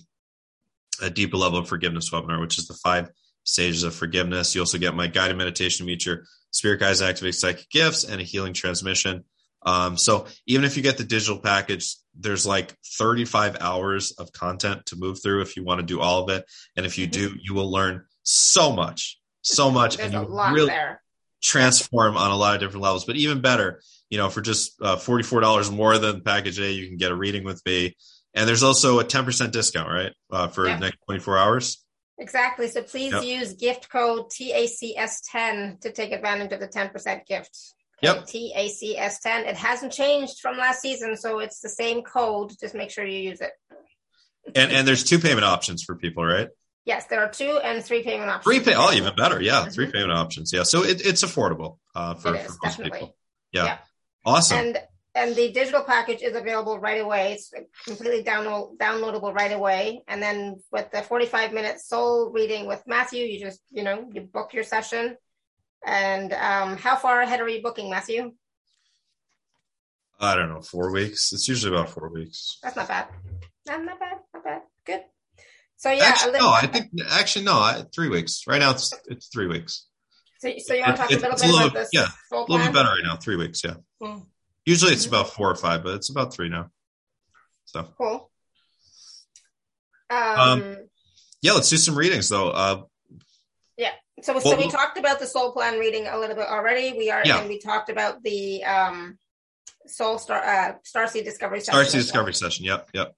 a 1.00 1.10
deeper 1.10 1.36
level 1.36 1.60
of 1.60 1.68
forgiveness 1.68 2.10
webinar, 2.10 2.40
which 2.40 2.58
is 2.58 2.66
the 2.66 2.74
five 2.74 3.10
stages 3.44 3.82
of 3.84 3.94
forgiveness. 3.94 4.54
You 4.54 4.62
also 4.62 4.78
get 4.78 4.94
my 4.94 5.06
guided 5.06 5.36
meditation 5.36 5.86
meet 5.86 6.04
your 6.04 6.24
spirit 6.50 6.80
guides, 6.80 7.00
activate 7.00 7.34
psychic 7.34 7.70
gifts, 7.70 8.04
and 8.04 8.20
a 8.20 8.24
healing 8.24 8.52
transmission. 8.52 9.24
Um, 9.62 9.96
so 9.96 10.26
even 10.46 10.64
if 10.64 10.76
you 10.76 10.82
get 10.82 10.98
the 10.98 11.04
digital 11.04 11.38
package, 11.38 11.96
there's 12.18 12.46
like 12.46 12.74
35 12.98 13.56
hours 13.60 14.12
of 14.12 14.32
content 14.32 14.86
to 14.86 14.96
move 14.96 15.22
through 15.22 15.42
if 15.42 15.56
you 15.56 15.64
want 15.64 15.80
to 15.80 15.86
do 15.86 16.00
all 16.00 16.22
of 16.22 16.30
it. 16.30 16.44
And 16.76 16.86
if 16.86 16.98
you 16.98 17.06
do, 17.06 17.30
mm-hmm. 17.30 17.38
you 17.42 17.54
will 17.54 17.70
learn 17.70 18.04
so 18.22 18.72
much, 18.72 19.18
so 19.42 19.70
much, 19.72 19.98
and 19.98 20.12
you 20.12 20.26
really 20.28 20.66
there. 20.66 21.02
transform 21.42 22.16
on 22.16 22.30
a 22.30 22.36
lot 22.36 22.54
of 22.54 22.60
different 22.60 22.82
levels. 22.82 23.04
But 23.04 23.16
even 23.16 23.40
better, 23.40 23.82
you 24.10 24.18
know, 24.18 24.30
for 24.30 24.40
just 24.40 24.80
uh, 24.80 24.96
$44 24.96 25.72
more 25.74 25.98
than 25.98 26.22
package 26.22 26.58
A, 26.60 26.70
you 26.70 26.88
can 26.88 26.96
get 26.96 27.12
a 27.12 27.16
reading 27.16 27.44
with 27.44 27.60
me 27.66 27.94
and 28.34 28.48
there's 28.48 28.62
also 28.62 29.00
a 29.00 29.04
10% 29.04 29.50
discount, 29.50 29.88
right? 29.88 30.12
Uh, 30.30 30.48
for 30.48 30.66
yeah. 30.66 30.74
the 30.74 30.80
next 30.80 30.98
24 31.06 31.38
hours. 31.38 31.84
Exactly. 32.18 32.68
So 32.68 32.82
please 32.82 33.12
yep. 33.12 33.24
use 33.24 33.54
gift 33.54 33.88
code 33.90 34.30
TACS10 34.30 35.80
to 35.80 35.92
take 35.92 36.12
advantage 36.12 36.52
of 36.52 36.60
the 36.60 36.68
10% 36.68 37.26
gift. 37.26 37.74
Yep. 38.02 38.26
TACS10. 38.26 39.46
It 39.48 39.56
hasn't 39.56 39.92
changed 39.92 40.40
from 40.40 40.56
last 40.56 40.80
season, 40.80 41.16
so 41.16 41.40
it's 41.40 41.60
the 41.60 41.68
same 41.68 42.02
code. 42.02 42.52
Just 42.60 42.74
make 42.74 42.90
sure 42.90 43.04
you 43.04 43.18
use 43.18 43.40
it. 43.40 43.50
and 44.54 44.70
and 44.70 44.86
there's 44.86 45.04
two 45.04 45.18
payment 45.18 45.44
options 45.44 45.82
for 45.82 45.96
people, 45.96 46.24
right? 46.24 46.48
Yes, 46.84 47.06
there 47.06 47.20
are 47.20 47.28
two 47.28 47.58
and 47.62 47.84
three 47.84 48.02
payment 48.02 48.30
options. 48.30 48.44
Three 48.44 48.64
pay 48.64 48.76
oh 48.78 48.92
even 48.92 49.14
better. 49.14 49.42
Yeah, 49.42 49.62
mm-hmm. 49.62 49.70
three 49.70 49.90
payment 49.90 50.12
options. 50.12 50.52
Yeah. 50.52 50.62
So 50.62 50.84
it, 50.84 51.04
it's 51.04 51.22
affordable 51.24 51.78
uh, 51.94 52.14
for, 52.14 52.34
it 52.34 52.40
is, 52.40 52.46
for 52.46 52.52
most 52.62 52.76
definitely. 52.78 52.98
people. 53.00 53.16
Yeah. 53.52 53.64
yeah. 53.64 53.78
Awesome. 54.24 54.58
And 54.58 54.78
and 55.18 55.34
the 55.34 55.50
digital 55.50 55.82
package 55.82 56.22
is 56.22 56.36
available 56.36 56.78
right 56.78 57.00
away. 57.00 57.32
It's 57.32 57.52
completely 57.84 58.22
download, 58.22 58.76
downloadable 58.78 59.34
right 59.34 59.52
away. 59.52 60.02
And 60.06 60.22
then 60.22 60.60
with 60.70 60.90
the 60.92 61.02
45 61.02 61.52
minute 61.52 61.80
soul 61.80 62.30
reading 62.30 62.66
with 62.66 62.82
Matthew, 62.86 63.24
you 63.24 63.40
just, 63.40 63.60
you 63.70 63.82
know, 63.82 64.08
you 64.12 64.20
book 64.20 64.54
your 64.54 64.62
session. 64.62 65.16
And 65.84 66.32
um, 66.32 66.76
how 66.76 66.96
far 66.96 67.20
ahead 67.20 67.40
are 67.40 67.48
you 67.48 67.62
booking, 67.62 67.90
Matthew? 67.90 68.32
I 70.20 70.34
don't 70.34 70.48
know, 70.48 70.60
four 70.60 70.90
weeks. 70.92 71.32
It's 71.32 71.48
usually 71.48 71.74
about 71.74 71.90
four 71.90 72.08
weeks. 72.12 72.58
That's 72.62 72.76
not 72.76 72.88
bad. 72.88 73.06
Not, 73.66 73.84
not 73.84 74.00
bad. 74.00 74.18
Not 74.34 74.44
bad. 74.44 74.62
Good. 74.84 75.00
So 75.76 75.92
yeah, 75.92 76.04
actually, 76.04 76.40
no, 76.40 76.50
I 76.50 76.66
think 76.66 76.90
actually 77.08 77.44
no, 77.44 77.52
I, 77.52 77.84
three 77.94 78.08
weeks. 78.08 78.42
Right 78.48 78.58
now, 78.58 78.72
it's 78.72 78.92
it's 79.06 79.28
three 79.28 79.46
weeks. 79.46 79.86
So, 80.40 80.52
so 80.58 80.74
you 80.74 80.82
want 80.82 80.96
to 80.96 81.02
talk 81.02 81.12
it, 81.12 81.18
a 81.18 81.20
little 81.20 81.36
bit 81.36 81.44
a 81.44 81.46
little, 81.46 81.60
about 81.68 81.74
this? 81.74 81.90
Yeah, 81.92 82.08
a 82.32 82.36
little 82.36 82.58
bit 82.58 82.72
better 82.72 82.88
right 82.88 83.04
now. 83.04 83.16
Three 83.16 83.36
weeks. 83.36 83.62
Yeah. 83.62 83.74
Hmm. 84.02 84.22
Usually 84.66 84.92
it's 84.92 85.06
about 85.06 85.30
four 85.30 85.48
or 85.48 85.54
five, 85.54 85.84
but 85.84 85.94
it's 85.94 86.10
about 86.10 86.34
three 86.34 86.48
now. 86.48 86.70
So 87.66 87.88
cool. 87.96 88.30
Um, 90.10 90.40
um 90.40 90.76
yeah, 91.42 91.52
let's 91.52 91.70
do 91.70 91.76
some 91.76 91.96
readings 91.96 92.28
though. 92.28 92.50
Uh. 92.50 92.82
So, 94.22 94.32
well, 94.32 94.42
so 94.42 94.56
we 94.56 94.68
talked 94.68 94.98
about 94.98 95.18
the 95.18 95.26
soul 95.26 95.52
plan 95.52 95.78
reading 95.78 96.06
a 96.06 96.18
little 96.18 96.36
bit 96.36 96.46
already. 96.46 96.96
We 96.96 97.10
are, 97.10 97.22
yeah. 97.24 97.38
and 97.38 97.48
we 97.48 97.58
talked 97.58 97.90
about 97.90 98.22
the 98.22 98.64
um, 98.64 99.18
soul 99.86 100.18
star 100.18 100.42
uh, 100.42 100.74
starseed 100.84 101.24
discovery 101.24 101.60
session. 101.60 101.80
Starseed 101.80 101.92
discovery 101.92 102.34
session. 102.34 102.64
Yep. 102.64 102.90
Yep. 102.94 103.14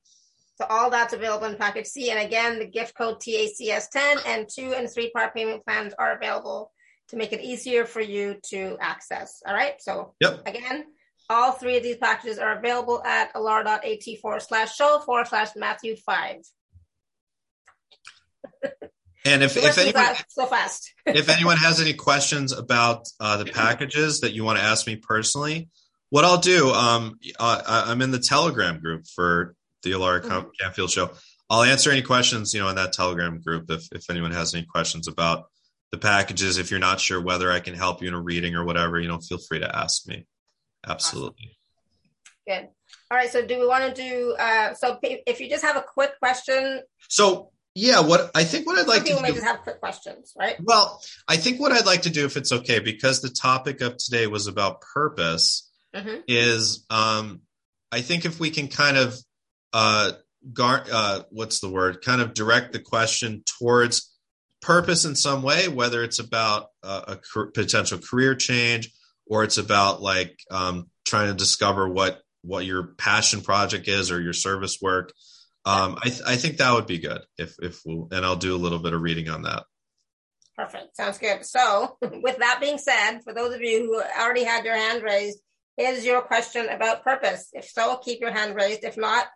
So 0.57 0.67
all 0.69 0.91
that's 0.91 1.15
available 1.15 1.47
in 1.47 1.57
package 1.57 1.87
C. 1.87 2.11
And 2.11 2.21
again, 2.21 2.59
the 2.59 2.67
gift 2.67 2.95
code 2.95 3.21
TACS10 3.21 4.27
and 4.27 4.47
two 4.47 4.75
and 4.75 4.91
three 4.91 5.11
part 5.11 5.35
payment 5.35 5.65
plans 5.65 5.95
are 5.99 6.15
available 6.15 6.71
to 7.09 7.17
make 7.17 7.33
it 7.33 7.41
easier 7.41 7.87
for 7.87 8.01
you 8.01 8.37
to 8.51 8.77
access. 8.81 9.43
All 9.47 9.55
right. 9.55 9.81
So 9.81 10.15
yep. 10.21 10.47
again, 10.47 10.85
all 11.31 11.53
three 11.53 11.77
of 11.77 11.83
these 11.83 11.97
packages 11.97 12.39
are 12.39 12.59
available 12.59 13.03
at 13.05 13.33
alara.at 13.35 14.19
forward 14.21 14.43
slash 14.43 14.75
show 14.75 14.99
forward 14.99 15.29
slash 15.29 15.51
Matthew 15.57 15.97
5. 15.97 16.37
And 19.25 19.43
if, 19.43 19.57
if 19.57 19.77
anyone 19.77 20.15
so 20.29 20.47
fast, 20.47 20.95
if 21.07 21.29
anyone 21.29 21.59
has 21.59 21.81
any 21.81 21.93
questions 21.93 22.53
about 22.53 23.07
uh, 23.19 23.37
the 23.37 23.45
packages 23.45 24.21
that 24.21 24.33
you 24.33 24.45
want 24.45 24.59
to 24.59 24.65
ask 24.65 24.87
me 24.87 24.97
personally, 24.97 25.69
what 26.09 26.25
I'll 26.25 26.39
do, 26.39 26.71
um, 26.71 27.19
uh, 27.39 27.85
I'm 27.87 28.03
in 28.03 28.11
the 28.11 28.19
Telegram 28.19 28.81
group 28.81 29.07
for 29.07 29.55
the 29.83 29.93
Alara 29.93 30.23
mm-hmm. 30.23 30.49
Canfield 30.61 30.91
show. 30.91 31.11
I'll 31.49 31.63
answer 31.63 31.91
any 31.91 32.03
questions, 32.03 32.55
you 32.55 32.61
know, 32.61 32.69
in 32.69 32.77
that 32.77 32.93
Telegram 32.93 33.41
group 33.41 33.71
if 33.71 33.89
if 33.93 34.09
anyone 34.09 34.31
has 34.31 34.55
any 34.55 34.65
questions 34.65 35.09
about 35.09 35.47
the 35.91 35.99
packages. 35.99 36.59
If 36.59 36.71
you're 36.71 36.81
not 36.81 37.01
sure 37.01 37.21
whether 37.21 37.51
I 37.51 37.61
can 37.61 37.75
help 37.75 38.03
you 38.03 38.09
in 38.09 38.15
a 38.15 38.21
reading 38.21 38.55
or 38.55 38.65
whatever, 38.65 39.01
you 39.01 39.09
know, 39.09 39.19
feel 39.19 39.39
free 39.39 39.59
to 39.59 39.77
ask 39.77 40.07
me. 40.07 40.27
Absolutely. 40.87 41.57
Awesome. 42.49 42.63
Good. 42.63 42.69
All 43.11 43.19
right. 43.19 43.31
So, 43.31 43.45
do 43.45 43.59
we 43.59 43.67
want 43.67 43.95
to 43.95 44.03
do? 44.03 44.37
Uh, 44.39 44.75
so, 44.75 44.99
if 45.03 45.41
you 45.41 45.51
just 45.51 45.65
have 45.65 45.77
a 45.77 45.83
quick 45.83 46.19
question. 46.21 46.83
So, 47.09 47.51
yeah, 47.75 48.01
what 48.01 48.31
I 48.35 48.45
think 48.45 48.67
what 48.67 48.79
I'd 48.79 48.89
like 48.89 49.05
people 49.05 49.21
to 49.21 49.27
do, 49.27 49.33
may 49.33 49.39
just 49.39 49.47
have 49.47 49.61
quick 49.61 49.81
questions, 49.81 50.33
right? 50.39 50.57
Well, 50.61 51.01
I 51.29 51.37
think 51.37 51.61
what 51.61 51.73
I'd 51.73 51.87
like 51.87 52.03
to 52.03 52.11
do, 52.11 52.25
if 52.25 52.37
it's 52.37 52.53
okay, 52.53 52.81
because 52.81 53.21
the 53.21 53.31
topic 53.31 53.81
of 53.81 53.97
today 53.97 54.27
was 54.27 54.47
about 54.49 54.81
purpose, 54.81 55.71
mm-hmm. 55.95 56.21
is 56.27 56.85
um, 56.91 57.43
I 57.93 58.01
think 58.01 58.25
if 58.25 58.41
we 58.41 58.51
can 58.51 58.69
kind 58.69 58.97
of 58.97 59.17
uh, 59.73 60.13
gar- 60.53 60.85
uh, 60.91 61.21
what's 61.31 61.61
the 61.61 61.71
word? 61.71 62.03
Kind 62.03 62.21
of 62.21 62.35
direct 62.35 62.73
the 62.73 62.81
question 62.81 63.43
towards 63.59 64.13
purpose 64.61 65.05
in 65.05 65.15
some 65.15 65.43
way, 65.43 65.69
whether 65.69 66.03
it's 66.03 66.19
about 66.19 66.69
uh, 66.83 67.17
a 67.17 67.47
potential 67.55 67.99
career 67.99 68.35
change 68.35 68.91
or 69.27 69.45
it's 69.45 69.59
about 69.59 70.03
like 70.03 70.39
um, 70.51 70.91
trying 71.07 71.29
to 71.29 71.35
discover 71.35 71.89
what 71.89 72.21
what 72.43 72.65
your 72.65 72.95
passion 72.99 73.43
project 73.43 73.87
is 73.87 74.11
or 74.11 74.21
your 74.21 74.33
service 74.33 74.79
work. 74.81 75.13
Um, 75.65 75.99
I, 76.03 76.09
th- 76.09 76.23
I 76.27 76.37
think 76.37 76.57
that 76.57 76.73
would 76.73 76.87
be 76.87 76.99
good 76.99 77.21
if 77.37 77.57
if 77.61 77.81
we'll, 77.85 78.09
and 78.13 78.25
I'll 78.25 78.37
do 78.37 78.55
a 78.55 78.59
little 78.59 78.79
bit 78.79 78.95
of 78.95 79.03
reading 79.03 79.29
on 79.29 79.43
that. 79.43 79.65
Perfect. 80.57 80.97
Sounds 80.97 81.19
good. 81.19 81.45
So, 81.45 81.97
with 82.03 82.39
that 82.39 82.59
being 82.61 82.79
said, 82.79 83.21
for 83.21 83.35
those 83.35 83.55
of 83.55 83.61
you 83.61 83.85
who 83.85 84.03
already 84.21 84.45
had 84.45 84.65
your 84.65 84.77
hand 84.77 85.03
raised, 85.03 85.39
is 85.79 86.05
your 86.05 86.23
question 86.23 86.69
about 86.69 87.05
purpose? 87.05 87.49
If 87.53 87.67
so, 87.67 87.99
keep 87.99 88.21
your 88.21 88.33
hand 88.33 88.55
raised. 88.55 88.85
If 88.85 88.97
not, 88.97 89.27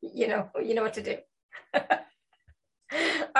you 0.00 0.28
know, 0.28 0.50
you 0.62 0.74
know 0.74 0.82
what 0.82 0.94
to 0.94 1.02
do. 1.02 1.16
All 1.74 1.80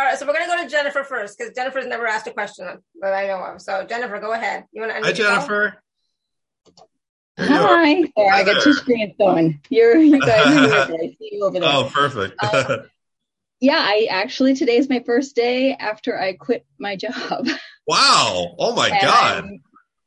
right, 0.03 0.19
so 0.19 0.27
we're 0.27 0.33
gonna 0.33 0.47
go 0.47 0.63
to 0.63 0.69
Jennifer 0.69 1.05
first 1.05 1.37
because 1.39 1.53
Jennifer's 1.55 1.87
never 1.87 2.07
asked 2.07 2.27
a 2.27 2.33
question 2.33 2.67
that 3.01 3.13
I 3.13 3.27
know 3.27 3.43
of. 3.45 3.61
So 3.61 3.85
Jennifer, 3.85 4.19
go 4.19 4.33
ahead. 4.33 4.65
You 4.73 4.83
want 4.83 4.97
to? 4.97 5.03
Hi, 5.03 5.13
Jennifer. 5.13 5.83
Hi. 7.39 8.03
There, 8.17 8.33
I 8.33 8.45
got 8.45 8.63
two 8.63 8.75
screens 8.75 9.15
going. 9.19 9.61
You're 9.71 9.97
you 9.97 10.21
guys 10.21 10.47
are 10.47 10.87
here. 10.89 10.97
I 11.03 11.17
see 11.19 11.31
you 11.33 11.45
over 11.45 11.59
there. 11.59 11.69
Oh, 11.71 11.91
perfect. 11.93 12.43
um, 12.43 12.91
yeah, 13.61 13.79
I 13.79 14.09
actually 14.11 14.55
today 14.55 14.77
is 14.77 14.89
my 14.89 15.03
first 15.07 15.35
day 15.37 15.75
after 15.75 16.19
I 16.19 16.35
quit 16.35 16.67
my 16.79 16.97
job. 16.97 17.47
Wow! 17.85 18.55
Oh 18.61 18.77
my 18.77 18.91
god! 18.91 19.43
I'm 19.43 19.61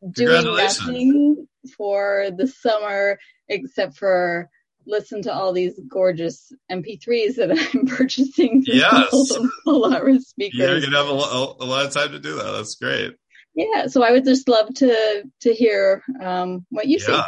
doing 0.10 0.46
nothing 0.46 1.46
for 1.78 2.30
the 2.34 2.48
summer 2.48 3.20
except 3.50 3.98
for 3.98 4.50
listen 4.88 5.22
to 5.24 5.34
all 5.34 5.52
these 5.52 5.78
gorgeous 5.90 6.54
MP3s 6.72 7.36
that 7.36 7.52
I'm 7.74 7.86
purchasing. 7.86 8.64
Yes, 8.66 9.12
a 9.68 9.72
lot 9.72 10.08
of 10.08 10.24
speakers. 10.24 10.58
You're 10.58 10.80
gonna 10.80 10.98
have 10.98 11.08
a, 11.08 11.20
a, 11.20 11.56
a, 11.60 11.66
lot 11.66 11.86
of 11.86 11.94
time 11.94 12.12
to 12.12 12.20
do 12.20 12.36
that. 12.36 12.52
That's 12.52 12.76
great. 12.76 13.16
Yeah, 13.56 13.88
so 13.88 14.04
I 14.04 14.12
would 14.12 14.26
just 14.26 14.50
love 14.50 14.74
to 14.76 15.24
to 15.42 15.54
hear 15.54 16.04
um, 16.22 16.66
what 16.70 16.88
you 16.88 16.98
yeah. 17.00 17.06
see 17.06 17.22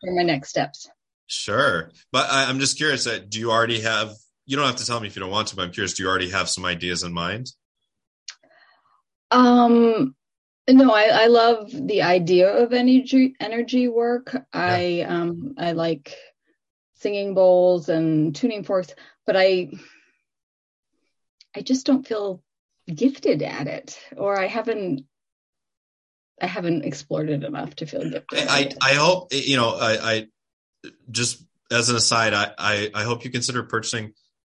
for 0.00 0.14
my 0.14 0.22
next 0.22 0.50
steps. 0.50 0.88
Sure, 1.26 1.90
but 2.12 2.30
I, 2.30 2.48
am 2.48 2.60
just 2.60 2.76
curious. 2.76 3.04
That 3.04 3.22
uh, 3.22 3.24
do 3.28 3.40
you 3.40 3.50
already 3.50 3.80
have? 3.80 4.12
You 4.46 4.56
don't 4.56 4.66
have 4.66 4.76
to 4.76 4.86
tell 4.86 5.00
me 5.00 5.08
if 5.08 5.16
you 5.16 5.20
don't 5.20 5.30
want 5.30 5.48
to, 5.48 5.56
but 5.56 5.62
I'm 5.62 5.72
curious. 5.72 5.94
Do 5.94 6.04
you 6.04 6.08
already 6.08 6.30
have 6.30 6.48
some 6.48 6.64
ideas 6.64 7.02
in 7.02 7.12
mind? 7.12 7.50
Um, 9.32 10.14
no, 10.68 10.92
I, 10.92 11.24
I 11.24 11.26
love 11.26 11.70
the 11.72 12.02
idea 12.02 12.48
of 12.48 12.72
energy 12.72 13.34
energy 13.40 13.88
work. 13.88 14.30
Yeah. 14.34 14.40
I 14.52 15.00
um 15.08 15.54
I 15.58 15.72
like 15.72 16.14
singing 16.94 17.34
bowls 17.34 17.88
and 17.88 18.34
tuning 18.36 18.62
forks, 18.62 18.94
but 19.26 19.36
I 19.36 19.70
I 21.56 21.62
just 21.62 21.86
don't 21.86 22.06
feel 22.06 22.40
gifted 22.86 23.42
at 23.42 23.66
it, 23.66 23.98
or 24.16 24.38
I 24.38 24.46
haven't 24.46 25.06
I 26.42 26.46
haven't 26.46 26.84
explored 26.84 27.30
it 27.30 27.44
enough 27.44 27.76
to 27.76 27.86
feel 27.86 28.08
gifted. 28.10 28.48
I 28.48 28.72
I 28.80 28.94
hope 28.94 29.32
you 29.32 29.56
know 29.56 29.70
I, 29.70 30.12
I 30.12 30.26
just 31.10 31.42
as 31.70 31.88
an 31.88 31.96
aside 31.96 32.34
I, 32.34 32.50
I 32.58 32.90
I 32.92 33.04
hope 33.04 33.24
you 33.24 33.30
consider 33.30 33.62
purchasing 33.62 34.12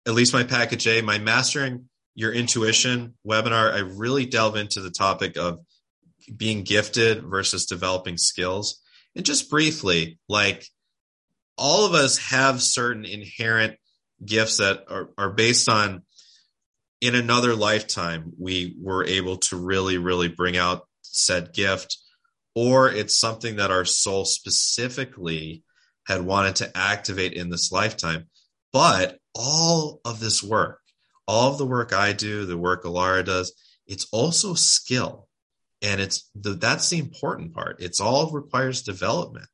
at 0.07 0.14
least 0.14 0.34
my 0.34 0.43
package 0.43 0.88
A, 0.88 1.01
my 1.01 1.19
mastering 1.19 1.89
your 2.15 2.31
intuition 2.31 3.15
webinar. 3.27 3.73
I 3.73 3.80
really 3.80 4.26
delve 4.26 4.55
into 4.55 4.81
the 4.81 4.91
topic 4.91 5.38
of 5.38 5.60
being 6.35 6.64
gifted 6.64 7.23
versus 7.23 7.65
developing 7.65 8.18
skills. 8.18 8.81
And 9.15 9.26
just 9.26 9.49
briefly, 9.49 10.19
like 10.30 10.65
all 11.57 11.85
of 11.85 11.93
us 11.93 12.18
have 12.30 12.61
certain 12.61 13.05
inherent 13.05 13.76
gifts 14.26 14.57
that 14.57 14.85
are, 14.89 15.10
are 15.18 15.31
based 15.31 15.68
on 15.68 16.03
in 17.01 17.15
another 17.15 17.55
lifetime 17.55 18.31
we 18.39 18.77
were 18.81 19.05
able 19.05 19.35
to 19.35 19.57
really 19.57 19.97
really 19.97 20.30
bring 20.30 20.55
out 20.55 20.88
said 21.14 21.53
gift 21.53 21.98
or 22.56 22.90
it's 22.90 23.19
something 23.19 23.56
that 23.56 23.72
our 23.72 23.85
soul 23.85 24.26
specifically 24.26 25.64
had 26.06 26.22
wanted 26.22 26.56
to 26.57 26.77
activate 26.77 27.34
in 27.34 27.49
this 27.49 27.72
lifetime. 27.72 28.26
But 28.72 29.18
all 29.35 30.02
of 30.06 30.19
this 30.19 30.44
work 30.44 30.80
all 31.26 31.52
of 31.52 31.57
the 31.57 31.65
work 31.65 31.94
i 31.94 32.11
do 32.11 32.45
the 32.45 32.57
work 32.57 32.84
alara 32.84 33.26
does 33.26 33.53
it's 33.88 34.07
also 34.11 34.53
skill. 34.53 35.27
And 35.81 35.99
it's 35.99 36.30
the, 36.35 36.52
that's 36.52 36.90
the 36.90 36.99
important 36.99 37.53
part. 37.53 37.77
It's 37.80 37.99
all 37.99 38.31
requires 38.31 38.84
development. 38.84 39.48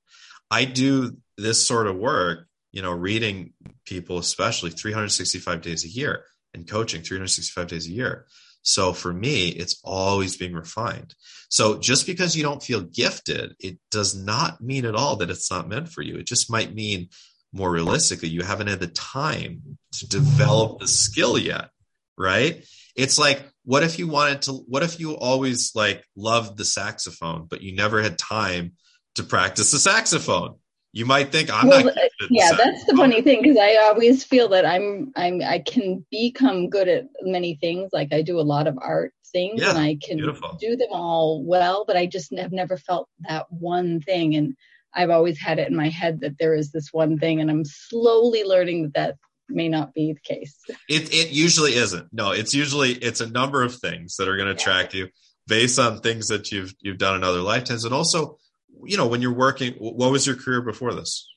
I 0.51 0.65
do 0.65 1.17
this 1.37 1.65
sort 1.65 1.87
of 1.87 1.97
work, 1.97 2.47
you 2.71 2.81
know, 2.81 2.91
reading 2.91 3.53
people, 3.85 4.19
especially 4.19 4.69
365 4.69 5.61
days 5.61 5.85
a 5.85 5.89
year 5.89 6.25
and 6.53 6.69
coaching 6.69 7.01
365 7.01 7.67
days 7.67 7.87
a 7.87 7.91
year. 7.91 8.27
So 8.69 8.93
for 8.93 9.11
me, 9.11 9.49
it's 9.49 9.81
always 9.83 10.37
being 10.37 10.53
refined. 10.53 11.15
So 11.49 11.79
just 11.79 12.05
because 12.05 12.35
you 12.35 12.43
don't 12.43 12.61
feel 12.61 12.81
gifted, 12.81 13.55
it 13.59 13.79
does 13.89 14.15
not 14.15 14.61
mean 14.61 14.85
at 14.85 14.95
all 14.95 15.15
that 15.17 15.31
it's 15.31 15.49
not 15.49 15.67
meant 15.67 15.89
for 15.89 16.03
you. 16.03 16.17
It 16.17 16.27
just 16.27 16.51
might 16.51 16.75
mean 16.75 17.09
more 17.51 17.71
realistically, 17.71 18.29
you 18.29 18.43
haven't 18.43 18.67
had 18.67 18.79
the 18.79 18.85
time 18.85 19.79
to 19.93 20.07
develop 20.07 20.79
the 20.79 20.87
skill 20.87 21.35
yet, 21.35 21.71
right? 22.15 22.63
It's 22.95 23.17
like, 23.17 23.43
what 23.65 23.81
if 23.81 23.97
you 23.97 24.07
wanted 24.07 24.43
to, 24.43 24.51
what 24.51 24.83
if 24.83 24.99
you 24.99 25.13
always 25.17 25.71
like 25.73 26.05
loved 26.15 26.55
the 26.55 26.65
saxophone, 26.65 27.47
but 27.49 27.61
you 27.63 27.75
never 27.75 28.03
had 28.03 28.19
time 28.19 28.73
to 29.15 29.23
practice 29.23 29.71
the 29.71 29.79
saxophone? 29.79 30.57
You 30.91 31.05
might 31.05 31.31
think 31.31 31.51
I'm 31.51 31.67
well, 31.67 31.85
not. 31.85 31.97
Uh, 31.97 32.27
yeah, 32.29 32.51
that's 32.57 32.85
the 32.85 32.95
funny 32.95 33.21
thing 33.21 33.41
because 33.41 33.57
I 33.57 33.75
always 33.75 34.23
feel 34.23 34.49
that 34.49 34.65
I'm 34.65 35.11
I'm 35.15 35.41
I 35.41 35.59
can 35.59 36.05
become 36.09 36.69
good 36.69 36.87
at 36.87 37.05
many 37.21 37.55
things. 37.55 37.89
Like 37.93 38.11
I 38.11 38.21
do 38.21 38.39
a 38.39 38.41
lot 38.41 38.67
of 38.67 38.77
art 38.81 39.13
things 39.31 39.61
yeah, 39.61 39.69
and 39.69 39.77
I 39.77 39.97
can 40.01 40.17
beautiful. 40.17 40.57
do 40.59 40.75
them 40.75 40.89
all 40.91 41.43
well, 41.43 41.85
but 41.85 41.95
I 41.95 42.07
just 42.07 42.33
have 42.37 42.51
never 42.51 42.77
felt 42.77 43.07
that 43.27 43.45
one 43.51 44.01
thing. 44.01 44.35
And 44.35 44.55
I've 44.93 45.11
always 45.11 45.39
had 45.39 45.59
it 45.59 45.69
in 45.69 45.75
my 45.75 45.89
head 45.89 46.21
that 46.21 46.37
there 46.39 46.55
is 46.55 46.71
this 46.71 46.89
one 46.91 47.19
thing, 47.19 47.39
and 47.39 47.51
I'm 47.51 47.65
slowly 47.65 48.43
learning 48.43 48.83
that 48.83 48.93
that 48.93 49.15
may 49.47 49.69
not 49.69 49.93
be 49.93 50.13
the 50.13 50.19
case. 50.19 50.57
It 50.89 51.13
it 51.13 51.29
usually 51.29 51.75
isn't. 51.75 52.07
No, 52.11 52.31
it's 52.31 52.53
usually 52.53 52.93
it's 52.93 53.21
a 53.21 53.29
number 53.29 53.63
of 53.63 53.75
things 53.75 54.15
that 54.15 54.27
are 54.27 54.37
going 54.37 54.47
to 54.47 54.53
yeah. 54.53 54.61
attract 54.61 54.93
you 54.93 55.09
based 55.47 55.79
on 55.79 55.99
things 55.99 56.27
that 56.27 56.51
you've 56.51 56.73
you've 56.81 56.97
done 56.97 57.15
in 57.15 57.23
other 57.23 57.41
lifetimes, 57.41 57.85
and 57.85 57.93
also 57.93 58.37
you 58.85 58.97
know, 58.97 59.07
when 59.07 59.21
you're 59.21 59.33
working, 59.33 59.73
what 59.73 60.11
was 60.11 60.25
your 60.25 60.35
career 60.35 60.61
before 60.61 60.93
this? 60.93 61.27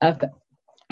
Uh, 0.00 0.14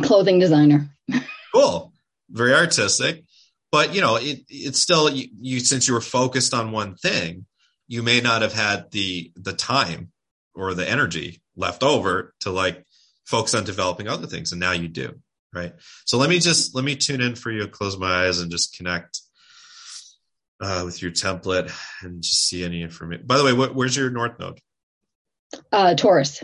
clothing 0.03 0.39
designer. 0.39 0.89
cool. 1.55 1.93
Very 2.29 2.55
artistic. 2.55 3.25
But, 3.73 3.95
you 3.95 4.01
know, 4.01 4.17
it, 4.17 4.41
it's 4.49 4.81
still, 4.81 5.09
you, 5.11 5.29
you, 5.41 5.61
since 5.61 5.87
you 5.87 5.95
were 5.95 6.01
focused 6.01 6.55
on 6.55 6.73
one 6.73 6.97
thing, 6.97 7.47
you 7.87 8.03
may 8.03 8.21
not 8.21 8.43
have 8.43 8.53
had 8.53 8.91
the, 8.91 9.33
the 9.37 9.53
time 9.53 10.11
or 10.55 10.75
the 10.75 10.89
energy 10.89 11.41
left 11.57 11.83
over 11.83 12.35
to 12.41 12.51
like 12.51 12.85
focus 13.25 13.55
on 13.55 13.65
developing 13.65 14.09
other 14.09 14.27
things. 14.27 14.53
And 14.53 14.61
now 14.61 14.73
you 14.73 14.89
do. 14.89 15.21
Right. 15.53 15.73
So 16.05 16.17
let 16.19 16.31
me 16.31 16.39
just, 16.39 16.77
let 16.77 16.85
me 16.85 16.95
tune 16.95 17.21
in 17.21 17.35
for 17.35 17.51
you, 17.51 17.67
close 17.67 17.99
my 17.99 18.27
eyes 18.27 18.41
and 18.41 18.53
just 18.53 18.77
connect 18.77 19.21
uh, 20.61 20.83
with 20.85 21.03
your 21.03 21.11
template 21.11 21.73
and 22.03 22.23
just 22.23 22.47
see 22.47 22.65
any 22.65 22.83
information. 22.83 23.27
By 23.27 23.39
the 23.39 23.45
way, 23.45 23.53
what, 23.53 23.75
where's 23.75 23.97
your 23.97 24.11
North 24.11 24.39
Node? 24.39 24.61
Uh, 25.73 25.95
Taurus. 25.95 26.43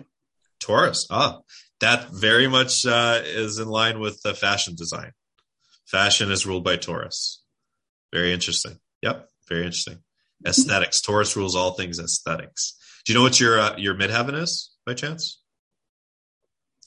Taurus. 0.61 1.07
Ah, 1.11 1.41
that 1.81 2.09
very 2.11 2.49
much 2.49 2.87
uh, 2.87 3.21
is 3.25 3.59
in 3.59 3.69
line 3.69 4.01
with 4.01 4.21
the 4.23 4.35
fashion 4.35 4.75
design. 4.75 5.13
Fashion 5.87 6.31
is 6.31 6.47
ruled 6.47 6.65
by 6.65 6.77
Taurus. 6.77 7.43
Very 8.13 8.33
interesting. 8.33 8.79
Yep, 9.03 9.29
very 9.49 9.65
interesting. 9.65 9.99
Aesthetics. 10.47 11.01
Taurus 11.01 11.37
rules 11.37 11.55
all 11.55 11.73
things 11.73 11.99
aesthetics. 11.99 12.77
Do 13.05 13.13
you 13.13 13.19
know 13.19 13.23
what 13.23 13.39
your 13.39 13.61
uh, 13.61 13.77
your 13.77 13.95
midheaven 13.95 14.41
is 14.41 14.71
by 14.85 14.95
chance? 14.95 15.41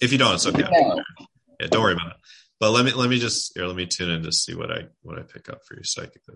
If 0.02 0.12
you 0.12 0.18
don't, 0.18 0.36
it's 0.36 0.48
okay. 0.48 0.64
No. 0.70 1.04
Yeah, 1.60 1.68
don't 1.68 1.82
worry 1.82 1.94
about 1.94 2.12
it. 2.12 2.18
But 2.60 2.72
let 2.72 2.86
me 2.86 2.92
let 2.92 3.10
me 3.10 3.20
just 3.20 3.54
here, 3.56 3.66
let 3.66 3.76
me 3.76 3.86
tune 3.86 4.10
in 4.10 4.24
to 4.24 4.32
see 4.32 4.54
what 4.54 4.72
I 4.72 4.88
what 5.02 5.18
I 5.18 5.22
pick 5.22 5.50
up 5.50 5.60
for 5.66 5.76
you 5.76 5.84
psychically. 5.84 6.36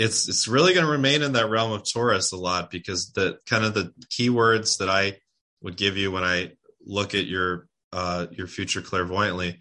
It's 0.00 0.30
it's 0.30 0.48
really 0.48 0.72
going 0.72 0.86
to 0.86 0.90
remain 0.90 1.20
in 1.20 1.32
that 1.32 1.50
realm 1.50 1.72
of 1.72 1.84
Taurus 1.84 2.32
a 2.32 2.36
lot 2.38 2.70
because 2.70 3.12
the 3.12 3.38
kind 3.46 3.66
of 3.66 3.74
the 3.74 3.92
keywords 4.08 4.78
that 4.78 4.88
I 4.88 5.18
would 5.60 5.76
give 5.76 5.98
you 5.98 6.10
when 6.10 6.24
I 6.24 6.52
look 6.82 7.14
at 7.14 7.26
your 7.26 7.68
uh, 7.92 8.26
your 8.30 8.46
future 8.46 8.80
clairvoyantly, 8.80 9.60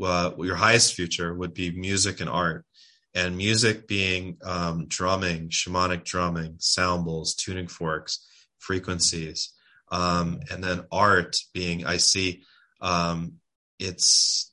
uh, 0.00 0.30
your 0.38 0.54
highest 0.54 0.94
future 0.94 1.34
would 1.34 1.54
be 1.54 1.72
music 1.72 2.20
and 2.20 2.30
art, 2.30 2.64
and 3.14 3.36
music 3.36 3.88
being 3.88 4.36
um, 4.44 4.86
drumming, 4.86 5.48
shamanic 5.48 6.04
drumming, 6.04 6.54
sound 6.60 7.04
bowls, 7.04 7.34
tuning 7.34 7.66
forks, 7.66 8.24
frequencies, 8.60 9.52
um, 9.90 10.38
and 10.52 10.62
then 10.62 10.84
art 10.92 11.36
being 11.52 11.84
I 11.84 11.96
see 11.96 12.44
um, 12.80 13.40
it's 13.80 14.52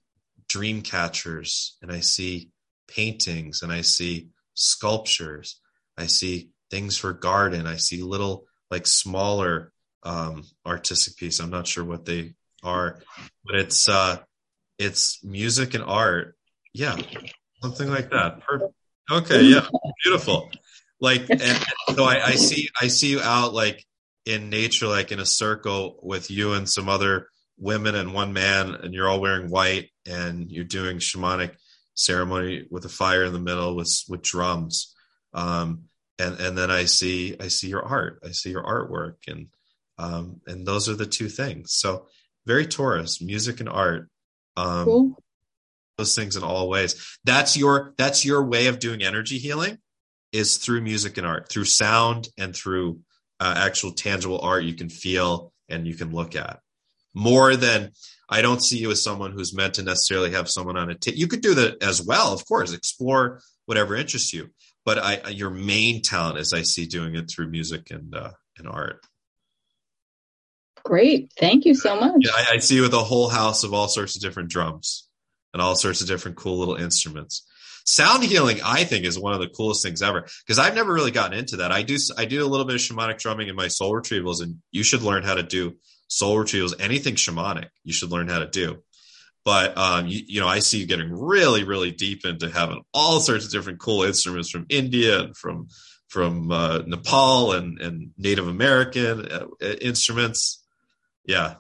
dream 0.50 0.82
catchers, 0.82 1.78
and 1.84 1.92
I 1.92 2.00
see 2.00 2.50
paintings, 2.88 3.62
and 3.62 3.72
I 3.72 3.82
see 3.82 4.30
sculptures. 4.58 5.62
I 5.98 6.08
see 6.08 6.50
things 6.70 6.98
for 6.98 7.14
garden. 7.14 7.66
I 7.66 7.78
see 7.78 8.02
little 8.02 8.46
like 8.70 8.86
smaller 8.86 9.72
um, 10.04 10.44
artistic 10.66 11.16
piece. 11.16 11.40
I'm 11.40 11.50
not 11.50 11.68
sure 11.68 11.86
what 11.86 12.06
they 12.06 12.34
are, 12.64 13.00
but 13.46 13.56
it's 13.56 13.88
uh, 13.88 14.18
it's 14.78 15.24
music 15.24 15.74
and 15.74 15.84
art. 15.84 16.36
Yeah, 16.74 16.98
something 17.62 17.90
like 17.90 18.10
that. 18.10 18.42
Perfect. 18.42 18.74
Okay, 19.10 19.44
yeah, 19.44 19.66
beautiful. 20.04 20.52
Like, 21.00 21.30
and, 21.30 21.42
and 21.42 21.66
so 21.96 22.04
I, 22.04 22.26
I 22.26 22.32
see 22.32 22.70
I 22.80 22.88
see 22.88 23.12
you 23.12 23.22
out 23.22 23.54
like 23.54 23.86
in 24.26 24.50
nature, 24.50 24.88
like 24.88 25.12
in 25.12 25.20
a 25.20 25.26
circle 25.26 26.00
with 26.02 26.30
you 26.30 26.54
and 26.54 26.70
some 26.70 26.90
other 26.90 27.30
women 27.58 27.96
and 27.96 28.14
one 28.14 28.34
man, 28.34 28.76
and 28.76 28.94
you're 28.94 29.08
all 29.08 29.22
wearing 29.22 29.50
white 29.50 29.90
and 30.06 30.52
you're 30.52 30.66
doing 30.66 30.98
shamanic 30.98 31.56
ceremony 31.98 32.66
with 32.70 32.86
a 32.86 32.90
fire 32.90 33.26
in 33.26 33.34
the 33.34 33.40
middle 33.40 33.76
with 33.76 33.92
with 34.08 34.22
drums. 34.22 34.96
Um, 35.34 35.84
and 36.20 36.40
and 36.40 36.58
then 36.58 36.72
i 36.72 36.86
see 36.86 37.36
i 37.40 37.48
see 37.48 37.68
your 37.68 37.84
art. 37.84 38.20
I 38.24 38.32
see 38.32 38.52
your 38.52 38.64
artwork. 38.64 39.16
And 39.28 39.48
um, 40.00 40.42
and 40.46 40.66
those 40.66 40.88
are 40.88 40.96
the 40.96 41.06
two 41.06 41.28
things. 41.28 41.74
So 41.74 42.06
very 42.46 42.66
taurus 42.66 43.22
music 43.22 43.60
and 43.60 43.70
art. 43.70 44.10
Um, 44.56 44.86
cool. 44.86 45.24
those 45.98 46.16
things 46.16 46.36
in 46.36 46.44
all 46.44 46.70
ways. 46.70 47.18
That's 47.24 47.58
your 47.58 47.94
that's 47.98 48.26
your 48.26 48.44
way 48.46 48.68
of 48.68 48.80
doing 48.80 49.04
energy 49.04 49.38
healing 49.38 49.80
is 50.32 50.58
through 50.58 50.82
music 50.82 51.18
and 51.18 51.26
art 51.26 51.50
through 51.50 51.66
sound 51.66 52.30
and 52.38 52.56
through 52.56 53.00
uh, 53.40 53.54
actual 53.58 53.92
tangible 53.92 54.42
art 54.42 54.64
you 54.64 54.74
can 54.74 54.90
feel 54.90 55.54
and 55.70 55.88
you 55.88 55.96
can 55.96 56.12
look 56.12 56.36
at. 56.36 56.60
More 57.14 57.56
than 57.56 57.92
I 58.30 58.42
don't 58.42 58.62
see 58.62 58.78
you 58.78 58.92
as 58.92 59.04
someone 59.04 59.32
who's 59.32 59.56
meant 59.56 59.76
to 59.76 59.84
necessarily 59.84 60.32
have 60.32 60.50
someone 60.50 60.78
on 60.78 60.90
a 60.90 60.96
tape. 60.96 61.16
You 61.16 61.28
could 61.28 61.42
do 61.42 61.56
that 61.56 61.82
as 61.82 62.02
well, 62.02 62.34
of 62.34 62.46
course, 62.46 62.74
explore 62.74 63.42
whatever 63.66 63.96
interests 63.96 64.34
you. 64.34 64.50
But 64.86 64.98
I, 64.98 65.30
your 65.30 65.50
main 65.50 66.02
talent 66.02 66.40
is 66.40 66.54
I 66.54 66.62
see 66.62 66.86
doing 66.86 67.16
it 67.16 67.30
through 67.30 67.50
music 67.50 67.92
and 67.92 68.14
uh, 68.16 68.32
and 68.58 68.68
art. 68.68 69.06
Great, 70.84 71.32
thank 71.38 71.66
you 71.66 71.76
so 71.76 72.00
much. 72.00 72.16
Yeah, 72.20 72.32
I, 72.34 72.56
I 72.56 72.58
see 72.60 72.76
you 72.76 72.84
with 72.84 72.94
a 72.94 73.04
whole 73.04 73.28
house 73.28 73.64
of 73.64 73.74
all 73.74 73.90
sorts 73.90 74.16
of 74.16 74.22
different 74.22 74.50
drums 74.50 75.10
and 75.54 75.62
all 75.62 75.76
sorts 75.76 76.02
of 76.02 76.08
different 76.08 76.38
cool 76.38 76.58
little 76.60 76.76
instruments. 76.76 77.46
Sound 77.86 78.24
healing, 78.24 78.60
I 78.64 78.84
think, 78.84 79.06
is 79.06 79.20
one 79.20 79.34
of 79.34 79.40
the 79.40 79.50
coolest 79.50 79.84
things 79.84 80.02
ever 80.02 80.28
because 80.46 80.60
I've 80.60 80.76
never 80.76 80.94
really 80.94 81.12
gotten 81.12 81.38
into 81.38 81.58
that. 81.58 81.72
I 81.72 81.84
do 81.84 81.98
I 82.18 82.26
do 82.26 82.46
a 82.46 82.48
little 82.48 82.66
bit 82.66 82.76
of 82.76 82.82
shamanic 82.82 83.18
drumming 83.18 83.48
in 83.50 83.56
my 83.56 83.68
soul 83.68 83.94
retrievals, 83.94 84.42
and 84.42 84.58
you 84.72 84.84
should 84.84 85.02
learn 85.02 85.24
how 85.24 85.36
to 85.36 85.44
do 85.44 85.76
soul 86.08 86.38
retrievals, 86.38 86.74
anything 86.80 87.16
shamanic, 87.16 87.70
you 87.84 87.94
should 87.94 88.12
learn 88.12 88.28
how 88.28 88.40
to 88.40 88.48
do. 88.48 88.84
But 89.46 89.78
um, 89.78 90.08
you, 90.08 90.22
you, 90.28 90.42
know, 90.42 90.48
I 90.48 90.60
see 90.60 90.80
you 90.80 90.86
getting 90.86 91.10
really, 91.10 91.64
really 91.64 91.92
deep 91.92 92.26
into 92.26 92.50
having 92.50 92.82
all 92.94 93.22
sorts 93.22 93.46
of 93.46 93.52
different 93.52 93.80
cool 93.80 94.04
instruments 94.04 94.50
from 94.50 94.66
India 94.68 95.22
and 95.22 95.38
from 95.38 95.70
from 96.10 96.52
uh, 96.52 96.80
Nepal 96.86 97.54
and 97.54 97.80
and 97.80 98.12
Native 98.18 98.48
American 98.48 99.26
uh, 99.26 99.46
instruments. 99.80 100.66
Yeah. 101.26 101.56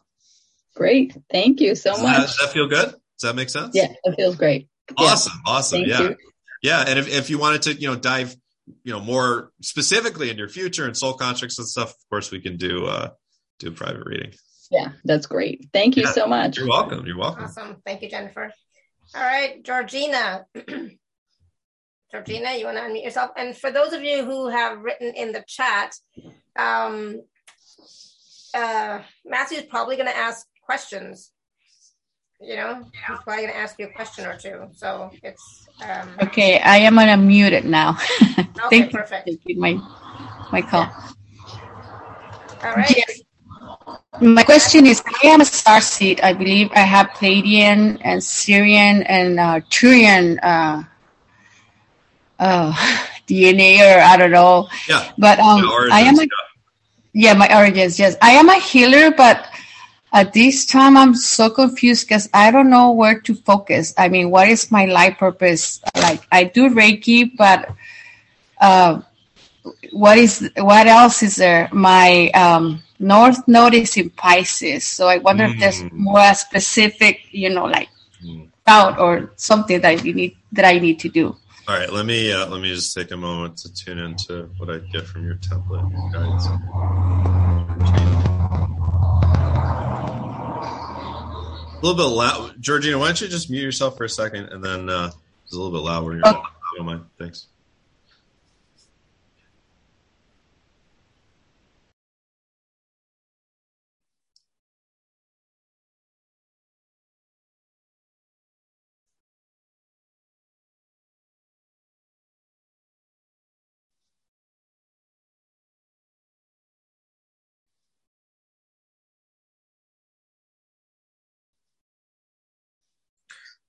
Great. 0.75 1.17
Thank 1.31 1.61
you 1.61 1.75
so 1.75 1.91
does 1.91 2.03
much. 2.03 2.17
That, 2.17 2.27
does 2.27 2.37
that 2.37 2.49
feel 2.49 2.67
good? 2.67 2.89
Does 2.89 3.21
that 3.21 3.35
make 3.35 3.49
sense? 3.49 3.71
Yeah, 3.73 3.93
it 4.03 4.15
feels 4.15 4.35
great. 4.35 4.67
Awesome. 4.97 5.33
Yeah. 5.45 5.51
Awesome. 5.53 5.79
Thank 5.79 5.87
yeah. 5.87 6.01
You. 6.01 6.15
Yeah. 6.61 6.85
And 6.87 6.99
if, 6.99 7.07
if 7.07 7.29
you 7.29 7.39
wanted 7.39 7.61
to, 7.63 7.73
you 7.73 7.87
know, 7.87 7.95
dive, 7.95 8.35
you 8.83 8.91
know, 8.91 8.99
more 8.99 9.51
specifically 9.61 10.29
in 10.29 10.37
your 10.37 10.49
future 10.49 10.85
and 10.85 10.95
soul 10.95 11.13
contracts 11.13 11.57
and 11.57 11.67
stuff, 11.67 11.91
of 11.91 12.09
course 12.09 12.31
we 12.31 12.41
can 12.41 12.57
do 12.57 12.85
uh 12.85 13.11
do 13.59 13.69
a 13.69 13.71
private 13.71 14.05
reading. 14.05 14.33
Yeah, 14.69 14.91
that's 15.05 15.25
great. 15.25 15.69
Thank 15.73 15.95
you 15.95 16.03
yeah, 16.03 16.11
so 16.11 16.27
much. 16.27 16.57
You're 16.57 16.67
welcome. 16.67 17.05
You're 17.05 17.17
welcome. 17.17 17.45
Awesome. 17.45 17.77
Thank 17.85 18.01
you, 18.01 18.09
Jennifer. 18.09 18.51
All 19.15 19.23
right, 19.23 19.63
Georgina. 19.63 20.45
Georgina, 22.11 22.57
you 22.57 22.65
want 22.65 22.77
to 22.77 22.83
unmute 22.83 23.03
yourself? 23.03 23.31
And 23.37 23.55
for 23.55 23.71
those 23.71 23.93
of 23.93 24.01
you 24.01 24.23
who 24.23 24.47
have 24.47 24.79
written 24.79 25.13
in 25.15 25.31
the 25.31 25.43
chat, 25.47 25.93
um, 26.55 27.21
uh, 28.53 29.01
Matthew's 29.25 29.63
probably 29.63 29.95
going 29.95 30.07
to 30.07 30.15
ask 30.17 30.45
questions. 30.61 31.31
You 32.39 32.55
know, 32.55 32.83
he's 32.83 33.19
probably 33.23 33.43
going 33.43 33.53
to 33.53 33.57
ask 33.57 33.79
you 33.79 33.87
a 33.87 33.93
question 33.93 34.25
or 34.25 34.37
two. 34.37 34.67
So 34.73 35.11
it's 35.23 35.67
um... 35.83 36.09
okay. 36.21 36.59
I 36.59 36.77
am 36.77 36.95
unmuted 36.95 37.63
now. 37.63 37.97
okay, 38.21 38.47
Thank 38.69 38.91
perfect. 38.91 39.29
You 39.45 39.59
my 39.59 39.73
my 40.51 40.61
call. 40.61 40.81
Yeah. 40.81 41.11
All 42.63 42.73
right. 42.75 42.95
Yes. 42.95 43.21
My 44.21 44.43
question 44.43 44.85
is, 44.85 45.03
I 45.23 45.27
am 45.27 45.41
a 45.41 45.45
star 45.45 45.81
seed. 45.81 46.21
I 46.21 46.33
believe 46.33 46.71
I 46.73 46.79
have 46.79 47.07
Pleiadian 47.11 48.01
and 48.01 48.21
Sirian 48.21 49.05
and 49.07 49.39
uh, 49.39 49.59
Turian 49.69 50.39
uh, 50.41 50.83
uh, 52.39 52.73
DNA, 53.27 53.79
or 53.79 54.01
I 54.01 54.17
don't 54.17 54.31
know. 54.31 54.67
Yeah. 54.87 55.11
But 55.17 55.39
um, 55.39 55.61
I 55.91 56.01
am. 56.01 56.19
A, 56.19 56.27
yeah, 57.13 57.33
my 57.33 57.47
origins. 57.55 57.99
Yes, 57.99 58.15
I 58.21 58.31
am 58.31 58.49
a 58.49 58.59
healer, 58.59 59.11
but 59.11 59.45
at 60.13 60.33
this 60.33 60.65
time 60.65 60.97
I'm 60.97 61.13
so 61.13 61.49
confused 61.49 62.07
because 62.07 62.29
I 62.33 62.49
don't 62.51 62.69
know 62.69 62.91
where 62.91 63.19
to 63.21 63.35
focus. 63.35 63.93
I 63.97 64.09
mean, 64.09 64.31
what 64.31 64.47
is 64.47 64.71
my 64.71 64.85
life 64.85 65.17
purpose? 65.17 65.81
Like, 65.95 66.25
I 66.31 66.45
do 66.45 66.69
Reiki, 66.69 67.35
but 67.35 67.69
uh, 68.59 69.01
what 69.91 70.17
is 70.17 70.49
what 70.57 70.87
else 70.87 71.21
is 71.21 71.35
there? 71.35 71.69
My 71.71 72.29
um, 72.31 72.81
North 72.99 73.47
Node 73.47 73.75
is 73.75 73.95
in 73.97 74.09
Pisces, 74.09 74.85
so 74.85 75.07
I 75.07 75.17
wonder 75.19 75.45
mm. 75.45 75.53
if 75.53 75.59
there's 75.59 75.81
mm. 75.83 75.91
more 75.91 76.33
specific, 76.33 77.21
you 77.31 77.49
know, 77.49 77.65
like 77.65 77.89
mm. 78.23 78.49
out 78.65 78.99
or 78.99 79.31
something 79.35 79.81
that 79.81 80.03
you 80.03 80.13
need 80.13 80.35
that 80.51 80.65
I 80.65 80.79
need 80.79 80.99
to 81.01 81.09
do. 81.09 81.35
All 81.67 81.77
right, 81.77 81.91
let 81.91 82.05
me 82.05 82.31
uh, 82.31 82.47
let 82.47 82.61
me 82.61 82.73
just 82.73 82.95
take 82.95 83.11
a 83.11 83.17
moment 83.17 83.57
to 83.57 83.73
tune 83.73 83.99
into 83.99 84.49
what 84.57 84.69
I 84.69 84.79
get 84.79 85.05
from 85.05 85.25
your 85.25 85.35
template 85.35 85.91
guides. 86.13 86.47
A 91.77 91.79
little 91.85 91.97
bit 91.97 92.15
loud, 92.15 92.55
Georgina. 92.59 92.97
Why 92.97 93.07
don't 93.07 93.21
you 93.21 93.27
just 93.27 93.51
mute 93.51 93.61
yourself 93.61 93.97
for 93.97 94.05
a 94.05 94.09
second, 94.09 94.45
and 94.49 94.63
then 94.63 94.89
uh, 94.89 95.11
it's 95.43 95.53
a 95.53 95.57
little 95.57 95.71
bit 95.71 95.85
loud 95.85 96.05
when 96.05 96.13
you're. 96.13 96.23
Don't 96.23 96.85
mind. 96.85 97.05
Thanks. 97.19 97.47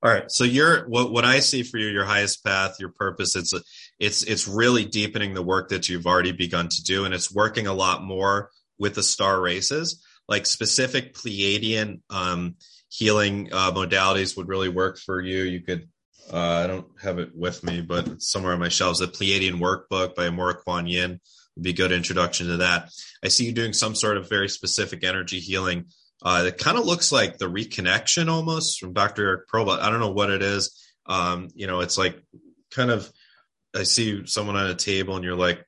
All 0.00 0.12
right. 0.12 0.30
So 0.30 0.44
you're 0.44 0.88
what 0.88 1.10
what 1.10 1.24
I 1.24 1.40
see 1.40 1.64
for 1.64 1.78
you, 1.78 1.88
your 1.88 2.04
highest 2.04 2.44
path, 2.44 2.76
your 2.78 2.90
purpose. 2.90 3.34
It's 3.34 3.52
it's 3.98 4.22
it's 4.22 4.46
really 4.46 4.84
deepening 4.84 5.34
the 5.34 5.42
work 5.42 5.70
that 5.70 5.88
you've 5.88 6.06
already 6.06 6.32
begun 6.32 6.68
to 6.68 6.82
do, 6.84 7.04
and 7.04 7.12
it's 7.12 7.34
working 7.34 7.66
a 7.66 7.74
lot 7.74 8.04
more 8.04 8.50
with 8.78 8.94
the 8.94 9.02
star 9.02 9.40
races, 9.40 10.04
like 10.28 10.46
specific 10.46 11.14
Pleiadian 11.14 12.00
um, 12.10 12.54
healing 12.88 13.48
uh, 13.52 13.72
modalities 13.72 14.36
would 14.36 14.48
really 14.48 14.68
work 14.68 14.98
for 14.98 15.20
you. 15.20 15.42
You 15.42 15.60
could. 15.60 15.88
Uh, 16.32 16.62
I 16.64 16.66
don't 16.66 16.86
have 17.02 17.18
it 17.18 17.30
with 17.34 17.64
me, 17.64 17.80
but 17.80 18.20
somewhere 18.22 18.52
on 18.52 18.60
my 18.60 18.68
shelves. 18.68 19.00
The 19.00 19.08
Pleiadian 19.08 19.58
Workbook 19.58 20.14
by 20.14 20.28
Amorah 20.28 20.58
Quan 20.58 20.86
Yin 20.86 21.18
would 21.56 21.64
be 21.64 21.70
a 21.70 21.72
good 21.72 21.90
introduction 21.90 22.48
to 22.48 22.58
that. 22.58 22.90
I 23.24 23.28
see 23.28 23.46
you 23.46 23.52
doing 23.52 23.72
some 23.72 23.94
sort 23.94 24.18
of 24.18 24.28
very 24.28 24.48
specific 24.48 25.02
energy 25.02 25.40
healing 25.40 25.86
uh, 26.22 26.44
it 26.46 26.58
kind 26.58 26.78
of 26.78 26.84
looks 26.84 27.12
like 27.12 27.38
the 27.38 27.46
reconnection 27.46 28.28
almost 28.28 28.80
from 28.80 28.92
Dr. 28.92 29.26
Eric 29.26 29.48
Pearl. 29.48 29.70
I 29.70 29.88
don't 29.90 30.00
know 30.00 30.10
what 30.10 30.30
it 30.30 30.42
is. 30.42 30.76
Um, 31.06 31.48
you 31.54 31.66
know, 31.66 31.80
it's 31.80 31.96
like 31.96 32.20
kind 32.70 32.90
of, 32.90 33.10
I 33.74 33.84
see 33.84 34.26
someone 34.26 34.56
on 34.56 34.70
a 34.70 34.74
table 34.74 35.14
and 35.14 35.24
you're 35.24 35.36
like 35.36 35.64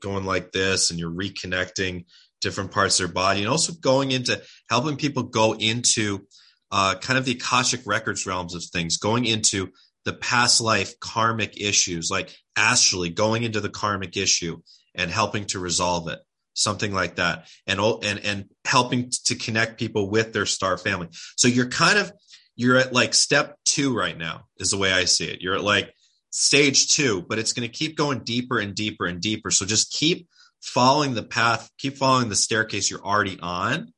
going 0.00 0.24
like 0.24 0.52
this 0.52 0.90
and 0.90 1.00
you're 1.00 1.10
reconnecting 1.10 2.04
different 2.40 2.70
parts 2.70 2.98
of 2.98 3.06
their 3.06 3.14
body 3.14 3.40
and 3.40 3.48
also 3.48 3.72
going 3.72 4.10
into 4.10 4.42
helping 4.68 4.96
people 4.96 5.24
go 5.24 5.54
into 5.54 6.26
uh, 6.70 6.94
kind 6.96 7.18
of 7.18 7.24
the 7.24 7.32
Akashic 7.32 7.82
records 7.84 8.26
realms 8.26 8.54
of 8.54 8.64
things, 8.64 8.96
going 8.96 9.24
into 9.24 9.70
the 10.04 10.12
past 10.12 10.60
life 10.60 10.98
karmic 11.00 11.60
issues, 11.60 12.10
like 12.10 12.34
astrally 12.56 13.10
going 13.10 13.42
into 13.42 13.60
the 13.60 13.68
karmic 13.68 14.16
issue 14.16 14.58
and 14.94 15.10
helping 15.10 15.44
to 15.46 15.58
resolve 15.58 16.08
it, 16.08 16.18
something 16.54 16.92
like 16.92 17.16
that, 17.16 17.48
and 17.66 17.80
and 17.80 18.18
and 18.24 18.44
helping 18.64 19.10
to 19.24 19.34
connect 19.34 19.78
people 19.78 20.10
with 20.10 20.32
their 20.32 20.46
star 20.46 20.76
family. 20.76 21.08
So 21.36 21.48
you're 21.48 21.68
kind 21.68 21.98
of 21.98 22.12
you're 22.56 22.76
at 22.76 22.92
like 22.92 23.14
step 23.14 23.58
two 23.64 23.96
right 23.96 24.16
now, 24.16 24.44
is 24.58 24.70
the 24.70 24.78
way 24.78 24.92
I 24.92 25.04
see 25.04 25.26
it. 25.26 25.40
You're 25.40 25.56
at 25.56 25.64
like 25.64 25.92
stage 26.30 26.94
two, 26.94 27.22
but 27.22 27.38
it's 27.38 27.52
going 27.52 27.68
to 27.68 27.72
keep 27.72 27.96
going 27.96 28.20
deeper 28.20 28.58
and 28.58 28.74
deeper 28.74 29.06
and 29.06 29.20
deeper. 29.20 29.50
So 29.50 29.64
just 29.64 29.92
keep 29.92 30.28
following 30.60 31.14
the 31.14 31.22
path, 31.22 31.70
keep 31.78 31.96
following 31.96 32.28
the 32.28 32.36
staircase 32.36 32.90
you're 32.90 33.04
already 33.04 33.38
on. 33.40 33.92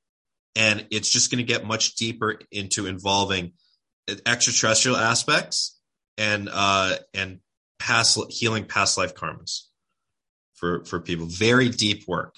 And 0.57 0.87
it's 0.91 1.11
just 1.11 1.31
going 1.31 1.45
to 1.45 1.53
get 1.53 1.67
much 1.67 1.97
deeper 1.97 2.39
into 2.53 2.87
involving 2.87 3.53
extraterrestrial 4.25 4.97
aspects 4.97 5.81
and, 6.17 6.49
uh, 6.53 6.97
and 7.13 7.41
past 7.81 8.19
healing 8.31 8.65
past 8.65 8.97
life 8.97 9.15
karmas 9.15 9.65
for, 10.55 10.85
for 10.85 11.01
people. 11.01 11.27
Very 11.27 11.69
deep 11.69 12.05
work. 12.07 12.35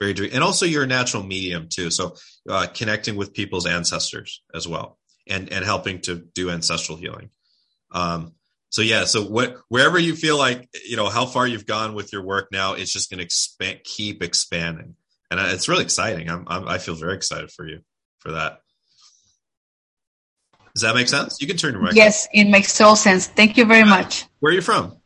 Very 0.00 0.14
deep. 0.14 0.32
And 0.32 0.42
also 0.42 0.66
you're 0.66 0.84
a 0.84 0.86
natural 0.86 1.22
medium 1.22 1.68
too. 1.68 1.90
So, 1.90 2.16
uh, 2.48 2.66
connecting 2.72 3.16
with 3.16 3.34
people's 3.34 3.66
ancestors 3.66 4.42
as 4.54 4.66
well 4.66 4.98
and, 5.28 5.52
and 5.52 5.64
helping 5.64 6.00
to 6.02 6.16
do 6.34 6.50
ancestral 6.50 6.96
healing. 6.96 7.30
Um, 7.92 8.34
so 8.70 8.82
yeah, 8.82 9.04
so 9.04 9.24
what, 9.24 9.56
wherever 9.68 9.98
you 9.98 10.14
feel 10.14 10.38
like, 10.38 10.68
you 10.86 10.96
know, 10.96 11.08
how 11.08 11.26
far 11.26 11.46
you've 11.46 11.66
gone 11.66 11.94
with 11.94 12.12
your 12.12 12.22
work 12.22 12.48
now, 12.52 12.74
it's 12.74 12.92
just 12.92 13.10
going 13.10 13.18
to 13.18 13.24
expand, 13.24 13.80
keep 13.84 14.22
expanding. 14.22 14.94
And 15.30 15.38
it's 15.38 15.68
really 15.68 15.84
exciting. 15.84 16.28
I'm, 16.30 16.44
I'm, 16.48 16.68
I 16.68 16.78
feel 16.78 16.94
very 16.94 17.14
excited 17.14 17.50
for 17.50 17.66
you 17.66 17.80
for 18.18 18.32
that. 18.32 18.60
Does 20.74 20.82
that 20.82 20.94
make 20.94 21.08
sense? 21.08 21.38
You 21.40 21.46
can 21.46 21.56
turn 21.56 21.74
your 21.74 21.82
mic. 21.82 21.94
Yes, 21.94 22.28
it 22.32 22.44
makes 22.44 22.76
total 22.78 22.96
sense. 22.96 23.26
Thank 23.26 23.56
you 23.56 23.64
very 23.64 23.84
much. 23.84 24.24
Where 24.38 24.52
are 24.52 24.54
you 24.54 24.62
from? 24.62 24.96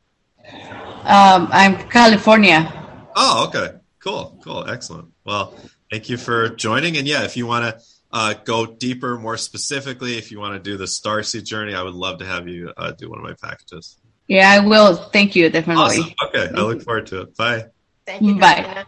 Um, 1.04 1.48
I'm 1.52 1.76
California. 1.90 2.72
Oh, 3.14 3.46
okay. 3.48 3.76
Cool. 3.98 4.38
Cool. 4.42 4.68
Excellent. 4.68 5.08
Well, 5.24 5.54
thank 5.90 6.08
you 6.08 6.16
for 6.16 6.48
joining. 6.48 6.96
And 6.96 7.06
yeah, 7.06 7.24
if 7.24 7.36
you 7.36 7.46
want 7.46 7.64
to 7.64 7.84
uh, 8.10 8.34
go 8.44 8.64
deeper, 8.64 9.18
more 9.18 9.36
specifically, 9.36 10.16
if 10.16 10.30
you 10.30 10.40
want 10.40 10.54
to 10.54 10.70
do 10.70 10.78
the 10.78 10.86
Starseed 10.86 11.44
journey, 11.44 11.74
I 11.74 11.82
would 11.82 11.94
love 11.94 12.20
to 12.20 12.26
have 12.26 12.48
you 12.48 12.72
uh, 12.76 12.92
do 12.92 13.10
one 13.10 13.18
of 13.18 13.24
my 13.24 13.34
packages. 13.34 13.98
Yeah, 14.28 14.50
I 14.50 14.66
will. 14.66 14.96
Thank 14.96 15.36
you. 15.36 15.50
Definitely. 15.50 15.98
Awesome. 15.98 16.14
Okay. 16.28 16.46
Thank 16.46 16.56
I 16.56 16.62
look 16.62 16.78
you. 16.78 16.84
forward 16.84 17.06
to 17.08 17.20
it. 17.22 17.36
Bye. 17.36 17.66
Thank 18.06 18.22
you. 18.22 18.38
Bye. 18.38 18.84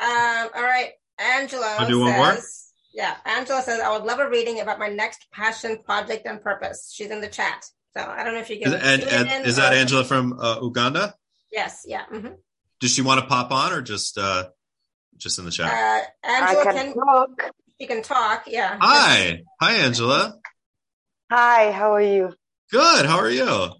Um, 0.00 0.48
all 0.54 0.62
right. 0.62 0.92
Angela 1.18 1.76
I'll 1.78 1.88
do 1.88 2.00
one 2.00 2.12
says, 2.12 2.72
more? 2.94 3.04
yeah, 3.04 3.16
Angela 3.24 3.62
says, 3.62 3.80
I 3.80 3.90
would 3.96 4.04
love 4.04 4.18
a 4.20 4.28
reading 4.28 4.60
about 4.60 4.78
my 4.78 4.88
next 4.88 5.26
passion 5.32 5.78
project 5.84 6.26
and 6.26 6.40
purpose. 6.40 6.92
She's 6.94 7.10
in 7.10 7.20
the 7.20 7.28
chat. 7.28 7.64
So 7.96 8.04
I 8.04 8.24
don't 8.24 8.34
know 8.34 8.40
if 8.40 8.50
you 8.50 8.58
can. 8.60 8.74
And, 8.74 9.02
and, 9.02 9.46
is 9.46 9.56
that 9.56 9.72
or... 9.72 9.76
Angela 9.76 10.04
from 10.04 10.38
uh, 10.38 10.58
Uganda? 10.62 11.14
Yes. 11.52 11.84
Yeah. 11.86 12.04
Mm-hmm. 12.12 12.34
Does 12.80 12.92
she 12.92 13.02
want 13.02 13.20
to 13.20 13.26
pop 13.26 13.52
on 13.52 13.72
or 13.72 13.82
just 13.82 14.18
uh, 14.18 14.48
just 15.16 15.38
in 15.38 15.44
the 15.44 15.50
chat? 15.50 15.72
Uh, 15.72 16.28
Angela 16.28 16.64
can, 16.64 16.74
can 16.74 16.94
talk. 16.94 17.54
You 17.78 17.86
can 17.86 18.02
talk. 18.02 18.44
Yeah. 18.46 18.76
Hi. 18.80 19.42
Hi, 19.60 19.72
Angela. 19.76 20.36
Hi. 21.30 21.70
How 21.70 21.94
are 21.94 22.02
you? 22.02 22.34
Good. 22.70 23.06
How 23.06 23.18
are 23.18 23.30
you? 23.30 23.70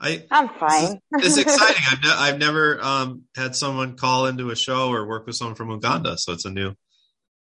I, 0.00 0.24
I'm 0.30 0.48
fine. 0.48 1.00
It's 1.12 1.36
exciting. 1.38 1.82
I've, 1.90 2.02
ne- 2.02 2.10
I've 2.10 2.38
never 2.38 2.82
um, 2.82 3.22
had 3.36 3.54
someone 3.54 3.96
call 3.96 4.26
into 4.26 4.50
a 4.50 4.56
show 4.56 4.90
or 4.90 5.06
work 5.06 5.26
with 5.26 5.36
someone 5.36 5.54
from 5.54 5.70
Uganda, 5.70 6.18
so 6.18 6.32
it's 6.32 6.44
a 6.44 6.50
new 6.50 6.74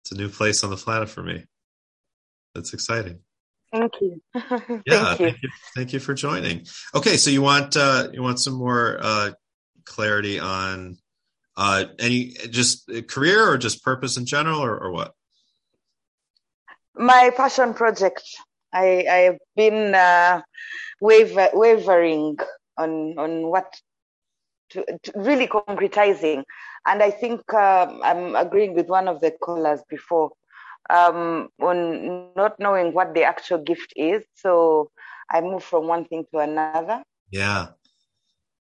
it's 0.02 0.12
a 0.12 0.14
new 0.14 0.28
place 0.28 0.62
on 0.62 0.70
the 0.70 0.76
planet 0.76 1.08
for 1.08 1.22
me. 1.22 1.44
That's 2.54 2.72
exciting. 2.72 3.20
Thank 3.72 3.92
you. 4.00 4.20
yeah, 4.34 5.14
thank 5.14 5.20
you. 5.20 5.26
Thank 5.26 5.42
you. 5.42 5.48
Thank 5.76 5.92
you 5.92 6.00
for 6.00 6.14
joining. 6.14 6.66
Okay, 6.94 7.16
so 7.16 7.30
you 7.30 7.42
want 7.42 7.76
uh, 7.76 8.08
you 8.12 8.22
want 8.22 8.40
some 8.40 8.54
more 8.54 8.98
uh, 9.00 9.30
clarity 9.84 10.40
on 10.40 10.98
uh, 11.56 11.84
any 11.98 12.30
just 12.50 12.90
career 13.08 13.48
or 13.48 13.58
just 13.58 13.84
purpose 13.84 14.16
in 14.16 14.26
general 14.26 14.60
or, 14.60 14.76
or 14.76 14.90
what? 14.90 15.14
My 16.94 17.30
passion 17.36 17.74
project. 17.74 18.24
I 18.72 19.06
I've 19.08 19.38
been 19.56 19.94
uh, 19.94 20.42
waver, 21.00 21.50
wavering 21.52 22.38
on 22.76 23.18
on 23.18 23.46
what 23.46 23.80
to, 24.70 24.84
to 25.02 25.12
really 25.14 25.46
concretizing, 25.46 26.42
and 26.86 27.02
I 27.02 27.10
think 27.10 27.42
uh, 27.52 27.86
I'm 28.02 28.34
agreeing 28.34 28.74
with 28.74 28.88
one 28.88 29.06
of 29.06 29.20
the 29.20 29.30
callers 29.30 29.80
before 29.88 30.30
um, 30.90 31.48
on 31.60 32.32
not 32.36 32.58
knowing 32.58 32.92
what 32.92 33.14
the 33.14 33.24
actual 33.24 33.58
gift 33.58 33.92
is. 33.96 34.24
So 34.34 34.90
I 35.30 35.40
move 35.40 35.62
from 35.62 35.86
one 35.86 36.04
thing 36.04 36.24
to 36.32 36.40
another. 36.40 37.02
Yeah. 37.30 37.68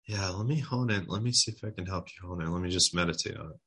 Yeah. 0.07 0.29
Let 0.29 0.45
me 0.45 0.59
hone 0.59 0.91
in. 0.91 1.05
Let 1.07 1.23
me 1.23 1.31
see 1.31 1.51
if 1.51 1.63
I 1.63 1.71
can 1.71 1.85
help 1.85 2.07
you 2.09 2.27
hone 2.27 2.41
in. 2.41 2.51
Let 2.51 2.61
me 2.61 2.69
just 2.69 2.93
meditate 2.93 3.37
on 3.37 3.47
it. 3.47 3.59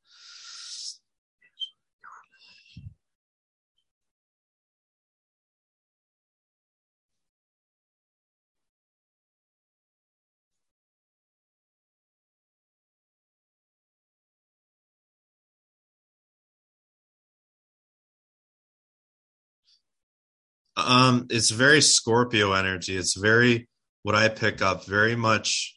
Um, 20.76 21.26
it's 21.30 21.50
very 21.50 21.80
Scorpio 21.80 22.52
energy. 22.52 22.96
It's 22.96 23.16
very 23.16 23.68
what 24.02 24.14
I 24.14 24.28
pick 24.28 24.60
up 24.60 24.86
very 24.86 25.16
much 25.16 25.74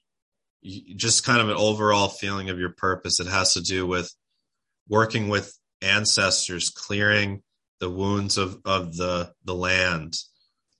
just 0.95 1.26
kind 1.26 1.40
of 1.40 1.49
an 1.49 1.56
overall 1.56 2.10
feeling 2.10 2.49
of 2.49 2.60
your 2.60 2.74
purpose. 2.74 3.19
It 3.19 3.28
has 3.28 3.53
to 3.53 3.61
do 3.61 3.86
with 3.86 4.11
working 4.90 5.30
with 5.30 5.53
ancestors, 5.82 6.69
clearing 6.69 7.44
the 7.80 7.90
wounds 7.90 8.38
of, 8.38 8.57
of 8.65 8.95
the 8.95 9.32
the 9.45 9.53
land, 9.53 10.14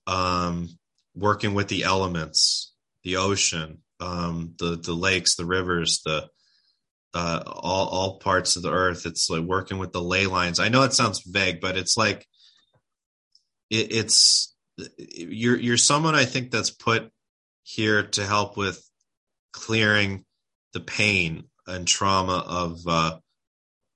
um, 0.06 0.68
working 1.14 1.54
with 1.54 1.68
the 1.68 1.84
elements, 1.84 2.72
the 3.04 3.16
ocean, 3.16 3.78
um, 4.00 4.54
the 4.58 4.76
the 4.76 4.94
lakes, 4.94 5.36
the 5.36 5.46
rivers, 5.46 6.00
the 6.04 6.28
uh, 7.14 7.42
all 7.46 7.88
all 7.88 8.18
parts 8.18 8.56
of 8.56 8.62
the 8.62 8.72
earth. 8.72 9.06
It's 9.06 9.30
like 9.30 9.44
working 9.44 9.78
with 9.78 9.92
the 9.92 10.02
ley 10.02 10.26
lines. 10.26 10.58
I 10.60 10.68
know 10.68 10.82
it 10.82 10.92
sounds 10.92 11.22
vague, 11.24 11.60
but 11.60 11.76
it's 11.76 11.96
like 11.96 12.26
it, 13.70 13.92
it's 13.92 14.54
you're 14.96 15.56
you're 15.56 15.76
someone 15.76 16.14
I 16.14 16.24
think 16.24 16.50
that's 16.50 16.70
put 16.70 17.10
here 17.62 18.04
to 18.04 18.24
help 18.24 18.56
with 18.56 18.82
clearing 19.52 20.24
the 20.72 20.80
pain 20.80 21.44
and 21.66 21.86
trauma 21.86 22.44
of 22.46 22.80
uh, 22.86 23.18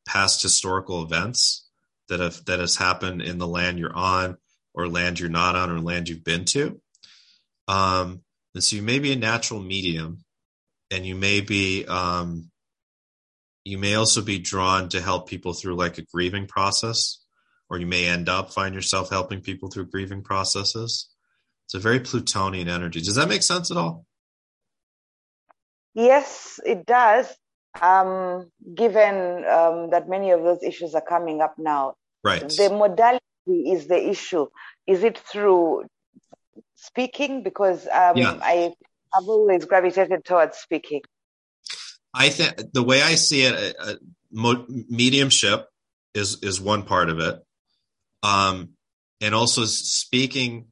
past 0.07 0.43
historical 0.43 1.03
events 1.03 1.69
that 2.09 2.20
have 2.20 2.44
that 2.47 2.61
has 2.61 2.77
happened 2.77 3.23
in 3.23 3.39
the 3.39 3.47
land 3.47 3.78
you're 3.78 3.97
on 3.97 4.36
or 4.74 4.89
land 4.89 5.20
you're 5.20 5.28
not 5.28 5.57
on 5.57 5.70
or 5.70 5.81
land 5.81 6.09
you've 6.09 6.24
been 6.24 6.44
to. 6.47 6.81
Um, 7.69 8.23
and 8.55 8.62
so 8.62 8.77
you 8.77 8.82
may 8.82 8.99
be 8.99 9.12
a 9.12 9.16
natural 9.16 9.61
medium 9.61 10.24
and 10.90 11.07
you 11.07 11.15
may 11.15 11.40
be 11.40 11.86
um, 11.86 12.51
you 13.65 13.78
may 13.78 13.94
also 13.94 14.20
be 14.23 14.39
drawn 14.39 14.89
to 14.90 15.01
help 15.01 15.28
people 15.28 15.53
through 15.53 15.77
like 15.77 15.99
a 15.99 16.05
grieving 16.12 16.47
process 16.47 17.22
or 17.73 17.78
you 17.78 17.86
may 17.86 18.05
end 18.05 18.28
up 18.28 18.53
find 18.53 18.74
yourself 18.74 19.09
helping 19.09 19.40
people 19.40 19.70
through 19.70 19.86
grieving 19.86 20.23
processes. 20.23 21.09
It's 21.65 21.74
a 21.74 21.78
very 21.78 22.01
Plutonian 22.01 22.69
energy. 22.69 23.01
Does 23.01 23.15
that 23.15 23.31
make 23.31 23.43
sense 23.43 23.70
at 23.70 23.78
all? 23.78 24.05
Yes, 25.94 26.61
it 26.66 26.85
does. 26.85 27.35
Um, 27.81 28.51
given 28.74 29.47
um, 29.47 29.89
that 29.90 30.07
many 30.07 30.32
of 30.32 30.43
those 30.43 30.62
issues 30.62 30.94
are 30.94 31.01
coming 31.01 31.40
up 31.40 31.55
now, 31.57 31.94
right? 32.23 32.47
The 32.47 32.69
modality 32.69 33.23
is 33.49 33.86
the 33.86 34.11
issue. 34.11 34.49
Is 34.86 35.03
it 35.03 35.16
through 35.16 35.85
speaking? 36.74 37.43
Because 37.43 37.86
um, 37.86 38.19
yeah. 38.19 38.39
I 38.43 38.74
have 39.15 39.27
always 39.27 39.65
gravitated 39.65 40.27
towards 40.27 40.59
speaking. 40.59 41.01
I 42.12 42.28
think 42.28 42.74
the 42.74 42.82
way 42.82 43.01
I 43.01 43.15
see 43.15 43.44
it, 43.44 43.74
uh, 43.81 43.94
uh 44.31 44.57
mediumship 44.90 45.66
is 46.15 46.43
is 46.43 46.61
one 46.61 46.82
part 46.82 47.09
of 47.09 47.19
it 47.19 47.43
um, 48.23 48.70
and 49.20 49.35
also 49.35 49.65
speaking 49.65 50.66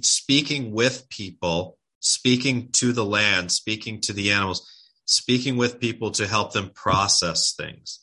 speaking 0.00 0.72
with 0.72 1.08
people 1.10 1.78
speaking 2.00 2.70
to 2.72 2.92
the 2.92 3.04
land 3.04 3.52
speaking 3.52 4.00
to 4.00 4.12
the 4.12 4.32
animals 4.32 4.66
speaking 5.04 5.56
with 5.56 5.78
people 5.78 6.10
to 6.10 6.26
help 6.26 6.52
them 6.52 6.70
process 6.70 7.54
things 7.54 8.02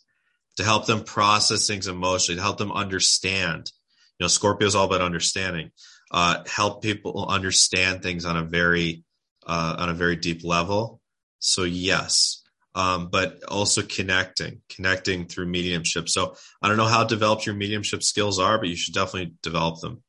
to 0.60 0.66
help 0.66 0.86
them 0.86 1.06
process 1.06 1.68
things 1.68 1.88
emotionally 1.88 2.36
to 2.36 2.42
help 2.42 2.58
them 2.58 2.74
understand. 2.74 3.72
You 4.20 4.26
know 4.26 4.28
scorpio 4.28 4.68
is 4.68 4.76
all 4.76 4.86
about 4.86 5.00
understanding. 5.00 5.72
Uh, 6.12 6.44
help 6.48 6.84
people 6.84 7.26
understand 7.30 8.04
things 8.04 8.26
on 8.26 8.36
a 8.36 8.44
very 8.44 9.06
uh, 9.48 9.78
on 9.80 9.88
a 9.88 9.94
very 9.94 10.18
deep 10.18 10.44
level. 10.44 11.00
So 11.40 11.64
yes 11.64 12.39
um, 12.80 13.10
but 13.10 13.44
also 13.44 13.82
connecting, 13.82 14.62
connecting 14.70 15.26
through 15.26 15.48
mediumship. 15.48 16.08
So 16.08 16.36
I 16.62 16.70
don't 16.70 16.78
know 16.78 16.86
how 16.86 17.04
developed 17.04 17.46
your 17.46 17.56
mediumship 17.56 18.04
skills 18.04 18.40
are, 18.40 18.58
but 18.58 18.70
you 18.70 18.78
should 18.78 18.94
definitely 18.94 19.34
develop 19.44 19.82
them 19.82 20.02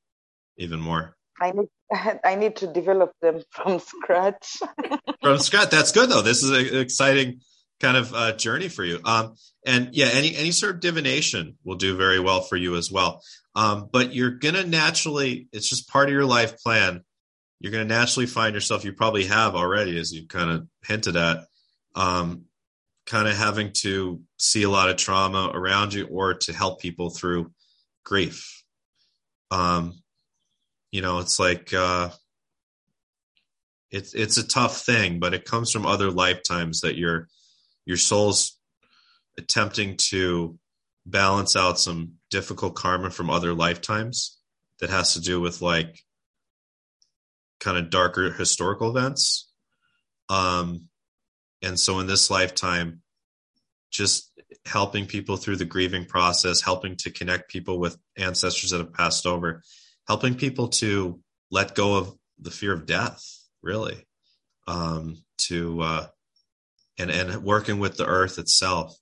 even 0.56 0.78
more. 0.78 1.16
I 1.40 1.50
need 1.50 1.68
I 2.24 2.36
need 2.36 2.54
to 2.56 2.68
develop 2.68 3.12
them 3.20 3.42
from 3.50 3.80
scratch. 3.80 4.58
from 5.22 5.38
scratch. 5.38 5.70
That's 5.70 5.90
good 5.90 6.10
though. 6.10 6.22
This 6.22 6.44
is 6.44 6.50
an 6.50 6.78
exciting 6.78 7.40
kind 7.80 7.96
of 7.96 8.14
uh, 8.14 8.32
journey 8.36 8.68
for 8.68 8.84
you. 8.84 9.00
Um, 9.04 9.34
and 9.66 9.88
yeah, 9.90 10.10
any 10.12 10.36
any 10.36 10.52
sort 10.52 10.76
of 10.76 10.80
divination 10.80 11.56
will 11.64 11.76
do 11.76 11.96
very 11.96 12.20
well 12.20 12.40
for 12.40 12.56
you 12.56 12.76
as 12.76 12.92
well. 12.92 13.20
Um, 13.56 13.88
but 13.92 14.14
you're 14.14 14.38
gonna 14.38 14.64
naturally, 14.64 15.48
it's 15.52 15.68
just 15.68 15.88
part 15.88 16.08
of 16.08 16.12
your 16.12 16.24
life 16.24 16.56
plan. 16.58 17.02
You're 17.58 17.72
gonna 17.72 17.84
naturally 17.84 18.26
find 18.26 18.54
yourself. 18.54 18.84
You 18.84 18.92
probably 18.92 19.24
have 19.24 19.56
already, 19.56 19.98
as 19.98 20.12
you 20.12 20.28
kind 20.28 20.50
of 20.50 20.68
hinted 20.86 21.16
at, 21.16 21.38
um, 21.96 22.44
kind 23.10 23.26
of 23.26 23.36
having 23.36 23.72
to 23.72 24.20
see 24.36 24.62
a 24.62 24.70
lot 24.70 24.88
of 24.88 24.96
trauma 24.96 25.50
around 25.52 25.92
you, 25.92 26.06
or 26.06 26.34
to 26.34 26.52
help 26.52 26.80
people 26.80 27.10
through 27.10 27.50
grief. 28.04 28.62
Um, 29.50 30.00
you 30.92 31.02
know, 31.02 31.18
it's 31.18 31.40
like 31.40 31.74
uh, 31.74 32.10
it's 33.90 34.14
it's 34.14 34.38
a 34.38 34.46
tough 34.46 34.82
thing, 34.82 35.18
but 35.18 35.34
it 35.34 35.44
comes 35.44 35.72
from 35.72 35.86
other 35.86 36.10
lifetimes 36.10 36.82
that 36.82 36.96
your 36.96 37.28
your 37.84 37.96
soul's 37.96 38.56
attempting 39.36 39.96
to 39.96 40.56
balance 41.04 41.56
out 41.56 41.80
some 41.80 42.12
difficult 42.30 42.76
karma 42.76 43.10
from 43.10 43.28
other 43.28 43.54
lifetimes 43.54 44.38
that 44.78 44.90
has 44.90 45.14
to 45.14 45.20
do 45.20 45.40
with 45.40 45.60
like 45.60 45.98
kind 47.58 47.76
of 47.76 47.90
darker 47.90 48.30
historical 48.30 48.96
events. 48.96 49.50
Um, 50.28 50.89
and 51.62 51.78
so 51.78 51.98
in 52.00 52.06
this 52.06 52.30
lifetime, 52.30 53.02
just 53.90 54.30
helping 54.66 55.06
people 55.06 55.36
through 55.36 55.56
the 55.56 55.64
grieving 55.64 56.04
process, 56.04 56.60
helping 56.60 56.96
to 56.96 57.10
connect 57.10 57.50
people 57.50 57.78
with 57.78 57.98
ancestors 58.16 58.70
that 58.70 58.78
have 58.78 58.92
passed 58.92 59.26
over, 59.26 59.62
helping 60.06 60.34
people 60.34 60.68
to 60.68 61.20
let 61.50 61.74
go 61.74 61.96
of 61.96 62.14
the 62.38 62.50
fear 62.50 62.72
of 62.72 62.86
death, 62.86 63.24
really, 63.62 64.06
um, 64.66 65.22
to 65.38 65.80
uh, 65.80 66.06
and 66.98 67.10
and 67.10 67.42
working 67.42 67.78
with 67.78 67.96
the 67.96 68.06
earth 68.06 68.38
itself. 68.38 68.96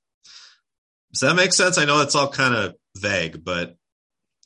Does 1.12 1.20
that 1.20 1.34
make 1.34 1.52
sense? 1.52 1.78
I 1.78 1.84
know 1.84 2.02
it's 2.02 2.14
all 2.14 2.30
kind 2.30 2.54
of 2.54 2.74
vague, 2.96 3.42
but 3.42 3.76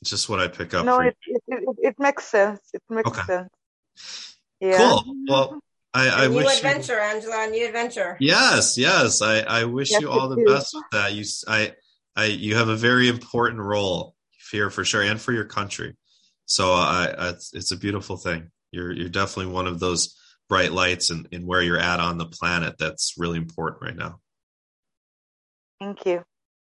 just 0.03 0.29
what 0.29 0.39
I 0.39 0.47
pick 0.47 0.73
up. 0.73 0.85
No, 0.85 0.99
it, 0.99 1.15
it, 1.25 1.41
it, 1.47 1.75
it, 1.81 1.95
makes 1.99 2.25
sense. 2.25 2.59
It 2.73 2.81
makes 2.89 3.09
okay. 3.09 3.21
sense. 3.23 4.37
Yeah. 4.59 4.77
Cool. 4.77 5.15
Well, 5.27 5.59
I, 5.93 6.25
I 6.25 6.27
new 6.27 6.37
wish 6.37 6.57
adventure, 6.57 6.93
you, 6.93 6.99
Angela. 6.99 7.47
New 7.47 7.67
adventure. 7.67 8.17
Yes, 8.19 8.77
yes. 8.77 9.21
I, 9.21 9.41
I 9.41 9.65
wish 9.65 9.91
yes, 9.91 10.01
you 10.01 10.09
all 10.09 10.27
the 10.27 10.43
best 10.43 10.73
with 10.73 10.85
that. 10.91 11.13
You, 11.13 11.23
I, 11.47 11.73
I, 12.15 12.25
you 12.25 12.55
have 12.55 12.69
a 12.69 12.75
very 12.75 13.07
important 13.07 13.59
role 13.59 14.15
here 14.51 14.69
for 14.69 14.83
sure, 14.83 15.01
and 15.03 15.21
for 15.21 15.31
your 15.31 15.45
country. 15.45 15.95
So 16.45 16.73
I, 16.73 17.13
I 17.17 17.29
it's, 17.29 17.53
it's 17.53 17.71
a 17.71 17.77
beautiful 17.77 18.17
thing. 18.17 18.49
You're, 18.71 18.91
you're 18.91 19.09
definitely 19.09 19.53
one 19.53 19.67
of 19.67 19.79
those 19.79 20.17
bright 20.49 20.71
lights 20.71 21.09
and 21.09 21.27
in, 21.31 21.41
in 21.41 21.47
where 21.47 21.61
you're 21.61 21.79
at 21.79 21.99
on 21.99 22.17
the 22.17 22.25
planet. 22.25 22.75
That's 22.79 23.13
really 23.17 23.37
important 23.37 23.83
right 23.83 23.95
now. 23.95 24.19
Thank 25.79 26.05
you. 26.05 26.23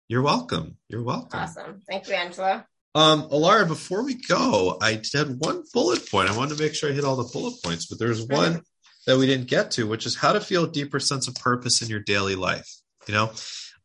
You're 0.09 0.23
welcome. 0.23 0.77
You're 0.89 1.03
welcome. 1.03 1.41
Awesome. 1.41 1.81
Thank 1.89 2.09
you, 2.09 2.15
Angela. 2.15 2.67
Um, 2.95 3.29
Alara, 3.31 3.67
before 3.67 4.05
we 4.05 4.15
go, 4.15 4.79
I 4.81 5.01
had 5.13 5.39
one 5.39 5.65
bullet 5.73 6.09
point. 6.11 6.31
I 6.31 6.37
wanted 6.37 6.57
to 6.57 6.63
make 6.63 6.75
sure 6.75 6.91
I 6.91 6.93
hit 6.93 7.05
all 7.05 7.17
the 7.17 7.31
bullet 7.33 7.55
points, 7.65 7.87
but 7.87 7.99
there's 7.99 8.27
one 8.27 8.63
that 9.07 9.19
we 9.19 9.27
didn't 9.27 9.49
get 9.49 9.73
to, 9.73 9.87
which 9.87 10.07
is 10.07 10.17
how 10.17 10.33
to 10.33 10.41
feel 10.41 10.65
a 10.65 10.71
deeper 10.71 11.01
sense 11.01 11.29
of 11.29 11.35
purpose 11.35 11.83
in 11.83 11.89
your 11.89 12.01
daily 12.01 12.37
life. 12.37 12.69
You 13.07 13.15
know, 13.15 13.33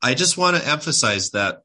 I 0.01 0.13
just 0.13 0.37
want 0.37 0.57
to 0.57 0.67
emphasize 0.67 1.31
that 1.31 1.59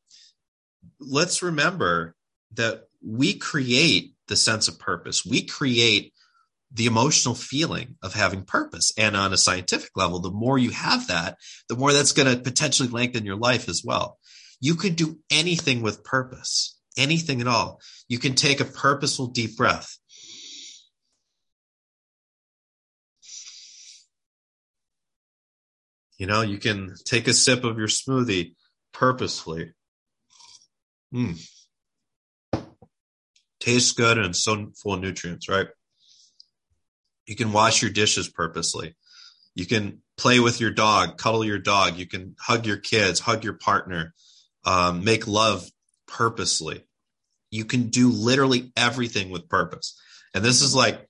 let's 0.98 1.42
remember 1.42 2.14
that 2.54 2.84
we 3.04 3.34
create 3.34 4.14
the 4.28 4.36
sense 4.36 4.68
of 4.68 4.78
purpose. 4.78 5.24
We 5.24 5.46
create 5.46 6.12
the 6.72 6.86
emotional 6.86 7.34
feeling 7.34 7.96
of 8.02 8.14
having 8.14 8.44
purpose. 8.44 8.92
And 8.98 9.16
on 9.16 9.32
a 9.32 9.38
scientific 9.38 9.90
level, 9.94 10.18
the 10.18 10.30
more 10.30 10.58
you 10.58 10.70
have 10.70 11.06
that, 11.06 11.36
the 11.68 11.76
more 11.76 11.92
that's 11.92 12.12
going 12.12 12.34
to 12.34 12.42
potentially 12.42 12.88
lengthen 12.88 13.24
your 13.24 13.36
life 13.36 13.68
as 13.68 13.82
well. 13.84 14.18
You 14.60 14.74
can 14.74 14.94
do 14.94 15.18
anything 15.30 15.82
with 15.82 16.02
purpose, 16.02 16.76
anything 16.96 17.40
at 17.40 17.46
all. 17.46 17.80
You 18.08 18.18
can 18.18 18.34
take 18.34 18.60
a 18.60 18.64
purposeful 18.64 19.28
deep 19.28 19.56
breath. 19.56 19.98
You 26.18 26.26
know, 26.26 26.42
you 26.42 26.58
can 26.58 26.94
take 27.04 27.26
a 27.26 27.32
sip 27.32 27.64
of 27.64 27.78
your 27.78 27.88
smoothie 27.88 28.54
purposefully. 28.92 29.72
Mm. 31.12 31.40
Tastes 33.60 33.92
good 33.92 34.18
and 34.18 34.36
so 34.36 34.70
full 34.80 34.94
of 34.94 35.00
nutrients, 35.00 35.48
right? 35.48 35.68
You 37.26 37.34
can 37.34 37.52
wash 37.52 37.82
your 37.82 37.90
dishes 37.90 38.28
purposely. 38.28 38.94
You 39.54 39.66
can 39.66 40.02
play 40.16 40.40
with 40.40 40.60
your 40.60 40.70
dog, 40.70 41.16
cuddle 41.18 41.44
your 41.44 41.58
dog. 41.58 41.96
You 41.96 42.06
can 42.06 42.36
hug 42.38 42.66
your 42.66 42.76
kids, 42.76 43.20
hug 43.20 43.44
your 43.44 43.54
partner, 43.54 44.14
um, 44.64 45.04
make 45.04 45.26
love 45.26 45.68
purposely. 46.06 46.84
You 47.50 47.64
can 47.64 47.88
do 47.88 48.10
literally 48.10 48.72
everything 48.76 49.30
with 49.30 49.48
purpose. 49.48 49.98
And 50.34 50.44
this 50.44 50.60
is 50.60 50.74
like, 50.74 51.08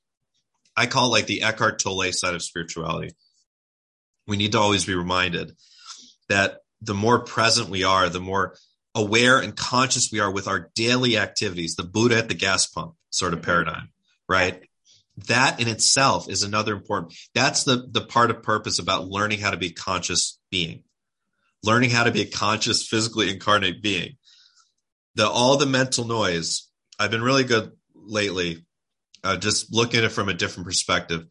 I 0.76 0.86
call 0.86 1.06
it 1.06 1.10
like 1.10 1.26
the 1.26 1.42
Eckhart 1.42 1.78
Tolle 1.78 2.12
side 2.12 2.34
of 2.34 2.42
spirituality 2.42 3.14
we 4.26 4.36
need 4.36 4.52
to 4.52 4.58
always 4.58 4.84
be 4.84 4.94
reminded 4.94 5.52
that 6.28 6.58
the 6.80 6.94
more 6.94 7.20
present 7.20 7.68
we 7.68 7.84
are, 7.84 8.08
the 8.08 8.20
more 8.20 8.56
aware 8.94 9.38
and 9.38 9.56
conscious 9.56 10.10
we 10.12 10.20
are 10.20 10.30
with 10.30 10.46
our 10.48 10.70
daily 10.74 11.18
activities, 11.18 11.74
the 11.74 11.82
Buddha 11.82 12.18
at 12.18 12.28
the 12.28 12.34
gas 12.34 12.66
pump 12.66 12.94
sort 13.10 13.34
of 13.34 13.42
paradigm, 13.42 13.90
right? 14.28 14.62
That 15.28 15.60
in 15.60 15.68
itself 15.68 16.28
is 16.28 16.42
another 16.42 16.74
important. 16.74 17.14
That's 17.34 17.64
the 17.64 17.86
the 17.88 18.00
part 18.00 18.30
of 18.30 18.42
purpose 18.42 18.78
about 18.78 19.06
learning 19.06 19.40
how 19.40 19.50
to 19.50 19.56
be 19.56 19.70
conscious 19.70 20.40
being, 20.50 20.82
learning 21.62 21.90
how 21.90 22.04
to 22.04 22.10
be 22.10 22.22
a 22.22 22.26
conscious, 22.26 22.86
physically 22.86 23.30
incarnate 23.30 23.82
being. 23.82 24.16
The 25.14 25.28
all 25.28 25.56
the 25.56 25.66
mental 25.66 26.04
noise. 26.04 26.68
I've 26.98 27.10
been 27.10 27.22
really 27.22 27.44
good 27.44 27.72
lately, 27.94 28.64
uh, 29.22 29.36
just 29.36 29.72
looking 29.72 29.98
at 29.98 30.04
it 30.04 30.12
from 30.12 30.28
a 30.28 30.34
different 30.34 30.66
perspective 30.66 31.26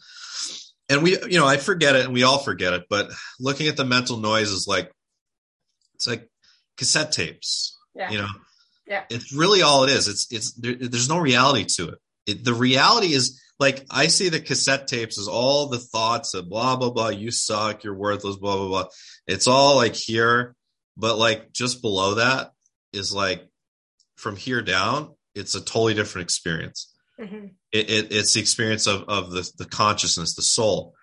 and 0.94 1.04
we 1.04 1.12
you 1.30 1.40
know 1.40 1.48
i 1.48 1.58
forget 1.58 1.96
it 1.96 2.06
and 2.06 2.14
we 2.14 2.24
all 2.24 2.40
forget 2.40 2.74
it 2.74 2.84
but 2.90 3.10
looking 3.40 3.68
at 3.68 3.76
the 3.76 3.86
mental 3.86 4.18
noise 4.18 4.50
is 4.50 4.68
like 4.68 4.92
it's 5.96 6.08
like 6.08 6.30
cassette 6.78 7.12
tapes 7.12 7.74
yeah. 7.96 8.12
you 8.12 8.18
know? 8.20 8.30
Yeah. 8.88 9.04
It's 9.10 9.34
really 9.34 9.62
all 9.62 9.84
it 9.84 9.92
is. 9.92 10.08
It's 10.08 10.28
it's 10.32 10.54
there, 10.54 10.76
there's 10.76 11.10
no 11.10 11.20
reality 11.20 11.66
to 11.76 11.90
it. 11.90 12.00
it 12.28 12.44
the 12.44 12.54
reality 12.54 13.14
is 13.14 13.42
like 13.60 13.86
i 13.90 14.08
see 14.08 14.30
the 14.30 14.40
cassette 14.40 14.88
tapes 14.88 15.20
as 15.20 15.28
all 15.28 15.68
the 15.68 15.80
thoughts 15.80 16.34
of 16.34 16.50
blah 16.50 16.76
blah 16.76 16.90
blah 16.90 17.10
you 17.10 17.32
suck 17.32 17.84
you're 17.84 17.96
worthless 17.96 18.36
blah 18.36 18.58
blah 18.58 18.68
blah. 18.68 18.86
It's 19.28 19.48
all 19.48 19.76
like 19.76 19.96
here 19.96 20.56
but 20.98 21.18
like 21.18 21.54
just 21.54 21.82
below 21.82 22.16
that 22.16 22.52
is 22.92 23.14
like 23.14 23.48
from 24.18 24.36
here 24.36 24.62
down 24.62 25.14
it's 25.34 25.56
a 25.56 25.62
totally 25.62 25.94
different 25.94 26.26
experience 26.26 26.93
Mm-hmm. 27.20 27.48
It, 27.72 27.90
it, 27.90 28.08
it's 28.12 28.34
the 28.34 28.40
experience 28.40 28.88
of, 28.88 29.04
of 29.08 29.32
the, 29.32 29.50
the 29.58 29.66
consciousness, 29.66 30.36
the 30.36 30.42
soul. 30.42 30.96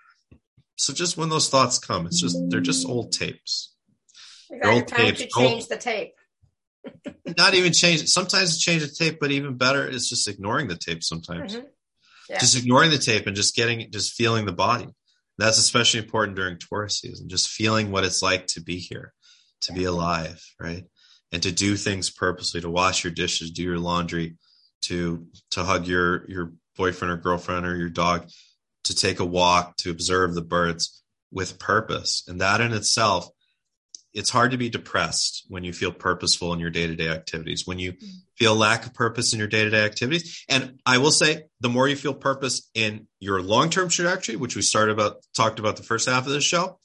So 0.76 0.92
just 0.92 1.16
when 1.16 1.28
those 1.28 1.48
thoughts 1.48 1.78
come, 1.78 2.06
it's 2.06 2.20
just 2.20 2.36
they're 2.48 2.60
just 2.60 2.88
old 2.88 3.12
tapes. 3.12 3.74
They're 4.48 4.72
old 4.72 4.88
tapes. 4.88 5.20
Change 5.20 5.34
old, 5.36 5.68
the 5.68 5.76
tape. 5.76 6.14
not 7.36 7.54
even 7.54 7.72
change. 7.72 8.06
Sometimes 8.08 8.58
change 8.58 8.82
the 8.82 8.88
tape, 8.88 9.18
but 9.20 9.30
even 9.30 9.56
better 9.56 9.86
is 9.86 10.08
just 10.08 10.26
ignoring 10.26 10.68
the 10.68 10.76
tape. 10.76 11.04
Sometimes, 11.04 11.54
mm-hmm. 11.54 11.66
yeah. 12.28 12.38
just 12.38 12.56
ignoring 12.56 12.90
the 12.90 12.98
tape 12.98 13.26
and 13.26 13.36
just 13.36 13.54
getting, 13.54 13.90
just 13.92 14.14
feeling 14.14 14.46
the 14.46 14.52
body. 14.52 14.88
That's 15.38 15.58
especially 15.58 16.00
important 16.00 16.36
during 16.36 16.58
Taurus 16.58 16.98
season. 16.98 17.28
Just 17.28 17.48
feeling 17.48 17.90
what 17.90 18.04
it's 18.04 18.22
like 18.22 18.46
to 18.48 18.62
be 18.62 18.78
here, 18.78 19.12
to 19.62 19.72
yeah. 19.72 19.78
be 19.78 19.84
alive, 19.84 20.42
right, 20.58 20.84
and 21.30 21.42
to 21.42 21.52
do 21.52 21.76
things 21.76 22.10
purposely, 22.10 22.60
to 22.62 22.70
wash 22.70 23.04
your 23.04 23.12
dishes, 23.12 23.50
do 23.50 23.62
your 23.62 23.78
laundry, 23.78 24.36
to 24.82 25.26
to 25.50 25.64
hug 25.64 25.86
your 25.86 26.28
your 26.28 26.52
boyfriend 26.76 27.12
or 27.12 27.16
girlfriend 27.16 27.66
or 27.66 27.76
your 27.76 27.90
dog, 27.90 28.28
to 28.84 28.94
take 28.94 29.20
a 29.20 29.24
walk, 29.24 29.76
to 29.78 29.90
observe 29.90 30.34
the 30.34 30.42
birds 30.42 31.02
with 31.30 31.58
purpose. 31.58 32.24
And 32.26 32.40
that 32.40 32.60
in 32.60 32.72
itself, 32.72 33.28
it's 34.12 34.30
hard 34.30 34.50
to 34.50 34.56
be 34.56 34.68
depressed 34.68 35.44
when 35.48 35.62
you 35.62 35.72
feel 35.72 35.92
purposeful 35.92 36.52
in 36.52 36.58
your 36.58 36.70
day-to-day 36.70 37.08
activities, 37.08 37.66
when 37.66 37.78
you 37.78 37.92
mm-hmm. 37.92 38.06
feel 38.36 38.56
lack 38.56 38.86
of 38.86 38.94
purpose 38.94 39.32
in 39.32 39.38
your 39.38 39.46
day-to-day 39.46 39.84
activities. 39.84 40.44
And 40.48 40.80
I 40.84 40.98
will 40.98 41.12
say 41.12 41.44
the 41.60 41.68
more 41.68 41.86
you 41.86 41.96
feel 41.96 42.14
purpose 42.14 42.68
in 42.74 43.06
your 43.20 43.40
long-term 43.40 43.88
trajectory, 43.90 44.36
which 44.36 44.56
we 44.56 44.62
started 44.62 44.92
about 44.92 45.22
talked 45.34 45.60
about 45.60 45.76
the 45.76 45.84
first 45.84 46.08
half 46.08 46.26
of 46.26 46.32
the 46.32 46.40
show, 46.40 46.80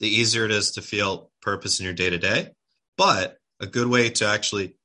the 0.00 0.08
easier 0.08 0.44
it 0.46 0.50
is 0.50 0.72
to 0.72 0.82
feel 0.82 1.30
purpose 1.42 1.78
in 1.78 1.84
your 1.84 1.94
day-to-day. 1.94 2.48
But 2.96 3.36
a 3.60 3.66
good 3.66 3.88
way 3.88 4.10
to 4.10 4.26
actually 4.26 4.76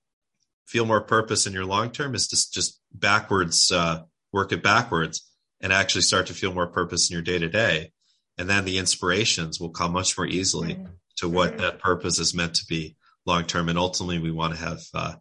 feel 0.68 0.86
more 0.86 1.02
purpose 1.02 1.48
in 1.48 1.54
your 1.54 1.66
long 1.66 1.92
term 1.92 2.16
is 2.16 2.28
to 2.28 2.52
just 2.52 2.80
backwards 2.94 3.72
uh, 3.72 4.04
work 4.32 4.52
it 4.52 4.64
backwards 4.64 5.30
and 5.62 5.74
actually 5.74 6.02
start 6.02 6.28
to 6.28 6.34
feel 6.34 6.54
more 6.54 6.68
purpose 6.68 7.10
in 7.10 7.14
your 7.14 7.24
day 7.24 7.40
to 7.40 7.50
day 7.50 7.92
and 8.38 8.50
then 8.50 8.66
the 8.66 8.78
inspirations 8.78 9.60
will 9.60 9.70
come 9.70 9.94
much 9.94 10.18
more 10.18 10.28
easily 10.28 10.76
mm-hmm. 10.76 10.86
to 11.16 11.28
what 11.28 11.52
mm-hmm. 11.52 11.62
that 11.62 11.80
purpose 11.80 12.20
is 12.20 12.36
meant 12.36 12.56
to 12.56 12.66
be 12.68 12.96
long 13.26 13.44
term 13.44 13.70
and 13.70 13.78
ultimately 13.80 14.20
we 14.20 14.32
want 14.32 14.54
to 14.54 14.60
have 14.60 14.82
uh, 14.94 15.14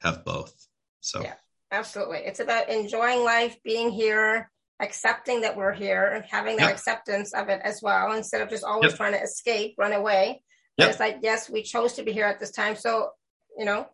have 0.00 0.24
both 0.24 0.52
so 1.00 1.22
yeah 1.22 1.34
Absolutely. 1.74 2.18
It's 2.18 2.38
about 2.38 2.68
enjoying 2.68 3.24
life, 3.24 3.56
being 3.64 3.90
here, 3.90 4.50
accepting 4.78 5.40
that 5.40 5.56
we're 5.56 5.72
here, 5.72 6.24
having 6.30 6.56
that 6.58 6.66
Yep. 6.66 6.72
acceptance 6.72 7.34
of 7.34 7.48
it 7.48 7.60
as 7.64 7.80
well, 7.82 8.12
instead 8.12 8.42
of 8.42 8.48
just 8.48 8.62
always 8.62 8.92
Yep. 8.92 8.96
trying 8.96 9.12
to 9.14 9.22
escape, 9.22 9.74
run 9.76 9.92
away. 9.92 10.42
Yep. 10.78 10.90
It's 10.90 11.00
like, 11.00 11.18
yes, 11.22 11.50
we 11.50 11.62
chose 11.64 11.94
to 11.94 12.04
be 12.04 12.12
here 12.12 12.26
at 12.26 12.38
this 12.38 12.52
time. 12.52 12.76
So, 12.76 13.10
you 13.58 13.64
know, 13.64 13.88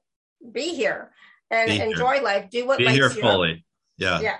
be 0.52 0.74
here 0.74 1.10
and 1.50 1.68
Be 1.68 1.76
here. 1.76 1.84
enjoy 1.86 2.20
life. 2.22 2.50
Do 2.50 2.66
what 2.66 2.78
Be 2.78 2.88
here 2.88 3.10
you 3.10 3.20
fully. 3.20 3.64
Yeah. 3.96 4.20
Yeah. 4.20 4.36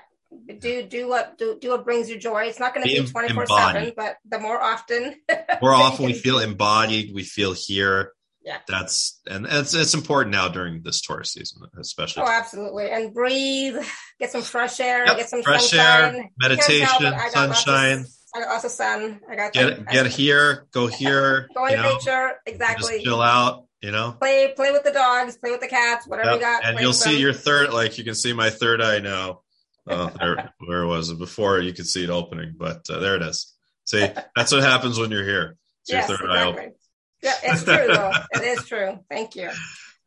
Do 0.60 0.82
do 0.84 1.08
what 1.08 1.38
do 1.38 1.58
do 1.60 1.70
what 1.70 1.84
brings 1.84 2.08
you 2.08 2.16
joy. 2.18 2.44
It's 2.44 2.60
not 2.60 2.72
going 2.74 2.86
to 2.86 3.02
Be 3.02 3.06
twenty 3.08 3.32
four 3.34 3.46
seven, 3.46 3.92
but 3.96 4.16
the 4.28 4.38
more 4.38 4.60
often, 4.60 5.16
More 5.62 5.74
often 5.74 6.06
we 6.06 6.12
feel 6.12 6.38
embodied, 6.38 7.12
we 7.14 7.24
feel 7.24 7.52
here. 7.52 8.12
Yeah. 8.44 8.58
That's 8.68 9.20
and 9.26 9.44
it's 9.46 9.74
it's 9.74 9.92
important 9.92 10.32
now 10.34 10.48
during 10.48 10.82
this 10.82 11.00
Taurus 11.02 11.32
season, 11.32 11.62
especially. 11.78 12.22
Oh, 12.22 12.28
absolutely. 12.30 12.90
And 12.90 13.12
breathe, 13.12 13.76
get 14.20 14.30
some 14.30 14.42
fresh 14.42 14.78
air, 14.80 15.04
Yep, 15.04 15.16
get 15.18 15.28
some 15.28 15.42
fresh 15.42 15.70
sunshine. 15.70 16.14
air, 16.14 16.28
meditation, 16.38 16.86
tell, 16.86 17.06
I 17.14 17.30
got 17.32 17.50
of- 17.50 17.56
sunshine. 17.56 18.04
I 18.32 18.40
got 18.40 18.48
lots 18.52 18.64
of 18.64 18.70
sun. 18.70 19.20
I 19.28 19.34
got 19.34 19.52
Get 19.52 19.88
get 19.88 20.06
here, 20.06 20.68
go 20.72 20.86
here, 20.86 21.48
go 21.56 21.66
you 21.66 21.74
into 21.74 21.82
nature. 21.88 21.98
just 22.28 22.36
Exactly. 22.46 23.02
chill 23.02 23.20
out, 23.20 23.64
you 23.82 23.90
know. 23.90 24.12
Play 24.12 24.52
play 24.54 24.72
with 24.72 24.84
the 24.84 24.92
dogs, 24.92 25.36
play 25.36 25.50
with 25.50 25.60
the 25.60 25.68
cats, 25.68 26.06
whatever 26.06 26.30
Yep. 26.30 26.34
you 26.36 26.40
got. 26.40 26.64
And 26.64 26.78
you'll 26.80 26.92
see 26.92 27.12
them. 27.12 27.20
your 27.20 27.32
third, 27.32 27.72
like 27.72 27.98
you 27.98 28.04
can 28.04 28.14
see 28.14 28.32
my 28.32 28.50
third 28.50 28.80
eye 28.82 28.98
now. 29.00 29.40
Oh, 29.88 30.10
there, 30.18 30.52
where 30.66 30.86
was 30.86 31.10
it 31.10 31.18
before? 31.18 31.58
You 31.60 31.72
could 31.72 31.86
see 31.86 32.04
it 32.04 32.10
opening, 32.10 32.54
but 32.58 32.82
uh, 32.90 32.98
there 32.98 33.16
it 33.16 33.22
is. 33.22 33.54
See, 33.84 34.06
that's 34.36 34.52
what 34.52 34.62
happens 34.62 34.98
when 34.98 35.10
you're 35.10 35.24
here. 35.24 35.56
It's 35.82 35.90
your 35.90 35.98
Yes, 36.00 36.08
third 36.08 36.30
eye 36.30 36.44
open. 36.44 36.64
exactly. 36.64 36.76
Yeah, 37.22 37.52
it's 37.52 37.64
true 37.64 37.86
though. 37.94 38.12
it 38.40 38.58
is 38.58 38.64
true. 38.66 38.98
Thank 39.10 39.34
you. 39.36 39.50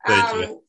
Thank 0.07 0.29
um, 0.29 0.39
you. 0.41 0.63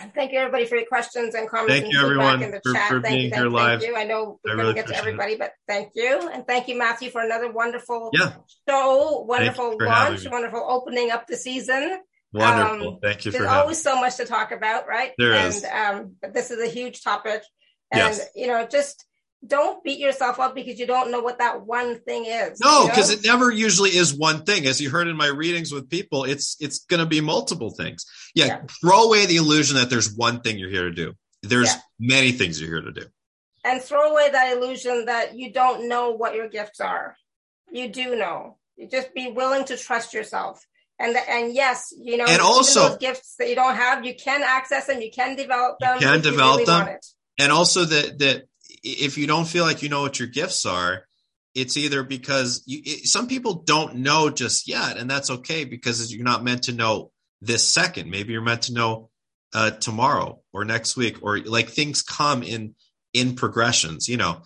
and 0.00 0.14
Thank 0.14 0.32
you 0.32 0.38
everybody 0.38 0.66
for 0.66 0.76
your 0.76 0.86
questions 0.86 1.34
and 1.34 1.48
comments. 1.48 1.72
Thank 1.72 1.84
and 1.86 1.92
you, 1.94 2.00
everyone, 2.00 2.42
in 2.42 2.50
the 2.50 2.60
for- 2.62 2.72
chat. 2.72 2.88
for 2.88 3.00
thank 3.00 3.04
being 3.14 3.24
you, 3.24 3.30
thank 3.30 3.34
here 3.40 3.44
you, 3.44 3.50
live. 3.56 3.80
Thank 3.80 3.92
you. 3.92 3.96
I 3.98 4.04
know 4.04 4.38
we 4.44 4.50
couldn't 4.50 4.58
really 4.64 4.74
get 4.74 4.86
to 4.88 4.92
appreciate 4.92 4.98
it. 4.98 5.08
everybody, 5.08 5.36
but 5.36 5.52
thank 5.66 5.92
you. 5.94 6.30
And 6.32 6.46
thank 6.46 6.68
you, 6.68 6.76
Matthew, 6.78 7.10
for 7.10 7.20
another 7.22 7.50
wonderful 7.50 8.10
Yeah, 8.12 8.32
show, 8.68 9.24
wonderful 9.26 9.76
launch, 9.80 10.28
wonderful 10.28 10.64
opening 10.68 11.10
up 11.10 11.26
the 11.26 11.36
season. 11.36 12.00
Wonderful. 12.32 12.94
Um, 12.94 12.98
Thank 13.02 13.24
you 13.24 13.32
for 13.32 13.38
There's 13.38 13.48
having. 13.48 13.60
always 13.62 13.82
so 13.82 14.00
much 14.00 14.16
to 14.16 14.24
talk 14.24 14.52
about, 14.52 14.86
right? 14.88 15.12
There 15.18 15.32
and, 15.34 15.48
is. 15.48 15.64
Um, 15.64 16.16
but 16.20 16.32
this 16.34 16.50
is 16.50 16.60
a 16.60 16.70
huge 16.72 17.02
topic. 17.02 17.42
And, 17.90 18.00
Yes. 18.00 18.26
you 18.34 18.46
know, 18.46 18.66
just 18.66 19.04
don't 19.46 19.82
beat 19.82 19.98
yourself 19.98 20.38
up 20.38 20.54
because 20.54 20.78
you 20.78 20.86
don't 20.86 21.10
know 21.10 21.20
what 21.20 21.38
that 21.40 21.66
one 21.66 21.98
thing 22.00 22.24
is. 22.26 22.60
No, 22.60 22.70
you 22.82 22.84
know? 22.84 22.86
because 22.88 23.10
it 23.10 23.24
never 23.24 23.50
usually 23.50 23.90
is 23.90 24.14
one 24.14 24.44
thing. 24.44 24.66
As 24.66 24.80
you 24.80 24.88
heard 24.88 25.08
in 25.08 25.16
my 25.16 25.26
readings 25.26 25.72
with 25.72 25.90
people, 25.90 26.24
it's 26.24 26.56
it's 26.60 26.84
going 26.86 27.00
to 27.00 27.06
be 27.06 27.20
multiple 27.20 27.70
things. 27.70 28.06
Yeah, 28.34 28.46
Yeah. 28.46 28.60
throw 28.80 29.02
away 29.04 29.26
the 29.26 29.36
illusion 29.36 29.76
that 29.76 29.90
there's 29.90 30.14
one 30.14 30.40
thing 30.42 30.58
you're 30.58 30.70
here 30.70 30.84
to 30.84 30.92
do. 30.92 31.14
There's 31.42 31.74
Yeah. 31.74 31.80
many 31.98 32.32
things 32.32 32.60
you're 32.60 32.70
here 32.70 32.82
to 32.92 32.92
do. 33.00 33.06
and 33.64 33.80
throw 33.80 34.10
away 34.10 34.28
that 34.28 34.56
illusion 34.56 35.04
that 35.04 35.36
you 35.36 35.52
don't 35.52 35.88
know 35.88 36.10
what 36.10 36.34
your 36.34 36.48
gifts 36.48 36.80
are. 36.80 37.16
You 37.70 37.88
do 37.88 38.16
know. 38.16 38.58
You 38.76 38.88
just 38.88 39.14
be 39.14 39.30
willing 39.30 39.64
to 39.66 39.76
trust 39.76 40.12
yourself. 40.14 40.64
And 40.98 41.16
and 41.28 41.52
yes, 41.54 41.92
you 41.96 42.16
know, 42.16 42.26
And 42.28 42.40
also- 42.40 42.90
those 42.90 42.98
gifts 42.98 43.34
that 43.38 43.48
you 43.48 43.54
don't 43.54 43.76
have, 43.76 44.04
you 44.04 44.14
can 44.14 44.42
access 44.42 44.86
them. 44.86 45.00
You 45.00 45.10
can 45.10 45.34
develop 45.36 45.76
You 45.80 45.86
them. 45.88 45.98
can 45.98 46.18
if 46.20 46.24
you 46.24 46.30
develop 46.30 46.58
really 46.60 46.64
them. 46.66 46.98
and 47.38 47.52
also 47.52 47.84
that 47.84 48.18
that 48.20 48.42
if 48.84 49.18
you 49.18 49.26
don't 49.26 49.46
feel 49.46 49.64
like 49.64 49.82
you 49.82 49.88
know 49.88 50.02
what 50.02 50.18
your 50.18 50.28
gifts 50.28 50.64
are 50.66 51.04
it's 51.54 51.76
either 51.76 52.02
because 52.02 52.62
you 52.66 52.80
it, 52.84 53.06
some 53.06 53.26
people 53.28 53.62
don't 53.62 53.96
know 53.96 54.30
just 54.30 54.66
yet 54.66 54.96
and 54.96 55.08
that's 55.10 55.30
okay 55.30 55.64
because 55.64 56.12
you're 56.12 56.24
not 56.24 56.42
meant 56.42 56.62
to 56.64 56.72
know 56.72 57.10
this 57.42 57.68
second 57.68 58.10
maybe 58.10 58.32
you're 58.32 58.40
meant 58.42 58.62
to 58.62 58.72
know 58.72 59.10
uh, 59.54 59.70
tomorrow 59.70 60.40
or 60.52 60.64
next 60.64 60.96
week 60.96 61.18
or 61.22 61.38
like 61.40 61.68
things 61.68 62.02
come 62.02 62.42
in 62.42 62.74
in 63.12 63.34
progressions 63.36 64.08
you 64.08 64.16
know 64.16 64.40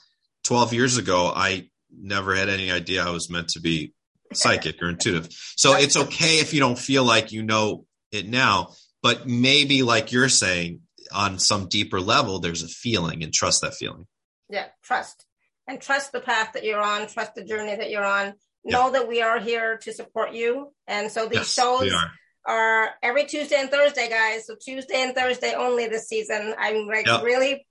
12 0.44 0.73
years 0.74 0.97
ago 0.98 1.32
i 1.35 1.68
never 1.97 2.35
had 2.35 2.48
any 2.48 2.70
idea 2.73 3.06
i 3.06 3.10
was 3.10 3.31
meant 3.31 3.48
to 3.48 3.60
be 3.60 3.93
psychic 4.32 4.82
or 4.82 4.88
intuitive 4.88 5.28
so 5.56 5.74
it's 5.74 5.96
okay 5.96 6.38
if 6.40 6.52
you 6.52 6.60
don't 6.60 6.78
feel 6.78 7.04
like 7.04 7.32
you 7.32 7.42
know 7.42 7.84
it 8.12 8.28
now 8.28 8.70
but 9.02 9.26
maybe 9.26 9.82
like 9.82 10.12
you're 10.12 10.28
saying 10.28 10.80
on 11.12 11.38
some 11.38 11.68
deeper 11.68 12.00
level 12.00 12.38
there's 12.40 12.62
a 12.62 12.68
feeling 12.68 13.22
and 13.22 13.32
trust 13.32 13.62
that 13.62 13.74
feeling 13.74 14.06
Yeah, 14.48 14.66
trust. 14.82 15.24
And 15.68 15.80
trust 15.80 16.12
the 16.12 16.20
path 16.20 16.52
that 16.52 16.62
you're 16.64 16.80
on, 16.80 17.08
trust 17.08 17.34
the 17.34 17.44
journey 17.44 17.74
that 17.74 17.90
you're 17.90 18.04
on. 18.04 18.34
Know 18.64 18.90
that 18.92 19.08
we 19.08 19.20
are 19.22 19.40
here 19.40 19.78
to 19.78 19.92
support 19.92 20.32
you. 20.32 20.72
And 20.86 21.10
so 21.10 21.26
these 21.26 21.38
yes 21.40 21.54
shows 21.54 21.92
are 21.92 22.10
are 22.46 22.90
every 23.02 23.24
Tuesday 23.24 23.56
and 23.58 23.70
Thursday, 23.70 24.08
guys. 24.08 24.46
So 24.46 24.54
Tuesday 24.54 25.02
and 25.02 25.14
Thursday 25.16 25.54
only 25.54 25.88
this 25.88 26.08
season. 26.08 26.54
I'm 26.56 26.86
like 26.86 27.06
Yep. 27.06 27.22
really 27.24 27.65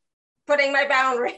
putting 0.47 0.71
my 0.73 0.87
boundaries. 0.87 1.33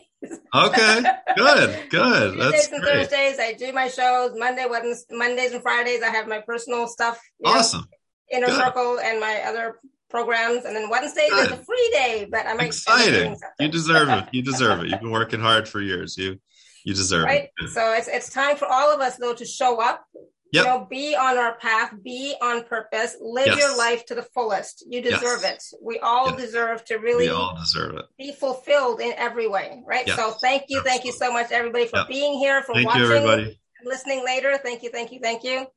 okay 0.54 1.02
good 1.36 1.90
good 1.90 2.34
Tuesdays 2.40 2.72
and 2.72 2.82
great 2.82 3.10
Thursdays, 3.10 3.40
I 3.40 3.54
do 3.54 3.72
my 3.72 3.88
shows. 3.88 4.32
Monday, 4.36 4.66
Wednesdays, 4.70 5.06
Mondays 5.12 5.52
and 5.54 5.62
Fridays, 5.62 6.02
I 6.02 6.10
have 6.10 6.28
my 6.28 6.40
personal 6.40 6.88
stuff. 6.88 7.20
you 7.40 7.52
know, 7.52 7.58
awesome 7.60 7.86
Inner 8.32 8.48
Good. 8.48 8.58
Circle 8.58 9.00
and 9.00 9.20
my 9.20 9.42
other 9.46 9.80
programs. 10.10 10.66
And 10.66 10.76
then 10.76 10.90
Wednesdays 10.90 11.30
Good. 11.30 11.52
is 11.52 11.60
a 11.60 11.64
free 11.64 11.90
day, 11.94 12.28
but 12.30 12.46
I'm 12.46 12.60
excited. 12.60 13.14
exciting 13.32 13.38
you 13.60 13.68
deserve 13.70 14.10
it 14.10 14.26
you 14.32 14.42
deserve 14.42 14.80
it 14.82 14.90
you've 14.90 15.00
been 15.02 15.12
working 15.12 15.40
hard 15.40 15.68
for 15.68 15.80
years 15.82 16.18
you 16.18 16.40
you 16.84 16.94
deserve 16.94 17.26
right? 17.26 17.50
it 17.58 17.70
So 17.70 17.94
it's 17.94 18.08
it's 18.08 18.30
time 18.30 18.56
for 18.56 18.66
all 18.66 18.94
of 18.94 19.00
us 19.02 19.18
though 19.18 19.34
to 19.36 19.46
show 19.46 19.82
up. 19.82 20.06
Yep. 20.54 20.64
You 20.66 20.70
know, 20.72 20.88
be 20.90 21.16
on 21.16 21.38
our 21.38 21.56
path, 21.58 21.94
be 22.04 22.34
on 22.42 22.64
purpose, 22.64 23.18
live 23.20 23.48
Yes. 23.48 23.58
your 23.60 23.78
life 23.78 24.06
to 24.06 24.16
the 24.16 24.24
fullest. 24.24 24.84
You 24.88 25.02
deserve 25.02 25.42
Yes. 25.44 25.74
it. 25.74 25.80
We 25.82 26.00
all 26.00 26.30
Yes. 26.32 26.38
deserve 26.42 26.86
to 26.86 26.98
really 26.98 27.26
we 27.28 27.34
all 27.34 27.56
deserve 27.58 27.96
it 27.98 28.06
be 28.18 28.32
fulfilled 28.32 29.02
in 29.02 29.14
every 29.14 29.48
way, 29.48 29.82
right? 29.86 30.08
So 30.08 30.32
thank 30.32 30.64
you, 30.70 30.82
thank 30.84 31.04
you 31.04 31.12
so 31.12 31.32
much, 31.34 31.52
everybody, 31.52 31.88
for 31.88 32.06
being 32.08 32.40
here, 32.40 32.62
for 32.64 32.74
thank 32.76 32.88
watching, 32.88 33.02
you 33.04 33.14
everybody 33.16 33.60
listening 33.84 34.24
later. 34.26 34.58
Thank 34.58 34.84
you, 34.84 34.90
thank 34.90 35.12
you, 35.12 35.20
thank 35.22 35.44
you. 35.44 35.68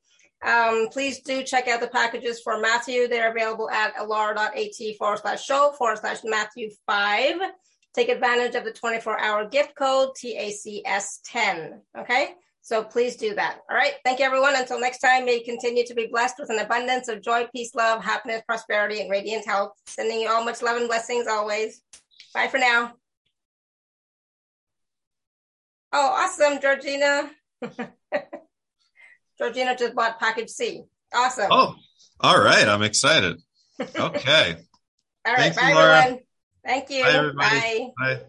Um, 0.42 0.88
please 0.90 1.20
do 1.20 1.42
check 1.42 1.68
out 1.68 1.80
the 1.80 1.88
packages 1.88 2.40
for 2.40 2.58
Matthew. 2.60 3.08
They're 3.08 3.30
available 3.30 3.68
at 3.68 3.94
alara.at 3.96 4.96
forward 4.96 5.18
slash 5.18 5.44
show 5.44 5.72
forward 5.76 5.98
slash 5.98 6.18
Matthew 6.24 6.70
5. 6.86 7.34
Take 7.94 8.08
advantage 8.08 8.54
of 8.54 8.64
the 8.64 8.72
24 8.72 9.18
hour 9.20 9.44
gift 9.48 9.74
code 9.74 10.10
TACS10. 10.16 11.80
Okay. 11.98 12.34
So 12.62 12.84
please 12.84 13.16
do 13.16 13.34
that. 13.34 13.58
All 13.70 13.76
right. 13.76 13.94
Thank 14.04 14.18
you, 14.20 14.24
everyone. 14.26 14.54
Until 14.54 14.78
next 14.80 14.98
time, 14.98 15.24
may 15.24 15.36
you 15.38 15.44
continue 15.44 15.84
to 15.86 15.94
be 15.94 16.06
blessed 16.06 16.36
with 16.38 16.50
an 16.50 16.58
abundance 16.58 17.08
of 17.08 17.22
joy, 17.22 17.46
peace, 17.54 17.74
love, 17.74 18.04
happiness, 18.04 18.42
prosperity, 18.46 19.00
and 19.00 19.10
radiant 19.10 19.46
health. 19.46 19.72
Sending 19.86 20.20
you 20.20 20.28
all 20.30 20.44
much 20.44 20.62
love 20.62 20.76
and 20.76 20.86
blessings 20.88 21.26
always. 21.26 21.82
Bye 22.34 22.48
for 22.48 22.58
now. 22.58 22.92
Oh, 25.92 26.08
awesome, 26.08 26.60
Georgina. 26.60 27.30
Georgina 29.38 29.74
just 29.76 29.94
bought 29.94 30.20
package 30.20 30.50
C. 30.50 30.82
Awesome. 31.12 31.48
oh 31.50 31.74
all 32.20 32.40
right 32.40 32.68
i'm 32.68 32.82
excited 32.82 33.36
okay 33.98 34.54
All 35.26 35.34
right. 35.34 35.38
thanks, 35.52 35.56
Bye, 35.56 35.72
Laura. 35.74 35.96
everyone. 35.98 36.20
Thank 36.64 36.90
you. 36.90 37.02
Bye, 37.02 37.10
everybody. 37.10 37.58
Bye. 37.58 37.92
bye 37.98 38.20